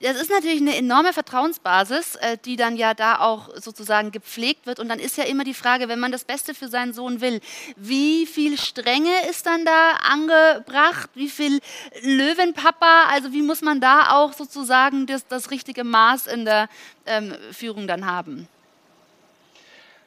Das 0.00 0.20
ist 0.20 0.30
natürlich 0.30 0.60
eine 0.60 0.76
enorme 0.76 1.12
Vertrauensbasis, 1.12 2.16
äh, 2.16 2.36
die 2.44 2.56
dann 2.56 2.76
ja 2.76 2.94
da 2.94 3.20
auch 3.20 3.50
sozusagen 3.56 4.10
gepflegt 4.10 4.66
wird. 4.66 4.80
Und 4.80 4.88
dann 4.88 4.98
ist 4.98 5.16
ja 5.16 5.24
immer 5.24 5.44
die 5.44 5.54
Frage, 5.54 5.88
wenn 5.88 6.00
man 6.00 6.12
das 6.12 6.24
Beste 6.24 6.54
für 6.54 6.68
seinen 6.68 6.92
Sohn 6.92 7.20
will, 7.20 7.40
wie 7.76 8.26
viel 8.26 8.58
Strenge 8.58 9.12
ist 9.30 9.46
dann 9.46 9.64
da 9.64 9.92
angebracht? 10.10 11.10
Wie 11.14 11.28
viel 11.28 11.60
Löwenpapa? 12.02 13.04
Also 13.12 13.32
wie 13.32 13.42
muss 13.42 13.62
man 13.62 13.80
da 13.80 14.12
auch 14.12 14.32
sozusagen 14.32 15.06
das, 15.06 15.26
das 15.26 15.50
richtige 15.50 15.84
Maß 15.84 16.26
in 16.26 16.44
der 16.44 16.68
ähm, 17.06 17.34
Führung 17.52 17.86
dann 17.86 18.06
haben? 18.06 18.48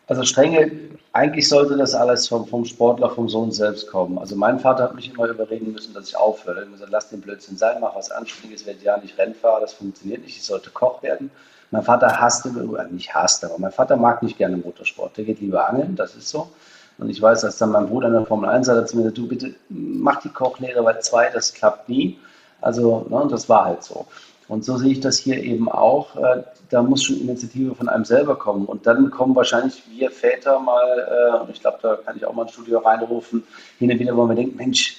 Also 0.07 0.23
strenge, 0.23 0.71
eigentlich 1.11 1.49
sollte 1.49 1.75
das 1.75 1.93
alles 1.93 2.29
vom, 2.29 2.47
vom, 2.47 2.63
Sportler, 2.63 3.09
vom 3.09 3.27
Sohn 3.27 3.51
selbst 3.51 3.87
kommen. 3.87 4.17
Also 4.17 4.37
mein 4.37 4.59
Vater 4.59 4.83
hat 4.83 4.95
mich 4.95 5.13
immer 5.13 5.27
überreden 5.27 5.73
müssen, 5.73 5.93
dass 5.93 6.07
ich 6.07 6.15
aufhöre. 6.15 6.59
Er 6.59 6.61
hat 6.61 6.71
gesagt, 6.71 6.91
lass 6.91 7.09
den 7.09 7.19
Blödsinn 7.19 7.57
sein, 7.57 7.77
mach 7.81 7.93
was 7.93 8.09
Anständiges, 8.09 8.65
werde 8.65 8.83
ja 8.83 8.97
nicht 8.97 9.17
Rennfahrer, 9.17 9.59
das 9.59 9.73
funktioniert 9.73 10.23
nicht, 10.23 10.37
ich 10.37 10.43
sollte 10.43 10.69
Koch 10.69 11.03
werden. 11.03 11.29
Mein 11.71 11.83
Vater 11.83 12.21
hasste, 12.21 12.49
nicht 12.91 13.13
hasst, 13.13 13.43
aber 13.43 13.55
mein 13.57 13.73
Vater 13.73 13.97
mag 13.97 14.23
nicht 14.23 14.37
gerne 14.37 14.55
Motorsport. 14.55 15.17
Der 15.17 15.25
geht 15.25 15.41
lieber 15.41 15.67
angeln, 15.67 15.97
das 15.97 16.15
ist 16.15 16.29
so. 16.29 16.49
Und 16.97 17.09
ich 17.09 17.21
weiß, 17.21 17.41
dass 17.41 17.57
dann 17.57 17.71
mein 17.71 17.87
Bruder 17.87 18.07
in 18.07 18.13
der 18.13 18.25
Formel 18.25 18.49
1 18.49 18.69
hat 18.69 18.89
zu 18.89 18.95
mir 18.95 19.03
gesagt, 19.03 19.17
du 19.17 19.27
bitte 19.27 19.55
mach 19.69 20.21
die 20.21 20.29
Kochlehre, 20.29 20.83
weil 20.85 21.01
zwei, 21.01 21.29
das 21.29 21.53
klappt 21.53 21.89
nie. 21.89 22.17
Also, 22.61 23.05
ne, 23.09 23.27
das 23.29 23.49
war 23.49 23.65
halt 23.65 23.83
so. 23.83 24.07
Und 24.47 24.63
so 24.63 24.77
sehe 24.77 24.91
ich 24.91 24.99
das 24.99 25.17
hier 25.17 25.43
eben 25.43 25.69
auch. 25.69 26.15
Äh, 26.15 26.43
da 26.69 26.81
muss 26.81 27.03
schon 27.03 27.19
Initiative 27.19 27.75
von 27.75 27.89
einem 27.89 28.05
selber 28.05 28.38
kommen. 28.38 28.65
Und 28.65 28.88
dann 28.88 29.12
kommen 29.12 29.36
wahrscheinlich 29.36 29.83
wir 29.89 30.12
Väter 30.12 30.60
mal, 30.60 31.45
äh, 31.47 31.51
ich 31.51 31.62
glaube, 31.62 31.79
da 31.81 31.95
kann 31.97 32.15
ich 32.17 32.25
auch 32.25 32.33
mal 32.33 32.43
ein 32.43 32.49
Studio 32.49 32.79
reinrufen, 32.79 33.43
hin 33.79 33.91
und 33.91 33.99
wieder, 33.99 34.15
wo 34.15 34.25
man 34.25 34.36
denkt, 34.36 34.55
Mensch, 34.55 34.97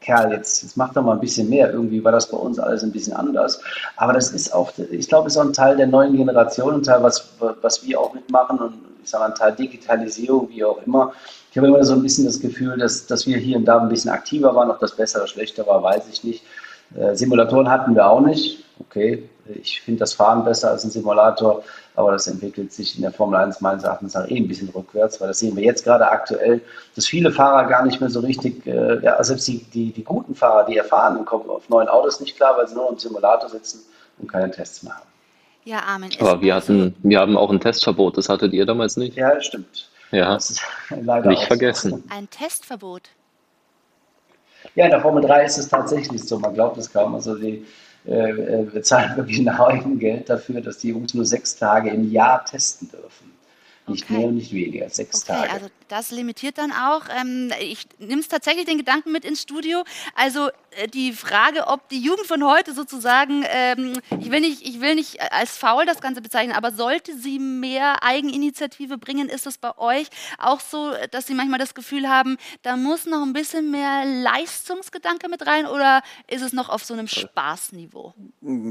Kerl, 0.00 0.32
jetzt, 0.32 0.62
jetzt 0.62 0.76
mach 0.76 0.92
doch 0.92 1.02
mal 1.02 1.12
ein 1.12 1.20
bisschen 1.20 1.48
mehr. 1.48 1.72
Irgendwie 1.72 2.02
war 2.04 2.12
das 2.12 2.28
bei 2.30 2.36
uns 2.36 2.58
alles 2.58 2.82
ein 2.82 2.92
bisschen 2.92 3.14
anders. 3.14 3.60
Aber 3.96 4.12
das 4.12 4.32
ist 4.32 4.52
auch, 4.54 4.72
ich 4.90 5.08
glaube, 5.08 5.28
ist 5.28 5.36
auch 5.36 5.44
ein 5.44 5.52
Teil 5.52 5.76
der 5.76 5.86
neuen 5.86 6.16
Generation, 6.16 6.74
ein 6.74 6.82
Teil, 6.82 7.02
was, 7.02 7.28
was 7.62 7.86
wir 7.86 8.00
auch 8.00 8.12
mitmachen 8.14 8.58
und 8.58 8.74
ich 9.02 9.10
sage 9.10 9.24
mal, 9.24 9.30
ein 9.30 9.34
Teil 9.34 9.52
Digitalisierung, 9.52 10.48
wie 10.50 10.64
auch 10.64 10.80
immer. 10.84 11.12
Ich 11.50 11.56
habe 11.56 11.68
immer 11.68 11.82
so 11.82 11.94
ein 11.94 12.02
bisschen 12.02 12.26
das 12.26 12.40
Gefühl, 12.40 12.76
dass, 12.76 13.06
dass 13.06 13.26
wir 13.26 13.38
hier 13.38 13.56
und 13.56 13.64
da 13.64 13.80
ein 13.80 13.88
bisschen 13.88 14.10
aktiver 14.10 14.54
waren. 14.54 14.70
Ob 14.70 14.80
das 14.80 14.94
besser 14.94 15.20
oder 15.20 15.28
schlechter 15.28 15.66
war, 15.66 15.82
weiß 15.82 16.08
ich 16.12 16.22
nicht. 16.24 16.44
Äh, 16.94 17.14
Simulatoren 17.14 17.70
hatten 17.70 17.94
wir 17.94 18.06
auch 18.06 18.20
nicht. 18.20 18.64
Okay, 18.80 19.28
ich 19.60 19.80
finde 19.80 20.00
das 20.00 20.14
Fahren 20.14 20.44
besser 20.44 20.70
als 20.70 20.84
ein 20.84 20.90
Simulator, 20.90 21.64
aber 21.96 22.12
das 22.12 22.28
entwickelt 22.28 22.72
sich 22.72 22.94
in 22.94 23.02
der 23.02 23.12
Formel 23.12 23.38
1 23.40 23.60
meines 23.60 23.82
Erachtens 23.82 24.14
auch 24.14 24.26
eh 24.28 24.36
ein 24.36 24.46
bisschen 24.46 24.68
rückwärts, 24.68 25.20
weil 25.20 25.28
das 25.28 25.40
sehen 25.40 25.56
wir 25.56 25.64
jetzt 25.64 25.82
gerade 25.84 26.08
aktuell, 26.08 26.60
dass 26.94 27.06
viele 27.06 27.32
Fahrer 27.32 27.66
gar 27.68 27.84
nicht 27.84 28.00
mehr 28.00 28.10
so 28.10 28.20
richtig, 28.20 28.64
äh, 28.66 29.02
ja, 29.02 29.22
selbst 29.24 29.48
die, 29.48 29.64
die, 29.64 29.90
die 29.90 30.04
guten 30.04 30.34
Fahrer, 30.34 30.64
die 30.64 30.76
erfahren, 30.76 31.24
kommen 31.24 31.50
auf 31.50 31.68
neuen 31.68 31.88
Autos 31.88 32.20
nicht 32.20 32.36
klar, 32.36 32.56
weil 32.56 32.68
sie 32.68 32.74
nur 32.74 32.88
im 32.90 32.98
Simulator 32.98 33.48
sitzen 33.48 33.80
und 34.18 34.30
keine 34.30 34.50
Tests 34.50 34.82
mehr 34.82 34.94
haben. 34.94 35.08
Ja, 35.64 35.82
Amen. 35.86 36.10
Aber 36.20 36.40
wir 36.40 36.54
hatten, 36.54 36.94
wir 37.02 37.18
haben 37.18 37.36
auch 37.36 37.50
ein 37.50 37.60
Testverbot, 37.60 38.16
das 38.16 38.28
hattet 38.28 38.52
ihr 38.52 38.64
damals 38.64 38.96
nicht? 38.96 39.16
Ja, 39.16 39.40
stimmt. 39.40 39.90
Ja, 40.12 40.34
das 40.34 40.50
ist 40.50 40.62
leider 41.02 41.28
nicht 41.28 41.44
vergessen. 41.44 42.04
Ein 42.08 42.30
Testverbot? 42.30 43.10
Ja, 44.74 44.84
in 44.84 44.90
der 44.90 45.00
Formel 45.00 45.22
3 45.22 45.44
ist 45.44 45.58
es 45.58 45.68
tatsächlich 45.68 46.24
so. 46.24 46.38
Man 46.38 46.54
glaubt 46.54 46.76
es 46.78 46.92
kaum. 46.92 47.14
Also 47.14 47.34
die 47.34 47.66
äh, 48.08 48.62
bezahlen 48.72 49.16
wirklich 49.16 49.38
ein 49.38 49.98
Geld 49.98 50.30
dafür, 50.30 50.60
dass 50.60 50.78
die 50.78 50.88
Jungs 50.88 51.14
nur 51.14 51.26
sechs 51.26 51.56
Tage 51.56 51.90
im 51.90 52.10
Jahr 52.10 52.44
testen 52.44 52.88
dürfen. 52.90 53.32
Nicht 53.88 54.04
okay. 54.04 54.18
mehr 54.18 54.28
und 54.28 54.36
nicht 54.36 54.52
weniger, 54.52 54.88
sechs 54.88 55.22
okay, 55.22 55.40
Tage. 55.40 55.52
Also 55.52 55.66
das 55.88 56.10
limitiert 56.10 56.58
dann 56.58 56.72
auch. 56.72 57.02
Ähm, 57.20 57.50
ich 57.60 57.86
nehme 57.98 58.20
es 58.20 58.28
tatsächlich 58.28 58.66
den 58.66 58.78
Gedanken 58.78 59.12
mit 59.12 59.24
ins 59.24 59.42
Studio. 59.42 59.84
Also 60.14 60.50
äh, 60.72 60.86
die 60.86 61.12
Frage, 61.12 61.66
ob 61.66 61.88
die 61.88 62.00
Jugend 62.00 62.26
von 62.26 62.44
heute 62.44 62.74
sozusagen, 62.74 63.44
ähm, 63.48 64.00
ich, 64.20 64.30
will 64.30 64.40
nicht, 64.40 64.66
ich 64.66 64.80
will 64.80 64.94
nicht 64.94 65.20
als 65.32 65.56
faul 65.56 65.86
das 65.86 66.00
Ganze 66.00 66.20
bezeichnen, 66.20 66.54
aber 66.54 66.72
sollte 66.72 67.16
sie 67.16 67.38
mehr 67.38 68.02
Eigeninitiative 68.02 68.98
bringen, 68.98 69.28
ist 69.28 69.46
es 69.46 69.58
bei 69.58 69.76
euch 69.78 70.08
auch 70.38 70.60
so, 70.60 70.92
dass 71.10 71.26
sie 71.26 71.34
manchmal 71.34 71.58
das 71.58 71.74
Gefühl 71.74 72.08
haben, 72.08 72.36
da 72.62 72.76
muss 72.76 73.06
noch 73.06 73.22
ein 73.22 73.32
bisschen 73.32 73.70
mehr 73.70 74.04
Leistungsgedanke 74.04 75.28
mit 75.28 75.46
rein 75.46 75.66
oder 75.66 76.02
ist 76.26 76.42
es 76.42 76.52
noch 76.52 76.68
auf 76.68 76.84
so 76.84 76.94
einem 76.94 77.08
Spaßniveau? 77.08 78.14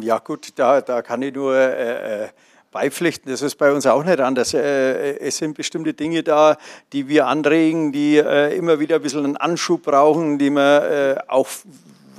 Ja 0.02 0.20
gut, 0.20 0.54
da, 0.56 0.82
da 0.82 1.02
kann 1.02 1.22
ich 1.22 1.34
nur... 1.34 1.56
Äh, 1.56 2.26
äh 2.26 2.30
beipflichten. 2.72 3.32
Das 3.32 3.42
ist 3.42 3.56
bei 3.56 3.72
uns 3.72 3.86
auch 3.86 4.04
nicht 4.04 4.20
anders. 4.20 4.54
Äh, 4.54 5.18
es 5.20 5.38
sind 5.38 5.56
bestimmte 5.56 5.94
Dinge 5.94 6.24
da, 6.24 6.58
die 6.94 7.08
wir 7.08 7.28
anregen, 7.28 7.92
die 7.92 8.18
äh, 8.18 8.56
immer 8.56 8.80
wieder 8.80 8.98
ein 8.98 9.02
bisschen 9.02 9.26
einen 9.26 9.38
Anschub 9.38 9.84
brauchen, 9.84 10.38
die 10.38 10.50
man 10.50 10.84
äh, 10.84 11.16
auch, 11.28 11.48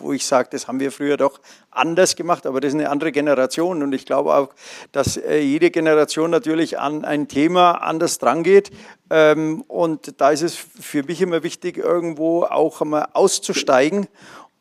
wo 0.01 0.13
ich 0.13 0.25
sage, 0.25 0.49
das 0.51 0.69
haben 0.69 0.81
wir 0.81 0.93
früher 0.93 1.17
doch 1.17 1.41
anders 1.71 2.17
gemacht, 2.17 2.47
aber 2.47 2.61
das 2.61 2.73
ist 2.73 2.79
eine 2.79 2.91
andere 2.91 3.13
Generation 3.13 3.83
und 3.83 3.93
ich 3.93 4.07
glaube 4.07 4.35
auch, 4.35 4.49
dass 4.91 5.17
jede 5.17 5.71
Generation 5.71 6.31
natürlich 6.31 6.79
an 6.79 7.05
ein 7.05 7.29
Thema 7.29 7.73
anders 7.83 8.19
drangeht 8.19 8.71
ähm, 9.11 9.63
und 9.69 10.21
da 10.21 10.31
ist 10.31 10.43
es 10.43 10.55
für 10.55 11.03
mich 11.05 11.21
immer 11.21 11.43
wichtig, 11.43 11.77
irgendwo 11.77 12.45
auch 12.45 12.81
einmal 12.81 13.09
auszusteigen 13.13 14.09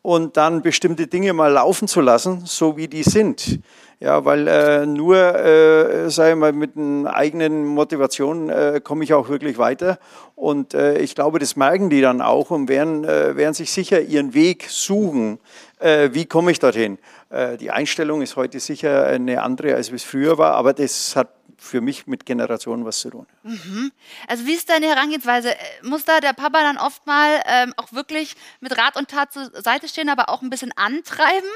und 0.02 0.36
dann 0.36 0.62
bestimmte 0.62 1.06
Dinge 1.06 1.32
mal 1.32 1.52
laufen 1.52 1.88
zu 1.88 2.00
lassen, 2.00 2.42
so 2.46 2.76
wie 2.76 2.88
die 2.88 3.02
sind. 3.02 3.60
Ja, 4.00 4.24
weil 4.24 4.46
äh, 4.46 4.86
nur, 4.86 5.16
äh, 5.16 6.08
sage 6.08 6.30
ich 6.30 6.36
mal, 6.36 6.52
mit 6.52 6.76
einer 6.76 7.12
eigenen 7.16 7.66
Motivation 7.66 8.48
äh, 8.48 8.80
komme 8.82 9.02
ich 9.02 9.12
auch 9.12 9.28
wirklich 9.28 9.58
weiter. 9.58 9.98
Und 10.36 10.72
äh, 10.72 10.98
ich 10.98 11.16
glaube, 11.16 11.40
das 11.40 11.56
merken 11.56 11.90
die 11.90 12.00
dann 12.00 12.22
auch 12.22 12.52
und 12.52 12.68
werden, 12.68 13.02
äh, 13.02 13.34
werden 13.36 13.54
sich 13.54 13.72
sicher 13.72 14.00
ihren 14.00 14.34
Weg 14.34 14.66
suchen. 14.68 15.40
Äh, 15.78 16.10
wie 16.12 16.26
komme 16.26 16.50
ich 16.50 16.58
dorthin? 16.58 16.98
Äh, 17.30 17.56
die 17.56 17.70
Einstellung 17.70 18.22
ist 18.22 18.36
heute 18.36 18.60
sicher 18.60 19.06
eine 19.06 19.42
andere, 19.42 19.74
als 19.74 19.92
es 19.92 20.04
früher 20.04 20.38
war, 20.38 20.54
aber 20.54 20.72
das 20.72 21.14
hat 21.16 21.28
für 21.58 21.80
mich 21.80 22.06
mit 22.06 22.24
Generationen 22.24 22.84
was 22.84 23.00
zu 23.00 23.10
tun. 23.10 23.26
Mhm. 23.42 23.90
Also 24.28 24.46
wie 24.46 24.54
ist 24.54 24.70
deine 24.70 24.86
Herangehensweise? 24.86 25.54
Muss 25.82 26.04
da 26.04 26.20
der 26.20 26.32
Papa 26.32 26.60
dann 26.60 26.78
oft 26.78 27.04
mal 27.06 27.42
ähm, 27.46 27.74
auch 27.76 27.92
wirklich 27.92 28.36
mit 28.60 28.78
Rat 28.78 28.96
und 28.96 29.08
Tat 29.10 29.32
zur 29.32 29.50
Seite 29.60 29.88
stehen, 29.88 30.08
aber 30.08 30.28
auch 30.28 30.42
ein 30.42 30.50
bisschen 30.50 30.72
antreiben? 30.76 31.48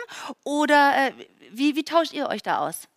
Oder 0.44 0.92
äh, 0.96 1.12
wie, 1.52 1.76
wie 1.76 1.84
tauscht 1.84 2.12
ihr 2.12 2.28
euch 2.28 2.42
da 2.42 2.66
aus? 2.66 2.88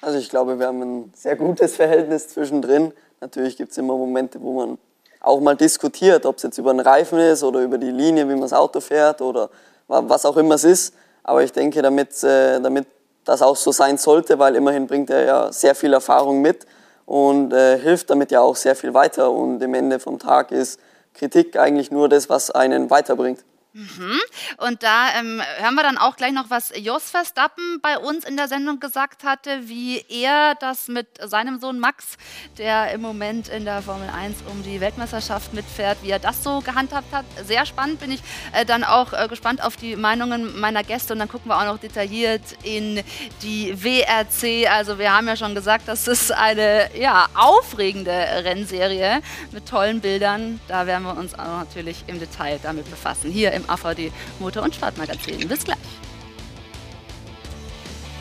Also 0.00 0.18
ich 0.18 0.28
glaube, 0.28 0.58
wir 0.58 0.66
haben 0.66 0.82
ein 0.82 1.12
sehr 1.14 1.36
gutes 1.36 1.76
Verhältnis 1.76 2.28
zwischendrin. 2.28 2.92
Natürlich 3.20 3.56
gibt 3.56 3.70
es 3.72 3.78
immer 3.78 3.96
Momente, 3.96 4.40
wo 4.40 4.66
man 4.66 4.78
auch 5.20 5.40
mal 5.40 5.56
diskutiert, 5.56 6.26
ob 6.26 6.36
es 6.36 6.42
jetzt 6.42 6.58
über 6.58 6.72
den 6.72 6.80
Reifen 6.80 7.18
ist 7.18 7.42
oder 7.42 7.60
über 7.60 7.78
die 7.78 7.90
Linie, 7.90 8.28
wie 8.28 8.32
man 8.32 8.42
das 8.42 8.52
Auto 8.52 8.80
fährt 8.80 9.20
oder 9.20 9.50
was 9.88 10.26
auch 10.26 10.36
immer 10.36 10.54
es 10.54 10.64
ist. 10.64 10.94
Aber 11.22 11.42
ich 11.42 11.52
denke, 11.52 11.82
damit, 11.82 12.22
äh, 12.22 12.60
damit 12.60 12.86
das 13.24 13.42
auch 13.42 13.56
so 13.56 13.72
sein 13.72 13.98
sollte, 13.98 14.38
weil 14.38 14.54
immerhin 14.56 14.86
bringt 14.86 15.10
er 15.10 15.24
ja 15.24 15.52
sehr 15.52 15.74
viel 15.74 15.92
Erfahrung 15.92 16.40
mit 16.40 16.66
und 17.04 17.52
äh, 17.52 17.78
hilft 17.78 18.10
damit 18.10 18.30
ja 18.30 18.40
auch 18.40 18.56
sehr 18.56 18.76
viel 18.76 18.94
weiter. 18.94 19.30
Und 19.30 19.62
am 19.62 19.74
Ende 19.74 19.98
vom 19.98 20.18
Tag 20.18 20.52
ist 20.52 20.80
Kritik 21.14 21.58
eigentlich 21.58 21.90
nur 21.90 22.08
das, 22.08 22.28
was 22.28 22.50
einen 22.50 22.90
weiterbringt. 22.90 23.44
Mhm. 23.76 24.18
Und 24.56 24.82
da 24.82 25.08
ähm, 25.18 25.42
hören 25.58 25.74
wir 25.74 25.82
dann 25.82 25.98
auch 25.98 26.16
gleich 26.16 26.32
noch, 26.32 26.48
was 26.48 26.72
Jos 26.74 27.10
Verstappen 27.10 27.78
bei 27.82 27.98
uns 27.98 28.24
in 28.24 28.38
der 28.38 28.48
Sendung 28.48 28.80
gesagt 28.80 29.22
hatte, 29.22 29.68
wie 29.68 30.02
er 30.08 30.54
das 30.54 30.88
mit 30.88 31.06
seinem 31.22 31.60
Sohn 31.60 31.78
Max, 31.78 32.16
der 32.56 32.92
im 32.92 33.02
Moment 33.02 33.48
in 33.48 33.66
der 33.66 33.82
Formel 33.82 34.08
1 34.08 34.36
um 34.50 34.62
die 34.62 34.80
Weltmeisterschaft 34.80 35.52
mitfährt, 35.52 35.98
wie 36.02 36.08
er 36.08 36.18
das 36.18 36.42
so 36.42 36.60
gehandhabt 36.60 37.12
hat. 37.12 37.26
Sehr 37.44 37.66
spannend, 37.66 38.00
bin 38.00 38.12
ich 38.12 38.22
äh, 38.54 38.64
dann 38.64 38.82
auch 38.82 39.12
äh, 39.12 39.28
gespannt 39.28 39.62
auf 39.62 39.76
die 39.76 39.94
Meinungen 39.94 40.58
meiner 40.58 40.82
Gäste 40.82 41.12
und 41.12 41.18
dann 41.18 41.28
gucken 41.28 41.50
wir 41.50 41.58
auch 41.58 41.66
noch 41.66 41.78
detailliert 41.78 42.44
in 42.62 43.02
die 43.42 43.74
WRC. 43.76 44.70
Also 44.70 44.98
wir 44.98 45.14
haben 45.14 45.28
ja 45.28 45.36
schon 45.36 45.54
gesagt, 45.54 45.86
das 45.86 46.08
ist 46.08 46.32
eine 46.32 46.88
ja, 46.96 47.26
aufregende 47.34 48.10
Rennserie 48.10 49.20
mit 49.52 49.68
tollen 49.68 50.00
Bildern. 50.00 50.60
Da 50.66 50.86
werden 50.86 51.02
wir 51.02 51.14
uns 51.14 51.34
auch 51.34 51.58
natürlich 51.58 52.04
im 52.06 52.18
Detail 52.18 52.58
damit 52.62 52.88
befassen. 52.88 53.30
Hier 53.30 53.52
im 53.52 53.65
AVD 53.68 54.12
Motor- 54.38 54.64
und 54.64 54.74
Sportmagazin. 54.74 55.46
Bis 55.48 55.64
gleich. 55.64 55.78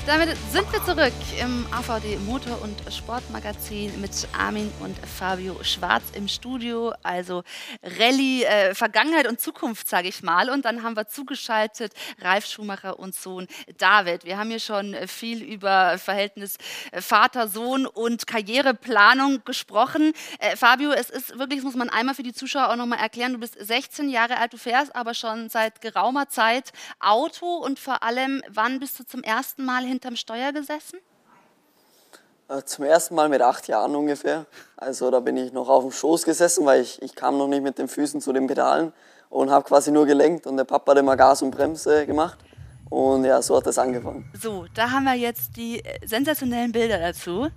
Damit 0.07 0.37
sind 0.51 0.71
wir 0.71 0.85
zurück 0.85 1.13
im 1.41 1.65
AVD 1.73 2.17
Motor- 2.27 2.61
und 2.61 2.79
Sportmagazin 2.93 3.99
mit 3.99 4.11
Armin 4.37 4.71
und 4.79 4.95
Fabio 4.99 5.63
Schwarz 5.63 6.03
im 6.13 6.27
Studio. 6.27 6.93
Also 7.01 7.41
Rallye, 7.81 8.43
äh, 8.43 8.75
Vergangenheit 8.75 9.27
und 9.27 9.41
Zukunft, 9.41 9.89
sage 9.89 10.07
ich 10.07 10.21
mal. 10.21 10.51
Und 10.51 10.63
dann 10.63 10.83
haben 10.83 10.95
wir 10.95 11.07
zugeschaltet 11.07 11.91
Ralf 12.21 12.45
Schumacher 12.45 12.99
und 12.99 13.15
Sohn 13.15 13.47
David. 13.79 14.25
Wir 14.25 14.37
haben 14.37 14.49
hier 14.49 14.59
schon 14.59 14.95
viel 15.07 15.41
über 15.41 15.97
Verhältnis 15.97 16.57
äh, 16.91 17.01
Vater, 17.01 17.47
Sohn 17.47 17.87
und 17.87 18.27
Karriereplanung 18.27 19.41
gesprochen. 19.43 20.13
Äh, 20.37 20.55
Fabio, 20.55 20.91
es 20.91 21.09
ist 21.09 21.39
wirklich, 21.39 21.61
das 21.61 21.65
muss 21.65 21.75
man 21.75 21.89
einmal 21.89 22.13
für 22.13 22.21
die 22.21 22.33
Zuschauer 22.33 22.69
auch 22.69 22.75
nochmal 22.75 22.99
erklären, 22.99 23.33
du 23.33 23.39
bist 23.39 23.57
16 23.59 24.09
Jahre 24.09 24.37
alt, 24.37 24.53
du 24.53 24.57
fährst 24.57 24.95
aber 24.95 25.15
schon 25.15 25.49
seit 25.49 25.81
geraumer 25.81 26.29
Zeit 26.29 26.73
Auto 26.99 27.47
und 27.47 27.79
vor 27.79 28.03
allem, 28.03 28.43
wann 28.49 28.79
bist 28.79 28.99
du 28.99 29.03
zum 29.03 29.23
ersten 29.23 29.65
Mal 29.65 29.83
hin 29.83 29.94
hinterm 29.95 30.15
Steuer 30.15 30.51
gesessen? 30.51 30.99
Äh, 32.47 32.63
zum 32.63 32.85
ersten 32.85 33.15
Mal 33.15 33.29
mit 33.29 33.41
acht 33.41 33.67
Jahren 33.67 33.95
ungefähr. 33.95 34.45
Also 34.77 35.09
da 35.09 35.19
bin 35.19 35.35
ich 35.37 35.51
noch 35.51 35.67
auf 35.67 35.83
dem 35.83 35.91
Schoß 35.91 36.23
gesessen, 36.23 36.65
weil 36.65 36.81
ich, 36.81 37.01
ich 37.01 37.15
kam 37.15 37.37
noch 37.37 37.47
nicht 37.47 37.63
mit 37.63 37.77
den 37.79 37.87
Füßen 37.87 38.21
zu 38.21 38.33
den 38.33 38.45
Pedalen 38.47 38.93
und 39.29 39.49
habe 39.49 39.65
quasi 39.65 39.91
nur 39.91 40.05
gelenkt 40.05 40.45
und 40.45 40.57
der 40.57 40.65
Papa 40.65 40.91
hat 40.91 40.99
immer 40.99 41.17
Gas 41.17 41.41
und 41.41 41.51
Bremse 41.51 42.05
gemacht. 42.05 42.37
Und 42.89 43.25
ja, 43.25 43.41
so 43.41 43.57
hat 43.57 43.65
das 43.65 43.79
angefangen. 43.79 44.31
So, 44.39 44.67
da 44.75 44.91
haben 44.91 45.05
wir 45.05 45.15
jetzt 45.15 45.57
die 45.57 45.83
äh, 45.83 46.05
sensationellen 46.05 46.71
Bilder 46.71 46.99
dazu 46.99 47.49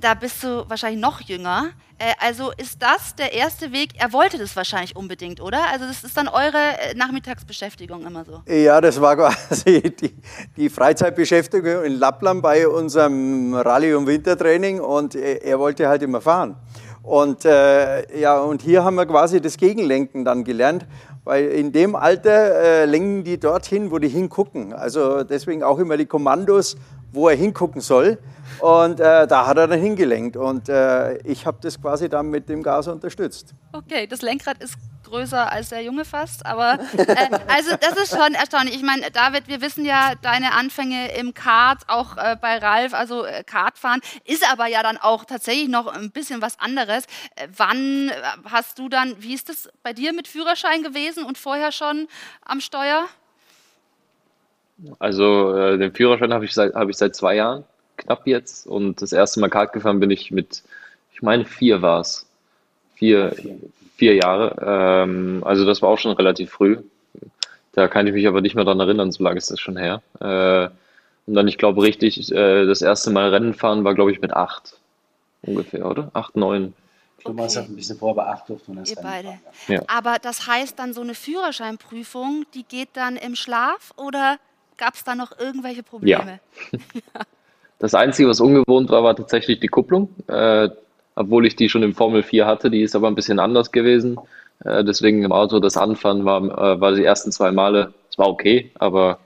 da 0.00 0.14
bist 0.14 0.42
du 0.42 0.68
wahrscheinlich 0.68 1.00
noch 1.00 1.20
jünger. 1.20 1.70
Äh, 1.98 2.12
also 2.20 2.52
ist 2.56 2.82
das 2.82 3.14
der 3.16 3.32
erste 3.32 3.72
Weg? 3.72 3.90
Er 3.98 4.12
wollte 4.12 4.38
das 4.38 4.54
wahrscheinlich 4.56 4.96
unbedingt, 4.96 5.40
oder? 5.40 5.58
Also 5.72 5.86
das 5.86 6.04
ist 6.04 6.16
dann 6.16 6.28
eure 6.28 6.56
äh, 6.56 6.94
Nachmittagsbeschäftigung 6.94 8.06
immer 8.06 8.24
so. 8.24 8.42
Ja, 8.46 8.80
das 8.80 9.00
war 9.00 9.16
quasi 9.16 9.82
die, 9.82 10.14
die 10.56 10.68
Freizeitbeschäftigung 10.68 11.84
in 11.84 11.98
Lappland 11.98 12.42
bei 12.42 12.68
unserem 12.68 13.54
Rallye- 13.54 13.94
und 13.94 14.06
Wintertraining 14.06 14.80
und 14.80 15.14
er 15.14 15.58
wollte 15.58 15.88
halt 15.88 16.02
immer 16.02 16.20
fahren. 16.20 16.56
Und, 17.08 17.46
äh, 17.46 18.20
ja, 18.20 18.38
und 18.38 18.60
hier 18.60 18.84
haben 18.84 18.96
wir 18.96 19.06
quasi 19.06 19.40
das 19.40 19.56
Gegenlenken 19.56 20.26
dann 20.26 20.44
gelernt, 20.44 20.86
weil 21.24 21.46
in 21.46 21.72
dem 21.72 21.96
Alter 21.96 22.60
äh, 22.60 22.84
lenken 22.84 23.24
die 23.24 23.40
dorthin, 23.40 23.90
wo 23.90 23.98
die 23.98 24.08
hingucken. 24.08 24.74
Also 24.74 25.24
deswegen 25.24 25.62
auch 25.62 25.78
immer 25.78 25.96
die 25.96 26.04
Kommandos, 26.04 26.76
wo 27.12 27.28
er 27.28 27.36
hingucken 27.36 27.80
soll. 27.80 28.18
Und 28.60 28.98
äh, 28.98 29.26
da 29.26 29.46
hat 29.46 29.56
er 29.56 29.68
dann 29.68 29.80
hingelenkt 29.80 30.36
und 30.36 30.68
äh, 30.68 31.18
ich 31.18 31.46
habe 31.46 31.58
das 31.60 31.80
quasi 31.80 32.08
dann 32.08 32.28
mit 32.28 32.48
dem 32.48 32.62
Gas 32.62 32.88
unterstützt. 32.88 33.54
Okay, 33.72 34.06
das 34.06 34.22
Lenkrad 34.22 34.58
ist 34.62 34.74
größer 35.04 35.50
als 35.50 35.68
der 35.70 35.82
Junge 35.82 36.04
fast, 36.04 36.44
aber 36.44 36.78
äh, 36.96 37.38
also 37.46 37.76
das 37.80 37.96
ist 37.96 38.10
schon 38.10 38.34
erstaunlich. 38.34 38.74
Ich 38.74 38.82
meine, 38.82 39.10
David, 39.10 39.48
wir 39.48 39.60
wissen 39.60 39.84
ja 39.84 40.14
deine 40.22 40.52
Anfänge 40.52 41.12
im 41.12 41.34
Kart, 41.34 41.82
auch 41.88 42.16
äh, 42.16 42.36
bei 42.40 42.58
Ralf, 42.58 42.94
also 42.94 43.24
äh, 43.24 43.44
Kartfahren, 43.44 44.00
ist 44.24 44.50
aber 44.50 44.66
ja 44.66 44.82
dann 44.82 44.96
auch 44.96 45.24
tatsächlich 45.24 45.68
noch 45.68 45.86
ein 45.86 46.10
bisschen 46.10 46.42
was 46.42 46.58
anderes. 46.58 47.04
Äh, 47.36 47.48
wann 47.56 48.10
hast 48.44 48.78
du 48.78 48.88
dann, 48.88 49.22
wie 49.22 49.34
ist 49.34 49.48
das 49.48 49.68
bei 49.82 49.92
dir 49.92 50.12
mit 50.12 50.28
Führerschein 50.28 50.82
gewesen 50.82 51.24
und 51.24 51.38
vorher 51.38 51.72
schon 51.72 52.08
am 52.44 52.60
Steuer? 52.60 53.06
Also 54.98 55.76
den 55.76 55.92
Führerschein 55.92 56.32
habe 56.32 56.44
ich, 56.44 56.56
hab 56.56 56.88
ich 56.88 56.96
seit 56.96 57.16
zwei 57.16 57.34
Jahren 57.36 57.64
knapp 57.98 58.26
jetzt. 58.26 58.66
Und 58.66 59.02
das 59.02 59.12
erste 59.12 59.40
Mal 59.40 59.50
Kart 59.50 59.72
gefahren 59.72 60.00
bin 60.00 60.10
ich 60.10 60.30
mit, 60.30 60.62
ich 61.12 61.22
meine, 61.22 61.44
vier 61.44 61.82
war 61.82 62.00
es. 62.00 62.26
Vier, 62.94 63.36
vier 63.96 64.14
Jahre. 64.14 64.56
Ähm, 65.04 65.42
also 65.44 65.64
das 65.64 65.82
war 65.82 65.90
auch 65.90 65.98
schon 65.98 66.12
relativ 66.12 66.50
früh. 66.50 66.78
Da 67.72 67.86
kann 67.86 68.06
ich 68.06 68.12
mich 68.12 68.26
aber 68.26 68.40
nicht 68.40 68.54
mehr 68.54 68.64
daran 68.64 68.80
erinnern, 68.80 69.12
so 69.12 69.22
lange 69.22 69.38
ist 69.38 69.50
das 69.50 69.60
schon 69.60 69.76
her. 69.76 70.02
Äh, 70.20 70.68
und 71.26 71.34
dann, 71.34 71.46
ich 71.46 71.58
glaube, 71.58 71.82
richtig, 71.82 72.32
äh, 72.32 72.66
das 72.66 72.82
erste 72.82 73.10
Mal 73.10 73.28
Rennen 73.28 73.54
fahren 73.54 73.84
war, 73.84 73.94
glaube 73.94 74.10
ich, 74.10 74.20
mit 74.20 74.32
acht 74.32 74.78
ungefähr, 75.42 75.86
oder? 75.86 76.10
Acht, 76.14 76.36
neun. 76.36 76.74
Thomas 77.22 77.56
okay. 77.56 77.64
hat 77.64 77.70
ein 77.70 77.76
bisschen 77.76 77.98
vor, 77.98 78.10
aber 78.10 78.28
acht 78.28 78.48
durfte 78.48 78.70
man 78.70 78.84
das 78.84 78.90
Ihr 78.90 78.96
beide. 79.02 79.28
Fahren, 79.28 79.40
ja. 79.68 79.74
Ja. 79.74 79.82
Aber 79.86 80.16
das 80.20 80.46
heißt 80.46 80.78
dann, 80.78 80.94
so 80.94 81.02
eine 81.02 81.14
Führerscheinprüfung, 81.14 82.46
die 82.54 82.64
geht 82.64 82.90
dann 82.94 83.16
im 83.16 83.34
Schlaf 83.34 83.92
oder 83.96 84.38
gab 84.78 84.94
es 84.94 85.04
da 85.04 85.14
noch 85.14 85.38
irgendwelche 85.38 85.82
Probleme? 85.82 86.40
Ja. 86.72 87.20
Das 87.80 87.94
Einzige, 87.94 88.28
was 88.28 88.40
ungewohnt 88.40 88.90
war, 88.90 89.04
war 89.04 89.14
tatsächlich 89.14 89.60
die 89.60 89.68
Kupplung. 89.68 90.08
Äh, 90.26 90.68
obwohl 91.14 91.46
ich 91.46 91.56
die 91.56 91.68
schon 91.68 91.82
im 91.82 91.94
Formel 91.94 92.22
4 92.22 92.46
hatte, 92.46 92.70
die 92.70 92.82
ist 92.82 92.96
aber 92.96 93.08
ein 93.08 93.14
bisschen 93.14 93.38
anders 93.38 93.70
gewesen. 93.70 94.18
Äh, 94.64 94.84
deswegen 94.84 95.22
im 95.22 95.32
Auto 95.32 95.60
das 95.60 95.76
Anfahren 95.76 96.24
war, 96.24 96.42
äh, 96.42 96.80
war 96.80 96.92
die 96.92 97.04
ersten 97.04 97.30
zwei 97.32 97.52
Male, 97.52 97.94
es 98.10 98.18
war 98.18 98.28
okay, 98.28 98.72
aber 98.78 99.20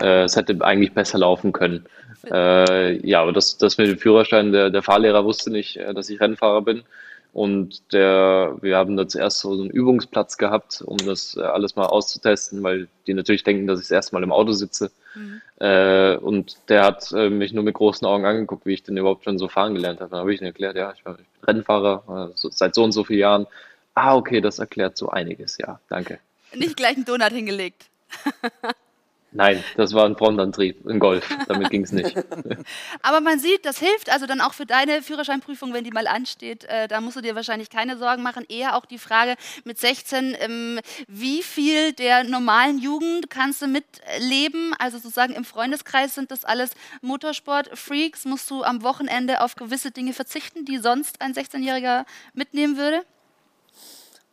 äh, 0.00 0.24
es 0.24 0.36
hätte 0.36 0.62
eigentlich 0.62 0.92
besser 0.92 1.18
laufen 1.18 1.52
können. 1.52 1.86
Äh, 2.28 3.06
ja, 3.06 3.22
aber 3.22 3.32
das, 3.32 3.56
das 3.56 3.78
mit 3.78 3.86
dem 3.86 3.98
Führerschein, 3.98 4.50
der, 4.50 4.70
der 4.70 4.82
Fahrlehrer 4.82 5.24
wusste 5.24 5.52
nicht, 5.52 5.76
äh, 5.76 5.94
dass 5.94 6.10
ich 6.10 6.20
Rennfahrer 6.20 6.62
bin. 6.62 6.82
Und 7.36 7.92
der, 7.92 8.56
wir 8.62 8.78
haben 8.78 8.96
da 8.96 9.06
zuerst 9.06 9.40
so 9.40 9.52
einen 9.52 9.68
Übungsplatz 9.68 10.38
gehabt, 10.38 10.80
um 10.80 10.96
das 10.96 11.36
alles 11.36 11.76
mal 11.76 11.84
auszutesten, 11.84 12.62
weil 12.62 12.88
die 13.06 13.12
natürlich 13.12 13.44
denken, 13.44 13.66
dass 13.66 13.78
ich 13.78 13.88
das 13.88 13.90
erste 13.90 14.14
Mal 14.14 14.22
im 14.22 14.32
Auto 14.32 14.52
sitze. 14.52 14.90
Mhm. 15.14 15.42
Äh, 15.58 16.16
und 16.16 16.56
der 16.70 16.84
hat 16.84 17.12
äh, 17.12 17.28
mich 17.28 17.52
nur 17.52 17.62
mit 17.62 17.74
großen 17.74 18.06
Augen 18.06 18.24
angeguckt, 18.24 18.64
wie 18.64 18.72
ich 18.72 18.84
denn 18.84 18.96
überhaupt 18.96 19.24
schon 19.24 19.36
so 19.36 19.48
fahren 19.48 19.74
gelernt 19.74 20.00
habe. 20.00 20.12
Dann 20.12 20.20
habe 20.20 20.32
ich 20.32 20.40
ihm 20.40 20.46
erklärt, 20.46 20.76
ja, 20.76 20.94
ich, 20.96 21.04
bin 21.04 21.14
Rennfahrer 21.46 22.30
äh, 22.30 22.36
so, 22.36 22.48
seit 22.50 22.74
so 22.74 22.82
und 22.82 22.92
so 22.92 23.04
vielen 23.04 23.20
Jahren. 23.20 23.46
Ah, 23.92 24.16
okay, 24.16 24.40
das 24.40 24.58
erklärt 24.58 24.96
so 24.96 25.10
einiges, 25.10 25.58
ja, 25.58 25.78
danke. 25.90 26.18
Nicht 26.54 26.78
gleich 26.78 26.96
einen 26.96 27.04
Donut 27.04 27.32
hingelegt. 27.32 27.90
Nein, 29.32 29.62
das 29.76 29.92
war 29.92 30.06
ein 30.06 30.16
Frontantrieb, 30.16 30.86
ein 30.86 30.98
Golf. 30.98 31.28
Damit 31.46 31.70
ging 31.70 31.82
es 31.82 31.92
nicht. 31.92 32.16
Aber 33.02 33.20
man 33.20 33.38
sieht, 33.38 33.66
das 33.66 33.78
hilft 33.78 34.10
also 34.10 34.26
dann 34.26 34.40
auch 34.40 34.54
für 34.54 34.66
deine 34.66 35.02
Führerscheinprüfung, 35.02 35.74
wenn 35.74 35.84
die 35.84 35.90
mal 35.90 36.06
ansteht. 36.06 36.64
Äh, 36.64 36.88
da 36.88 37.00
musst 37.00 37.16
du 37.16 37.20
dir 37.20 37.34
wahrscheinlich 37.34 37.68
keine 37.68 37.98
Sorgen 37.98 38.22
machen. 38.22 38.46
Eher 38.48 38.76
auch 38.76 38.86
die 38.86 38.98
Frage 38.98 39.34
mit 39.64 39.78
16, 39.78 40.36
ähm, 40.38 40.80
wie 41.08 41.42
viel 41.42 41.92
der 41.92 42.24
normalen 42.24 42.78
Jugend 42.78 43.28
kannst 43.28 43.60
du 43.60 43.66
mitleben? 43.66 44.72
Also 44.78 44.98
sozusagen 44.98 45.34
im 45.34 45.44
Freundeskreis 45.44 46.14
sind 46.14 46.30
das 46.30 46.44
alles 46.44 46.70
Motorsport-Freaks. 47.02 48.24
Musst 48.24 48.50
du 48.50 48.62
am 48.62 48.82
Wochenende 48.82 49.42
auf 49.42 49.56
gewisse 49.56 49.90
Dinge 49.90 50.14
verzichten, 50.14 50.64
die 50.64 50.78
sonst 50.78 51.20
ein 51.20 51.34
16-Jähriger 51.34 52.06
mitnehmen 52.32 52.78
würde? 52.78 53.02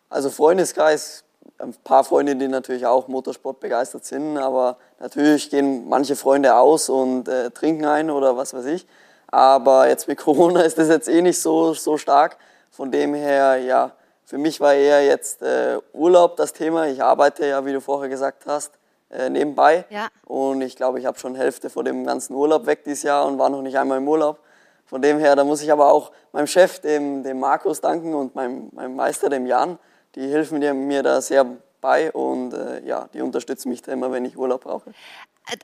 Also 0.10 0.30
Freundeskreis 0.30 1.26
ein 1.60 1.74
paar 1.84 2.04
Freunde, 2.04 2.36
die 2.36 2.47
natürlich 2.47 2.86
auch 2.86 3.08
Motorsport 3.08 3.60
begeistert 3.60 4.06
sind, 4.06 4.38
aber 4.38 4.78
natürlich 4.99 5.49
gehen 5.49 5.88
manche 5.88 6.16
Freunde 6.16 6.56
aus 6.56 6.89
und 6.89 7.28
äh, 7.28 7.51
trinken 7.51 7.86
ein 7.86 8.10
oder 8.10 8.36
was 8.36 8.54
weiß 8.54 8.66
ich. 8.66 8.86
Aber 9.28 9.88
jetzt 9.88 10.08
mit 10.08 10.18
Corona 10.24 10.62
ist 10.62 10.78
das 10.78 10.89
jetzt 10.89 11.08
eh 11.08 11.22
nicht 11.22 11.41
so, 11.41 11.74
so 11.74 11.97
stark. 11.97 12.38
Von 12.72 12.91
dem 12.91 13.14
her, 13.14 13.58
ja, 13.58 13.91
für 14.26 14.38
mich 14.38 14.60
war 14.60 14.74
eher 14.74 15.06
jetzt 15.06 15.41
äh, 15.41 15.78
Urlaub 15.93 16.38
das 16.38 16.54
Thema. 16.54 16.88
Ich 16.88 17.04
arbeite 17.04 17.45
ja, 17.45 17.66
wie 17.66 17.74
du 17.74 17.82
vorher 17.82 18.10
gesagt 18.10 18.45
hast, 18.47 18.72
äh, 19.12 19.30
nebenbei. 19.30 19.86
Ja. 19.89 20.08
Und 20.26 20.62
ich 20.62 20.76
glaube, 20.76 20.99
ich 20.99 21.06
habe 21.06 21.20
schon 21.20 21.36
Hälfte 21.36 21.70
von 21.70 21.86
dem 21.86 22.04
ganzen 22.04 22.34
Urlaub 22.34 22.66
weg 22.66 22.84
dieses 22.84 23.04
Jahr 23.04 23.26
und 23.28 23.38
war 23.38 23.49
noch 23.49 23.62
nicht 23.62 23.78
einmal 23.78 23.99
im 23.99 24.08
Urlaub. 24.08 24.39
Von 24.86 25.01
dem 25.01 25.20
her, 25.20 25.36
da 25.36 25.43
muss 25.43 25.62
ich 25.62 25.72
aber 25.72 25.91
auch 25.91 26.12
meinem 26.32 26.47
Chef, 26.47 26.80
dem, 26.80 27.24
dem 27.24 27.39
Markus, 27.39 27.82
danken 27.82 28.14
und 28.14 28.36
meinem, 28.36 28.70
meinem 28.74 28.95
Meister, 28.95 29.30
dem 29.30 29.45
Jan, 29.45 29.78
die 30.16 30.32
helfen 30.32 30.59
mir 30.88 31.03
da 31.03 31.22
sehr 31.22 31.45
bei 31.82 32.11
und 32.11 32.53
äh, 32.53 32.86
ja, 32.86 33.09
die 33.14 33.22
unterstützen 33.22 33.70
mich 33.70 33.82
da 33.82 33.91
immer, 33.91 34.11
wenn 34.11 34.26
ich 34.26 34.38
Urlaub 34.38 34.64
brauche. 34.64 34.93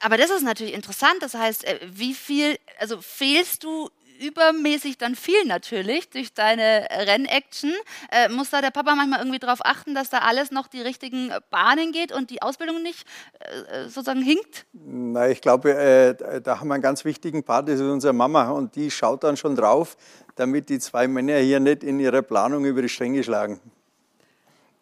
Aber 0.02 0.18
das 0.18 0.30
ist 0.30 0.44
natürlich 0.44 0.74
interessant. 0.74 1.16
Das 1.22 1.34
heißt, 1.34 1.64
äh, 1.64 1.80
wie 1.86 2.14
viel, 2.14 2.58
also 2.80 3.00
fehlst 3.02 3.64
du 3.64 3.90
übermäßig 4.20 4.98
dann 4.98 5.16
viel 5.16 5.46
natürlich 5.46 6.10
durch 6.10 6.34
deine 6.34 6.88
Rennaction. 6.92 7.72
Äh, 8.12 8.30
muss 8.30 8.50
da 8.50 8.62
der 8.62 8.72
Papa 8.72 8.94
manchmal 8.96 9.20
irgendwie 9.20 9.40
darauf 9.40 9.60
achten, 9.64 9.96
dass 9.96 10.10
da 10.10 10.20
alles 10.20 10.52
noch 10.52 10.68
die 10.68 10.82
richtigen 10.82 11.32
Bahnen 11.50 11.92
geht 11.92 12.12
und 12.12 12.30
die 12.30 12.42
Ausbildung 12.42 12.84
nicht 12.84 13.08
äh, 13.40 13.84
sozusagen 13.84 14.22
hinkt? 14.22 14.66
Na, 14.74 15.30
ich 15.30 15.42
glaube, 15.42 15.74
äh, 15.74 16.42
da 16.42 16.60
haben 16.60 16.68
wir 16.68 16.74
einen 16.74 16.84
ganz 16.84 17.06
wichtigen 17.06 17.44
Part, 17.44 17.70
das 17.70 17.76
ist 17.76 17.82
unsere 17.82 18.14
Mama 18.14 18.50
und 18.50 18.76
die 18.76 18.92
schaut 18.92 19.24
dann 19.24 19.38
schon 19.38 19.56
drauf, 19.56 19.96
damit 20.36 20.70
die 20.70 20.80
zwei 20.80 21.08
Männer 21.08 21.38
hier 21.38 21.62
nicht 21.62 21.84
in 21.84 22.00
ihrer 22.00 22.22
Planung 22.22 22.66
über 22.66 22.82
die 22.82 22.90
Stränge 22.90 23.24
schlagen. 23.24 23.62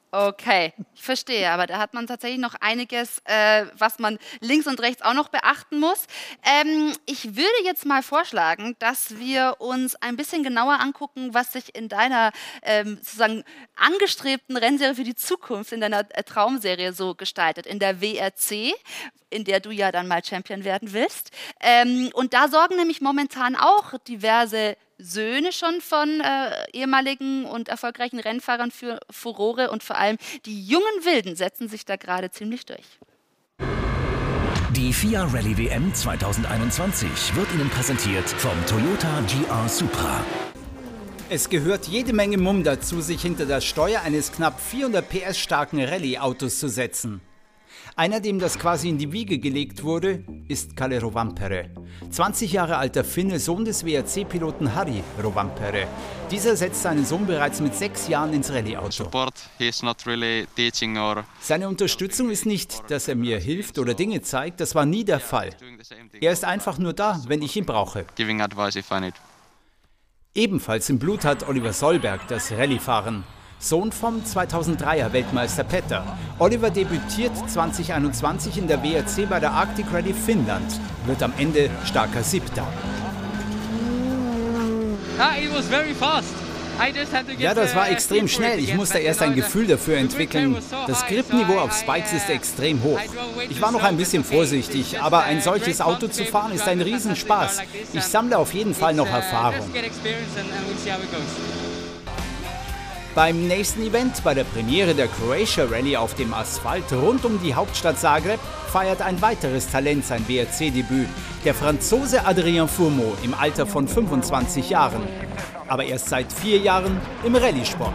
Okay, 0.09 0.73
ich 0.95 1.03
verstehe, 1.03 1.51
aber 1.51 1.67
da 1.67 1.79
hat 1.79 1.93
man 1.93 2.07
tatsächlich 2.07 2.39
noch 2.39 2.55
einiges, 2.61 3.21
äh, 3.25 3.65
was 3.77 3.99
man 3.99 4.17
links 4.39 4.65
und 4.65 4.79
rechts 4.79 5.01
auch 5.01 5.13
noch 5.13 5.27
beachten 5.27 5.81
muss. 5.81 6.07
Ähm, 6.43 6.93
ich 7.05 7.35
würde 7.35 7.65
jetzt 7.65 7.85
mal 7.85 8.01
vorschlagen, 8.01 8.77
dass 8.79 9.17
wir 9.19 9.57
uns 9.59 9.95
ein 9.97 10.15
bisschen 10.15 10.43
genauer 10.43 10.79
angucken, 10.79 11.33
was 11.33 11.51
sich 11.51 11.75
in 11.75 11.89
deiner 11.89 12.31
ähm, 12.61 12.95
sozusagen 12.97 13.43
angestrebten 13.75 14.55
Rennserie 14.55 14.95
für 14.95 15.03
die 15.03 15.15
Zukunft, 15.15 15.73
in 15.73 15.81
deiner 15.81 16.05
äh, 16.15 16.23
Traumserie 16.23 16.93
so 16.93 17.13
gestaltet, 17.13 17.65
in 17.65 17.79
der 17.79 17.99
WRC, 17.99 18.73
in 19.29 19.43
der 19.43 19.59
du 19.59 19.71
ja 19.71 19.91
dann 19.91 20.07
mal 20.07 20.23
Champion 20.23 20.63
werden 20.63 20.93
willst. 20.93 21.31
Ähm, 21.59 22.11
und 22.13 22.33
da 22.33 22.47
sorgen 22.47 22.77
nämlich 22.77 23.01
momentan 23.01 23.57
auch 23.57 23.97
diverse 24.07 24.77
Söhne 24.97 25.51
schon 25.51 25.79
von 25.81 26.21
äh, 26.21 26.65
ehemaligen 26.73 27.45
und 27.45 27.69
erfolgreichen 27.69 28.19
Rennfahrern 28.19 28.71
für 28.71 28.99
Furore 29.09 29.69
und 29.69 29.83
vor 29.83 29.97
allem 29.97 30.17
die 30.45 30.65
jungen 30.65 30.85
Wilden 31.03 31.35
setzen 31.35 31.69
sich 31.69 31.85
da 31.85 31.95
gerade 31.95 32.31
ziemlich 32.31 32.65
durch. 32.65 32.85
Die 34.71 34.93
FIA 34.93 35.25
Rallye 35.25 35.57
WM 35.57 35.93
2021 35.93 37.35
wird 37.35 37.51
Ihnen 37.53 37.69
präsentiert 37.69 38.29
vom 38.29 38.53
Toyota 38.65 39.21
GR 39.21 39.69
Supra. 39.69 40.23
Es 41.29 41.49
gehört 41.49 41.87
jede 41.87 42.13
Menge 42.13 42.37
Mumm 42.37 42.63
dazu, 42.63 43.01
sich 43.01 43.21
hinter 43.21 43.45
das 43.45 43.65
Steuer 43.65 44.01
eines 44.01 44.31
knapp 44.31 44.61
400 44.61 45.07
PS 45.09 45.37
starken 45.37 45.83
Rallye-Autos 45.83 46.59
zu 46.59 46.69
setzen. 46.69 47.21
Einer, 47.99 48.19
dem 48.19 48.37
das 48.37 48.59
quasi 48.59 48.89
in 48.89 48.99
die 48.99 49.11
Wiege 49.11 49.39
gelegt 49.39 49.81
wurde, 49.81 50.23
ist 50.47 50.75
Kalle 50.75 51.01
Rovampere. 51.01 51.71
20 52.11 52.51
Jahre 52.53 52.77
alter 52.77 53.03
Finne, 53.03 53.39
Sohn 53.39 53.65
des 53.65 53.83
WRC-Piloten 53.83 54.75
Harry 54.75 55.01
Rovampere. 55.23 55.87
Dieser 56.29 56.55
setzt 56.55 56.83
seinen 56.83 57.07
Sohn 57.07 57.25
bereits 57.25 57.59
mit 57.59 57.73
sechs 57.73 58.07
Jahren 58.07 58.33
ins 58.33 58.51
Rallye-Auto. 58.51 59.05
Seine 61.41 61.67
Unterstützung 61.67 62.29
ist 62.29 62.45
nicht, 62.45 62.83
dass 62.91 63.07
er 63.07 63.15
mir 63.15 63.39
hilft 63.39 63.79
oder 63.79 63.95
Dinge 63.95 64.21
zeigt, 64.21 64.59
das 64.59 64.75
war 64.75 64.85
nie 64.85 65.03
der 65.03 65.19
Fall. 65.19 65.49
Er 66.21 66.31
ist 66.31 66.45
einfach 66.45 66.77
nur 66.77 66.93
da, 66.93 67.19
wenn 67.25 67.41
ich 67.41 67.55
ihn 67.57 67.65
brauche. 67.65 68.05
Ebenfalls 70.35 70.87
im 70.91 70.99
Blut 70.99 71.25
hat 71.25 71.49
Oliver 71.49 71.73
Solberg 71.73 72.27
das 72.27 72.51
Rallye-Fahren. 72.51 73.23
Sohn 73.59 73.91
vom 73.91 74.21
2003er 74.21 75.11
Weltmeister 75.13 75.63
Petter. 75.63 76.03
Oliver 76.37 76.69
debütiert 76.69 77.31
2021 77.49 78.57
in 78.57 78.67
der 78.67 78.83
WRC 78.83 79.27
bei 79.27 79.39
der 79.39 79.51
Arctic 79.51 79.87
Rally 79.91 80.13
Finnland, 80.13 80.79
wird 81.05 81.23
am 81.23 81.33
Ende 81.37 81.69
starker 81.83 82.23
Siebter. 82.23 82.67
Ah. 85.19 85.31
Ja, 87.39 87.55
das 87.55 87.75
war 87.75 87.89
extrem 87.89 88.27
schnell. 88.27 88.59
Ich 88.59 88.75
musste 88.75 88.99
erst 88.99 89.23
ein 89.23 89.33
Gefühl 89.33 89.65
dafür 89.65 89.97
entwickeln. 89.97 90.55
Das 90.85 91.07
Gripniveau 91.07 91.57
auf 91.57 91.73
Spikes 91.73 92.13
ist 92.13 92.29
extrem 92.29 92.83
hoch. 92.83 92.99
Ich 93.49 93.59
war 93.59 93.71
noch 93.71 93.83
ein 93.83 93.97
bisschen 93.97 94.23
vorsichtig, 94.23 95.01
aber 95.01 95.23
ein 95.23 95.41
solches 95.41 95.81
Auto 95.81 96.07
zu 96.07 96.23
fahren 96.25 96.51
ist 96.51 96.67
ein 96.67 96.81
Riesenspaß. 96.81 97.61
Ich 97.93 98.03
sammle 98.03 98.37
auf 98.37 98.53
jeden 98.53 98.75
Fall 98.75 98.93
noch 98.93 99.07
Erfahrung. 99.07 99.65
Beim 103.17 103.47
nächsten 103.47 103.81
Event, 103.81 104.23
bei 104.23 104.35
der 104.35 104.43
Premiere 104.43 104.93
der 104.93 105.07
Croatia 105.07 105.65
Rally 105.65 105.97
auf 105.97 106.13
dem 106.13 106.35
Asphalt 106.35 106.83
rund 106.93 107.25
um 107.25 107.41
die 107.41 107.55
Hauptstadt 107.55 107.97
Zagreb, 107.97 108.39
feiert 108.71 109.01
ein 109.01 109.19
weiteres 109.23 109.67
Talent 109.71 110.05
sein 110.05 110.23
WRC-Debüt, 110.27 111.07
der 111.43 111.55
Franzose 111.55 112.23
Adrien 112.27 112.67
Fourmeau 112.67 113.17
im 113.23 113.33
Alter 113.33 113.65
von 113.65 113.87
25 113.87 114.69
Jahren. 114.69 115.01
Aber 115.67 115.83
erst 115.83 116.09
seit 116.09 116.31
vier 116.31 116.59
Jahren 116.59 117.01
im 117.23 117.35
Rallye-Sport. 117.35 117.91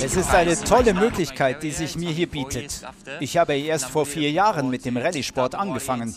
Es 0.00 0.16
ist 0.16 0.34
eine 0.34 0.54
tolle 0.60 0.94
Möglichkeit, 0.94 1.64
die 1.64 1.72
sich 1.72 1.96
mir 1.96 2.10
hier 2.10 2.28
bietet. 2.28 2.80
Ich 3.18 3.36
habe 3.36 3.56
erst 3.56 3.86
vor 3.86 4.06
vier 4.06 4.30
Jahren 4.30 4.70
mit 4.70 4.84
dem 4.84 4.96
Rallye-Sport 4.96 5.56
angefangen. 5.56 6.14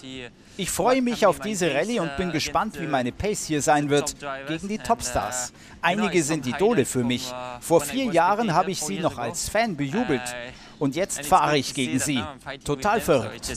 Ich 0.61 0.69
freue 0.69 1.01
mich 1.01 1.25
auf 1.25 1.39
diese 1.39 1.73
Rallye 1.73 2.01
und 2.01 2.15
bin 2.17 2.31
gespannt, 2.31 2.79
wie 2.79 2.85
meine 2.85 3.11
Pace 3.11 3.47
hier 3.47 3.63
sein 3.63 3.89
wird 3.89 4.15
gegen 4.47 4.67
die 4.67 4.77
Topstars. 4.77 5.53
Einige 5.81 6.21
sind 6.21 6.45
Idole 6.45 6.85
für 6.85 7.03
mich. 7.03 7.33
Vor 7.61 7.81
vier 7.81 8.05
Jahren 8.05 8.53
habe 8.53 8.69
ich 8.69 8.79
sie 8.79 8.99
noch 8.99 9.17
als 9.17 9.49
Fan 9.49 9.75
bejubelt. 9.75 10.21
Und 10.77 10.95
jetzt 10.95 11.25
fahre 11.25 11.57
ich 11.57 11.73
gegen 11.73 11.97
sie. 11.97 12.23
Total 12.63 13.01
verrückt. 13.01 13.51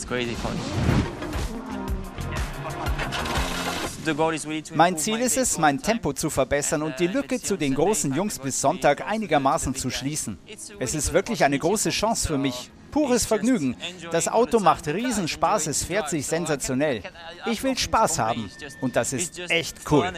Mein 4.75 4.97
Ziel 4.97 5.21
ist 5.21 5.37
es, 5.37 5.59
mein 5.59 5.83
Tempo 5.83 6.15
zu 6.15 6.31
verbessern 6.31 6.81
und 6.81 6.99
die 7.01 7.07
Lücke 7.07 7.39
zu 7.39 7.59
den 7.59 7.75
großen 7.75 8.15
Jungs 8.15 8.39
bis 8.39 8.63
Sonntag 8.63 9.07
einigermaßen 9.07 9.75
zu 9.75 9.91
schließen. 9.91 10.39
Es 10.79 10.95
ist 10.95 11.13
wirklich 11.13 11.45
eine 11.45 11.59
große 11.59 11.91
Chance 11.91 12.29
für 12.29 12.39
mich. 12.39 12.71
Pures 12.95 13.27
Vergnügen. 13.27 13.75
Das 14.13 14.29
Auto 14.29 14.61
macht 14.61 14.87
Riesenspaß, 14.87 15.67
es 15.67 15.83
fährt 15.83 16.09
sich 16.09 16.29
sensationell. 16.29 17.03
Ich 17.51 17.61
will 17.65 17.77
Spaß 17.77 18.21
haben 18.21 18.49
und 18.81 18.95
das 18.95 19.13
ist 19.13 19.37
echt 19.51 19.79
cool. 19.91 20.09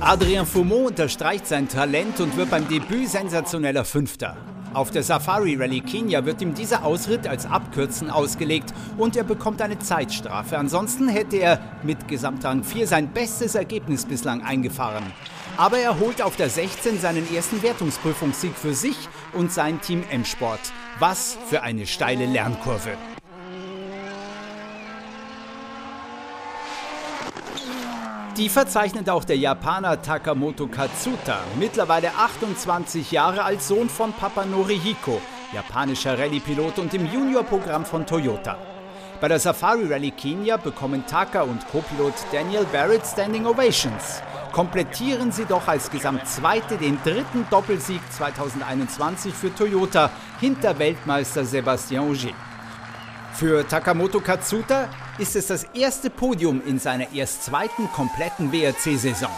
Adrien 0.00 0.44
Fourmeau 0.44 0.88
unterstreicht 0.88 1.46
sein 1.46 1.66
Talent 1.66 2.20
und 2.20 2.36
wird 2.36 2.50
beim 2.50 2.68
Debüt 2.68 3.08
sensationeller 3.08 3.86
Fünfter. 3.86 4.36
Auf 4.74 4.90
der 4.90 5.02
Safari 5.02 5.54
Rally 5.54 5.80
Kenia 5.80 6.26
wird 6.26 6.42
ihm 6.42 6.52
dieser 6.52 6.84
Ausritt 6.84 7.26
als 7.26 7.46
Abkürzen 7.46 8.10
ausgelegt 8.10 8.74
und 8.98 9.16
er 9.16 9.24
bekommt 9.24 9.62
eine 9.62 9.78
Zeitstrafe. 9.78 10.58
Ansonsten 10.58 11.08
hätte 11.08 11.38
er 11.38 11.58
mit 11.82 12.06
Gesamtrang 12.06 12.62
4 12.62 12.86
sein 12.86 13.08
bestes 13.08 13.54
Ergebnis 13.54 14.04
bislang 14.04 14.42
eingefahren. 14.42 15.04
Aber 15.56 15.78
er 15.78 15.98
holt 15.98 16.20
auf 16.20 16.36
der 16.36 16.50
16 16.50 17.00
seinen 17.00 17.32
ersten 17.34 17.62
Wertungsprüfungssieg 17.62 18.54
für 18.54 18.74
sich 18.74 18.96
und 19.32 19.52
sein 19.52 19.80
Team 19.80 20.04
M-Sport. 20.10 20.60
Was 20.98 21.38
für 21.48 21.62
eine 21.62 21.86
steile 21.86 22.26
Lernkurve. 22.26 22.92
Die 28.36 28.50
verzeichnet 28.50 29.08
auch 29.08 29.24
der 29.24 29.38
Japaner 29.38 30.02
Takamoto 30.02 30.66
Katsuta, 30.66 31.38
mittlerweile 31.58 32.10
28 32.14 33.10
Jahre 33.10 33.44
als 33.44 33.68
Sohn 33.68 33.88
von 33.88 34.12
Papa 34.12 34.44
Norihiko, 34.44 35.22
japanischer 35.54 36.18
Rallye-Pilot 36.18 36.78
und 36.78 36.92
im 36.92 37.10
Juniorprogramm 37.10 37.86
von 37.86 38.04
Toyota. 38.04 38.58
Bei 39.22 39.28
der 39.28 39.38
Safari 39.38 39.90
Rally 39.90 40.10
Kenia 40.10 40.58
bekommen 40.58 41.04
Taka 41.06 41.42
und 41.42 41.66
Co-Pilot 41.68 42.12
Daniel 42.30 42.66
Barrett 42.70 43.06
Standing 43.06 43.46
Ovations. 43.46 44.20
Komplettieren 44.56 45.32
sie 45.32 45.44
doch 45.44 45.68
als 45.68 45.90
Gesamtzweite 45.90 46.78
den 46.78 46.98
dritten 47.04 47.46
Doppelsieg 47.50 48.00
2021 48.10 49.34
für 49.34 49.54
Toyota 49.54 50.10
hinter 50.40 50.78
Weltmeister 50.78 51.44
Sebastian 51.44 52.08
Ogier. 52.08 52.32
Für 53.34 53.68
Takamoto 53.68 54.18
Katsuta 54.18 54.88
ist 55.18 55.36
es 55.36 55.48
das 55.48 55.64
erste 55.74 56.08
Podium 56.08 56.62
in 56.66 56.78
seiner 56.78 57.12
erst 57.12 57.44
zweiten 57.44 57.92
kompletten 57.92 58.50
WRC-Saison. 58.50 59.30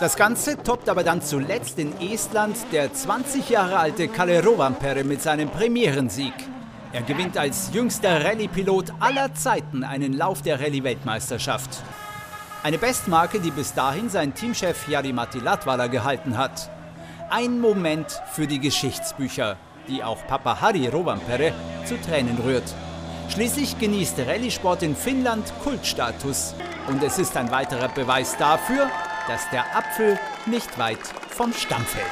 Das 0.00 0.16
Ganze 0.16 0.56
toppt 0.56 0.88
aber 0.88 1.04
dann 1.04 1.20
zuletzt 1.20 1.78
in 1.78 1.92
Estland 2.00 2.56
der 2.72 2.94
20 2.94 3.50
Jahre 3.50 3.78
alte 3.78 4.08
Kalle 4.08 4.42
Rovanperä 4.42 5.04
mit 5.04 5.20
seinem 5.20 5.50
Premierensieg. 5.50 6.32
Er 6.94 7.02
gewinnt 7.02 7.36
als 7.36 7.72
jüngster 7.74 8.24
Rallye-Pilot 8.24 8.94
aller 9.00 9.34
Zeiten 9.34 9.84
einen 9.84 10.14
Lauf 10.14 10.40
der 10.40 10.58
Rallye-Weltmeisterschaft. 10.60 11.82
Eine 12.62 12.78
Bestmarke, 12.78 13.40
die 13.40 13.50
bis 13.50 13.74
dahin 13.74 14.10
sein 14.10 14.34
Teamchef 14.34 14.88
Jari-Matti 14.88 15.38
Latvala 15.38 15.86
gehalten 15.86 16.36
hat. 16.36 16.70
Ein 17.30 17.60
Moment 17.60 18.20
für 18.32 18.46
die 18.46 18.60
Geschichtsbücher 18.60 19.56
die 19.90 20.02
auch 20.02 20.26
Papa 20.26 20.60
Harry 20.60 20.86
Rovanperä 20.88 21.52
zu 21.84 22.00
Tränen 22.00 22.38
rührt. 22.38 22.74
Schließlich 23.28 23.78
genießt 23.78 24.18
Rallye-Sport 24.20 24.82
in 24.82 24.96
Finnland 24.96 25.52
Kultstatus 25.62 26.54
und 26.88 27.02
es 27.02 27.18
ist 27.18 27.36
ein 27.36 27.50
weiterer 27.50 27.88
Beweis 27.88 28.36
dafür, 28.36 28.88
dass 29.28 29.48
der 29.50 29.64
Apfel 29.76 30.18
nicht 30.46 30.78
weit 30.78 30.98
vom 31.28 31.52
Stamm 31.52 31.84
fällt. 31.84 32.06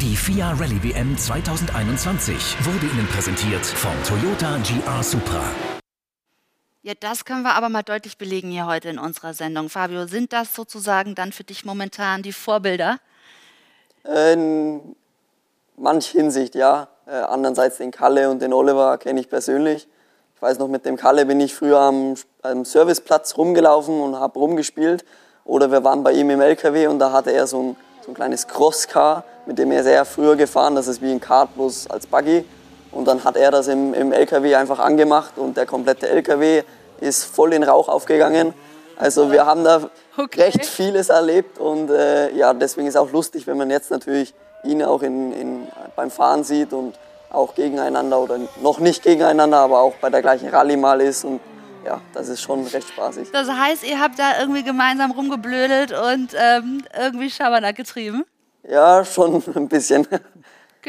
Die 0.00 0.16
FIA 0.16 0.52
Rallye 0.52 0.82
WM 0.82 1.18
2021 1.18 2.56
wurde 2.60 2.86
Ihnen 2.86 3.06
präsentiert 3.08 3.66
vom 3.66 3.92
Toyota 4.04 4.58
GR 4.58 5.02
Supra. 5.02 5.42
Ja, 6.82 6.92
das 6.98 7.24
können 7.24 7.42
wir 7.42 7.56
aber 7.56 7.68
mal 7.68 7.82
deutlich 7.82 8.18
belegen 8.18 8.52
hier 8.52 8.66
heute 8.66 8.88
in 8.88 9.00
unserer 9.00 9.34
Sendung. 9.34 9.68
Fabio, 9.68 10.06
sind 10.06 10.32
das 10.32 10.54
sozusagen 10.54 11.16
dann 11.16 11.32
für 11.32 11.42
dich 11.42 11.64
momentan 11.64 12.22
die 12.22 12.32
Vorbilder? 12.32 12.98
In 14.04 14.94
manch 15.76 16.06
Hinsicht, 16.06 16.54
ja. 16.54 16.86
Äh, 17.06 17.16
andererseits 17.16 17.78
den 17.78 17.90
Kalle 17.90 18.30
und 18.30 18.40
den 18.42 18.52
Oliver 18.52 18.96
kenne 18.98 19.18
ich 19.18 19.28
persönlich. 19.28 19.88
Ich 20.36 20.40
weiß 20.40 20.60
noch, 20.60 20.68
mit 20.68 20.86
dem 20.86 20.96
Kalle 20.96 21.26
bin 21.26 21.40
ich 21.40 21.52
früher 21.52 21.80
am, 21.80 22.14
am 22.42 22.64
Serviceplatz 22.64 23.36
rumgelaufen 23.36 24.00
und 24.00 24.14
habe 24.14 24.38
rumgespielt. 24.38 25.04
Oder 25.44 25.72
wir 25.72 25.82
waren 25.82 26.04
bei 26.04 26.12
ihm 26.12 26.30
im 26.30 26.40
LKW 26.40 26.86
und 26.86 27.00
da 27.00 27.10
hatte 27.10 27.32
er 27.32 27.48
so 27.48 27.60
ein, 27.60 27.76
so 28.02 28.12
ein 28.12 28.14
kleines 28.14 28.46
Crosscar, 28.46 29.24
mit 29.46 29.58
dem 29.58 29.72
er 29.72 29.82
sehr 29.82 30.04
früher 30.04 30.36
gefahren. 30.36 30.76
Das 30.76 30.86
ist 30.86 31.02
wie 31.02 31.10
ein 31.10 31.20
Kart 31.20 31.52
bloß 31.56 31.90
als 31.90 32.06
Buggy. 32.06 32.44
Und 32.98 33.06
dann 33.06 33.22
hat 33.22 33.36
er 33.36 33.52
das 33.52 33.68
im, 33.68 33.94
im 33.94 34.12
LKW 34.12 34.56
einfach 34.56 34.80
angemacht 34.80 35.38
und 35.38 35.56
der 35.56 35.66
komplette 35.66 36.08
LKW 36.08 36.64
ist 37.00 37.22
voll 37.22 37.52
in 37.52 37.62
Rauch 37.62 37.88
aufgegangen. 37.88 38.52
Also 38.96 39.30
wir 39.30 39.46
haben 39.46 39.62
da 39.62 39.88
okay. 40.16 40.42
recht 40.42 40.66
vieles 40.66 41.08
erlebt 41.08 41.60
und 41.60 41.90
äh, 41.90 42.34
ja, 42.34 42.52
deswegen 42.52 42.88
ist 42.88 42.96
es 42.96 43.00
auch 43.00 43.12
lustig, 43.12 43.46
wenn 43.46 43.56
man 43.56 43.70
jetzt 43.70 43.92
natürlich 43.92 44.34
ihn 44.64 44.82
auch 44.82 45.02
in, 45.02 45.32
in, 45.32 45.68
beim 45.94 46.10
Fahren 46.10 46.42
sieht 46.42 46.72
und 46.72 46.98
auch 47.30 47.54
gegeneinander 47.54 48.18
oder 48.18 48.40
noch 48.60 48.80
nicht 48.80 49.04
gegeneinander, 49.04 49.58
aber 49.58 49.80
auch 49.80 49.94
bei 50.00 50.10
der 50.10 50.20
gleichen 50.20 50.48
Rallye 50.48 50.76
mal 50.76 51.00
ist 51.00 51.24
und 51.24 51.38
ja, 51.84 52.00
das 52.14 52.28
ist 52.28 52.42
schon 52.42 52.66
recht 52.66 52.88
spaßig. 52.88 53.30
Das 53.30 53.48
heißt, 53.48 53.84
ihr 53.88 54.00
habt 54.00 54.18
da 54.18 54.40
irgendwie 54.40 54.64
gemeinsam 54.64 55.12
rumgeblödelt 55.12 55.92
und 55.92 56.30
ähm, 56.34 56.82
irgendwie 57.00 57.30
Schabernack 57.30 57.76
getrieben? 57.76 58.24
Ja, 58.68 59.04
schon 59.04 59.40
ein 59.54 59.68
bisschen. 59.68 60.04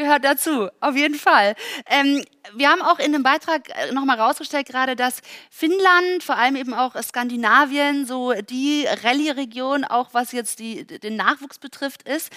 Gehört 0.00 0.24
dazu, 0.24 0.68
auf 0.80 0.96
jeden 0.96 1.14
Fall. 1.14 1.54
Ähm, 1.86 2.24
wir 2.54 2.70
haben 2.70 2.82
auch 2.82 2.98
in 2.98 3.12
dem 3.12 3.22
Beitrag 3.22 3.68
äh, 3.68 3.92
nochmal 3.92 4.18
rausgestellt 4.18 4.66
gerade, 4.66 4.96
dass 4.96 5.20
Finnland, 5.50 6.22
vor 6.22 6.36
allem 6.36 6.56
eben 6.56 6.74
auch 6.74 7.00
Skandinavien, 7.00 8.06
so 8.06 8.32
die 8.32 8.86
Rallye-Region, 9.04 9.84
auch 9.84 10.08
was 10.12 10.32
jetzt 10.32 10.58
die, 10.58 10.86
den 10.86 11.16
Nachwuchs 11.16 11.58
betrifft, 11.58 12.08
ist. 12.08 12.32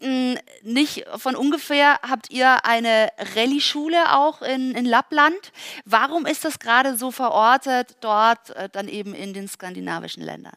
Hm, 0.00 0.38
nicht 0.62 1.06
von 1.16 1.34
ungefähr 1.34 1.98
habt 2.08 2.30
ihr 2.30 2.64
eine 2.64 3.08
Rallye-Schule 3.34 4.16
auch 4.16 4.42
in, 4.42 4.72
in 4.72 4.84
Lappland. 4.84 5.52
Warum 5.84 6.26
ist 6.26 6.44
das 6.44 6.58
gerade 6.58 6.96
so 6.96 7.10
verortet 7.10 7.96
dort 8.00 8.50
äh, 8.50 8.68
dann 8.70 8.88
eben 8.88 9.14
in 9.14 9.32
den 9.32 9.48
skandinavischen 9.48 10.22
Ländern? 10.22 10.56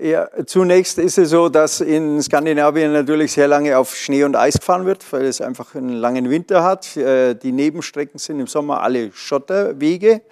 Ja, 0.00 0.28
zunächst 0.44 0.98
ist 0.98 1.18
es 1.18 1.30
so, 1.30 1.48
dass 1.48 1.80
in 1.80 2.20
Skandinavien 2.20 2.92
natürlich 2.92 3.30
sehr 3.30 3.46
lange 3.46 3.78
auf 3.78 3.94
Schnee 3.94 4.24
und 4.24 4.34
Eis 4.34 4.54
gefahren 4.54 4.86
wird, 4.86 5.04
weil 5.12 5.24
es 5.24 5.40
einfach 5.40 5.76
einen 5.76 5.92
langen 5.92 6.30
Winter 6.30 6.64
hat. 6.64 6.96
Äh, 6.96 7.36
die 7.36 7.52
Nebenstrecken 7.52 8.18
sind 8.18 8.40
im 8.40 8.48
Sommer 8.48 8.82
alle 8.82 9.12
Schotterwege. 9.12 10.22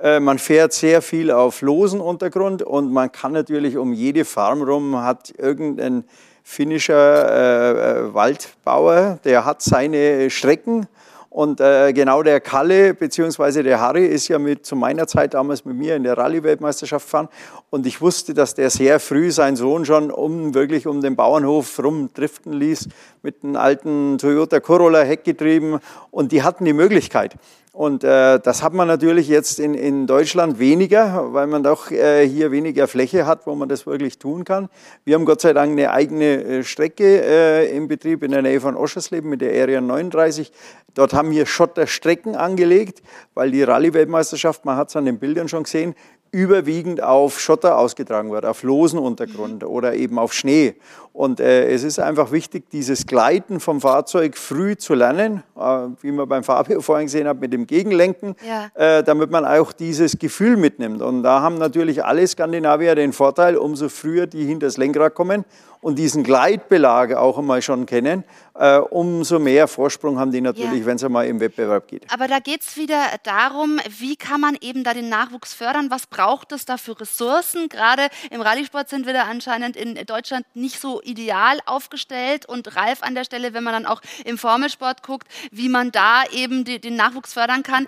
Äh, 0.00 0.20
man 0.20 0.38
fährt 0.38 0.72
sehr 0.72 1.02
viel 1.02 1.32
auf 1.32 1.62
losen 1.62 2.00
Untergrund 2.00 2.62
und 2.62 2.92
man 2.92 3.10
kann 3.10 3.32
natürlich 3.32 3.76
um 3.76 3.92
jede 3.92 4.24
Farm 4.24 4.62
rum 4.62 4.96
hat 5.02 5.34
irgendein 5.36 6.04
finnischer 6.44 8.06
äh, 8.06 8.14
Waldbauer, 8.14 9.18
der 9.24 9.44
hat 9.44 9.62
seine 9.62 10.30
Strecken 10.30 10.86
und 11.30 11.60
äh, 11.60 11.92
genau 11.92 12.22
der 12.22 12.40
Kalle 12.40 12.94
bzw. 12.94 13.62
der 13.62 13.80
Harry 13.80 14.06
ist 14.06 14.28
ja 14.28 14.38
mit, 14.38 14.64
zu 14.64 14.74
meiner 14.76 15.06
Zeit 15.06 15.34
damals 15.34 15.64
mit 15.64 15.76
mir 15.76 15.94
in 15.94 16.02
der 16.02 16.16
Rallye-Weltmeisterschaft 16.16 17.06
gefahren. 17.06 17.28
Und 17.70 17.86
ich 17.86 18.00
wusste, 18.00 18.32
dass 18.32 18.54
der 18.54 18.70
sehr 18.70 18.98
früh 18.98 19.30
seinen 19.30 19.56
Sohn 19.56 19.84
schon 19.84 20.10
um, 20.10 20.54
wirklich 20.54 20.86
um 20.86 21.02
den 21.02 21.16
Bauernhof 21.16 21.78
rumdriften 21.82 22.52
ließ 22.52 22.88
mit 23.22 23.44
einem 23.44 23.56
alten 23.56 24.16
Toyota 24.16 24.58
Corolla 24.60 25.02
Heckgetrieben. 25.02 25.78
Und 26.10 26.32
die 26.32 26.42
hatten 26.42 26.64
die 26.64 26.72
Möglichkeit. 26.72 27.36
Und 27.78 28.02
äh, 28.02 28.40
das 28.40 28.64
hat 28.64 28.72
man 28.72 28.88
natürlich 28.88 29.28
jetzt 29.28 29.60
in, 29.60 29.74
in 29.74 30.08
Deutschland 30.08 30.58
weniger, 30.58 31.32
weil 31.32 31.46
man 31.46 31.62
doch 31.62 31.92
äh, 31.92 32.26
hier 32.26 32.50
weniger 32.50 32.88
Fläche 32.88 33.24
hat, 33.24 33.46
wo 33.46 33.54
man 33.54 33.68
das 33.68 33.86
wirklich 33.86 34.18
tun 34.18 34.44
kann. 34.44 34.68
Wir 35.04 35.14
haben 35.14 35.24
Gott 35.24 35.42
sei 35.42 35.52
Dank 35.52 35.70
eine 35.70 35.92
eigene 35.92 36.42
äh, 36.42 36.64
Strecke 36.64 37.22
äh, 37.22 37.76
im 37.76 37.86
Betrieb 37.86 38.24
in 38.24 38.32
der 38.32 38.42
Nähe 38.42 38.60
von 38.60 38.74
Oschersleben 38.74 39.30
mit 39.30 39.42
der 39.42 39.62
Area 39.62 39.80
39. 39.80 40.50
Dort 40.94 41.12
haben 41.12 41.30
wir 41.30 41.46
Schotterstrecken 41.46 42.34
angelegt, 42.34 43.00
weil 43.34 43.52
die 43.52 43.62
Rallye-Weltmeisterschaft, 43.62 44.64
man 44.64 44.76
hat 44.76 44.88
es 44.88 44.96
an 44.96 45.04
den 45.04 45.20
Bildern 45.20 45.46
schon 45.46 45.62
gesehen, 45.62 45.94
überwiegend 46.30 47.02
auf 47.02 47.40
Schotter 47.40 47.78
ausgetragen 47.78 48.30
wird, 48.30 48.44
auf 48.44 48.62
losen 48.62 48.98
Untergrund 48.98 49.62
mhm. 49.62 49.68
oder 49.68 49.94
eben 49.94 50.18
auf 50.18 50.32
Schnee. 50.32 50.74
Und 51.12 51.40
äh, 51.40 51.68
es 51.70 51.82
ist 51.82 51.98
einfach 51.98 52.30
wichtig, 52.30 52.70
dieses 52.70 53.06
Gleiten 53.06 53.60
vom 53.60 53.80
Fahrzeug 53.80 54.36
früh 54.36 54.76
zu 54.76 54.94
lernen, 54.94 55.42
äh, 55.56 55.86
wie 56.00 56.12
man 56.12 56.28
beim 56.28 56.44
Fabio 56.44 56.80
vorhin 56.82 57.06
gesehen 57.06 57.26
hat, 57.26 57.40
mit 57.40 57.52
dem 57.52 57.66
Gegenlenken, 57.66 58.36
ja. 58.46 58.70
äh, 58.74 59.02
damit 59.02 59.30
man 59.30 59.44
auch 59.44 59.72
dieses 59.72 60.18
Gefühl 60.18 60.56
mitnimmt. 60.56 61.02
Und 61.02 61.22
da 61.22 61.40
haben 61.40 61.58
natürlich 61.58 62.04
alle 62.04 62.26
Skandinavier 62.26 62.94
den 62.94 63.12
Vorteil, 63.12 63.56
umso 63.56 63.88
früher 63.88 64.26
die 64.26 64.44
hinter 64.44 64.66
das 64.66 64.76
Lenkrad 64.76 65.14
kommen 65.14 65.44
und 65.80 65.98
diesen 65.98 66.22
Gleitbelag 66.22 67.14
auch 67.14 67.38
einmal 67.38 67.62
schon 67.62 67.86
kennen, 67.86 68.24
äh, 68.58 68.78
umso 68.78 69.38
mehr 69.38 69.68
Vorsprung 69.68 70.18
haben 70.18 70.32
die 70.32 70.40
natürlich, 70.40 70.80
ja. 70.80 70.86
wenn 70.86 70.96
es 70.96 71.04
einmal 71.04 71.26
im 71.26 71.38
Wettbewerb 71.38 71.86
geht. 71.86 72.04
Aber 72.12 72.26
da 72.26 72.40
geht 72.40 72.62
es 72.62 72.76
wieder 72.76 73.00
darum, 73.22 73.78
wie 74.00 74.16
kann 74.16 74.40
man 74.40 74.56
eben 74.60 74.82
da 74.82 74.94
den 74.94 75.08
Nachwuchs 75.08 75.54
fördern? 75.54 75.90
Was 75.90 76.06
braucht 76.06 76.50
es 76.50 76.64
da 76.64 76.76
für 76.76 77.00
Ressourcen? 77.00 77.68
Gerade 77.68 78.08
im 78.30 78.40
Rallye-Sport 78.40 78.88
sind 78.88 79.06
wir 79.06 79.12
da 79.12 79.24
anscheinend 79.24 79.76
in 79.76 79.94
Deutschland 80.06 80.44
nicht 80.54 80.80
so 80.80 81.00
ideal 81.02 81.58
aufgestellt. 81.66 82.46
Und 82.46 82.74
Ralf 82.74 83.02
an 83.02 83.14
der 83.14 83.24
Stelle, 83.24 83.54
wenn 83.54 83.62
man 83.62 83.74
dann 83.74 83.86
auch 83.86 84.00
im 84.24 84.38
Formelsport 84.38 85.04
guckt, 85.04 85.28
wie 85.52 85.68
man 85.68 85.92
da 85.92 86.24
eben 86.32 86.64
die, 86.64 86.80
den 86.80 86.96
Nachwuchs 86.96 87.34
fördern 87.34 87.62
kann, 87.62 87.86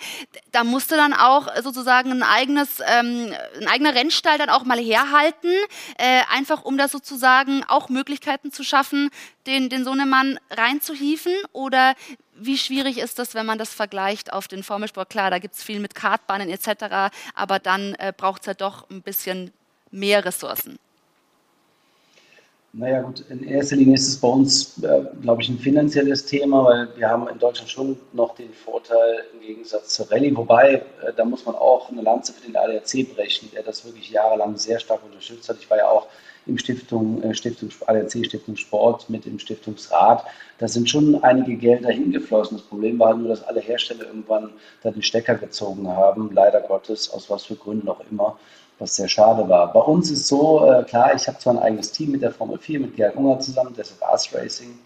da 0.53 0.63
musste 0.63 0.97
dann 0.97 1.15
auch 1.15 1.49
sozusagen 1.63 2.13
ein 2.13 2.23
eigenes, 2.23 2.79
ähm, 2.87 3.33
ein 3.61 3.67
eigener 3.67 3.95
Rennstall 3.95 4.39
dann 4.39 4.51
auch 4.51 4.65
mal 4.65 4.79
herhalten, 4.79 5.51
äh, 5.99 6.21
einfach 6.33 6.63
um 6.63 6.79
da 6.79 6.87
sozusagen 6.87 7.65
auch 7.67 7.80
Möglichkeiten 7.89 8.53
zu 8.53 8.63
schaffen, 8.63 9.11
den, 9.47 9.69
den 9.69 9.85
Sohnemann 9.85 10.39
reinzuhieven? 10.51 11.33
Oder 11.53 11.95
wie 12.37 12.59
schwierig 12.59 12.99
ist 12.99 13.19
das, 13.19 13.35
wenn 13.35 13.47
man 13.47 13.59
das 13.59 13.73
vergleicht 13.73 14.33
auf 14.33 14.49
den 14.49 14.63
Formelsport? 14.63 15.11
Klar, 15.11 15.31
da 15.31 15.39
gibt 15.39 15.55
es 15.55 15.63
viel 15.63 15.81
mit 15.81 15.95
Kartbahnen 15.95 16.49
etc., 16.49 17.13
aber 17.35 17.59
dann 17.59 17.95
äh, 17.95 18.13
braucht 18.17 18.43
es 18.43 18.47
ja 18.47 18.55
doch 18.55 18.89
ein 18.91 19.03
bisschen 19.03 19.53
mehr 19.91 20.25
Ressourcen. 20.25 20.79
Naja 22.73 23.03
gut, 23.03 23.25
in 23.29 23.43
erster 23.43 23.75
Linie 23.75 23.95
ist 23.95 24.07
es 24.07 24.17
bei 24.17 24.29
uns, 24.29 24.81
äh, 24.85 25.03
glaube 25.23 25.43
ich, 25.43 25.49
ein 25.49 25.59
finanzielles 25.59 26.25
Thema, 26.25 26.65
weil 26.65 26.89
wir 26.97 27.09
haben 27.09 27.27
in 27.27 27.37
Deutschland 27.37 27.69
schon 27.69 27.99
noch 28.13 28.37
den 28.37 28.53
Vorteil 28.53 29.25
im 29.35 29.41
Gegensatz 29.41 29.95
zur 29.95 30.09
Rallye, 30.09 30.37
wobei, 30.37 30.75
äh, 30.75 31.13
da 31.17 31.25
muss 31.25 31.45
man 31.45 31.57
auch 31.57 31.91
eine 31.91 32.03
Lanze 32.03 32.33
für 32.33 32.47
den 32.47 32.57
ADAC 32.57 33.13
brechen, 33.13 33.51
der 33.53 33.65
das 33.65 33.85
wirklich 33.85 34.11
jahrelang 34.11 34.57
sehr 34.57 34.79
stark 34.79 35.05
unterstützt 35.05 35.49
hat. 35.49 35.57
Ich 35.59 35.69
war 35.69 35.79
ja 35.79 35.89
auch 35.89 36.07
im 36.51 36.59
Stiftung, 36.59 37.23
äh, 37.23 37.35
Stiftung 37.35 37.71
ADAC 37.87 38.25
Stiftung 38.27 38.57
Sport 38.57 39.09
mit 39.09 39.27
im 39.27 39.39
Stiftungsrat. 39.39 40.25
Da 40.59 40.69
sind 40.69 40.91
schon 40.91 41.23
einige 41.23 41.57
Gelder 41.57 41.91
hingeflossen. 41.91 42.59
Das 42.59 42.67
Problem 42.67 42.99
war 42.99 43.17
nur, 43.17 43.29
dass 43.29 43.43
alle 43.43 43.61
Hersteller 43.61 44.07
irgendwann 44.07 44.51
da 44.83 44.91
den 44.91 45.03
Stecker 45.03 45.37
gezogen 45.37 45.89
haben, 45.89 46.31
leider 46.33 46.61
Gottes, 46.61 47.11
aus 47.11 47.31
was 47.31 47.45
für 47.45 47.57
Gründen 47.57 47.89
auch 47.89 48.01
immer 48.11 48.39
was 48.81 48.97
sehr 48.97 49.09
schade 49.09 49.47
war. 49.49 49.73
Bei 49.73 49.81
uns 49.81 50.11
ist 50.11 50.27
so, 50.27 50.65
äh, 50.65 50.83
klar, 50.85 51.15
ich 51.15 51.29
habe 51.29 51.39
zwar 51.39 51.55
ein 51.55 51.59
eigenes 51.59 51.93
Team 51.93 52.13
mit 52.13 52.23
der 52.23 52.33
Formel 52.33 52.59
4, 52.59 52.81
mit 52.81 52.97
Gerhard 52.97 53.17
Unger 53.17 53.39
zusammen, 53.39 53.75
deshalb 53.77 54.03
Ars 54.03 54.35
Racing. 54.35 54.79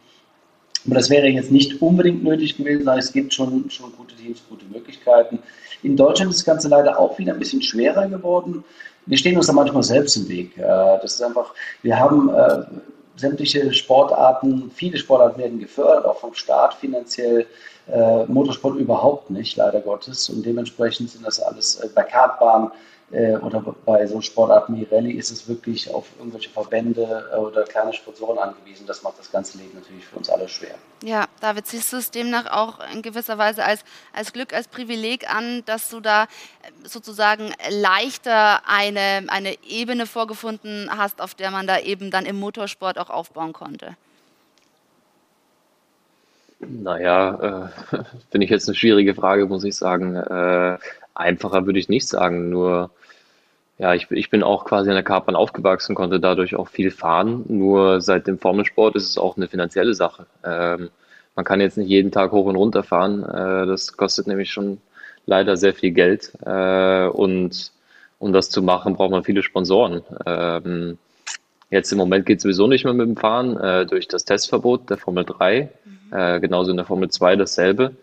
Aber 0.87 0.97
das 0.97 1.09
wäre 1.09 1.29
jetzt 1.29 1.51
nicht 1.51 1.81
unbedingt 1.81 2.23
nötig 2.23 2.57
gewesen, 2.57 2.81
sondern 2.81 2.99
es 2.99 3.13
gibt 3.13 3.33
schon, 3.33 3.71
schon 3.71 3.93
gute 3.97 4.15
Teams, 4.17 4.43
gute 4.49 4.67
Möglichkeiten. 4.67 5.39
In 5.83 5.97
Deutschland 5.97 6.31
ist 6.31 6.41
das 6.41 6.45
Ganze 6.45 6.69
leider 6.69 6.99
auch 6.99 7.19
wieder 7.19 7.33
ein 7.33 7.39
bisschen 7.39 7.63
schwerer 7.63 8.07
geworden. 8.09 8.65
Wir 9.07 9.19
stehen 9.19 9.37
uns 9.37 9.47
da 9.47 9.53
manchmal 9.53 9.83
selbst 9.83 10.17
im 10.17 10.29
Weg. 10.29 10.57
Äh, 10.57 10.63
das 10.63 11.15
ist 11.15 11.23
einfach, 11.23 11.53
wir 11.83 11.99
haben 11.99 12.31
äh, 12.31 12.65
sämtliche 13.17 13.73
Sportarten, 13.73 14.71
viele 14.75 14.99
Sportarten 14.99 15.39
werden 15.39 15.59
gefördert, 15.59 16.05
auch 16.07 16.19
vom 16.19 16.35
Staat 16.35 16.75
finanziell. 16.75 17.47
Äh, 17.87 18.25
Motorsport 18.27 18.77
überhaupt 18.77 19.31
nicht, 19.31 19.57
leider 19.57 19.81
Gottes. 19.81 20.31
Und 20.31 20.45
dementsprechend 20.47 21.11
sind 21.11 21.27
das 21.27 21.41
alles 21.41 21.77
äh, 21.77 21.89
bei 21.95 22.03
Kartbahnen 22.03 22.71
äh, 23.15 23.37
oder 23.37 23.61
bei 23.85 24.07
so 24.07 24.21
Sportarten 24.21 24.77
wie 24.77 24.85
Rallye 24.91 25.13
ist 25.13 25.31
es 25.31 25.49
wirklich 25.49 25.93
auf 25.93 26.07
irgendwelche 26.19 26.51
Verbände 26.51 27.31
äh, 27.33 27.37
oder 27.37 27.63
kleine 27.65 27.93
Sponsoren 27.93 28.39
angewiesen. 28.39 28.87
Das 28.87 29.03
macht 29.03 29.19
das 29.19 29.31
ganze 29.31 29.59
Leben 29.59 29.75
natürlich 29.75 30.05
für 30.05 30.17
uns 30.17 30.29
alle 30.29 30.49
schwer. 30.49 30.75
Ja, 31.03 31.27
David, 31.41 31.67
siehst 31.67 31.93
du 31.93 31.99
es 31.99 32.11
demnach 32.11 32.47
auch 32.51 32.81
in 32.93 33.03
gewisser 33.03 33.39
Weise 33.39 33.65
als, 33.65 33.85
als 34.13 34.33
Glück, 34.33 34.53
als 34.53 34.67
Privileg 34.67 35.33
an, 35.33 35.63
dass 35.67 35.89
du 35.91 36.01
da 36.01 36.25
äh, 36.25 36.27
sozusagen 36.83 37.53
leichter 37.71 38.63
eine, 38.67 39.25
eine 39.29 39.55
Ebene 39.65 40.07
vorgefunden 40.07 40.91
hast, 40.91 41.21
auf 41.21 41.35
der 41.35 41.51
man 41.51 41.67
da 41.67 41.79
eben 41.79 42.11
dann 42.11 42.27
im 42.27 42.41
Motorsport 42.41 42.99
auch 42.99 43.11
aufbauen 43.11 43.53
konnte? 43.53 43.97
Naja, 46.59 47.71
äh, 47.93 47.97
finde 48.31 48.45
ich 48.45 48.51
jetzt 48.51 48.69
eine 48.69 48.75
schwierige 48.75 49.15
Frage, 49.15 49.47
muss 49.47 49.65
ich 49.65 49.77
sagen. 49.77 50.17
Äh, 50.17 50.79
Einfacher 51.15 51.67
würde 51.67 51.79
ich 51.79 51.89
nicht 51.89 52.09
sagen, 52.09 52.51
nur 52.51 52.91
ja, 53.79 53.95
ich, 53.95 54.11
ich 54.11 54.31
bin 54.31 54.43
auch 54.43 54.65
quasi 54.65 54.89
an 54.89 54.95
der 54.95 55.03
Kartbahn 55.03 55.35
aufgewachsen, 55.35 55.95
konnte 55.95 56.21
dadurch 56.21 56.55
auch 56.55 56.69
viel 56.69 56.91
fahren. 56.91 57.45
Nur 57.49 58.01
seit 58.01 58.27
dem 58.27 58.39
Formelsport 58.39 58.95
ist 58.95 59.09
es 59.09 59.19
auch 59.19 59.37
eine 59.37 59.49
finanzielle 59.49 59.95
Sache. 59.95 60.27
Ähm, 60.45 60.91
man 61.35 61.45
kann 61.45 61.61
jetzt 61.61 61.77
nicht 61.77 61.89
jeden 61.89 62.13
Tag 62.13 62.31
hoch 62.31 62.47
und 62.47 62.57
runter 62.57 62.85
fahren. 62.85 63.25
Äh, 63.25 63.67
das 63.67 63.97
kostet 63.97 64.29
nämlich 64.29 64.51
schon 64.51 64.79
leider 65.27 65.57
sehr 65.57 65.75
viel 65.75 65.91
Geld. 65.91 66.33
Äh, 66.47 67.07
und 67.09 67.73
um 68.21 68.33
das 68.33 68.51
zu 68.51 68.63
machen, 68.63 68.95
braucht 68.95 69.11
man 69.11 69.25
viele 69.25 69.43
Sponsoren. 69.43 70.03
Ähm, 70.25 70.99
jetzt 71.71 71.91
im 71.91 71.99
Moment 71.99 72.27
geht 72.27 72.39
es 72.39 72.43
sowieso 72.45 72.69
nicht 72.69 72.85
mehr 72.85 72.95
mit 72.95 73.09
dem 73.09 73.17
Fahren 73.17 73.57
äh, 73.57 73.87
durch 73.87 74.07
das 74.07 74.25
Testverbot 74.25 74.89
der 74.89 74.99
Formel 74.99 75.25
3. 75.25 75.69
Mhm. 75.85 76.17
Äh, 76.17 76.41
genauso 76.41 76.71
in 76.71 76.77
der 76.77 76.87
Formel 76.87 77.11
2 77.11 77.35
dasselbe. 77.35 77.97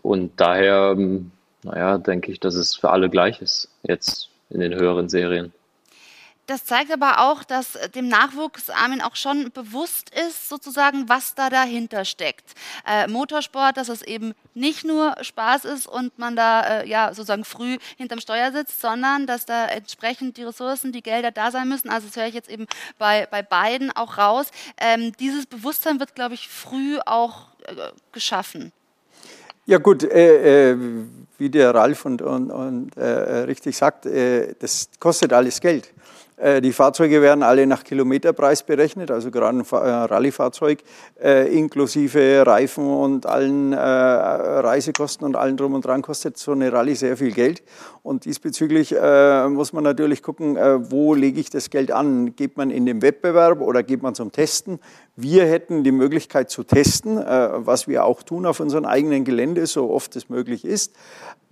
Und 0.00 0.32
daher 0.40 0.94
ähm, 0.96 1.30
naja, 1.64 1.98
denke 1.98 2.30
ich, 2.30 2.40
dass 2.40 2.54
es 2.54 2.74
für 2.74 2.90
alle 2.90 3.10
gleich 3.10 3.40
ist, 3.42 3.68
jetzt 3.82 4.28
in 4.50 4.60
den 4.60 4.74
höheren 4.74 5.08
Serien. 5.08 5.52
Das 6.46 6.66
zeigt 6.66 6.92
aber 6.92 7.20
auch, 7.20 7.42
dass 7.42 7.72
dem 7.94 8.08
Nachwuchs 8.08 8.68
Armin 8.68 9.00
auch 9.00 9.16
schon 9.16 9.50
bewusst 9.52 10.10
ist, 10.10 10.50
sozusagen, 10.50 11.08
was 11.08 11.34
da 11.34 11.48
dahinter 11.48 12.04
steckt. 12.04 12.52
Äh, 12.86 13.06
Motorsport, 13.08 13.78
dass 13.78 13.88
es 13.88 14.02
eben 14.02 14.34
nicht 14.52 14.84
nur 14.84 15.16
Spaß 15.22 15.64
ist 15.64 15.86
und 15.86 16.18
man 16.18 16.36
da 16.36 16.80
äh, 16.82 16.88
ja 16.88 17.14
sozusagen 17.14 17.46
früh 17.46 17.78
hinterm 17.96 18.20
Steuer 18.20 18.52
sitzt, 18.52 18.82
sondern 18.82 19.26
dass 19.26 19.46
da 19.46 19.64
entsprechend 19.68 20.36
die 20.36 20.42
Ressourcen, 20.42 20.92
die 20.92 21.02
Gelder 21.02 21.30
da 21.30 21.50
sein 21.50 21.66
müssen. 21.66 21.88
Also 21.88 22.08
das 22.08 22.16
höre 22.16 22.26
ich 22.26 22.34
jetzt 22.34 22.50
eben 22.50 22.66
bei, 22.98 23.26
bei 23.30 23.40
beiden 23.40 23.90
auch 23.90 24.18
raus. 24.18 24.50
Ähm, 24.78 25.12
dieses 25.18 25.46
Bewusstsein 25.46 25.98
wird, 25.98 26.14
glaube 26.14 26.34
ich, 26.34 26.48
früh 26.50 26.98
auch 27.06 27.48
äh, 27.62 27.74
geschaffen. 28.12 28.70
Ja 29.66 29.78
gut, 29.78 30.02
äh, 30.04 30.72
äh, 30.72 30.76
wie 31.38 31.48
der 31.48 31.74
Ralf 31.74 32.04
und, 32.04 32.20
und, 32.20 32.50
und 32.50 32.94
äh, 32.98 33.44
richtig 33.44 33.74
sagt, 33.74 34.04
äh, 34.04 34.54
das 34.58 34.90
kostet 35.00 35.32
alles 35.32 35.58
Geld. 35.58 35.90
Äh, 36.36 36.60
die 36.60 36.72
Fahrzeuge 36.72 37.22
werden 37.22 37.42
alle 37.42 37.66
nach 37.66 37.82
Kilometerpreis 37.82 38.62
berechnet, 38.62 39.10
also 39.10 39.30
gerade 39.30 39.58
ein 39.58 39.62
Rallye-Fahrzeug 39.62 40.80
inklusive 41.50 42.46
Reifen 42.46 42.86
und 42.86 43.24
allen 43.24 43.72
Reisekosten 43.72 45.24
und 45.24 45.34
allen 45.34 45.56
drum 45.56 45.72
und 45.72 45.86
dran 45.86 46.02
kostet 46.02 46.36
so 46.36 46.52
eine 46.52 46.70
Rallye 46.70 46.94
sehr 46.94 47.16
viel 47.16 47.32
Geld. 47.32 47.62
Und 48.02 48.26
diesbezüglich 48.26 48.94
muss 49.48 49.72
man 49.72 49.84
natürlich 49.84 50.22
gucken, 50.22 50.56
wo 50.90 51.14
lege 51.14 51.40
ich 51.40 51.48
das 51.48 51.70
Geld 51.70 51.90
an? 51.90 52.36
Geht 52.36 52.58
man 52.58 52.70
in 52.70 52.84
den 52.84 53.00
Wettbewerb 53.00 53.62
oder 53.62 53.82
geht 53.82 54.02
man 54.02 54.14
zum 54.14 54.32
Testen? 54.32 54.80
Wir 55.16 55.46
hätten 55.46 55.84
die 55.84 55.92
Möglichkeit 55.92 56.50
zu 56.50 56.64
testen, 56.64 57.16
was 57.18 57.86
wir 57.86 58.04
auch 58.04 58.24
tun 58.24 58.46
auf 58.46 58.58
unserem 58.58 58.84
eigenen 58.84 59.24
Gelände, 59.24 59.66
so 59.66 59.90
oft 59.90 60.16
es 60.16 60.28
möglich 60.28 60.64
ist. 60.64 60.92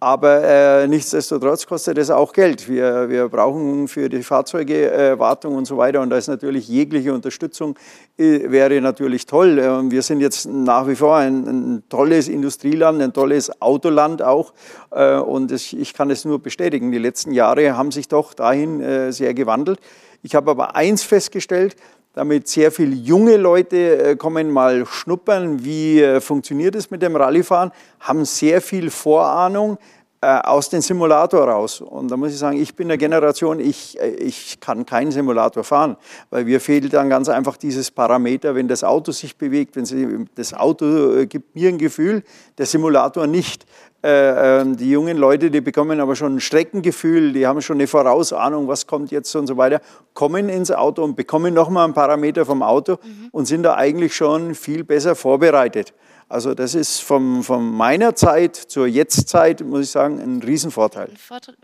Aber 0.02 0.42
äh, 0.42 0.88
nichtsdestotrotz 0.88 1.64
kostet 1.64 1.96
es 1.96 2.10
auch 2.10 2.32
Geld. 2.32 2.68
Wir, 2.68 3.08
wir 3.08 3.28
brauchen 3.28 3.86
für 3.86 4.08
die 4.08 4.24
Fahrzeuge 4.24 4.90
äh, 4.90 5.16
Wartung 5.16 5.54
und 5.54 5.64
so 5.64 5.76
weiter. 5.76 6.00
Und 6.00 6.10
da 6.10 6.16
ist 6.16 6.26
natürlich 6.26 6.66
jegliche 6.66 7.14
Unterstützung 7.14 7.76
äh, 8.18 8.50
wäre 8.50 8.80
natürlich 8.80 9.26
toll. 9.26 9.60
Äh, 9.60 9.92
wir 9.92 10.02
sind 10.02 10.18
jetzt 10.18 10.46
nach 10.46 10.88
wie 10.88 10.96
vor 10.96 11.18
ein, 11.18 11.46
ein 11.46 11.82
tolles 11.88 12.26
Industrieland, 12.26 13.00
ein 13.00 13.12
tolles 13.12 13.62
Autoland 13.62 14.22
auch. 14.22 14.54
Äh, 14.90 15.18
und 15.18 15.52
ich 15.52 15.94
kann 15.94 16.10
es 16.10 16.24
nur 16.24 16.42
bestätigen. 16.42 16.90
Die 16.90 16.98
letzten 16.98 17.30
Jahre 17.30 17.76
haben 17.76 17.92
sich 17.92 18.08
doch 18.08 18.34
dahin 18.34 18.80
äh, 18.80 19.12
sehr 19.12 19.34
gewandelt. 19.34 19.78
Ich 20.24 20.34
habe 20.34 20.50
aber 20.50 20.74
eins 20.74 21.04
festgestellt, 21.04 21.76
damit 22.14 22.48
sehr 22.48 22.70
viele 22.70 22.94
junge 22.94 23.36
Leute 23.36 24.16
kommen 24.16 24.50
mal 24.50 24.84
schnuppern, 24.86 25.64
wie 25.64 26.20
funktioniert 26.20 26.74
es 26.74 26.90
mit 26.90 27.02
dem 27.02 27.16
Rallyefahren, 27.16 27.72
haben 28.00 28.24
sehr 28.24 28.60
viel 28.60 28.90
Vorahnung, 28.90 29.76
äh, 29.76 30.01
aus 30.24 30.68
dem 30.68 30.80
Simulator 30.80 31.48
raus. 31.48 31.80
Und 31.80 32.10
da 32.10 32.16
muss 32.16 32.32
ich 32.32 32.38
sagen, 32.38 32.60
ich 32.60 32.76
bin 32.76 32.88
der 32.88 32.96
Generation, 32.96 33.58
ich, 33.58 34.00
äh, 34.00 34.10
ich 34.10 34.60
kann 34.60 34.86
keinen 34.86 35.10
Simulator 35.10 35.64
fahren, 35.64 35.96
weil 36.30 36.44
mir 36.44 36.60
fehlt 36.60 36.92
dann 36.92 37.08
ganz 37.08 37.28
einfach 37.28 37.56
dieses 37.56 37.90
Parameter, 37.90 38.54
wenn 38.54 38.68
das 38.68 38.84
Auto 38.84 39.10
sich 39.10 39.36
bewegt, 39.36 39.74
wenn 39.74 39.84
sie, 39.84 40.26
das 40.36 40.54
Auto 40.54 41.16
äh, 41.16 41.26
gibt 41.26 41.56
mir 41.56 41.68
ein 41.68 41.78
Gefühl, 41.78 42.22
der 42.58 42.66
Simulator 42.66 43.26
nicht. 43.26 43.66
Ähm, 44.04 44.76
die 44.76 44.90
jungen 44.90 45.16
Leute, 45.16 45.50
die 45.50 45.60
bekommen 45.60 46.00
aber 46.00 46.16
schon 46.16 46.36
ein 46.36 46.40
Streckengefühl, 46.40 47.32
die 47.32 47.46
haben 47.46 47.60
schon 47.60 47.76
eine 47.76 47.86
Vorausahnung, 47.86 48.66
was 48.66 48.86
kommt 48.88 49.12
jetzt 49.12 49.34
und 49.36 49.46
so 49.46 49.56
weiter, 49.56 49.80
kommen 50.12 50.48
ins 50.48 50.72
Auto 50.72 51.04
und 51.04 51.14
bekommen 51.14 51.54
nochmal 51.54 51.84
einen 51.84 51.94
Parameter 51.94 52.44
vom 52.44 52.62
Auto 52.62 52.98
mhm. 53.02 53.28
und 53.30 53.46
sind 53.46 53.62
da 53.62 53.74
eigentlich 53.76 54.14
schon 54.14 54.56
viel 54.56 54.82
besser 54.82 55.14
vorbereitet. 55.14 55.94
Also 56.32 56.54
das 56.54 56.74
ist 56.74 57.02
vom, 57.02 57.42
von 57.42 57.62
meiner 57.62 58.14
Zeit 58.14 58.56
zur 58.56 58.86
Jetztzeit, 58.86 59.60
muss 59.60 59.82
ich 59.82 59.90
sagen, 59.90 60.18
ein 60.18 60.42
Riesenvorteil. 60.42 61.10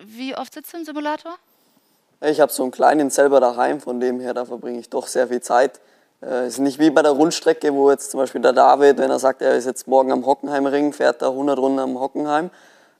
Wie 0.04 0.36
oft 0.36 0.52
sitzt 0.52 0.74
du 0.74 0.76
im 0.76 0.84
Simulator? 0.84 1.36
Ich 2.20 2.38
habe 2.38 2.52
so 2.52 2.64
einen 2.64 2.72
kleinen 2.72 3.08
selber 3.08 3.40
daheim, 3.40 3.80
von 3.80 3.98
dem 3.98 4.20
her, 4.20 4.34
da 4.34 4.44
verbringe 4.44 4.78
ich 4.78 4.90
doch 4.90 5.06
sehr 5.06 5.28
viel 5.28 5.40
Zeit. 5.40 5.80
Es 6.20 6.28
äh, 6.28 6.46
ist 6.48 6.58
nicht 6.58 6.78
wie 6.78 6.90
bei 6.90 7.00
der 7.00 7.12
Rundstrecke, 7.12 7.72
wo 7.72 7.90
jetzt 7.90 8.10
zum 8.10 8.20
Beispiel 8.20 8.42
der 8.42 8.52
David, 8.52 8.98
wenn 8.98 9.10
er 9.10 9.18
sagt, 9.18 9.40
er 9.40 9.56
ist 9.56 9.64
jetzt 9.64 9.88
morgen 9.88 10.12
am 10.12 10.26
Hockenheimring, 10.26 10.92
fährt 10.92 11.22
er 11.22 11.28
100 11.28 11.58
Runden 11.58 11.78
am 11.78 11.98
Hockenheim. 11.98 12.50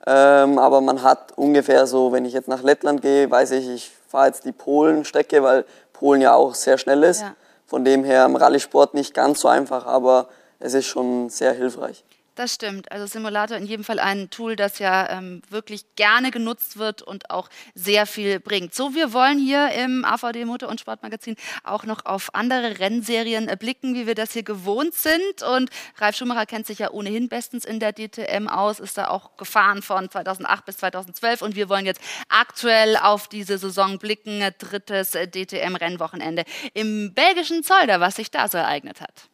Ähm, 0.07 0.59
aber 0.59 0.81
man 0.81 1.03
hat 1.03 1.37
ungefähr 1.37 1.87
so, 1.87 2.13
wenn 2.13 2.25
ich 2.25 2.33
jetzt 2.33 2.49
nach 2.49 2.63
Lettland 2.63 3.03
gehe, 3.03 3.31
weiß 3.31 3.51
ich, 3.51 3.69
ich 3.69 3.93
fahre 4.09 4.29
jetzt 4.29 4.47
die 4.47 4.53
Polen-Strecke, 4.53 5.43
weil 5.43 5.67
Polen 5.93 6.23
ja 6.23 6.33
auch 6.33 6.55
sehr 6.55 6.79
schnell 6.79 7.03
ist. 7.03 7.21
Ja. 7.21 7.35
Von 7.67 7.85
dem 7.85 8.05
her 8.05 8.25
im 8.25 8.37
Rallye-Sport 8.37 8.95
nicht 8.95 9.13
ganz 9.13 9.41
so 9.41 9.49
einfach, 9.49 9.85
aber 9.85 10.29
es 10.59 10.75
ist 10.75 10.87
schon 10.87 11.31
sehr 11.31 11.53
hilfreich. 11.53 12.05
Das 12.39 12.55
stimmt. 12.55 12.93
Also 12.93 13.05
Simulator 13.07 13.57
in 13.57 13.67
jedem 13.67 13.83
Fall 13.83 13.99
ein 13.99 14.31
Tool, 14.31 14.55
das 14.55 14.79
ja 14.79 15.11
ähm, 15.11 15.43
wirklich 15.51 15.97
gerne 15.97 16.31
genutzt 16.31 16.79
wird 16.79 17.03
und 17.03 17.31
auch 17.31 17.49
sehr 17.75 18.07
viel 18.07 18.39
bringt. 18.39 18.77
So, 18.77 18.95
wir 18.95 19.13
wollen 19.13 19.41
hier 19.41 19.73
im 19.73 20.05
AVD 20.05 20.45
Motor- 20.45 20.69
und 20.69 20.79
Sportmagazin 20.79 21.35
auch 21.65 21.83
noch 21.83 22.07
auf 22.07 22.33
andere 22.37 22.79
Rennserien 22.79 23.47
blicken, 23.59 23.97
wie 23.97 24.07
wir 24.07 24.15
das 24.15 24.35
hier 24.35 24.45
gewohnt 24.45 24.95
sind. 24.95 25.43
Und 25.43 25.71
Ralf 25.97 26.15
Schumacher 26.15 26.47
kennt 26.47 26.69
sich 26.69 26.79
ja 26.79 26.93
ohnehin 26.93 27.29
bestens 27.29 27.65
in 27.65 27.81
der 27.81 27.93
DTM 27.93 28.47
aus, 28.47 28.79
ist 28.79 28.97
da 28.97 29.09
auch 29.09 29.37
gefahren 29.37 29.83
von 29.83 30.09
2008 30.09 30.65
bis 30.65 30.77
2012. 30.77 31.43
Und 31.43 31.57
wir 31.57 31.69
wollen 31.69 31.87
jetzt 31.87 32.01
aktuell 32.29 32.97
auf 32.99 33.27
diese 33.27 33.59
Saison 33.59 33.99
blicken. 33.99 34.49
Drittes 34.61 35.11
DTM-Rennwochenende 35.11 36.45
im 36.73 37.15
belgischen 37.15 37.65
Zolder, 37.65 37.99
was 37.99 38.15
sich 38.15 38.31
da 38.31 38.47
so 38.47 38.59
ereignet 38.59 39.01
hat. 39.01 39.29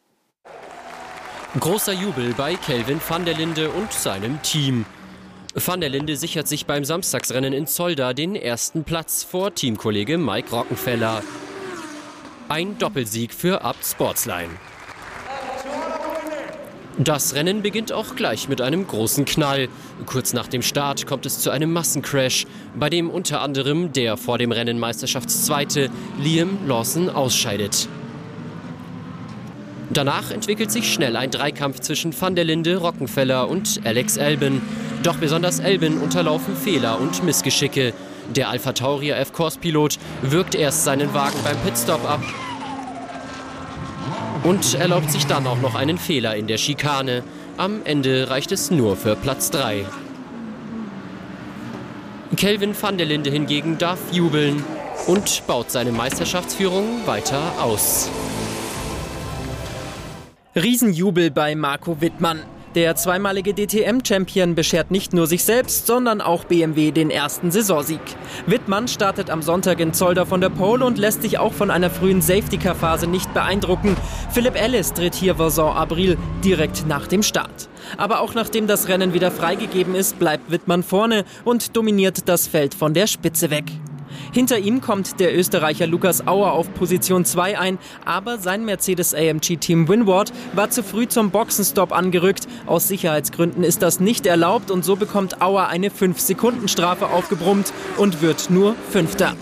Großer 1.61 1.93
Jubel 1.93 2.35
bei 2.37 2.57
Kelvin 2.57 3.01
van 3.07 3.25
der 3.25 3.35
Linde 3.35 3.71
und 3.71 3.93
seinem 3.93 4.43
Team. 4.43 4.85
Van 5.55 5.81
der 5.81 5.89
Linde 5.89 6.17
sichert 6.17 6.49
sich 6.49 6.67
beim 6.67 6.85
Samstagsrennen 6.85 7.53
in 7.53 7.69
Zolda 7.69 8.13
den 8.13 8.35
ersten 8.35 8.83
Platz 8.83 9.23
vor 9.23 9.55
Teamkollege 9.55 10.19
Mike 10.19 10.51
Rockenfeller. 10.51 11.23
Ein 12.49 12.77
Doppelsieg 12.79 13.33
für 13.33 13.63
Abt 13.63 13.87
Sportsline. 13.87 14.51
Das 16.99 17.37
Rennen 17.37 17.63
beginnt 17.63 17.93
auch 17.93 18.17
gleich 18.17 18.49
mit 18.49 18.61
einem 18.61 18.89
großen 18.89 19.25
Knall. 19.25 19.69
Kurz 20.07 20.33
nach 20.33 20.49
dem 20.49 20.63
Start 20.63 21.07
kommt 21.07 21.25
es 21.25 21.39
zu 21.39 21.51
einem 21.51 21.73
Massencrash, 21.73 22.47
bei 22.75 22.91
dem 22.91 23.11
unter 23.11 23.43
anderem 23.43 23.93
der 23.93 24.17
vor 24.17 24.39
dem 24.39 24.51
Rennen 24.51 24.81
Meisterschaftszweite 24.81 25.89
Liam 26.19 26.59
Lawson 26.67 27.09
ausscheidet. 27.09 27.89
Danach 29.95 30.33
entwickelt 30.33 30.73
sich 30.73 30.93
schnell 30.93 31.17
ein 31.17 31.31
Dreikampf 31.31 31.79
zwischen 31.79 32.21
Van 32.21 32.35
der 32.35 32.43
Linde, 32.43 32.79
Rockenfeller 32.79 33.49
und 33.49 33.81
Alex 33.85 34.17
Elben. 34.17 34.61
Doch 35.05 35.19
besonders 35.19 35.61
Elben 35.61 36.03
unterlaufen 36.03 36.57
Fehler 36.57 37.01
und 37.01 37.23
Missgeschicke. 37.23 37.95
Der 38.35 38.49
Alpha 38.49 38.73
Tauri 38.73 39.11
F-Course-Pilot 39.11 39.99
wirkt 40.23 40.57
erst 40.57 40.83
seinen 40.83 41.15
Wagen 41.15 41.39
beim 41.45 41.57
Pitstop 41.59 42.05
ab 42.11 42.21
und 44.43 44.75
erlaubt 44.75 45.13
sich 45.13 45.27
dann 45.27 45.47
auch 45.47 45.61
noch 45.61 45.77
einen 45.77 45.99
Fehler 45.99 46.35
in 46.35 46.49
der 46.49 46.59
Schikane. 46.59 47.23
Am 47.57 47.83
Ende 47.85 48.31
reicht 48.31 48.51
es 48.51 48.73
nur 48.73 48.97
für 48.97 49.15
Platz 49.15 49.53
3. 49.53 49.85
Kelvin 52.35 52.75
van 52.79 52.99
der 52.99 53.07
Linde 53.07 53.31
hingegen 53.31 53.79
darf 53.79 54.01
jubeln 54.11 54.65
und 55.07 55.47
baut 55.47 55.71
seine 55.71 55.93
Meisterschaftsführung 55.93 57.07
weiter 57.07 57.41
aus. 57.61 58.11
Riesenjubel 60.57 61.33
bei 61.33 61.57
Marco 61.57 62.01
Wittmann. 62.01 62.39
Der 62.77 62.95
zweimalige 62.95 63.55
DTM-Champion 63.55 64.55
beschert 64.55 64.93
nicht 64.93 65.13
nur 65.13 65.27
sich 65.27 65.43
selbst, 65.43 65.89
sondern 65.89 66.21
auch 66.21 66.45
BMW 66.45 66.93
den 66.93 67.11
ersten 67.11 67.51
Saisonsieg. 67.51 68.01
Wittmann 68.47 68.87
startet 68.87 69.31
am 69.31 69.43
Sonntag 69.43 69.81
in 69.81 69.93
Zolder 69.93 70.27
von 70.27 70.41
der 70.41 70.51
Pole 70.51 70.85
und 70.85 70.97
lässt 70.97 71.23
sich 71.23 71.41
auch 71.41 71.53
von 71.53 71.73
einer 71.73 71.91
frühen 71.91 72.23
Safety-Car-Phase 72.23 73.09
nicht 73.09 73.35
beeindrucken. 73.35 73.97
Philipp 74.31 74.55
Ellis 74.55 74.93
tritt 74.93 75.17
hier 75.17 75.41
Vaison 75.41 75.75
Abril 75.75 76.17
direkt 76.45 76.87
nach 76.87 77.09
dem 77.09 77.25
Start. 77.25 77.69
Aber 77.97 78.21
auch 78.21 78.35
nachdem 78.35 78.69
das 78.69 78.87
Rennen 78.87 79.13
wieder 79.13 79.33
freigegeben 79.33 79.97
ist, 79.97 80.21
bleibt 80.21 80.53
Wittmann 80.53 80.85
vorne 80.85 81.25
und 81.45 81.77
dominiert 81.77 82.29
das 82.29 82.47
Feld 82.47 82.75
von 82.75 82.95
der 82.95 83.09
Spitze 83.09 83.51
weg. 83.51 83.65
Hinter 84.35 84.59
ihm 84.59 84.81
kommt 84.81 85.21
der 85.21 85.39
Österreicher 85.39 85.87
Lukas 85.87 86.27
Auer 86.27 86.51
auf 86.51 86.75
Position 86.75 87.25
2 87.25 87.57
ein, 87.57 87.79
aber 88.05 88.37
sein 88.39 88.65
Mercedes 88.65 89.15
AMG 89.15 89.59
Team 89.59 89.87
Winward 89.87 90.33
war 90.55 90.71
zu 90.71 90.83
früh 90.83 91.07
zum 91.07 91.31
Boxenstopp 91.31 91.93
angerückt. 91.93 92.49
Aus 92.67 92.89
Sicherheitsgründen 92.89 93.63
ist 93.63 93.81
das 93.81 94.01
nicht 94.01 94.27
erlaubt 94.27 94.73
und 94.73 94.85
so 94.85 94.97
bekommt 94.97 95.41
Auer 95.41 95.69
eine 95.69 95.89
5-Sekunden-Strafe 95.89 97.11
aufgebrummt 97.11 97.73
und 97.97 98.23
wird 98.23 98.51
nur 98.51 98.75
Fünfter. 98.91 99.37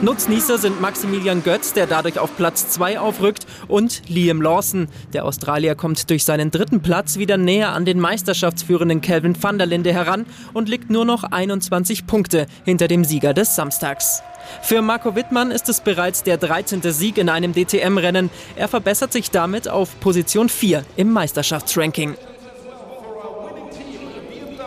Nutznießer 0.00 0.58
sind 0.58 0.80
Maximilian 0.80 1.42
Götz, 1.42 1.72
der 1.72 1.88
dadurch 1.88 2.20
auf 2.20 2.36
Platz 2.36 2.68
2 2.68 3.00
aufrückt, 3.00 3.48
und 3.66 4.02
Liam 4.08 4.40
Lawson. 4.40 4.86
Der 5.12 5.24
Australier 5.24 5.74
kommt 5.74 6.08
durch 6.10 6.24
seinen 6.24 6.52
dritten 6.52 6.82
Platz 6.82 7.18
wieder 7.18 7.36
näher 7.36 7.72
an 7.72 7.84
den 7.84 7.98
meisterschaftsführenden 7.98 9.00
Calvin 9.00 9.42
van 9.42 9.58
der 9.58 9.66
Linde 9.66 9.92
heran 9.92 10.24
und 10.54 10.68
liegt 10.68 10.88
nur 10.88 11.04
noch 11.04 11.24
21 11.24 12.06
Punkte 12.06 12.46
hinter 12.64 12.86
dem 12.86 13.02
Sieger 13.02 13.34
des 13.34 13.56
Samstags. 13.56 14.22
Für 14.62 14.82
Marco 14.82 15.16
Wittmann 15.16 15.50
ist 15.50 15.68
es 15.68 15.80
bereits 15.80 16.22
der 16.22 16.36
13. 16.36 16.80
Sieg 16.92 17.18
in 17.18 17.28
einem 17.28 17.52
DTM-Rennen. 17.52 18.30
Er 18.54 18.68
verbessert 18.68 19.12
sich 19.12 19.32
damit 19.32 19.68
auf 19.68 19.98
Position 19.98 20.48
4 20.48 20.84
im 20.96 21.12
Meisterschaftsranking. 21.12 22.14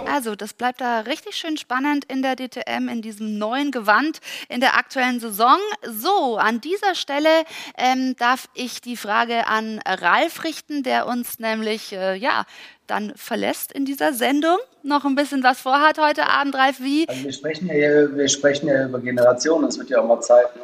Also, 0.06 0.36
das 0.36 0.54
bleibt 0.54 0.82
da 0.82 1.02
richtig 1.02 1.36
schön 1.36 1.58
spannend 1.58 2.06
in 2.06 2.22
der 2.22 2.36
DTM, 2.36 2.90
in 2.90 3.02
diesem 3.02 3.38
neuen 3.38 3.72
Gewand 3.72 4.20
in 4.50 4.60
der 4.60 4.78
aktuellen 4.78 5.20
Saison. 5.20 5.58
So, 5.88 6.38
an 6.38 6.62
dieser 6.62 6.96
Stelle 6.96 7.30
ähm, 7.78 8.16
darf 8.18 8.50
ich 8.54 8.82
die 8.82 8.98
Frage 8.98 9.48
an 9.48 9.80
Ralf 9.86 10.44
richten, 10.44 10.84
der 10.84 11.08
uns 11.08 11.40
nämlich, 11.40 11.94
äh, 11.94 12.16
ja, 12.16 12.46
dann 12.88 13.14
verlässt 13.16 13.72
in 13.72 13.86
dieser 13.86 14.14
Sendung. 14.14 14.58
Noch 14.84 15.06
ein 15.06 15.16
bisschen 15.16 15.44
was 15.44 15.62
vorhat 15.62 15.98
heute 15.98 16.28
Abend, 16.28 16.56
Ralf, 16.56 16.80
wie? 16.80 17.08
Also 17.08 17.24
wir, 17.24 17.34
sprechen 17.34 17.68
ja, 17.68 18.16
wir 18.16 18.28
sprechen 18.28 18.68
ja 18.68 18.86
über 18.86 19.00
Generationen, 19.00 19.70
es 19.70 19.78
wird 19.78 19.90
ja 19.90 20.02
auch 20.02 20.08
mal 20.08 20.20
Zeit, 20.20 20.56
ne? 20.56 20.62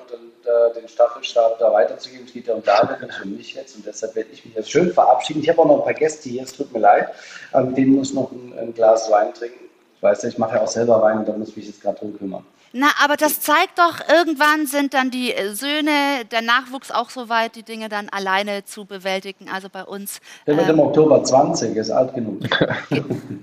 Äh, 0.47 0.73
den 0.73 0.87
Staffelstab 0.87 1.59
da 1.59 1.71
weiterzugeben. 1.73 2.25
Es 2.25 2.33
geht 2.33 2.47
ja 2.47 2.53
um 2.53 2.63
David, 2.63 3.01
nicht 3.01 3.21
um 3.23 3.35
mich 3.35 3.53
jetzt. 3.53 3.75
Und 3.75 3.85
deshalb 3.85 4.15
werde 4.15 4.29
ich 4.31 4.45
mich 4.45 4.55
jetzt 4.55 4.71
schön 4.71 4.93
verabschieden. 4.93 5.41
Ich 5.41 5.49
habe 5.49 5.59
auch 5.59 5.65
noch 5.65 5.79
ein 5.79 5.83
paar 5.83 5.93
Gäste 5.93 6.29
hier, 6.29 6.43
es 6.43 6.53
tut 6.53 6.71
mir 6.71 6.79
leid. 6.79 7.09
Ähm, 7.53 7.75
denen 7.75 7.95
muss 7.95 8.13
noch 8.13 8.31
ein, 8.31 8.57
ein, 8.57 8.73
Glas 8.73 9.11
Wein 9.11 9.33
trinken. 9.33 9.65
Ich 9.95 10.03
weiß 10.03 10.23
ja, 10.23 10.29
ich 10.29 10.37
mache 10.37 10.55
ja 10.55 10.61
auch 10.61 10.67
selber 10.67 11.01
Wein 11.01 11.19
und 11.19 11.27
da 11.27 11.33
muss 11.33 11.49
ich 11.49 11.57
mich 11.57 11.67
jetzt 11.67 11.81
gerade 11.81 11.99
drum 11.99 12.17
kümmern. 12.17 12.45
Na, 12.73 12.87
aber 13.03 13.15
das 13.15 13.39
zeigt 13.39 13.79
doch, 13.79 13.99
irgendwann 14.09 14.67
sind 14.67 14.93
dann 14.93 15.09
die 15.09 15.33
äh, 15.33 15.53
Söhne, 15.53 16.25
der 16.31 16.41
Nachwuchs 16.41 16.91
auch 16.91 17.09
so 17.09 17.29
weit, 17.29 17.55
die 17.55 17.63
Dinge 17.63 17.89
dann 17.89 18.09
alleine 18.09 18.65
zu 18.65 18.85
bewältigen. 18.85 19.49
Also 19.49 19.69
bei 19.69 19.83
uns. 19.83 20.19
Der 20.45 20.57
wird 20.57 20.69
im 20.69 20.75
ähm, 20.75 20.81
Oktober 20.81 21.23
20, 21.23 21.75
ist 21.75 21.91
alt 21.91 22.13
genug. 22.13 22.43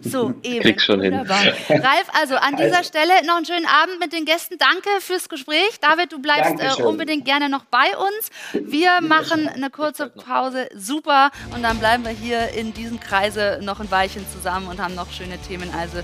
so, 0.03 0.35
eben. 0.43 0.61
Krieg's 0.61 0.85
schon 0.85 1.01
hin. 1.01 1.13
Wunderbar. 1.13 1.39
Ralf, 1.69 2.09
also 2.21 2.37
an 2.37 2.57
dieser 2.57 2.85
Stelle 2.85 3.13
noch 3.27 3.37
einen 3.37 3.47
schönen 3.47 3.67
Abend 3.67 3.99
mit 4.01 4.13
den 4.13 4.25
Gästen. 4.25 4.57
Danke 4.59 4.89
fürs 5.01 5.29
Gespräch. 5.29 5.81
David, 5.81 6.13
du 6.13 6.21
bleibst 6.21 6.61
äh, 6.61 6.83
unbedingt 6.83 7.25
gerne 7.25 7.49
noch 7.49 7.65
bei 7.65 7.97
uns. 7.97 8.31
Wir 8.53 9.01
machen 9.01 9.49
eine 9.49 9.71
kurze 9.71 10.09
Pause. 10.09 10.69
Super. 10.75 11.31
Und 11.55 11.63
dann 11.63 11.79
bleiben 11.79 12.05
wir 12.05 12.13
hier 12.13 12.49
in 12.51 12.75
diesem 12.75 13.01
Kreise 13.01 13.59
noch 13.63 13.81
ein 13.81 13.91
Weilchen 13.91 14.25
zusammen 14.31 14.69
und 14.69 14.81
haben 14.81 14.95
noch 14.95 15.11
schöne 15.11 15.39
Themen. 15.39 15.71
Also, 15.77 15.99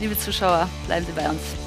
liebe 0.00 0.18
Zuschauer, 0.18 0.68
bleiben 0.86 1.06
Sie 1.06 1.12
bei 1.12 1.28
uns. 1.28 1.61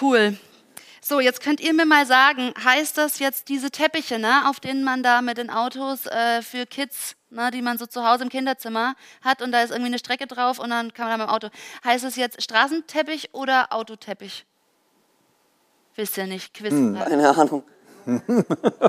Cool. 0.00 0.36
So, 1.00 1.20
jetzt 1.20 1.40
könnt 1.40 1.60
ihr 1.60 1.72
mir 1.72 1.86
mal 1.86 2.06
sagen, 2.06 2.52
heißt 2.62 2.98
das 2.98 3.18
jetzt 3.18 3.48
diese 3.48 3.70
Teppiche, 3.70 4.18
ne, 4.18 4.48
auf 4.48 4.60
denen 4.60 4.84
man 4.84 5.02
da 5.02 5.22
mit 5.22 5.38
den 5.38 5.48
Autos 5.48 6.06
äh, 6.06 6.42
für 6.42 6.66
Kids, 6.66 7.16
ne, 7.30 7.50
die 7.50 7.62
man 7.62 7.78
so 7.78 7.86
zu 7.86 8.06
Hause 8.06 8.24
im 8.24 8.28
Kinderzimmer 8.28 8.94
hat 9.22 9.40
und 9.40 9.52
da 9.52 9.62
ist 9.62 9.70
irgendwie 9.70 9.86
eine 9.88 9.98
Strecke 9.98 10.26
drauf 10.26 10.58
und 10.58 10.70
dann 10.70 10.92
kann 10.92 11.08
man 11.08 11.18
da 11.18 11.24
mit 11.24 11.28
dem 11.28 11.34
Auto. 11.34 11.48
Heißt 11.84 12.04
es 12.04 12.16
jetzt 12.16 12.42
Straßenteppich 12.42 13.30
oder 13.32 13.72
Autoteppich? 13.72 14.44
Wisst 15.94 16.18
ihr 16.18 16.26
nicht, 16.26 16.52
Quiz. 16.52 16.72
Keine 16.72 17.30
Ahnung. 17.30 17.62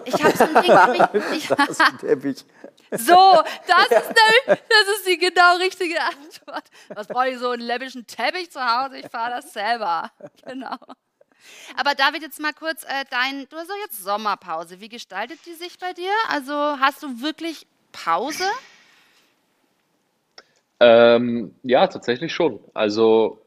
Ich 0.06 0.24
habe 0.24 0.38
so 0.38 0.44
ein 0.44 0.64
Ding. 0.64 1.08
Ich, 1.14 1.32
ich, 1.38 1.46
Straßenteppich. 1.46 2.46
So, 2.92 3.44
das 3.68 3.86
ist 3.92 4.08
nämlich, 4.08 4.46
das 4.48 4.98
ist 4.98 5.08
die 5.08 5.18
genau 5.18 5.58
richtige 5.58 6.02
Antwort. 6.02 6.64
Was 6.90 7.08
brauche 7.08 7.30
ich 7.30 7.38
so 7.38 7.50
einen 7.52 7.62
läppischen 7.62 8.08
Teppich 8.08 8.52
zu 8.52 8.60
Hause? 8.62 8.98
Ich 8.98 9.08
fahre 9.08 9.32
das 9.32 9.54
selber. 9.54 10.12
Genau. 10.46 10.76
Aber 11.78 11.96
David, 11.96 12.22
jetzt 12.22 12.40
mal 12.40 12.54
kurz, 12.54 12.84
äh, 12.84 13.06
dein, 13.10 13.48
du 13.50 13.58
hast 13.58 13.70
doch 13.70 13.78
jetzt 13.84 14.04
Sommerpause. 14.04 14.82
Wie 14.82 14.90
gestaltet 14.90 15.40
die 15.46 15.54
sich 15.54 15.78
bei 15.80 15.94
dir? 15.94 16.12
Also 16.30 16.54
hast 16.54 17.02
du 17.04 17.22
wirklich 17.22 17.66
Pause? 17.92 18.44
Ähm, 20.80 21.56
ja, 21.64 21.88
tatsächlich 21.88 22.34
schon. 22.34 22.60
Also 22.74 23.42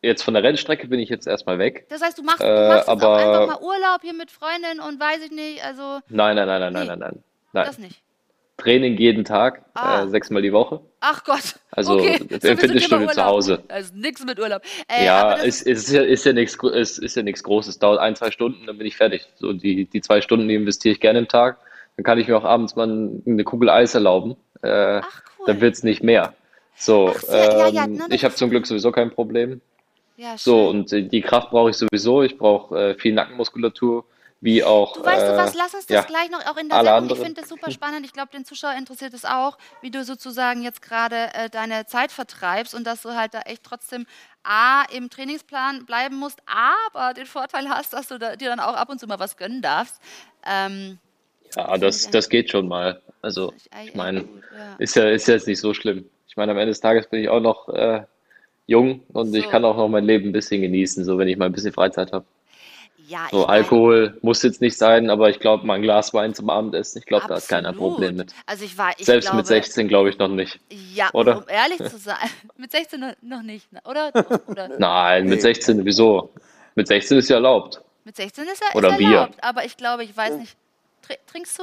jetzt 0.00 0.22
von 0.22 0.34
der 0.34 0.42
Rennstrecke 0.42 0.88
bin 0.88 1.00
ich 1.00 1.08
jetzt 1.08 1.26
erstmal 1.26 1.58
weg. 1.58 1.86
Das 1.90 2.02
heißt, 2.02 2.18
du 2.18 2.22
machst, 2.22 2.40
Äh, 2.40 2.46
du 2.46 2.68
machst 2.68 2.78
jetzt 2.80 2.88
auch 2.88 2.92
aber- 2.92 3.16
einfach 3.16 3.46
mal 3.60 3.62
Urlaub 3.66 4.00
hier 4.02 4.14
mit 4.14 4.30
Freundin 4.30 4.80
und 4.80 4.98
weiß 4.98 5.22
ich 5.22 5.30
nicht, 5.30 5.64
also 5.64 6.00
Nein, 6.08 6.36
nein, 6.36 6.46
nein, 6.48 6.60
nein, 6.60 6.72
nein, 6.72 6.82
Nee, 6.82 6.88
nein, 6.88 6.98
nein. 6.98 7.24
Nein. 7.52 7.66
das 7.66 7.78
nicht. 7.78 8.02
Training 8.62 8.96
jeden 8.96 9.24
Tag, 9.24 9.62
Ah. 9.74 10.02
äh, 10.04 10.08
sechsmal 10.08 10.42
die 10.42 10.52
Woche. 10.52 10.80
Ach 11.00 11.24
Gott. 11.24 11.56
Also 11.72 11.94
okay. 11.94 12.18
im 12.20 12.30
wir 12.30 12.40
sind 12.40 12.60
Fitnessstudio 12.60 13.08
zu. 13.08 13.24
Hause. 13.24 13.62
Also 13.68 13.92
nichts 13.94 14.24
mit 14.24 14.38
Urlaub. 14.38 14.62
Äh, 14.88 15.04
ja, 15.04 15.36
es, 15.36 15.62
es 15.62 15.84
ist 15.88 15.92
ja, 15.92 16.02
ist 16.02 16.24
ja 16.24 16.32
nichts, 16.32 16.56
es 16.62 16.98
ist 16.98 17.16
ja 17.16 17.22
Großes. 17.42 17.78
Dauert 17.78 17.98
ein, 17.98 18.14
zwei 18.14 18.30
Stunden, 18.30 18.66
dann 18.66 18.78
bin 18.78 18.86
ich 18.86 18.96
fertig. 18.96 19.26
So 19.36 19.52
die, 19.52 19.86
die 19.86 20.00
zwei 20.00 20.20
Stunden, 20.20 20.48
die 20.48 20.54
investiere 20.54 20.92
ich 20.92 21.00
gerne 21.00 21.18
im 21.18 21.28
Tag. 21.28 21.58
Dann 21.96 22.04
kann 22.04 22.18
ich 22.18 22.28
mir 22.28 22.36
auch 22.36 22.44
abends 22.44 22.76
mal 22.76 22.88
eine 23.26 23.44
Kugel 23.44 23.68
Eis 23.68 23.94
erlauben. 23.94 24.36
Äh, 24.62 25.00
Ach, 25.02 25.22
cool. 25.38 25.46
Dann 25.46 25.60
wird's 25.60 25.82
nicht 25.82 26.02
mehr. 26.02 26.34
So, 26.76 27.08
Ach, 27.14 27.20
sehr- 27.20 27.58
ja, 27.58 27.68
ja, 27.68 27.84
ähm, 27.84 27.94
ne, 27.94 28.06
ich 28.10 28.24
habe 28.24 28.32
ist- 28.32 28.38
zum 28.38 28.50
Glück 28.50 28.66
sowieso 28.66 28.92
kein 28.92 29.10
Problem. 29.10 29.60
ja, 30.16 30.36
So, 30.38 30.68
und 30.68 30.92
äh, 30.92 31.02
die 31.02 31.20
Kraft 31.20 31.50
brauche 31.50 31.70
ich 31.70 31.76
sowieso. 31.76 32.22
Ich 32.22 32.38
brauche 32.38 32.78
äh, 32.90 32.94
viel 32.94 33.12
Nackenmuskulatur, 33.12 34.04
wie 34.42 34.64
auch. 34.64 34.94
Du 34.94 35.04
weißt 35.04 35.28
du 35.28 35.32
äh, 35.32 35.36
was, 35.38 35.54
lass 35.54 35.74
uns 35.74 35.86
das 35.86 35.94
ja, 35.94 36.02
gleich 36.04 36.30
noch 36.30 36.44
auch 36.46 36.58
in 36.58 36.68
der 36.68 36.80
Sendung. 36.82 37.10
Ich 37.10 37.18
anderen. 37.18 37.22
finde 37.22 37.40
das 37.40 37.48
super 37.48 37.70
spannend. 37.70 38.04
Ich 38.06 38.12
glaube, 38.12 38.30
den 38.32 38.44
Zuschauer 38.44 38.74
interessiert 38.74 39.14
es 39.14 39.24
auch, 39.24 39.58
wie 39.80 39.90
du 39.90 40.04
sozusagen 40.04 40.62
jetzt 40.62 40.82
gerade 40.82 41.32
äh, 41.34 41.50
deine 41.50 41.86
Zeit 41.86 42.12
vertreibst 42.12 42.74
und 42.74 42.84
dass 42.86 43.02
du 43.02 43.14
halt 43.14 43.34
da 43.34 43.40
echt 43.42 43.64
trotzdem 43.64 44.06
A, 44.44 44.84
im 44.92 45.10
Trainingsplan 45.10 45.86
bleiben 45.86 46.16
musst, 46.16 46.40
aber 46.46 47.14
den 47.14 47.26
Vorteil 47.26 47.68
hast, 47.70 47.94
dass 47.94 48.08
du 48.08 48.18
da, 48.18 48.36
dir 48.36 48.50
dann 48.50 48.60
auch 48.60 48.74
ab 48.74 48.90
und 48.90 49.00
zu 49.00 49.06
mal 49.06 49.20
was 49.20 49.36
gönnen 49.38 49.62
darfst. 49.62 50.00
Ähm, 50.46 50.98
Ja, 51.56 51.76
das, 51.78 52.10
das 52.10 52.28
geht 52.28 52.50
schon 52.50 52.68
mal. 52.68 53.02
Also, 53.22 53.54
ich 53.84 53.94
meine, 53.94 54.28
ist 54.78 54.96
ja, 54.96 55.08
ist 55.08 55.28
ja 55.28 55.34
jetzt 55.34 55.46
nicht 55.46 55.60
so 55.60 55.74
schlimm. 55.74 56.08
Ich 56.28 56.36
meine, 56.36 56.52
am 56.52 56.58
Ende 56.58 56.70
des 56.72 56.80
Tages 56.80 57.08
bin 57.08 57.20
ich 57.22 57.28
auch 57.28 57.40
noch 57.40 57.68
äh, 57.68 58.04
jung 58.66 59.04
und 59.12 59.34
ich 59.34 59.46
So. 59.46 59.50
kann 59.50 59.64
auch 59.64 59.76
noch 59.76 59.88
mein 59.88 60.04
Leben 60.06 60.30
ein 60.30 60.32
bisschen 60.32 60.62
genießen, 60.62 61.04
so 61.04 61.18
wenn 61.18 61.28
ich 61.28 61.36
mal 61.36 61.46
ein 61.46 61.52
bisschen 61.52 61.72
Freizeit 61.72 62.12
habe. 62.12 62.26
Ja, 63.12 63.28
So, 63.30 63.46
Alkohol 63.46 64.18
muss 64.22 64.42
jetzt 64.42 64.60
nicht 64.60 64.76
sein, 64.78 65.10
aber 65.10 65.28
ich 65.30 65.38
glaube, 65.38 65.66
mal 65.66 65.74
ein 65.74 65.82
Glas 65.82 66.14
Wein 66.14 66.34
zum 66.34 66.48
Abendessen, 66.50 66.98
ich 66.98 67.06
glaube, 67.06 67.26
da 67.28 67.36
hat 67.36 67.46
keiner 67.48 67.68
ein. 67.68 67.76
Problem 67.76 68.16
mit. 68.16 68.34
Also 68.46 68.64
ich 68.64 68.76
war, 68.78 68.92
ich 68.98 69.04
Selbst 69.04 69.26
glaube, 69.26 69.36
mit 69.38 69.46
16 69.46 69.88
glaube 69.88 70.08
ich 70.10 70.18
noch 70.18 70.28
nicht. 70.28 70.58
Ja, 70.94 71.10
oder? 71.12 71.38
um 71.38 71.44
ehrlich 71.48 71.78
zu 71.78 71.98
sein, 71.98 72.16
mit 72.56 72.70
16 72.70 73.00
noch- 73.22 73.42
nicht, 73.42 73.70
ne? 73.72 73.80
oder? 73.84 74.10
Oder? 74.46 74.68
Nein, 74.78 75.26
mit 75.28 75.42
16 75.42 75.84
wieso? 75.84 76.32
Mit 76.74 76.88
16 76.88 77.18
ist 77.18 77.28
ja 77.28 77.36
erlaubt. 77.36 77.82
Mit 78.04 78.16
16 78.16 78.44
ist 78.44 78.62
er, 78.68 78.76
Oder 78.76 78.90
ist 78.90 78.98
Bier. 78.98 79.08
erlaubt, 79.18 79.38
aber 79.44 79.64
ich 79.64 79.76
glaube, 79.76 80.04
ich 80.04 80.16
weiß 80.16 80.34
nicht. 80.38 80.56
Tr 81.06 81.16
trinkst 81.26 81.58
du? 81.58 81.62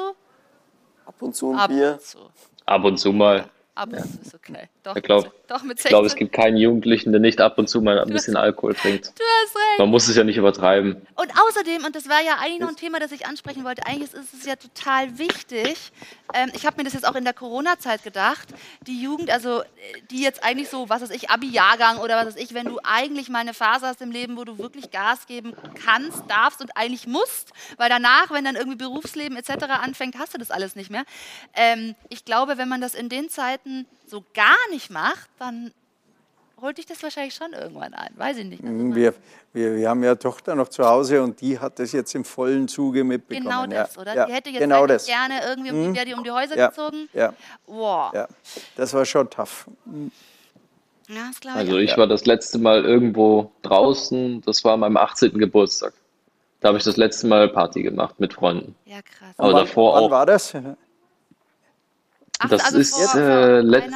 Ab 1.05 1.15
und 1.21 1.35
zu 1.35 1.51
ein 1.51 1.57
Ab 1.59 1.69
Bier. 1.69 1.93
und 1.93 2.01
zu. 2.01 2.19
Ab 2.65 2.83
und 2.83 2.97
zu 2.97 3.11
mal. 3.11 3.49
Ab 3.75 3.89
und 3.91 3.99
zu 3.99 4.19
ist 4.21 4.35
okay. 4.35 4.69
Doch, 4.83 4.95
Ich 4.95 5.03
glaube, 5.03 5.31
doch 5.47 5.63
mit 5.63 5.79
ich 5.79 5.85
glaube, 5.85 6.05
es 6.07 6.13
16. 6.13 6.27
gibt 6.27 6.35
keinen 6.35 6.55
Jugendlichen, 6.57 7.11
der 7.11 7.19
nicht 7.19 7.41
ab 7.41 7.57
und 7.57 7.67
zu 7.67 7.81
mal 7.81 7.99
ein 7.99 8.09
bisschen 8.09 8.37
Alkohol 8.37 8.75
trinkt. 8.75 9.11
Du 9.19 9.23
hast 9.45 9.55
recht. 9.55 9.79
Man 9.79 9.89
muss 9.89 10.07
es 10.07 10.15
ja 10.15 10.23
nicht 10.23 10.37
übertreiben. 10.37 10.95
Und 11.15 11.31
außerdem, 11.47 11.83
und 11.85 11.95
das 11.95 12.07
war 12.07 12.21
ja 12.21 12.37
eigentlich 12.39 12.59
noch 12.59 12.69
ein 12.69 12.75
Thema, 12.77 12.99
das 12.99 13.11
ich 13.11 13.25
ansprechen 13.25 13.63
wollte, 13.65 13.85
eigentlich 13.85 14.13
ist 14.13 14.33
es 14.33 14.45
ja 14.45 14.55
total 14.55 15.17
wichtig. 15.17 15.91
Ähm, 16.33 16.51
ich 16.53 16.65
habe 16.65 16.77
mir 16.77 16.83
das 16.83 16.93
jetzt 16.93 17.07
auch 17.07 17.15
in 17.15 17.25
der 17.25 17.33
Corona-Zeit 17.33 18.03
gedacht. 18.03 18.47
Die 18.87 19.01
Jugend, 19.01 19.29
also 19.29 19.61
äh, 19.61 19.65
die 20.09 20.21
jetzt 20.21 20.43
eigentlich 20.43 20.69
so, 20.69 20.87
was 20.87 21.01
weiß 21.01 21.09
ich, 21.09 21.29
Abi-Jahrgang 21.29 21.97
oder 21.97 22.17
was 22.17 22.27
weiß 22.27 22.35
ich, 22.37 22.53
wenn 22.53 22.67
du 22.67 22.79
eigentlich 22.83 23.29
mal 23.29 23.39
eine 23.39 23.53
Phase 23.53 23.87
hast 23.87 24.01
im 24.01 24.11
Leben, 24.11 24.37
wo 24.37 24.45
du 24.45 24.57
wirklich 24.57 24.91
Gas 24.91 25.27
geben 25.27 25.53
kannst, 25.85 26.23
darfst 26.29 26.61
und 26.61 26.71
eigentlich 26.75 27.07
musst, 27.07 27.51
weil 27.77 27.89
danach, 27.89 28.31
wenn 28.31 28.45
dann 28.45 28.55
irgendwie 28.55 28.77
Berufsleben 28.77 29.37
etc. 29.37 29.65
anfängt, 29.81 30.17
hast 30.17 30.33
du 30.33 30.37
das 30.37 30.51
alles 30.51 30.75
nicht 30.75 30.89
mehr. 30.89 31.03
Ähm, 31.55 31.95
ich 32.09 32.23
glaube, 32.23 32.57
wenn 32.57 32.69
man 32.69 32.79
das 32.81 32.95
in 32.95 33.09
den 33.09 33.29
Zeiten 33.29 33.85
so 34.09 34.23
gar 34.33 34.57
nicht 34.71 34.89
macht, 34.89 35.29
dann 35.39 35.71
holt 36.61 36.77
dich 36.77 36.85
das 36.85 37.01
wahrscheinlich 37.03 37.33
schon 37.35 37.53
irgendwann 37.53 37.93
ein. 37.93 38.11
Weiß 38.17 38.37
ich 38.37 38.45
nicht. 38.45 38.61
Mhm, 38.61 38.93
Wir, 38.93 39.13
wir, 39.53 39.75
wir 39.77 39.89
haben 39.89 40.03
ja 40.03 40.15
Tochter 40.15 40.55
noch 40.55 40.67
zu 40.67 40.83
Hause 40.85 41.23
und 41.23 41.39
die 41.39 41.57
hat 41.57 41.79
das 41.79 41.93
jetzt 41.93 42.13
im 42.15 42.25
vollen 42.25 42.67
Zuge 42.67 43.03
mitbekommen. 43.05 43.45
Genau 43.47 43.61
ja. 43.63 43.83
das, 43.85 43.97
oder? 43.97 44.13
Ja, 44.15 44.25
die 44.25 44.33
hätte 44.33 44.49
jetzt 44.49 44.59
genau 44.59 44.85
das. 44.85 45.05
gerne 45.05 45.35
irgendwie 45.47 45.71
um 45.71 45.93
die, 45.93 45.95
wäre 45.97 46.05
die 46.05 46.13
um 46.13 46.23
die 46.23 46.31
Häuser 46.31 46.57
Ja, 46.57 46.67
gezogen. 46.67 47.07
ja, 47.13 47.33
Wow. 47.65 48.13
Ja, 48.13 48.21
ja, 48.21 48.27
das 48.75 48.93
war 48.93 49.05
schon 49.05 49.29
tough. 49.29 49.67
das 51.07 51.39
glaube 51.39 51.59
ich. 51.59 51.65
Also 51.65 51.75
auch. 51.75 51.79
ich 51.79 51.97
war 51.97 52.07
das 52.07 52.25
letzte 52.25 52.57
Mal 52.59 52.83
irgendwo 52.83 53.51
draußen, 53.61 54.41
das 54.41 54.63
war 54.65 54.73
an 54.73 54.81
meinem 54.81 54.97
18. 54.97 55.37
Geburtstag. 55.37 55.93
Da 56.59 56.67
habe 56.69 56.77
ich 56.77 56.83
das 56.83 56.97
letzte 56.97 57.25
Mal 57.27 57.47
Party 57.47 57.83
gemacht 57.83 58.19
mit 58.19 58.33
Freunden. 58.33 58.75
ja, 58.85 59.01
krass. 59.01 59.33
Aber 59.37 59.53
wann, 59.53 59.65
davor 59.65 59.95
wann 59.95 60.03
auch. 60.03 60.11
war 60.11 60.25
das? 60.25 60.53
Ach, 62.39 62.49
das 62.49 62.65
also 62.65 62.77
ist, 62.79 62.95
vor, 62.95 63.21
äh, 63.21 63.61
letzt-. 63.61 63.93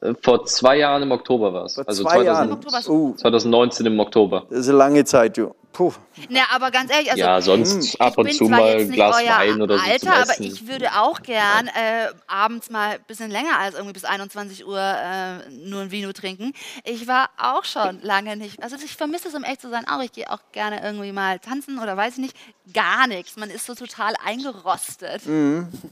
Äh, 0.00 0.14
Vor 0.22 0.46
zwei 0.46 0.78
Jahren 0.78 1.02
im 1.02 1.12
Oktober 1.12 1.52
war 1.52 1.64
es. 1.66 1.74
Vor 1.74 1.86
Also 1.86 2.04
zwei 2.04 2.22
2000, 2.22 2.26
Jahren. 2.26 2.52
Oktober. 2.52 2.80
Oh, 2.88 3.14
2019 3.14 3.86
im 3.86 4.00
Oktober. 4.00 4.46
das 4.48 4.60
ist 4.60 4.68
eine 4.68 4.78
lange 4.78 5.04
Zeit, 5.04 5.36
du. 5.36 5.54
Puh. 5.72 5.92
Ne, 6.28 6.40
aber 6.52 6.72
ganz 6.72 6.90
ehrlich, 6.90 7.10
also 7.12 7.20
ja, 7.22 7.40
sonst 7.40 7.94
ich 7.94 8.00
ab 8.00 8.18
und 8.18 8.26
bin 8.26 8.34
zu 8.34 8.44
mal 8.48 8.60
jetzt 8.66 8.80
ein 8.80 8.86
nicht 8.88 8.94
Glas 8.96 9.16
euer 9.22 9.38
Wein 9.38 9.62
oder 9.62 9.78
so 9.78 9.84
Alter, 9.84 10.14
aber 10.14 10.40
ich 10.40 10.66
würde 10.66 10.88
auch 10.98 11.22
gern 11.22 11.68
äh, 11.68 12.08
abends 12.26 12.70
mal 12.70 12.94
ein 12.94 13.04
bisschen 13.06 13.30
länger 13.30 13.56
als 13.56 13.74
irgendwie 13.74 13.92
bis 13.92 14.04
21 14.04 14.66
Uhr 14.66 14.80
äh, 14.80 15.48
nur 15.50 15.82
ein 15.82 15.90
Vino 15.92 16.12
trinken. 16.12 16.54
Ich 16.82 17.06
war 17.06 17.30
auch 17.38 17.64
schon 17.64 18.00
lange 18.02 18.36
nicht, 18.36 18.60
also 18.62 18.74
ich 18.84 18.96
vermisse 18.96 19.28
es, 19.28 19.34
um 19.34 19.44
echt 19.44 19.60
zu 19.60 19.70
sein, 19.70 19.86
auch. 19.86 20.02
Ich 20.02 20.10
gehe 20.12 20.28
auch 20.30 20.40
gerne 20.50 20.82
irgendwie 20.82 21.12
mal 21.12 21.38
tanzen 21.38 21.78
oder 21.78 21.96
weiß 21.96 22.14
ich 22.14 22.20
nicht. 22.20 22.36
Gar 22.74 23.06
nichts. 23.06 23.36
Man 23.36 23.50
ist 23.50 23.66
so 23.66 23.74
total 23.74 24.14
eingerostet. 24.24 25.22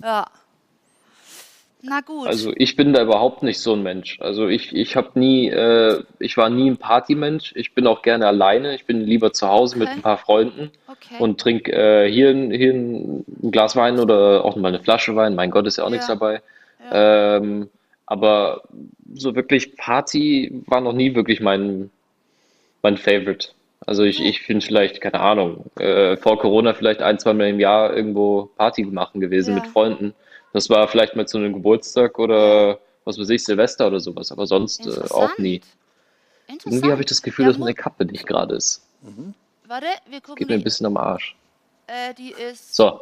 Ja. 0.02 0.26
Na 1.80 2.00
gut. 2.00 2.26
Also 2.26 2.52
ich 2.56 2.74
bin 2.74 2.92
da 2.92 3.02
überhaupt 3.02 3.42
nicht 3.44 3.60
so 3.60 3.72
ein 3.74 3.82
Mensch. 3.84 4.18
Also 4.20 4.48
ich, 4.48 4.74
ich 4.74 4.96
habe 4.96 5.16
nie, 5.18 5.48
äh, 5.48 6.02
ich 6.18 6.36
war 6.36 6.50
nie 6.50 6.68
ein 6.70 6.76
Partymensch. 6.76 7.52
Ich 7.54 7.72
bin 7.72 7.86
auch 7.86 8.02
gerne 8.02 8.26
alleine. 8.26 8.74
Ich 8.74 8.84
bin 8.84 9.00
lieber 9.02 9.32
zu 9.32 9.46
Hause 9.48 9.78
mit 9.78 9.86
Okay. 9.88 9.96
ein 9.98 10.02
paar 10.02 10.18
Freunden 10.18 10.72
okay. 10.88 11.14
und 11.20 11.40
trinke 11.40 11.70
äh, 11.72 12.10
hier, 12.10 12.30
ein- 12.30 12.50
hier 12.50 12.72
ein 12.74 13.24
Glas 13.52 13.76
Wein 13.76 14.00
oder 14.00 14.44
auch 14.44 14.56
mal 14.56 14.68
eine 14.68 14.80
Flasche 14.80 15.14
Wein. 15.14 15.36
Mein 15.36 15.50
Gott, 15.52 15.66
ist 15.68 15.78
ja 15.78 15.84
auch 15.84 15.90
nichts 15.90 16.08
Ja. 16.08 16.14
dabei. 16.16 16.42
Ähm, 16.90 17.68
aber 18.06 18.62
so 19.14 19.36
wirklich 19.36 19.76
Party 19.76 20.62
war 20.66 20.80
noch 20.80 20.92
nie 20.94 21.14
wirklich 21.14 21.40
mein, 21.40 21.90
mein 22.82 22.96
Favorite. 22.96 23.50
Also 23.86 24.02
ich, 24.02 24.20
ich 24.24 24.42
finde 24.42 24.66
vielleicht, 24.66 25.00
keine 25.00 25.20
Ahnung, 25.20 25.64
äh, 25.78 26.16
vor 26.16 26.38
Corona 26.38 26.74
vielleicht 26.74 27.02
ein, 27.02 27.18
zwei 27.20 27.34
Mal 27.34 27.48
im 27.48 27.60
Jahr 27.60 27.94
irgendwo 27.96 28.50
Party 28.56 28.82
machen 28.84 29.20
gewesen 29.20 29.56
Ja. 29.56 29.62
mit 29.62 29.70
Freunden. 29.70 30.14
Das 30.52 30.70
war 30.70 30.88
vielleicht 30.88 31.14
mal 31.16 31.26
zu 31.26 31.38
einem 31.38 31.52
Geburtstag 31.52 32.18
oder 32.18 32.78
was 33.04 33.18
weiß 33.18 33.28
ich, 33.30 33.44
Silvester 33.44 33.86
oder 33.86 34.00
sowas, 34.00 34.32
aber 34.32 34.46
sonst 34.46 34.86
äh, 34.86 35.00
auch 35.10 35.36
nie. 35.38 35.60
Irgendwie 36.46 36.90
habe 36.90 37.00
ich 37.02 37.06
das 37.06 37.22
Gefühl, 37.22 37.44
Ja, 37.44 37.50
dass 37.50 37.58
meine 37.58 37.74
Kappe 37.74 38.04
nicht 38.04 38.26
gerade 38.26 38.54
ist. 38.56 38.82
Warte, 39.66 39.86
wir 40.08 40.20
gucken. 40.20 40.36
Geht 40.36 40.48
mir 40.48 40.54
ein 40.54 40.62
bisschen 40.64 40.86
am 40.86 40.96
Arsch. 40.96 41.36
äh, 41.86 42.14
die 42.14 42.32
ist. 42.32 42.74
So, 42.74 43.00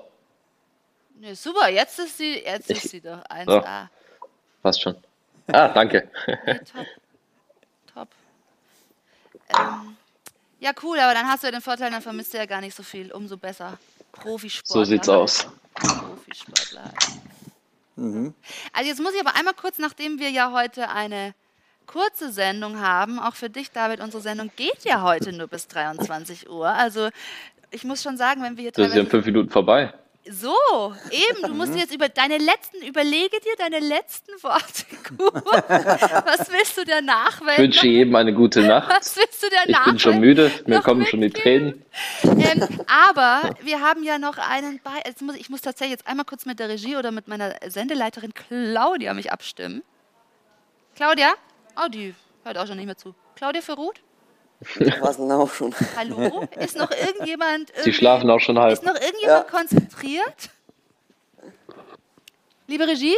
Ne, 1.19 1.35
super, 1.35 1.71
jetzt 1.71 1.99
ist 1.99 2.19
sie, 2.19 2.41
jetzt 2.45 2.69
Ich- 2.71 2.85
ist 2.85 2.91
sie 2.91 3.01
doch 3.01 3.25
1A. 3.31 3.89
passt 4.63 4.83
schon. 4.83 4.95
Ah, 5.47 5.69
danke. 5.69 6.11
Nee, 6.27 6.59
top. 6.59 6.87
Top. 7.95 8.09
Ähm, 9.59 9.97
ja, 10.61 10.73
cool, 10.83 10.99
aber 10.99 11.15
dann 11.15 11.27
hast 11.27 11.43
du 11.43 11.47
ja 11.47 11.53
den 11.53 11.63
Vorteil, 11.63 11.91
dann 11.91 12.03
vermisst 12.03 12.35
du 12.35 12.39
ja 12.39 12.45
gar 12.45 12.61
nicht 12.61 12.77
so 12.77 12.83
viel. 12.83 13.11
Umso 13.13 13.39
besser. 13.39 13.79
Profisportler. 14.21 14.85
So 14.85 14.91
sieht's 14.91 15.09
aus. 15.09 15.47
Profisportler. 15.75 16.85
halt. 16.85 18.35
Also 18.73 18.89
jetzt 18.89 19.01
muss 19.01 19.15
ich 19.15 19.21
aber 19.21 19.37
einmal 19.37 19.55
kurz, 19.55 19.79
nachdem 19.79 20.19
wir 20.19 20.31
ja 20.31 20.53
heute 20.53 20.91
eine 20.91 21.35
kurze 21.87 22.31
Sendung 22.31 22.81
haben, 22.81 23.19
auch 23.19 23.35
für 23.35 23.49
dich, 23.49 23.71
David, 23.71 24.01
unsere 24.01 24.23
Sendung 24.23 24.51
geht 24.57 24.85
ja 24.85 25.03
heute 25.03 25.33
nur 25.33 25.47
bis 25.47 25.69
23 25.69 26.51
Uhr. 26.51 26.69
Also 26.69 27.09
ich 27.71 27.85
muss 27.85 28.03
schon 28.03 28.17
sagen, 28.17 28.43
wenn 28.43 28.57
wir 28.57 28.63
hier 28.63 28.73
Das 28.73 28.89
ist 28.89 28.95
ja 28.95 29.01
in 29.01 29.09
fünf 29.09 29.25
Minuten 29.27 29.51
vorbei. 29.51 29.93
So, 30.31 30.95
eben, 31.11 31.43
du 31.43 31.55
musst 31.55 31.75
dir 31.75 31.79
jetzt 31.81 31.95
über 31.95 32.09
deine 32.09 32.39
letzten, 32.39 32.83
überlege 32.83 33.39
dir 33.41 33.55
deine 33.59 33.79
letzten 33.81 34.33
Worte 34.43 34.85
gut. 35.17 35.33
Was 35.35 36.51
willst 36.51 36.77
du 36.79 36.85
danach? 36.85 37.41
Ich 37.53 37.59
wünsche 37.59 37.87
jedem 37.87 38.15
eine 38.17 38.33
gute 38.35 38.63
Nacht. 38.63 38.91
Was 38.91 39.17
willst 39.17 39.43
du 39.43 39.47
Ich 39.47 39.53
danach? 39.67 39.85
bin 39.85 39.99
schon 39.99 40.19
müde, 40.21 40.51
mir 40.67 40.81
kommen 40.81 41.07
schon 41.07 41.21
die 41.21 41.31
Tränen. 41.31 41.85
Ähm, 42.23 42.67
aber 43.09 43.51
wir 43.63 43.81
haben 43.81 44.03
ja 44.03 44.19
noch 44.19 44.39
einen 44.39 44.81
bei. 44.83 45.03
Muss, 45.21 45.37
ich 45.37 45.49
muss 45.51 45.61
tatsächlich 45.61 45.93
jetzt 45.99 46.07
einmal 46.07 46.25
kurz 46.27 46.45
mit 46.47 46.59
der 46.59 46.69
Regie 46.69 46.97
oder 46.97 47.13
mit 47.13 47.29
meiner 47.29 47.55
Sendeleiterin 47.67 48.35
Claudia 48.35 49.15
mich 49.15 49.33
abstimmen. 49.33 49.83
Claudia? 50.95 51.33
Oh, 51.77 51.89
die 51.89 52.15
hört 52.45 52.59
auch 52.59 52.67
schon 52.67 52.77
nicht 52.77 52.87
mehr 52.87 52.97
zu. 52.97 53.15
Claudia 53.37 53.63
Verruth? 53.63 54.01
Was 55.01 55.17
denn 55.19 55.31
auch 55.33 55.53
schon? 55.53 55.75
Hallo? 55.97 56.49
Ist 56.59 56.77
noch 56.77 56.91
irgendjemand. 56.91 57.71
Sie 57.83 57.93
schlafen 57.93 58.31
auch 58.31 58.41
schon 58.41 58.59
halb. 58.59 58.73
Ist 58.73 58.85
noch 58.85 58.95
irgendjemand 58.95 59.49
konzentriert? 59.49 60.51
Liebe 62.67 62.87
Regie? 62.87 63.17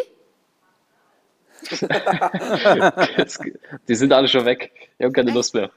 Die 3.89 3.95
sind 3.95 4.13
alle 4.13 4.29
schon 4.29 4.45
weg. 4.45 4.73
Ich 4.99 5.05
habe 5.05 5.13
keine 5.13 5.31
Lust 5.33 5.55
mehr. 5.55 5.71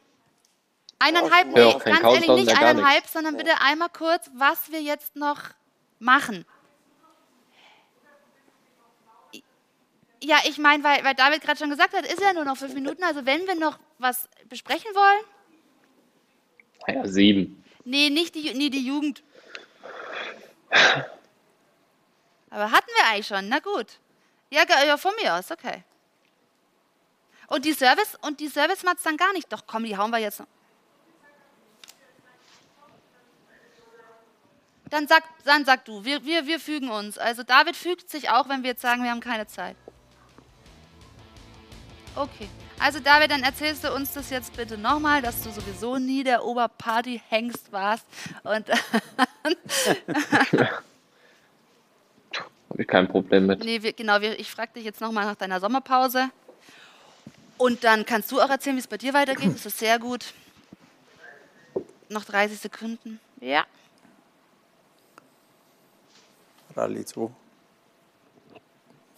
Eineinhalb, 0.99 1.57
Ja, 1.57 1.66
nee, 1.66 1.74
kein 1.80 2.01
ganz 2.01 2.14
ehrlich, 2.14 2.30
nicht 2.45 2.57
eineinhalb, 2.57 3.07
sondern 3.07 3.38
bitte 3.38 3.59
einmal 3.59 3.89
kurz, 3.89 4.30
was 4.36 4.72
wir 4.72 4.82
jetzt 4.82 5.16
noch 5.16 5.39
machen. 5.99 6.45
Ja, 10.24 10.38
ich 10.47 10.59
meine, 10.59 10.84
weil, 10.84 11.03
weil 11.03 11.16
David 11.16 11.41
gerade 11.41 11.57
schon 11.57 11.72
gesagt 11.72 11.93
hat, 11.93 12.05
ist 12.05 12.22
ja 12.22 12.34
nur 12.34 12.45
noch 12.45 12.57
fünf 12.57 12.76
Minuten. 12.76 13.03
Also 13.03 13.26
wenn 13.26 13.47
wir 13.47 13.55
noch 13.55 13.80
was 13.97 14.30
besprechen 14.47 14.91
wollen, 14.93 15.24
Ja, 16.88 17.08
sieben. 17.08 17.64
nee, 17.84 18.10
nicht 18.10 18.36
die, 18.36 18.54
nee, 18.54 18.70
die 18.70 18.86
Jugend. 18.86 19.24
Aber 22.50 22.72
hatten 22.72 22.90
wir 22.98 23.06
eigentlich 23.08 23.28
schon, 23.28 23.48
na 23.50 23.60
gut. 23.60 24.00
Ja, 24.50 24.64
ja 24.86 24.98
von 24.98 25.14
mir 25.22 25.36
aus, 25.36 25.52
okay. 25.52 25.84
Und 27.48 27.66
die 27.66 27.74
Service, 27.74 28.18
und 28.22 28.40
die 28.40 28.48
Service-Mats 28.48 29.04
dann 29.04 29.18
gar 29.18 29.34
nicht. 29.34 29.52
Doch 29.52 29.66
komm, 29.68 29.84
die 29.84 29.98
hauen 29.98 30.12
wir 30.12 30.20
jetzt 30.20 30.40
noch. 30.40 30.48
Dann 34.90 35.08
sag, 35.08 35.24
dann 35.46 35.64
sag 35.64 35.86
du, 35.86 36.04
wir, 36.04 36.24
wir, 36.26 36.48
wir 36.48 36.60
fügen 36.60 36.90
uns. 36.90 37.18
Also 37.18 37.44
David 37.44 37.78
fügt 37.78 38.10
sich 38.10 38.30
auch, 38.30 38.50
wenn 38.50 38.64
wir 38.64 38.72
jetzt 38.72 38.82
sagen, 38.82 39.04
wir 39.04 39.12
haben 39.12 39.22
keine 39.22 39.48
Zeit. 39.48 39.78
Okay. 42.16 42.50
Also 42.82 43.00
David, 43.00 43.30
dann 43.30 43.44
erzählst 43.44 43.84
du 43.84 43.94
uns 43.94 44.12
das 44.14 44.32
jetzt 44.32 44.58
bitte 44.58 44.76
nochmal, 44.76 45.22
dass 45.22 45.44
du 45.44 45.52
sowieso 45.52 46.00
nie 46.00 46.24
der 46.24 46.44
Oberparty-Hengst 46.44 47.72
warst. 47.72 48.08
Und 48.44 48.68
Habe 52.70 52.78
ich 52.80 52.88
kein 52.88 53.08
Problem 53.08 53.46
mit. 53.46 53.64
nee, 53.64 53.84
wir, 53.84 53.94
genau, 53.94 54.20
wir, 54.22 54.40
ich 54.40 54.50
frage 54.50 54.72
dich 54.74 54.84
jetzt 54.84 55.00
nochmal 55.00 55.26
nach 55.26 55.36
deiner 55.36 55.60
Sommerpause. 55.60 56.32
Und 57.60 57.84
dann 57.84 58.04
kannst 58.04 58.32
du 58.32 58.42
auch 58.42 58.50
erzählen, 58.50 58.76
wie 58.76 58.80
es 58.80 58.88
bei 58.88 58.98
dir 58.98 59.14
weitergeht. 59.14 59.54
Das 59.54 59.68
ist 59.68 59.78
sehr 59.78 60.00
gut. 60.00 60.34
Noch 62.10 62.26
30 62.26 62.60
Sekunden. 62.60 63.20
Ja. 63.40 63.64
Rallye 66.76 67.06
2. 67.06 67.30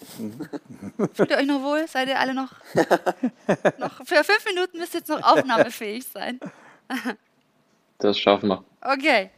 Fühlt 1.14 1.32
ihr 1.32 1.38
euch 1.38 1.46
noch 1.46 1.62
wohl? 1.62 1.88
Seid 1.88 2.08
ihr 2.08 2.20
alle 2.20 2.34
noch? 2.34 2.52
noch 3.80 4.06
für 4.06 4.24
fünf 4.24 4.46
Minuten 4.46 4.78
müsst 4.78 4.94
ihr 4.94 5.00
jetzt 5.00 5.10
noch 5.10 5.24
aufnahmefähig 5.24 6.06
sein. 6.06 6.40
Das 8.00 8.18
schaffen 8.18 8.50
wir. 8.50 8.64
Okay. 8.82 9.32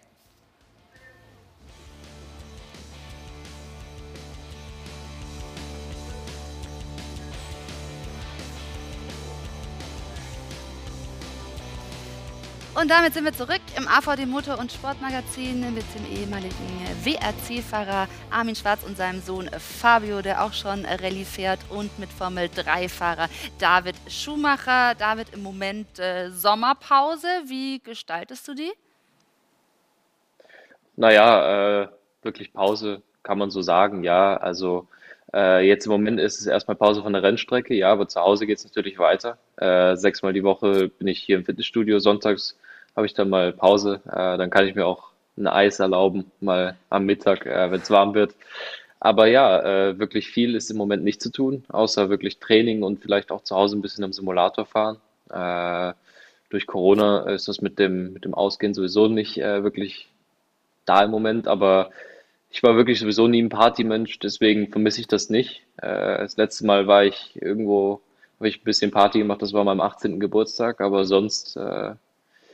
Und 12.80 12.91
damit 12.91 13.13
sind 13.13 13.23
wir 13.23 13.32
zurück 13.32 13.61
im 13.78 13.88
AVD 13.88 14.26
Motor- 14.26 14.59
und 14.59 14.69
Sportmagazin 14.69 15.73
mit 15.73 15.86
dem 15.95 16.05
ehemaligen 16.11 16.53
WRC-Fahrer 17.05 18.09
Armin 18.30 18.53
Schwarz 18.53 18.84
und 18.84 18.97
seinem 18.97 19.21
Sohn 19.21 19.49
Fabio, 19.57 20.21
der 20.21 20.43
auch 20.43 20.51
schon 20.51 20.86
Rallye 20.86 21.23
fährt, 21.23 21.59
und 21.69 21.97
mit 21.99 22.09
Formel-3-Fahrer 22.11 23.30
David 23.59 23.95
Schumacher. 24.09 24.93
David, 24.95 25.28
im 25.34 25.41
Moment 25.41 25.99
äh, 25.99 26.30
Sommerpause. 26.32 27.28
Wie 27.45 27.80
gestaltest 27.80 28.45
du 28.49 28.53
die? 28.53 28.73
Naja, 30.97 31.84
äh, 31.84 31.88
wirklich 32.23 32.51
Pause 32.51 33.03
kann 33.23 33.38
man 33.38 33.51
so 33.51 33.61
sagen, 33.61 34.03
ja. 34.03 34.36
Also 34.36 34.89
äh, 35.34 35.65
jetzt 35.65 35.86
im 35.86 35.93
Moment 35.93 36.19
ist 36.19 36.41
es 36.41 36.45
erstmal 36.45 36.76
Pause 36.76 37.03
von 37.03 37.13
der 37.13 37.23
Rennstrecke, 37.23 37.73
ja, 37.73 37.89
aber 37.93 38.09
zu 38.09 38.19
Hause 38.19 38.45
geht 38.45 38.57
es 38.57 38.65
natürlich 38.65 38.99
weiter. 38.99 39.38
Äh, 39.55 39.95
sechsmal 39.95 40.34
die 40.34 40.43
Woche 40.43 40.89
bin 40.89 41.07
ich 41.07 41.19
hier 41.19 41.38
im 41.38 41.45
Fitnessstudio, 41.45 41.99
sonntags 41.99 42.57
habe 42.95 43.05
ich 43.05 43.13
dann 43.13 43.29
mal 43.29 43.53
Pause, 43.53 44.01
äh, 44.05 44.37
dann 44.37 44.49
kann 44.49 44.67
ich 44.67 44.75
mir 44.75 44.85
auch 44.85 45.11
ein 45.37 45.47
Eis 45.47 45.79
erlauben, 45.79 46.31
mal 46.39 46.77
am 46.89 47.05
Mittag, 47.05 47.45
äh, 47.45 47.71
wenn 47.71 47.81
es 47.81 47.91
warm 47.91 48.13
wird. 48.13 48.35
Aber 48.99 49.27
ja, 49.27 49.61
äh, 49.61 49.99
wirklich 49.99 50.27
viel 50.29 50.55
ist 50.55 50.71
im 50.71 50.77
Moment 50.77 51.03
nicht 51.03 51.21
zu 51.21 51.31
tun, 51.31 51.65
außer 51.69 52.09
wirklich 52.09 52.39
Training 52.39 52.83
und 52.83 53.01
vielleicht 53.01 53.31
auch 53.31 53.43
zu 53.43 53.55
Hause 53.55 53.77
ein 53.77 53.81
bisschen 53.81 54.03
am 54.03 54.13
Simulator 54.13 54.65
fahren. 54.65 54.97
Äh, 55.29 55.93
durch 56.49 56.67
Corona 56.67 57.29
ist 57.29 57.47
das 57.47 57.61
mit 57.61 57.79
dem, 57.79 58.13
mit 58.13 58.25
dem 58.25 58.33
Ausgehen 58.33 58.73
sowieso 58.73 59.07
nicht 59.07 59.37
äh, 59.37 59.63
wirklich 59.63 60.07
da 60.85 61.03
im 61.03 61.11
Moment, 61.11 61.47
aber 61.47 61.91
ich 62.51 62.63
war 62.63 62.77
wirklich 62.77 62.99
sowieso 62.99 63.27
nie 63.27 63.41
ein 63.41 63.49
Partymensch, 63.49 64.19
deswegen 64.19 64.69
vermisse 64.69 65.01
ich 65.01 65.07
das 65.07 65.29
nicht. 65.29 65.63
Äh, 65.77 66.19
das 66.19 66.37
letzte 66.37 66.65
Mal 66.65 66.87
war 66.87 67.03
ich 67.03 67.31
irgendwo, 67.35 68.01
habe 68.39 68.47
ich 68.47 68.61
ein 68.61 68.63
bisschen 68.63 68.91
Party 68.91 69.19
gemacht, 69.19 69.41
das 69.41 69.53
war 69.53 69.63
meinem 69.63 69.81
18. 69.81 70.19
Geburtstag, 70.19 70.79
aber 70.79 71.05
sonst 71.05 71.57
äh, 71.57 71.95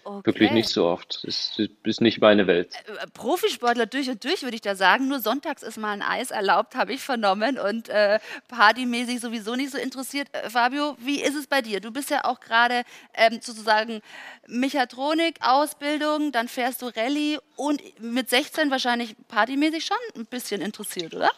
wirklich 0.06 0.50
Okay. 0.50 0.54
nicht 0.54 0.70
so 0.70 0.86
oft. 0.86 1.24
Das 1.24 1.58
ist, 1.58 1.70
ist 1.84 2.02
nicht 2.02 2.22
meine 2.22 2.48
Welt. 2.48 2.74
Äh, 2.76 3.08
Profisportler 3.14 3.86
durch 3.86 4.10
und 4.10 4.24
durch, 4.24 4.44
würde 4.44 4.56
ich 4.56 4.62
da 4.62 4.76
sagen. 4.76 5.08
Nur 5.08 5.20
sonntags 5.20 5.64
ist 5.64 5.78
mal 5.78 5.92
ein 5.92 6.02
Eis 6.02 6.32
erlaubt, 6.32 6.76
habe 6.76 6.94
ich 6.94 7.02
vernommen. 7.02 7.60
Und 7.60 7.90
äh, 7.90 8.20
partymäßig 8.48 9.20
sowieso 9.20 9.56
nicht 9.56 9.72
so 9.72 9.78
interessiert. 9.78 10.28
Äh, 10.32 10.50
Fabio, 10.50 10.96
wie 11.00 11.22
ist 11.22 11.36
es 11.36 11.48
bei 11.48 11.62
dir? 11.62 11.80
Du 11.80 11.92
bist 11.92 12.10
ja 12.10 12.26
auch 12.26 12.40
gerade 12.40 12.84
ähm, 13.14 13.40
sozusagen 13.42 14.02
Mechatronik, 14.48 15.36
Ausbildung, 15.42 16.32
dann 16.32 16.48
fährst 16.48 16.82
du 16.82 16.88
Rallye 16.88 17.40
und 17.56 17.82
mit 18.00 18.30
16 18.30 18.72
wahrscheinlich 18.72 19.16
partymäßig 19.28 19.86
schon 19.86 19.98
ein 20.16 20.26
bisschen 20.26 20.62
interessiert, 20.62 21.14
oder? 21.14 21.30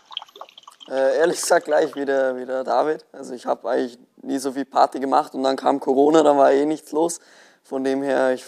Äh, 0.89 1.17
ehrlich 1.17 1.39
gesagt 1.39 1.65
gleich 1.65 1.95
wie 1.95 2.05
der, 2.05 2.35
wie 2.37 2.45
der 2.45 2.63
David. 2.63 3.05
Also 3.13 3.33
ich 3.33 3.45
habe 3.45 3.69
eigentlich 3.69 3.97
nie 4.21 4.37
so 4.37 4.51
viel 4.51 4.65
Party 4.65 4.99
gemacht 4.99 5.33
und 5.33 5.43
dann 5.43 5.55
kam 5.55 5.79
Corona, 5.79 6.23
da 6.23 6.35
war 6.35 6.51
eh 6.51 6.65
nichts 6.65 6.91
los. 6.91 7.19
Von 7.63 7.83
dem 7.83 8.03
her, 8.03 8.33
ich 8.33 8.43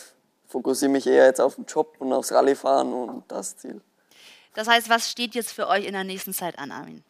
fokussiere 0.48 0.92
mich 0.92 1.08
eher 1.08 1.26
jetzt 1.26 1.42
auf 1.42 1.56
den 1.56 1.66
Job 1.66 1.96
und 2.00 2.12
aufs 2.14 2.32
Rallyefahren 2.32 2.94
und 2.94 3.24
das 3.30 3.58
Ziel. 3.58 3.82
Das 4.54 4.68
heißt, 4.68 4.90
was 4.90 5.10
steht 5.10 5.36
jetzt 5.36 5.52
für 5.52 5.68
euch 5.68 5.86
in 5.86 5.94
der 5.94 6.04
nächsten 6.04 6.34
Zeit 6.34 6.58
an, 6.60 6.72
Armin? 6.72 7.04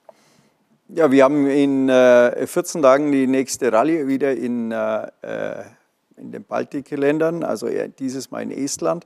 Ja, 0.87 1.11
wir 1.11 1.23
haben 1.23 1.47
in 1.47 1.89
äh, 1.89 2.45
14 2.45 2.81
Tagen 2.83 3.11
die 3.11 3.25
nächste 3.25 3.71
Rallye 3.71 4.07
wieder 4.07 4.33
in, 4.33 4.71
äh, 4.71 5.07
äh, 5.21 5.63
in 6.15 6.31
den 6.31 6.43
Baltikländern, 6.43 7.43
also 7.43 7.67
dieses 7.97 8.29
Mal 8.29 8.43
in 8.43 8.51
Estland, 8.51 9.05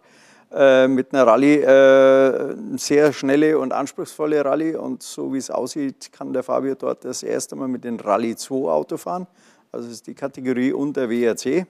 äh, 0.52 0.90
mit 0.90 1.14
einer 1.14 1.26
Rallye, 1.26 1.62
äh, 1.62 2.52
eine 2.52 2.78
sehr 2.78 3.14
schnelle 3.14 3.58
und 3.58 3.72
anspruchsvolle 3.72 4.44
Rallye. 4.44 4.76
Und 4.76 5.04
so 5.04 5.34
wie 5.34 5.38
es 5.38 5.50
aussieht, 5.50 6.12
kann 6.12 6.34
der 6.34 6.44
Fabio 6.44 6.76
dort 6.76 7.06
das 7.06 7.24
erste 7.24 7.56
Mal 7.56 7.70
mit 7.70 7.86
dem 7.86 7.98
Rallye 7.98 8.36
2 8.36 8.56
Auto 8.70 8.98
fahren. 8.98 9.26
Also 9.72 9.88
das 9.88 9.96
ist 9.96 10.08
die 10.08 10.16
Kategorie 10.16 10.74
unter 10.74 11.10
WRC. 11.10 11.66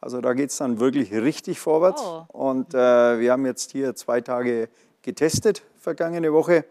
Also 0.00 0.20
da 0.20 0.32
geht 0.32 0.50
es 0.50 0.56
dann 0.58 0.78
wirklich 0.78 1.12
richtig 1.12 1.58
vorwärts. 1.58 2.02
Oh. 2.02 2.24
Und 2.28 2.74
äh, 2.74 3.18
wir 3.18 3.32
haben 3.32 3.46
jetzt 3.46 3.72
hier 3.72 3.94
zwei 3.94 4.20
Tage 4.20 4.68
getestet, 5.02 5.62
vergangene 5.78 6.32
Woche. 6.32 6.64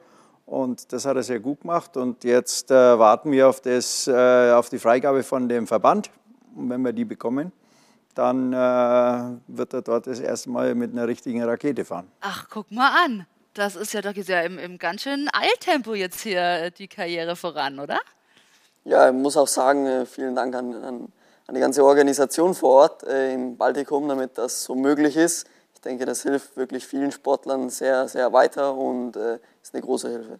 Und 0.46 0.94
das 0.94 1.06
hat 1.06 1.18
er 1.18 1.24
sehr 1.24 1.40
gut 1.40 1.62
gemacht. 1.62 1.98
Und 1.98 2.24
jetzt 2.24 2.72
äh, 2.72 2.98
warten 2.98 3.32
wir 3.32 3.50
auf, 3.50 3.60
das, 3.60 4.08
äh, 4.08 4.52
auf 4.52 4.70
die 4.70 4.80
Freigabe 4.80 5.24
von 5.24 5.50
dem 5.50 5.68
Verband. 5.68 6.10
Und 6.56 6.70
wenn 6.70 6.82
wir 6.84 6.94
die 6.94 7.06
bekommen, 7.06 7.52
dann 8.16 8.54
äh, 8.54 9.38
wird 9.48 9.74
er 9.74 9.82
dort 9.82 10.08
das 10.08 10.20
erste 10.20 10.50
Mal 10.50 10.74
mit 10.74 10.92
einer 10.92 11.08
richtigen 11.08 11.44
Rakete 11.44 11.86
fahren. 11.86 12.10
Ach, 12.22 12.48
guck 12.50 12.72
mal 12.72 12.92
an. 13.06 13.28
Das 13.54 13.76
ist 13.76 13.94
ja 13.94 14.02
doch 14.02 14.16
ist 14.16 14.30
ja 14.30 14.42
im, 14.42 14.58
im 14.58 14.78
ganz 14.78 15.02
schönen 15.02 15.30
Eiltempo 15.34 15.96
jetzt 15.96 16.22
hier 16.22 16.42
äh, 16.42 16.72
die 16.72 16.88
Karriere 16.88 17.36
voran, 17.36 17.80
oder? 17.80 18.00
Ja, 18.86 19.10
ich 19.10 19.14
muss 19.14 19.36
auch 19.36 19.48
sagen, 19.48 19.86
äh, 19.86 20.06
vielen 20.06 20.36
Dank 20.36 20.56
an, 20.56 20.74
an, 20.76 21.08
an 21.48 21.56
die 21.56 21.62
ganze 21.62 21.84
Organisation 21.84 22.54
vor 22.54 22.72
Ort 22.72 23.04
äh, 23.04 23.34
im 23.34 23.58
Baltikum, 23.58 24.08
damit 24.08 24.38
das 24.38 24.64
so 24.64 24.76
möglich 24.76 25.16
ist. 25.16 25.48
Ich 25.74 25.82
denke, 25.82 26.06
das 26.06 26.24
hilft 26.24 26.58
wirklich 26.58 26.86
vielen 26.86 27.12
Sportlern 27.12 27.70
sehr, 27.70 28.08
sehr 28.08 28.34
weiter 28.34 28.76
und 28.76 29.16
äh, 29.16 29.40
ist 29.64 29.74
eine 29.74 29.82
große 29.82 30.10
Hilfe. 30.10 30.40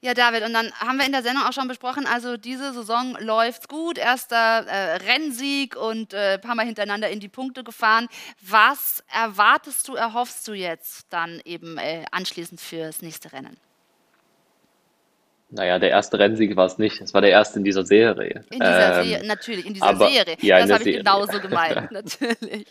Ja, 0.00 0.12
David, 0.12 0.42
und 0.44 0.52
dann 0.52 0.70
haben 0.74 0.98
wir 0.98 1.06
in 1.06 1.12
der 1.12 1.22
Sendung 1.22 1.44
auch 1.44 1.52
schon 1.54 1.66
besprochen, 1.66 2.06
also 2.06 2.36
diese 2.36 2.74
Saison 2.74 3.16
läuft 3.20 3.70
gut, 3.70 3.96
erster 3.96 4.66
äh, 4.66 4.96
Rennsieg 4.96 5.76
und 5.76 6.12
äh, 6.12 6.34
ein 6.34 6.40
paar 6.42 6.54
Mal 6.54 6.66
hintereinander 6.66 7.08
in 7.08 7.20
die 7.20 7.28
Punkte 7.30 7.64
gefahren. 7.64 8.08
Was 8.42 9.02
erwartest 9.10 9.88
du, 9.88 9.94
erhoffst 9.94 10.46
du 10.46 10.52
jetzt 10.52 11.06
dann 11.08 11.40
eben 11.46 11.78
äh, 11.78 12.04
anschließend 12.10 12.60
fürs 12.60 13.00
nächste 13.00 13.32
Rennen? 13.32 13.56
Naja, 15.54 15.78
der 15.78 15.90
erste 15.90 16.18
Rennsieg 16.18 16.56
war 16.56 16.66
es 16.66 16.78
nicht. 16.78 17.00
Es 17.00 17.14
war 17.14 17.20
der 17.20 17.30
erste 17.30 17.60
in 17.60 17.64
dieser 17.64 17.86
Serie. 17.86 18.44
In 18.50 18.58
dieser 18.58 18.98
ähm, 18.98 19.04
Serie, 19.04 19.26
natürlich, 19.26 19.66
in 19.66 19.74
dieser 19.74 19.86
aber, 19.86 20.08
Serie. 20.08 20.36
Ja, 20.40 20.58
das 20.58 20.72
habe 20.72 20.90
ich 20.90 20.96
genauso 20.96 21.38
gemeint, 21.38 21.90
natürlich. 21.92 22.66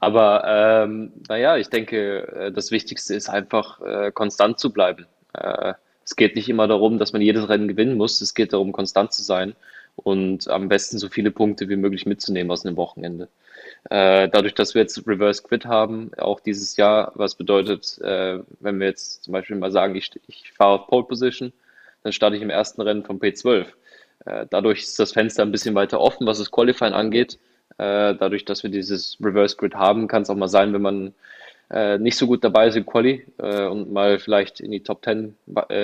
Aber 0.00 0.82
ähm, 0.84 1.12
naja, 1.28 1.56
ich 1.56 1.68
denke, 1.68 2.26
äh, 2.26 2.52
das 2.52 2.72
Wichtigste 2.72 3.14
ist 3.14 3.28
einfach, 3.28 3.80
äh, 3.80 4.10
konstant 4.10 4.58
zu 4.58 4.72
bleiben. 4.72 5.06
Äh, 5.34 5.74
es 6.04 6.16
geht 6.16 6.34
nicht 6.34 6.48
immer 6.48 6.66
darum, 6.66 6.98
dass 6.98 7.12
man 7.12 7.22
jedes 7.22 7.48
Rennen 7.48 7.68
gewinnen 7.68 7.96
muss. 7.96 8.20
Es 8.20 8.34
geht 8.34 8.52
darum, 8.52 8.72
konstant 8.72 9.12
zu 9.12 9.22
sein 9.22 9.54
und 9.94 10.48
am 10.48 10.68
besten 10.68 10.98
so 10.98 11.08
viele 11.08 11.30
Punkte 11.30 11.68
wie 11.68 11.76
möglich 11.76 12.06
mitzunehmen 12.06 12.50
aus 12.50 12.66
einem 12.66 12.76
Wochenende. 12.76 13.28
Äh, 13.88 14.28
dadurch, 14.30 14.54
dass 14.54 14.74
wir 14.74 14.82
jetzt 14.82 15.06
Reverse 15.06 15.44
Quit 15.44 15.64
haben, 15.64 16.10
auch 16.16 16.40
dieses 16.40 16.76
Jahr, 16.76 17.12
was 17.14 17.36
bedeutet, 17.36 17.98
äh, 18.02 18.40
wenn 18.58 18.80
wir 18.80 18.88
jetzt 18.88 19.22
zum 19.22 19.32
Beispiel 19.32 19.56
mal 19.56 19.70
sagen, 19.70 19.94
ich, 19.94 20.10
ich 20.26 20.52
fahre 20.52 20.80
auf 20.80 20.86
Pole 20.88 21.04
Position, 21.04 21.52
dann 22.06 22.12
starte 22.12 22.36
ich 22.36 22.42
im 22.42 22.50
ersten 22.50 22.82
Rennen 22.82 23.02
vom 23.02 23.18
P12. 23.18 23.66
Äh, 24.26 24.46
dadurch 24.48 24.82
ist 24.82 24.98
das 25.00 25.10
Fenster 25.10 25.42
ein 25.42 25.50
bisschen 25.50 25.74
weiter 25.74 26.00
offen, 26.00 26.24
was 26.24 26.38
das 26.38 26.52
Qualifying 26.52 26.92
angeht. 26.92 27.36
Äh, 27.78 28.14
dadurch, 28.14 28.44
dass 28.44 28.62
wir 28.62 28.70
dieses 28.70 29.18
Reverse 29.20 29.56
Grid 29.56 29.74
haben, 29.74 30.06
kann 30.06 30.22
es 30.22 30.30
auch 30.30 30.36
mal 30.36 30.46
sein, 30.46 30.72
wenn 30.72 30.82
man 30.82 31.14
äh, 31.68 31.98
nicht 31.98 32.16
so 32.16 32.28
gut 32.28 32.44
dabei 32.44 32.68
ist 32.68 32.76
im 32.76 32.86
Quali 32.86 33.26
und 33.38 33.92
mal 33.92 34.20
vielleicht 34.20 34.60
in 34.60 34.70
die 34.70 34.84
Top 34.84 35.04
10, 35.04 35.34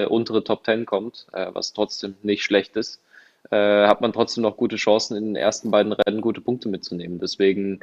untere 0.08 0.44
Top 0.44 0.64
10 0.64 0.86
kommt, 0.86 1.26
was 1.32 1.72
trotzdem 1.72 2.14
nicht 2.22 2.44
schlecht 2.44 2.76
ist, 2.76 3.00
hat 3.50 4.00
man 4.00 4.12
trotzdem 4.12 4.42
noch 4.42 4.56
gute 4.56 4.76
Chancen, 4.76 5.16
in 5.16 5.24
den 5.24 5.36
ersten 5.36 5.72
beiden 5.72 5.92
Rennen 5.92 6.20
gute 6.20 6.40
Punkte 6.40 6.68
mitzunehmen. 6.68 7.18
Deswegen 7.18 7.80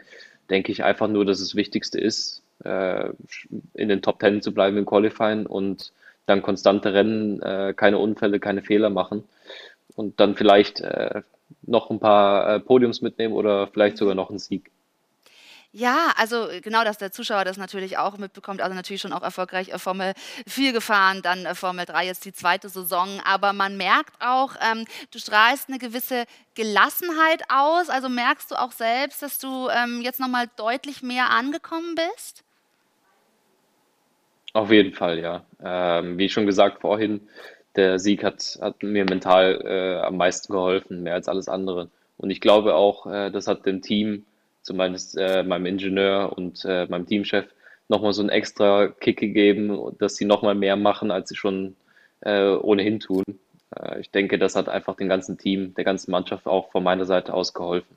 denke 0.49 0.71
ich 0.71 0.85
einfach 0.85 1.09
nur, 1.09 1.25
dass 1.25 1.39
das 1.39 1.55
Wichtigste 1.55 1.99
ist, 1.99 2.41
in 2.63 3.89
den 3.89 4.01
Top 4.01 4.21
10 4.21 4.41
zu 4.41 4.53
bleiben 4.53 4.77
im 4.77 4.85
Qualifying 4.85 5.45
und 5.45 5.91
dann 6.29 6.41
konstante 6.41 6.93
Rennen, 6.93 7.41
äh, 7.41 7.73
keine 7.75 7.97
Unfälle, 7.97 8.39
keine 8.39 8.61
Fehler 8.61 8.89
machen 8.89 9.23
und 9.95 10.19
dann 10.19 10.35
vielleicht 10.35 10.81
äh, 10.81 11.23
noch 11.61 11.89
ein 11.89 11.99
paar 11.99 12.55
äh, 12.55 12.59
Podiums 12.59 13.01
mitnehmen 13.01 13.33
oder 13.33 13.67
vielleicht 13.67 13.97
sogar 13.97 14.15
noch 14.15 14.29
einen 14.29 14.39
Sieg. 14.39 14.71
Ja, 15.71 16.13
also 16.15 16.47
genau, 16.63 16.83
dass 16.83 16.97
der 16.97 17.11
Zuschauer 17.11 17.45
das 17.45 17.57
natürlich 17.57 17.99
auch 17.99 18.17
mitbekommt. 18.17 18.59
Also 18.59 18.75
natürlich 18.75 19.01
schon 19.01 19.13
auch 19.13 19.21
erfolgreich 19.21 19.69
äh, 19.69 19.77
Formel 19.77 20.13
4 20.47 20.73
gefahren, 20.73 21.21
dann 21.21 21.45
äh, 21.45 21.53
Formel 21.53 21.85
3 21.85 22.07
jetzt 22.07 22.25
die 22.25 22.33
zweite 22.33 22.69
Saison. 22.69 23.21
Aber 23.23 23.53
man 23.53 23.77
merkt 23.77 24.15
auch, 24.19 24.55
ähm, 24.61 24.85
du 25.11 25.19
strahlst 25.19 25.69
eine 25.69 25.77
gewisse 25.77 26.25
Gelassenheit 26.55 27.43
aus. 27.49 27.89
Also 27.89 28.09
merkst 28.09 28.49
du 28.49 28.55
auch 28.55 28.71
selbst, 28.71 29.21
dass 29.21 29.37
du 29.37 29.69
ähm, 29.69 30.01
jetzt 30.01 30.19
nochmal 30.19 30.49
deutlich 30.55 31.03
mehr 31.03 31.29
angekommen 31.29 31.93
bist? 31.93 32.43
Auf 34.53 34.71
jeden 34.71 34.93
Fall, 34.93 35.19
ja. 35.19 35.45
Ähm, 35.63 36.17
wie 36.17 36.29
schon 36.29 36.45
gesagt 36.45 36.81
vorhin, 36.81 37.21
der 37.75 37.99
Sieg 37.99 38.23
hat, 38.23 38.57
hat 38.61 38.81
mir 38.83 39.05
mental 39.05 39.61
äh, 39.63 39.99
am 40.01 40.17
meisten 40.17 40.51
geholfen, 40.51 41.03
mehr 41.03 41.13
als 41.13 41.27
alles 41.27 41.47
andere. 41.47 41.89
Und 42.17 42.31
ich 42.31 42.41
glaube 42.41 42.75
auch, 42.75 43.05
äh, 43.05 43.29
das 43.31 43.47
hat 43.47 43.65
dem 43.65 43.81
Team, 43.81 44.25
zumindest 44.63 45.17
äh, 45.17 45.43
meinem 45.43 45.67
Ingenieur 45.67 46.33
und 46.35 46.65
äh, 46.65 46.87
meinem 46.87 47.05
Teamchef, 47.05 47.45
nochmal 47.87 48.13
so 48.13 48.21
einen 48.21 48.29
extra 48.29 48.87
Kick 48.87 49.19
gegeben, 49.19 49.95
dass 49.99 50.15
sie 50.15 50.25
nochmal 50.25 50.55
mehr 50.55 50.75
machen, 50.75 51.11
als 51.11 51.29
sie 51.29 51.35
schon 51.35 51.75
äh, 52.21 52.49
ohnehin 52.49 52.99
tun. 52.99 53.23
Äh, 53.75 53.99
ich 54.01 54.11
denke, 54.11 54.39
das 54.39 54.55
hat 54.55 54.69
einfach 54.69 54.95
dem 54.95 55.09
ganzen 55.09 55.37
Team, 55.37 55.73
der 55.75 55.83
ganzen 55.83 56.11
Mannschaft 56.11 56.47
auch 56.47 56.71
von 56.71 56.83
meiner 56.83 57.05
Seite 57.05 57.33
aus 57.33 57.53
geholfen. 57.53 57.95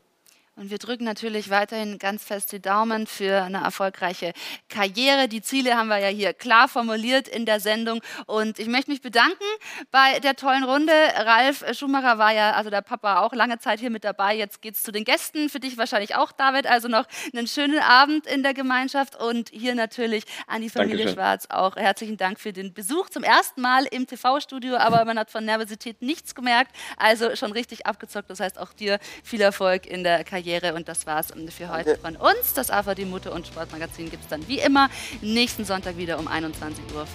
Und 0.54 0.70
wir 0.70 0.76
drücken 0.76 1.04
natürlich 1.04 1.48
weiterhin 1.48 1.98
ganz 1.98 2.24
fest 2.24 2.52
die 2.52 2.60
Daumen 2.60 3.06
für 3.06 3.42
eine 3.42 3.62
erfolgreiche 3.62 4.34
Karriere. 4.68 5.26
Die 5.26 5.40
Ziele 5.40 5.78
haben 5.78 5.88
wir 5.88 5.96
ja 5.96 6.08
hier 6.08 6.34
klar 6.34 6.68
formuliert 6.68 7.26
in 7.26 7.46
der 7.46 7.58
Sendung. 7.58 8.02
Und 8.26 8.58
ich 8.58 8.68
möchte 8.68 8.90
mich 8.90 9.00
bedanken 9.00 9.44
bei 9.90 10.20
der 10.20 10.36
tollen 10.36 10.62
Runde. 10.62 10.92
Ralf 10.92 11.64
Schumacher 11.74 12.18
war 12.18 12.34
ja, 12.34 12.52
also 12.52 12.68
der 12.68 12.82
Papa, 12.82 13.20
auch 13.20 13.32
lange 13.32 13.60
Zeit 13.60 13.80
hier 13.80 13.88
mit 13.88 14.04
dabei. 14.04 14.36
Jetzt 14.36 14.60
geht 14.60 14.74
es 14.74 14.82
zu 14.82 14.92
den 14.92 15.04
Gästen. 15.04 15.48
Für 15.48 15.58
dich 15.58 15.78
wahrscheinlich 15.78 16.16
auch, 16.16 16.32
David. 16.32 16.66
Also 16.66 16.86
noch 16.86 17.06
einen 17.34 17.46
schönen 17.46 17.78
Abend 17.78 18.26
in 18.26 18.42
der 18.42 18.52
Gemeinschaft. 18.52 19.18
Und 19.18 19.48
hier 19.48 19.74
natürlich 19.74 20.24
an 20.46 20.60
die 20.60 20.68
Familie 20.68 20.96
Dankeschön. 20.98 21.14
Schwarz 21.14 21.46
auch 21.48 21.76
herzlichen 21.76 22.18
Dank 22.18 22.38
für 22.38 22.52
den 22.52 22.74
Besuch. 22.74 23.08
Zum 23.08 23.22
ersten 23.22 23.62
Mal 23.62 23.86
im 23.86 24.06
TV-Studio, 24.06 24.76
aber 24.76 25.06
man 25.06 25.18
hat 25.18 25.30
von 25.30 25.46
Nervosität 25.46 26.02
nichts 26.02 26.34
gemerkt. 26.34 26.76
Also 26.98 27.36
schon 27.36 27.52
richtig 27.52 27.86
abgezockt. 27.86 28.28
Das 28.28 28.38
heißt 28.38 28.58
auch 28.58 28.74
dir 28.74 28.98
viel 29.24 29.40
Erfolg 29.40 29.86
in 29.86 30.04
der 30.04 30.24
Karriere. 30.24 30.41
Karriere. 30.42 30.74
Und 30.74 30.88
das 30.88 31.06
war's 31.06 31.28
für 31.50 31.68
heute 31.68 31.96
von 31.96 32.16
uns. 32.16 32.54
Das 32.54 32.70
AVD 32.70 33.04
Mutter 33.04 33.32
und 33.32 33.46
Sportmagazin 33.46 34.10
gibt 34.10 34.24
es 34.24 34.28
dann 34.28 34.46
wie 34.48 34.58
immer 34.58 34.88
nächsten 35.20 35.64
Sonntag 35.64 35.96
wieder 35.96 36.18
um 36.18 36.28
21.45 36.28 36.94
Uhr. 36.94 37.06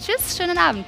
Tschüss, 0.00 0.36
schönen 0.36 0.58
Abend. 0.58 0.86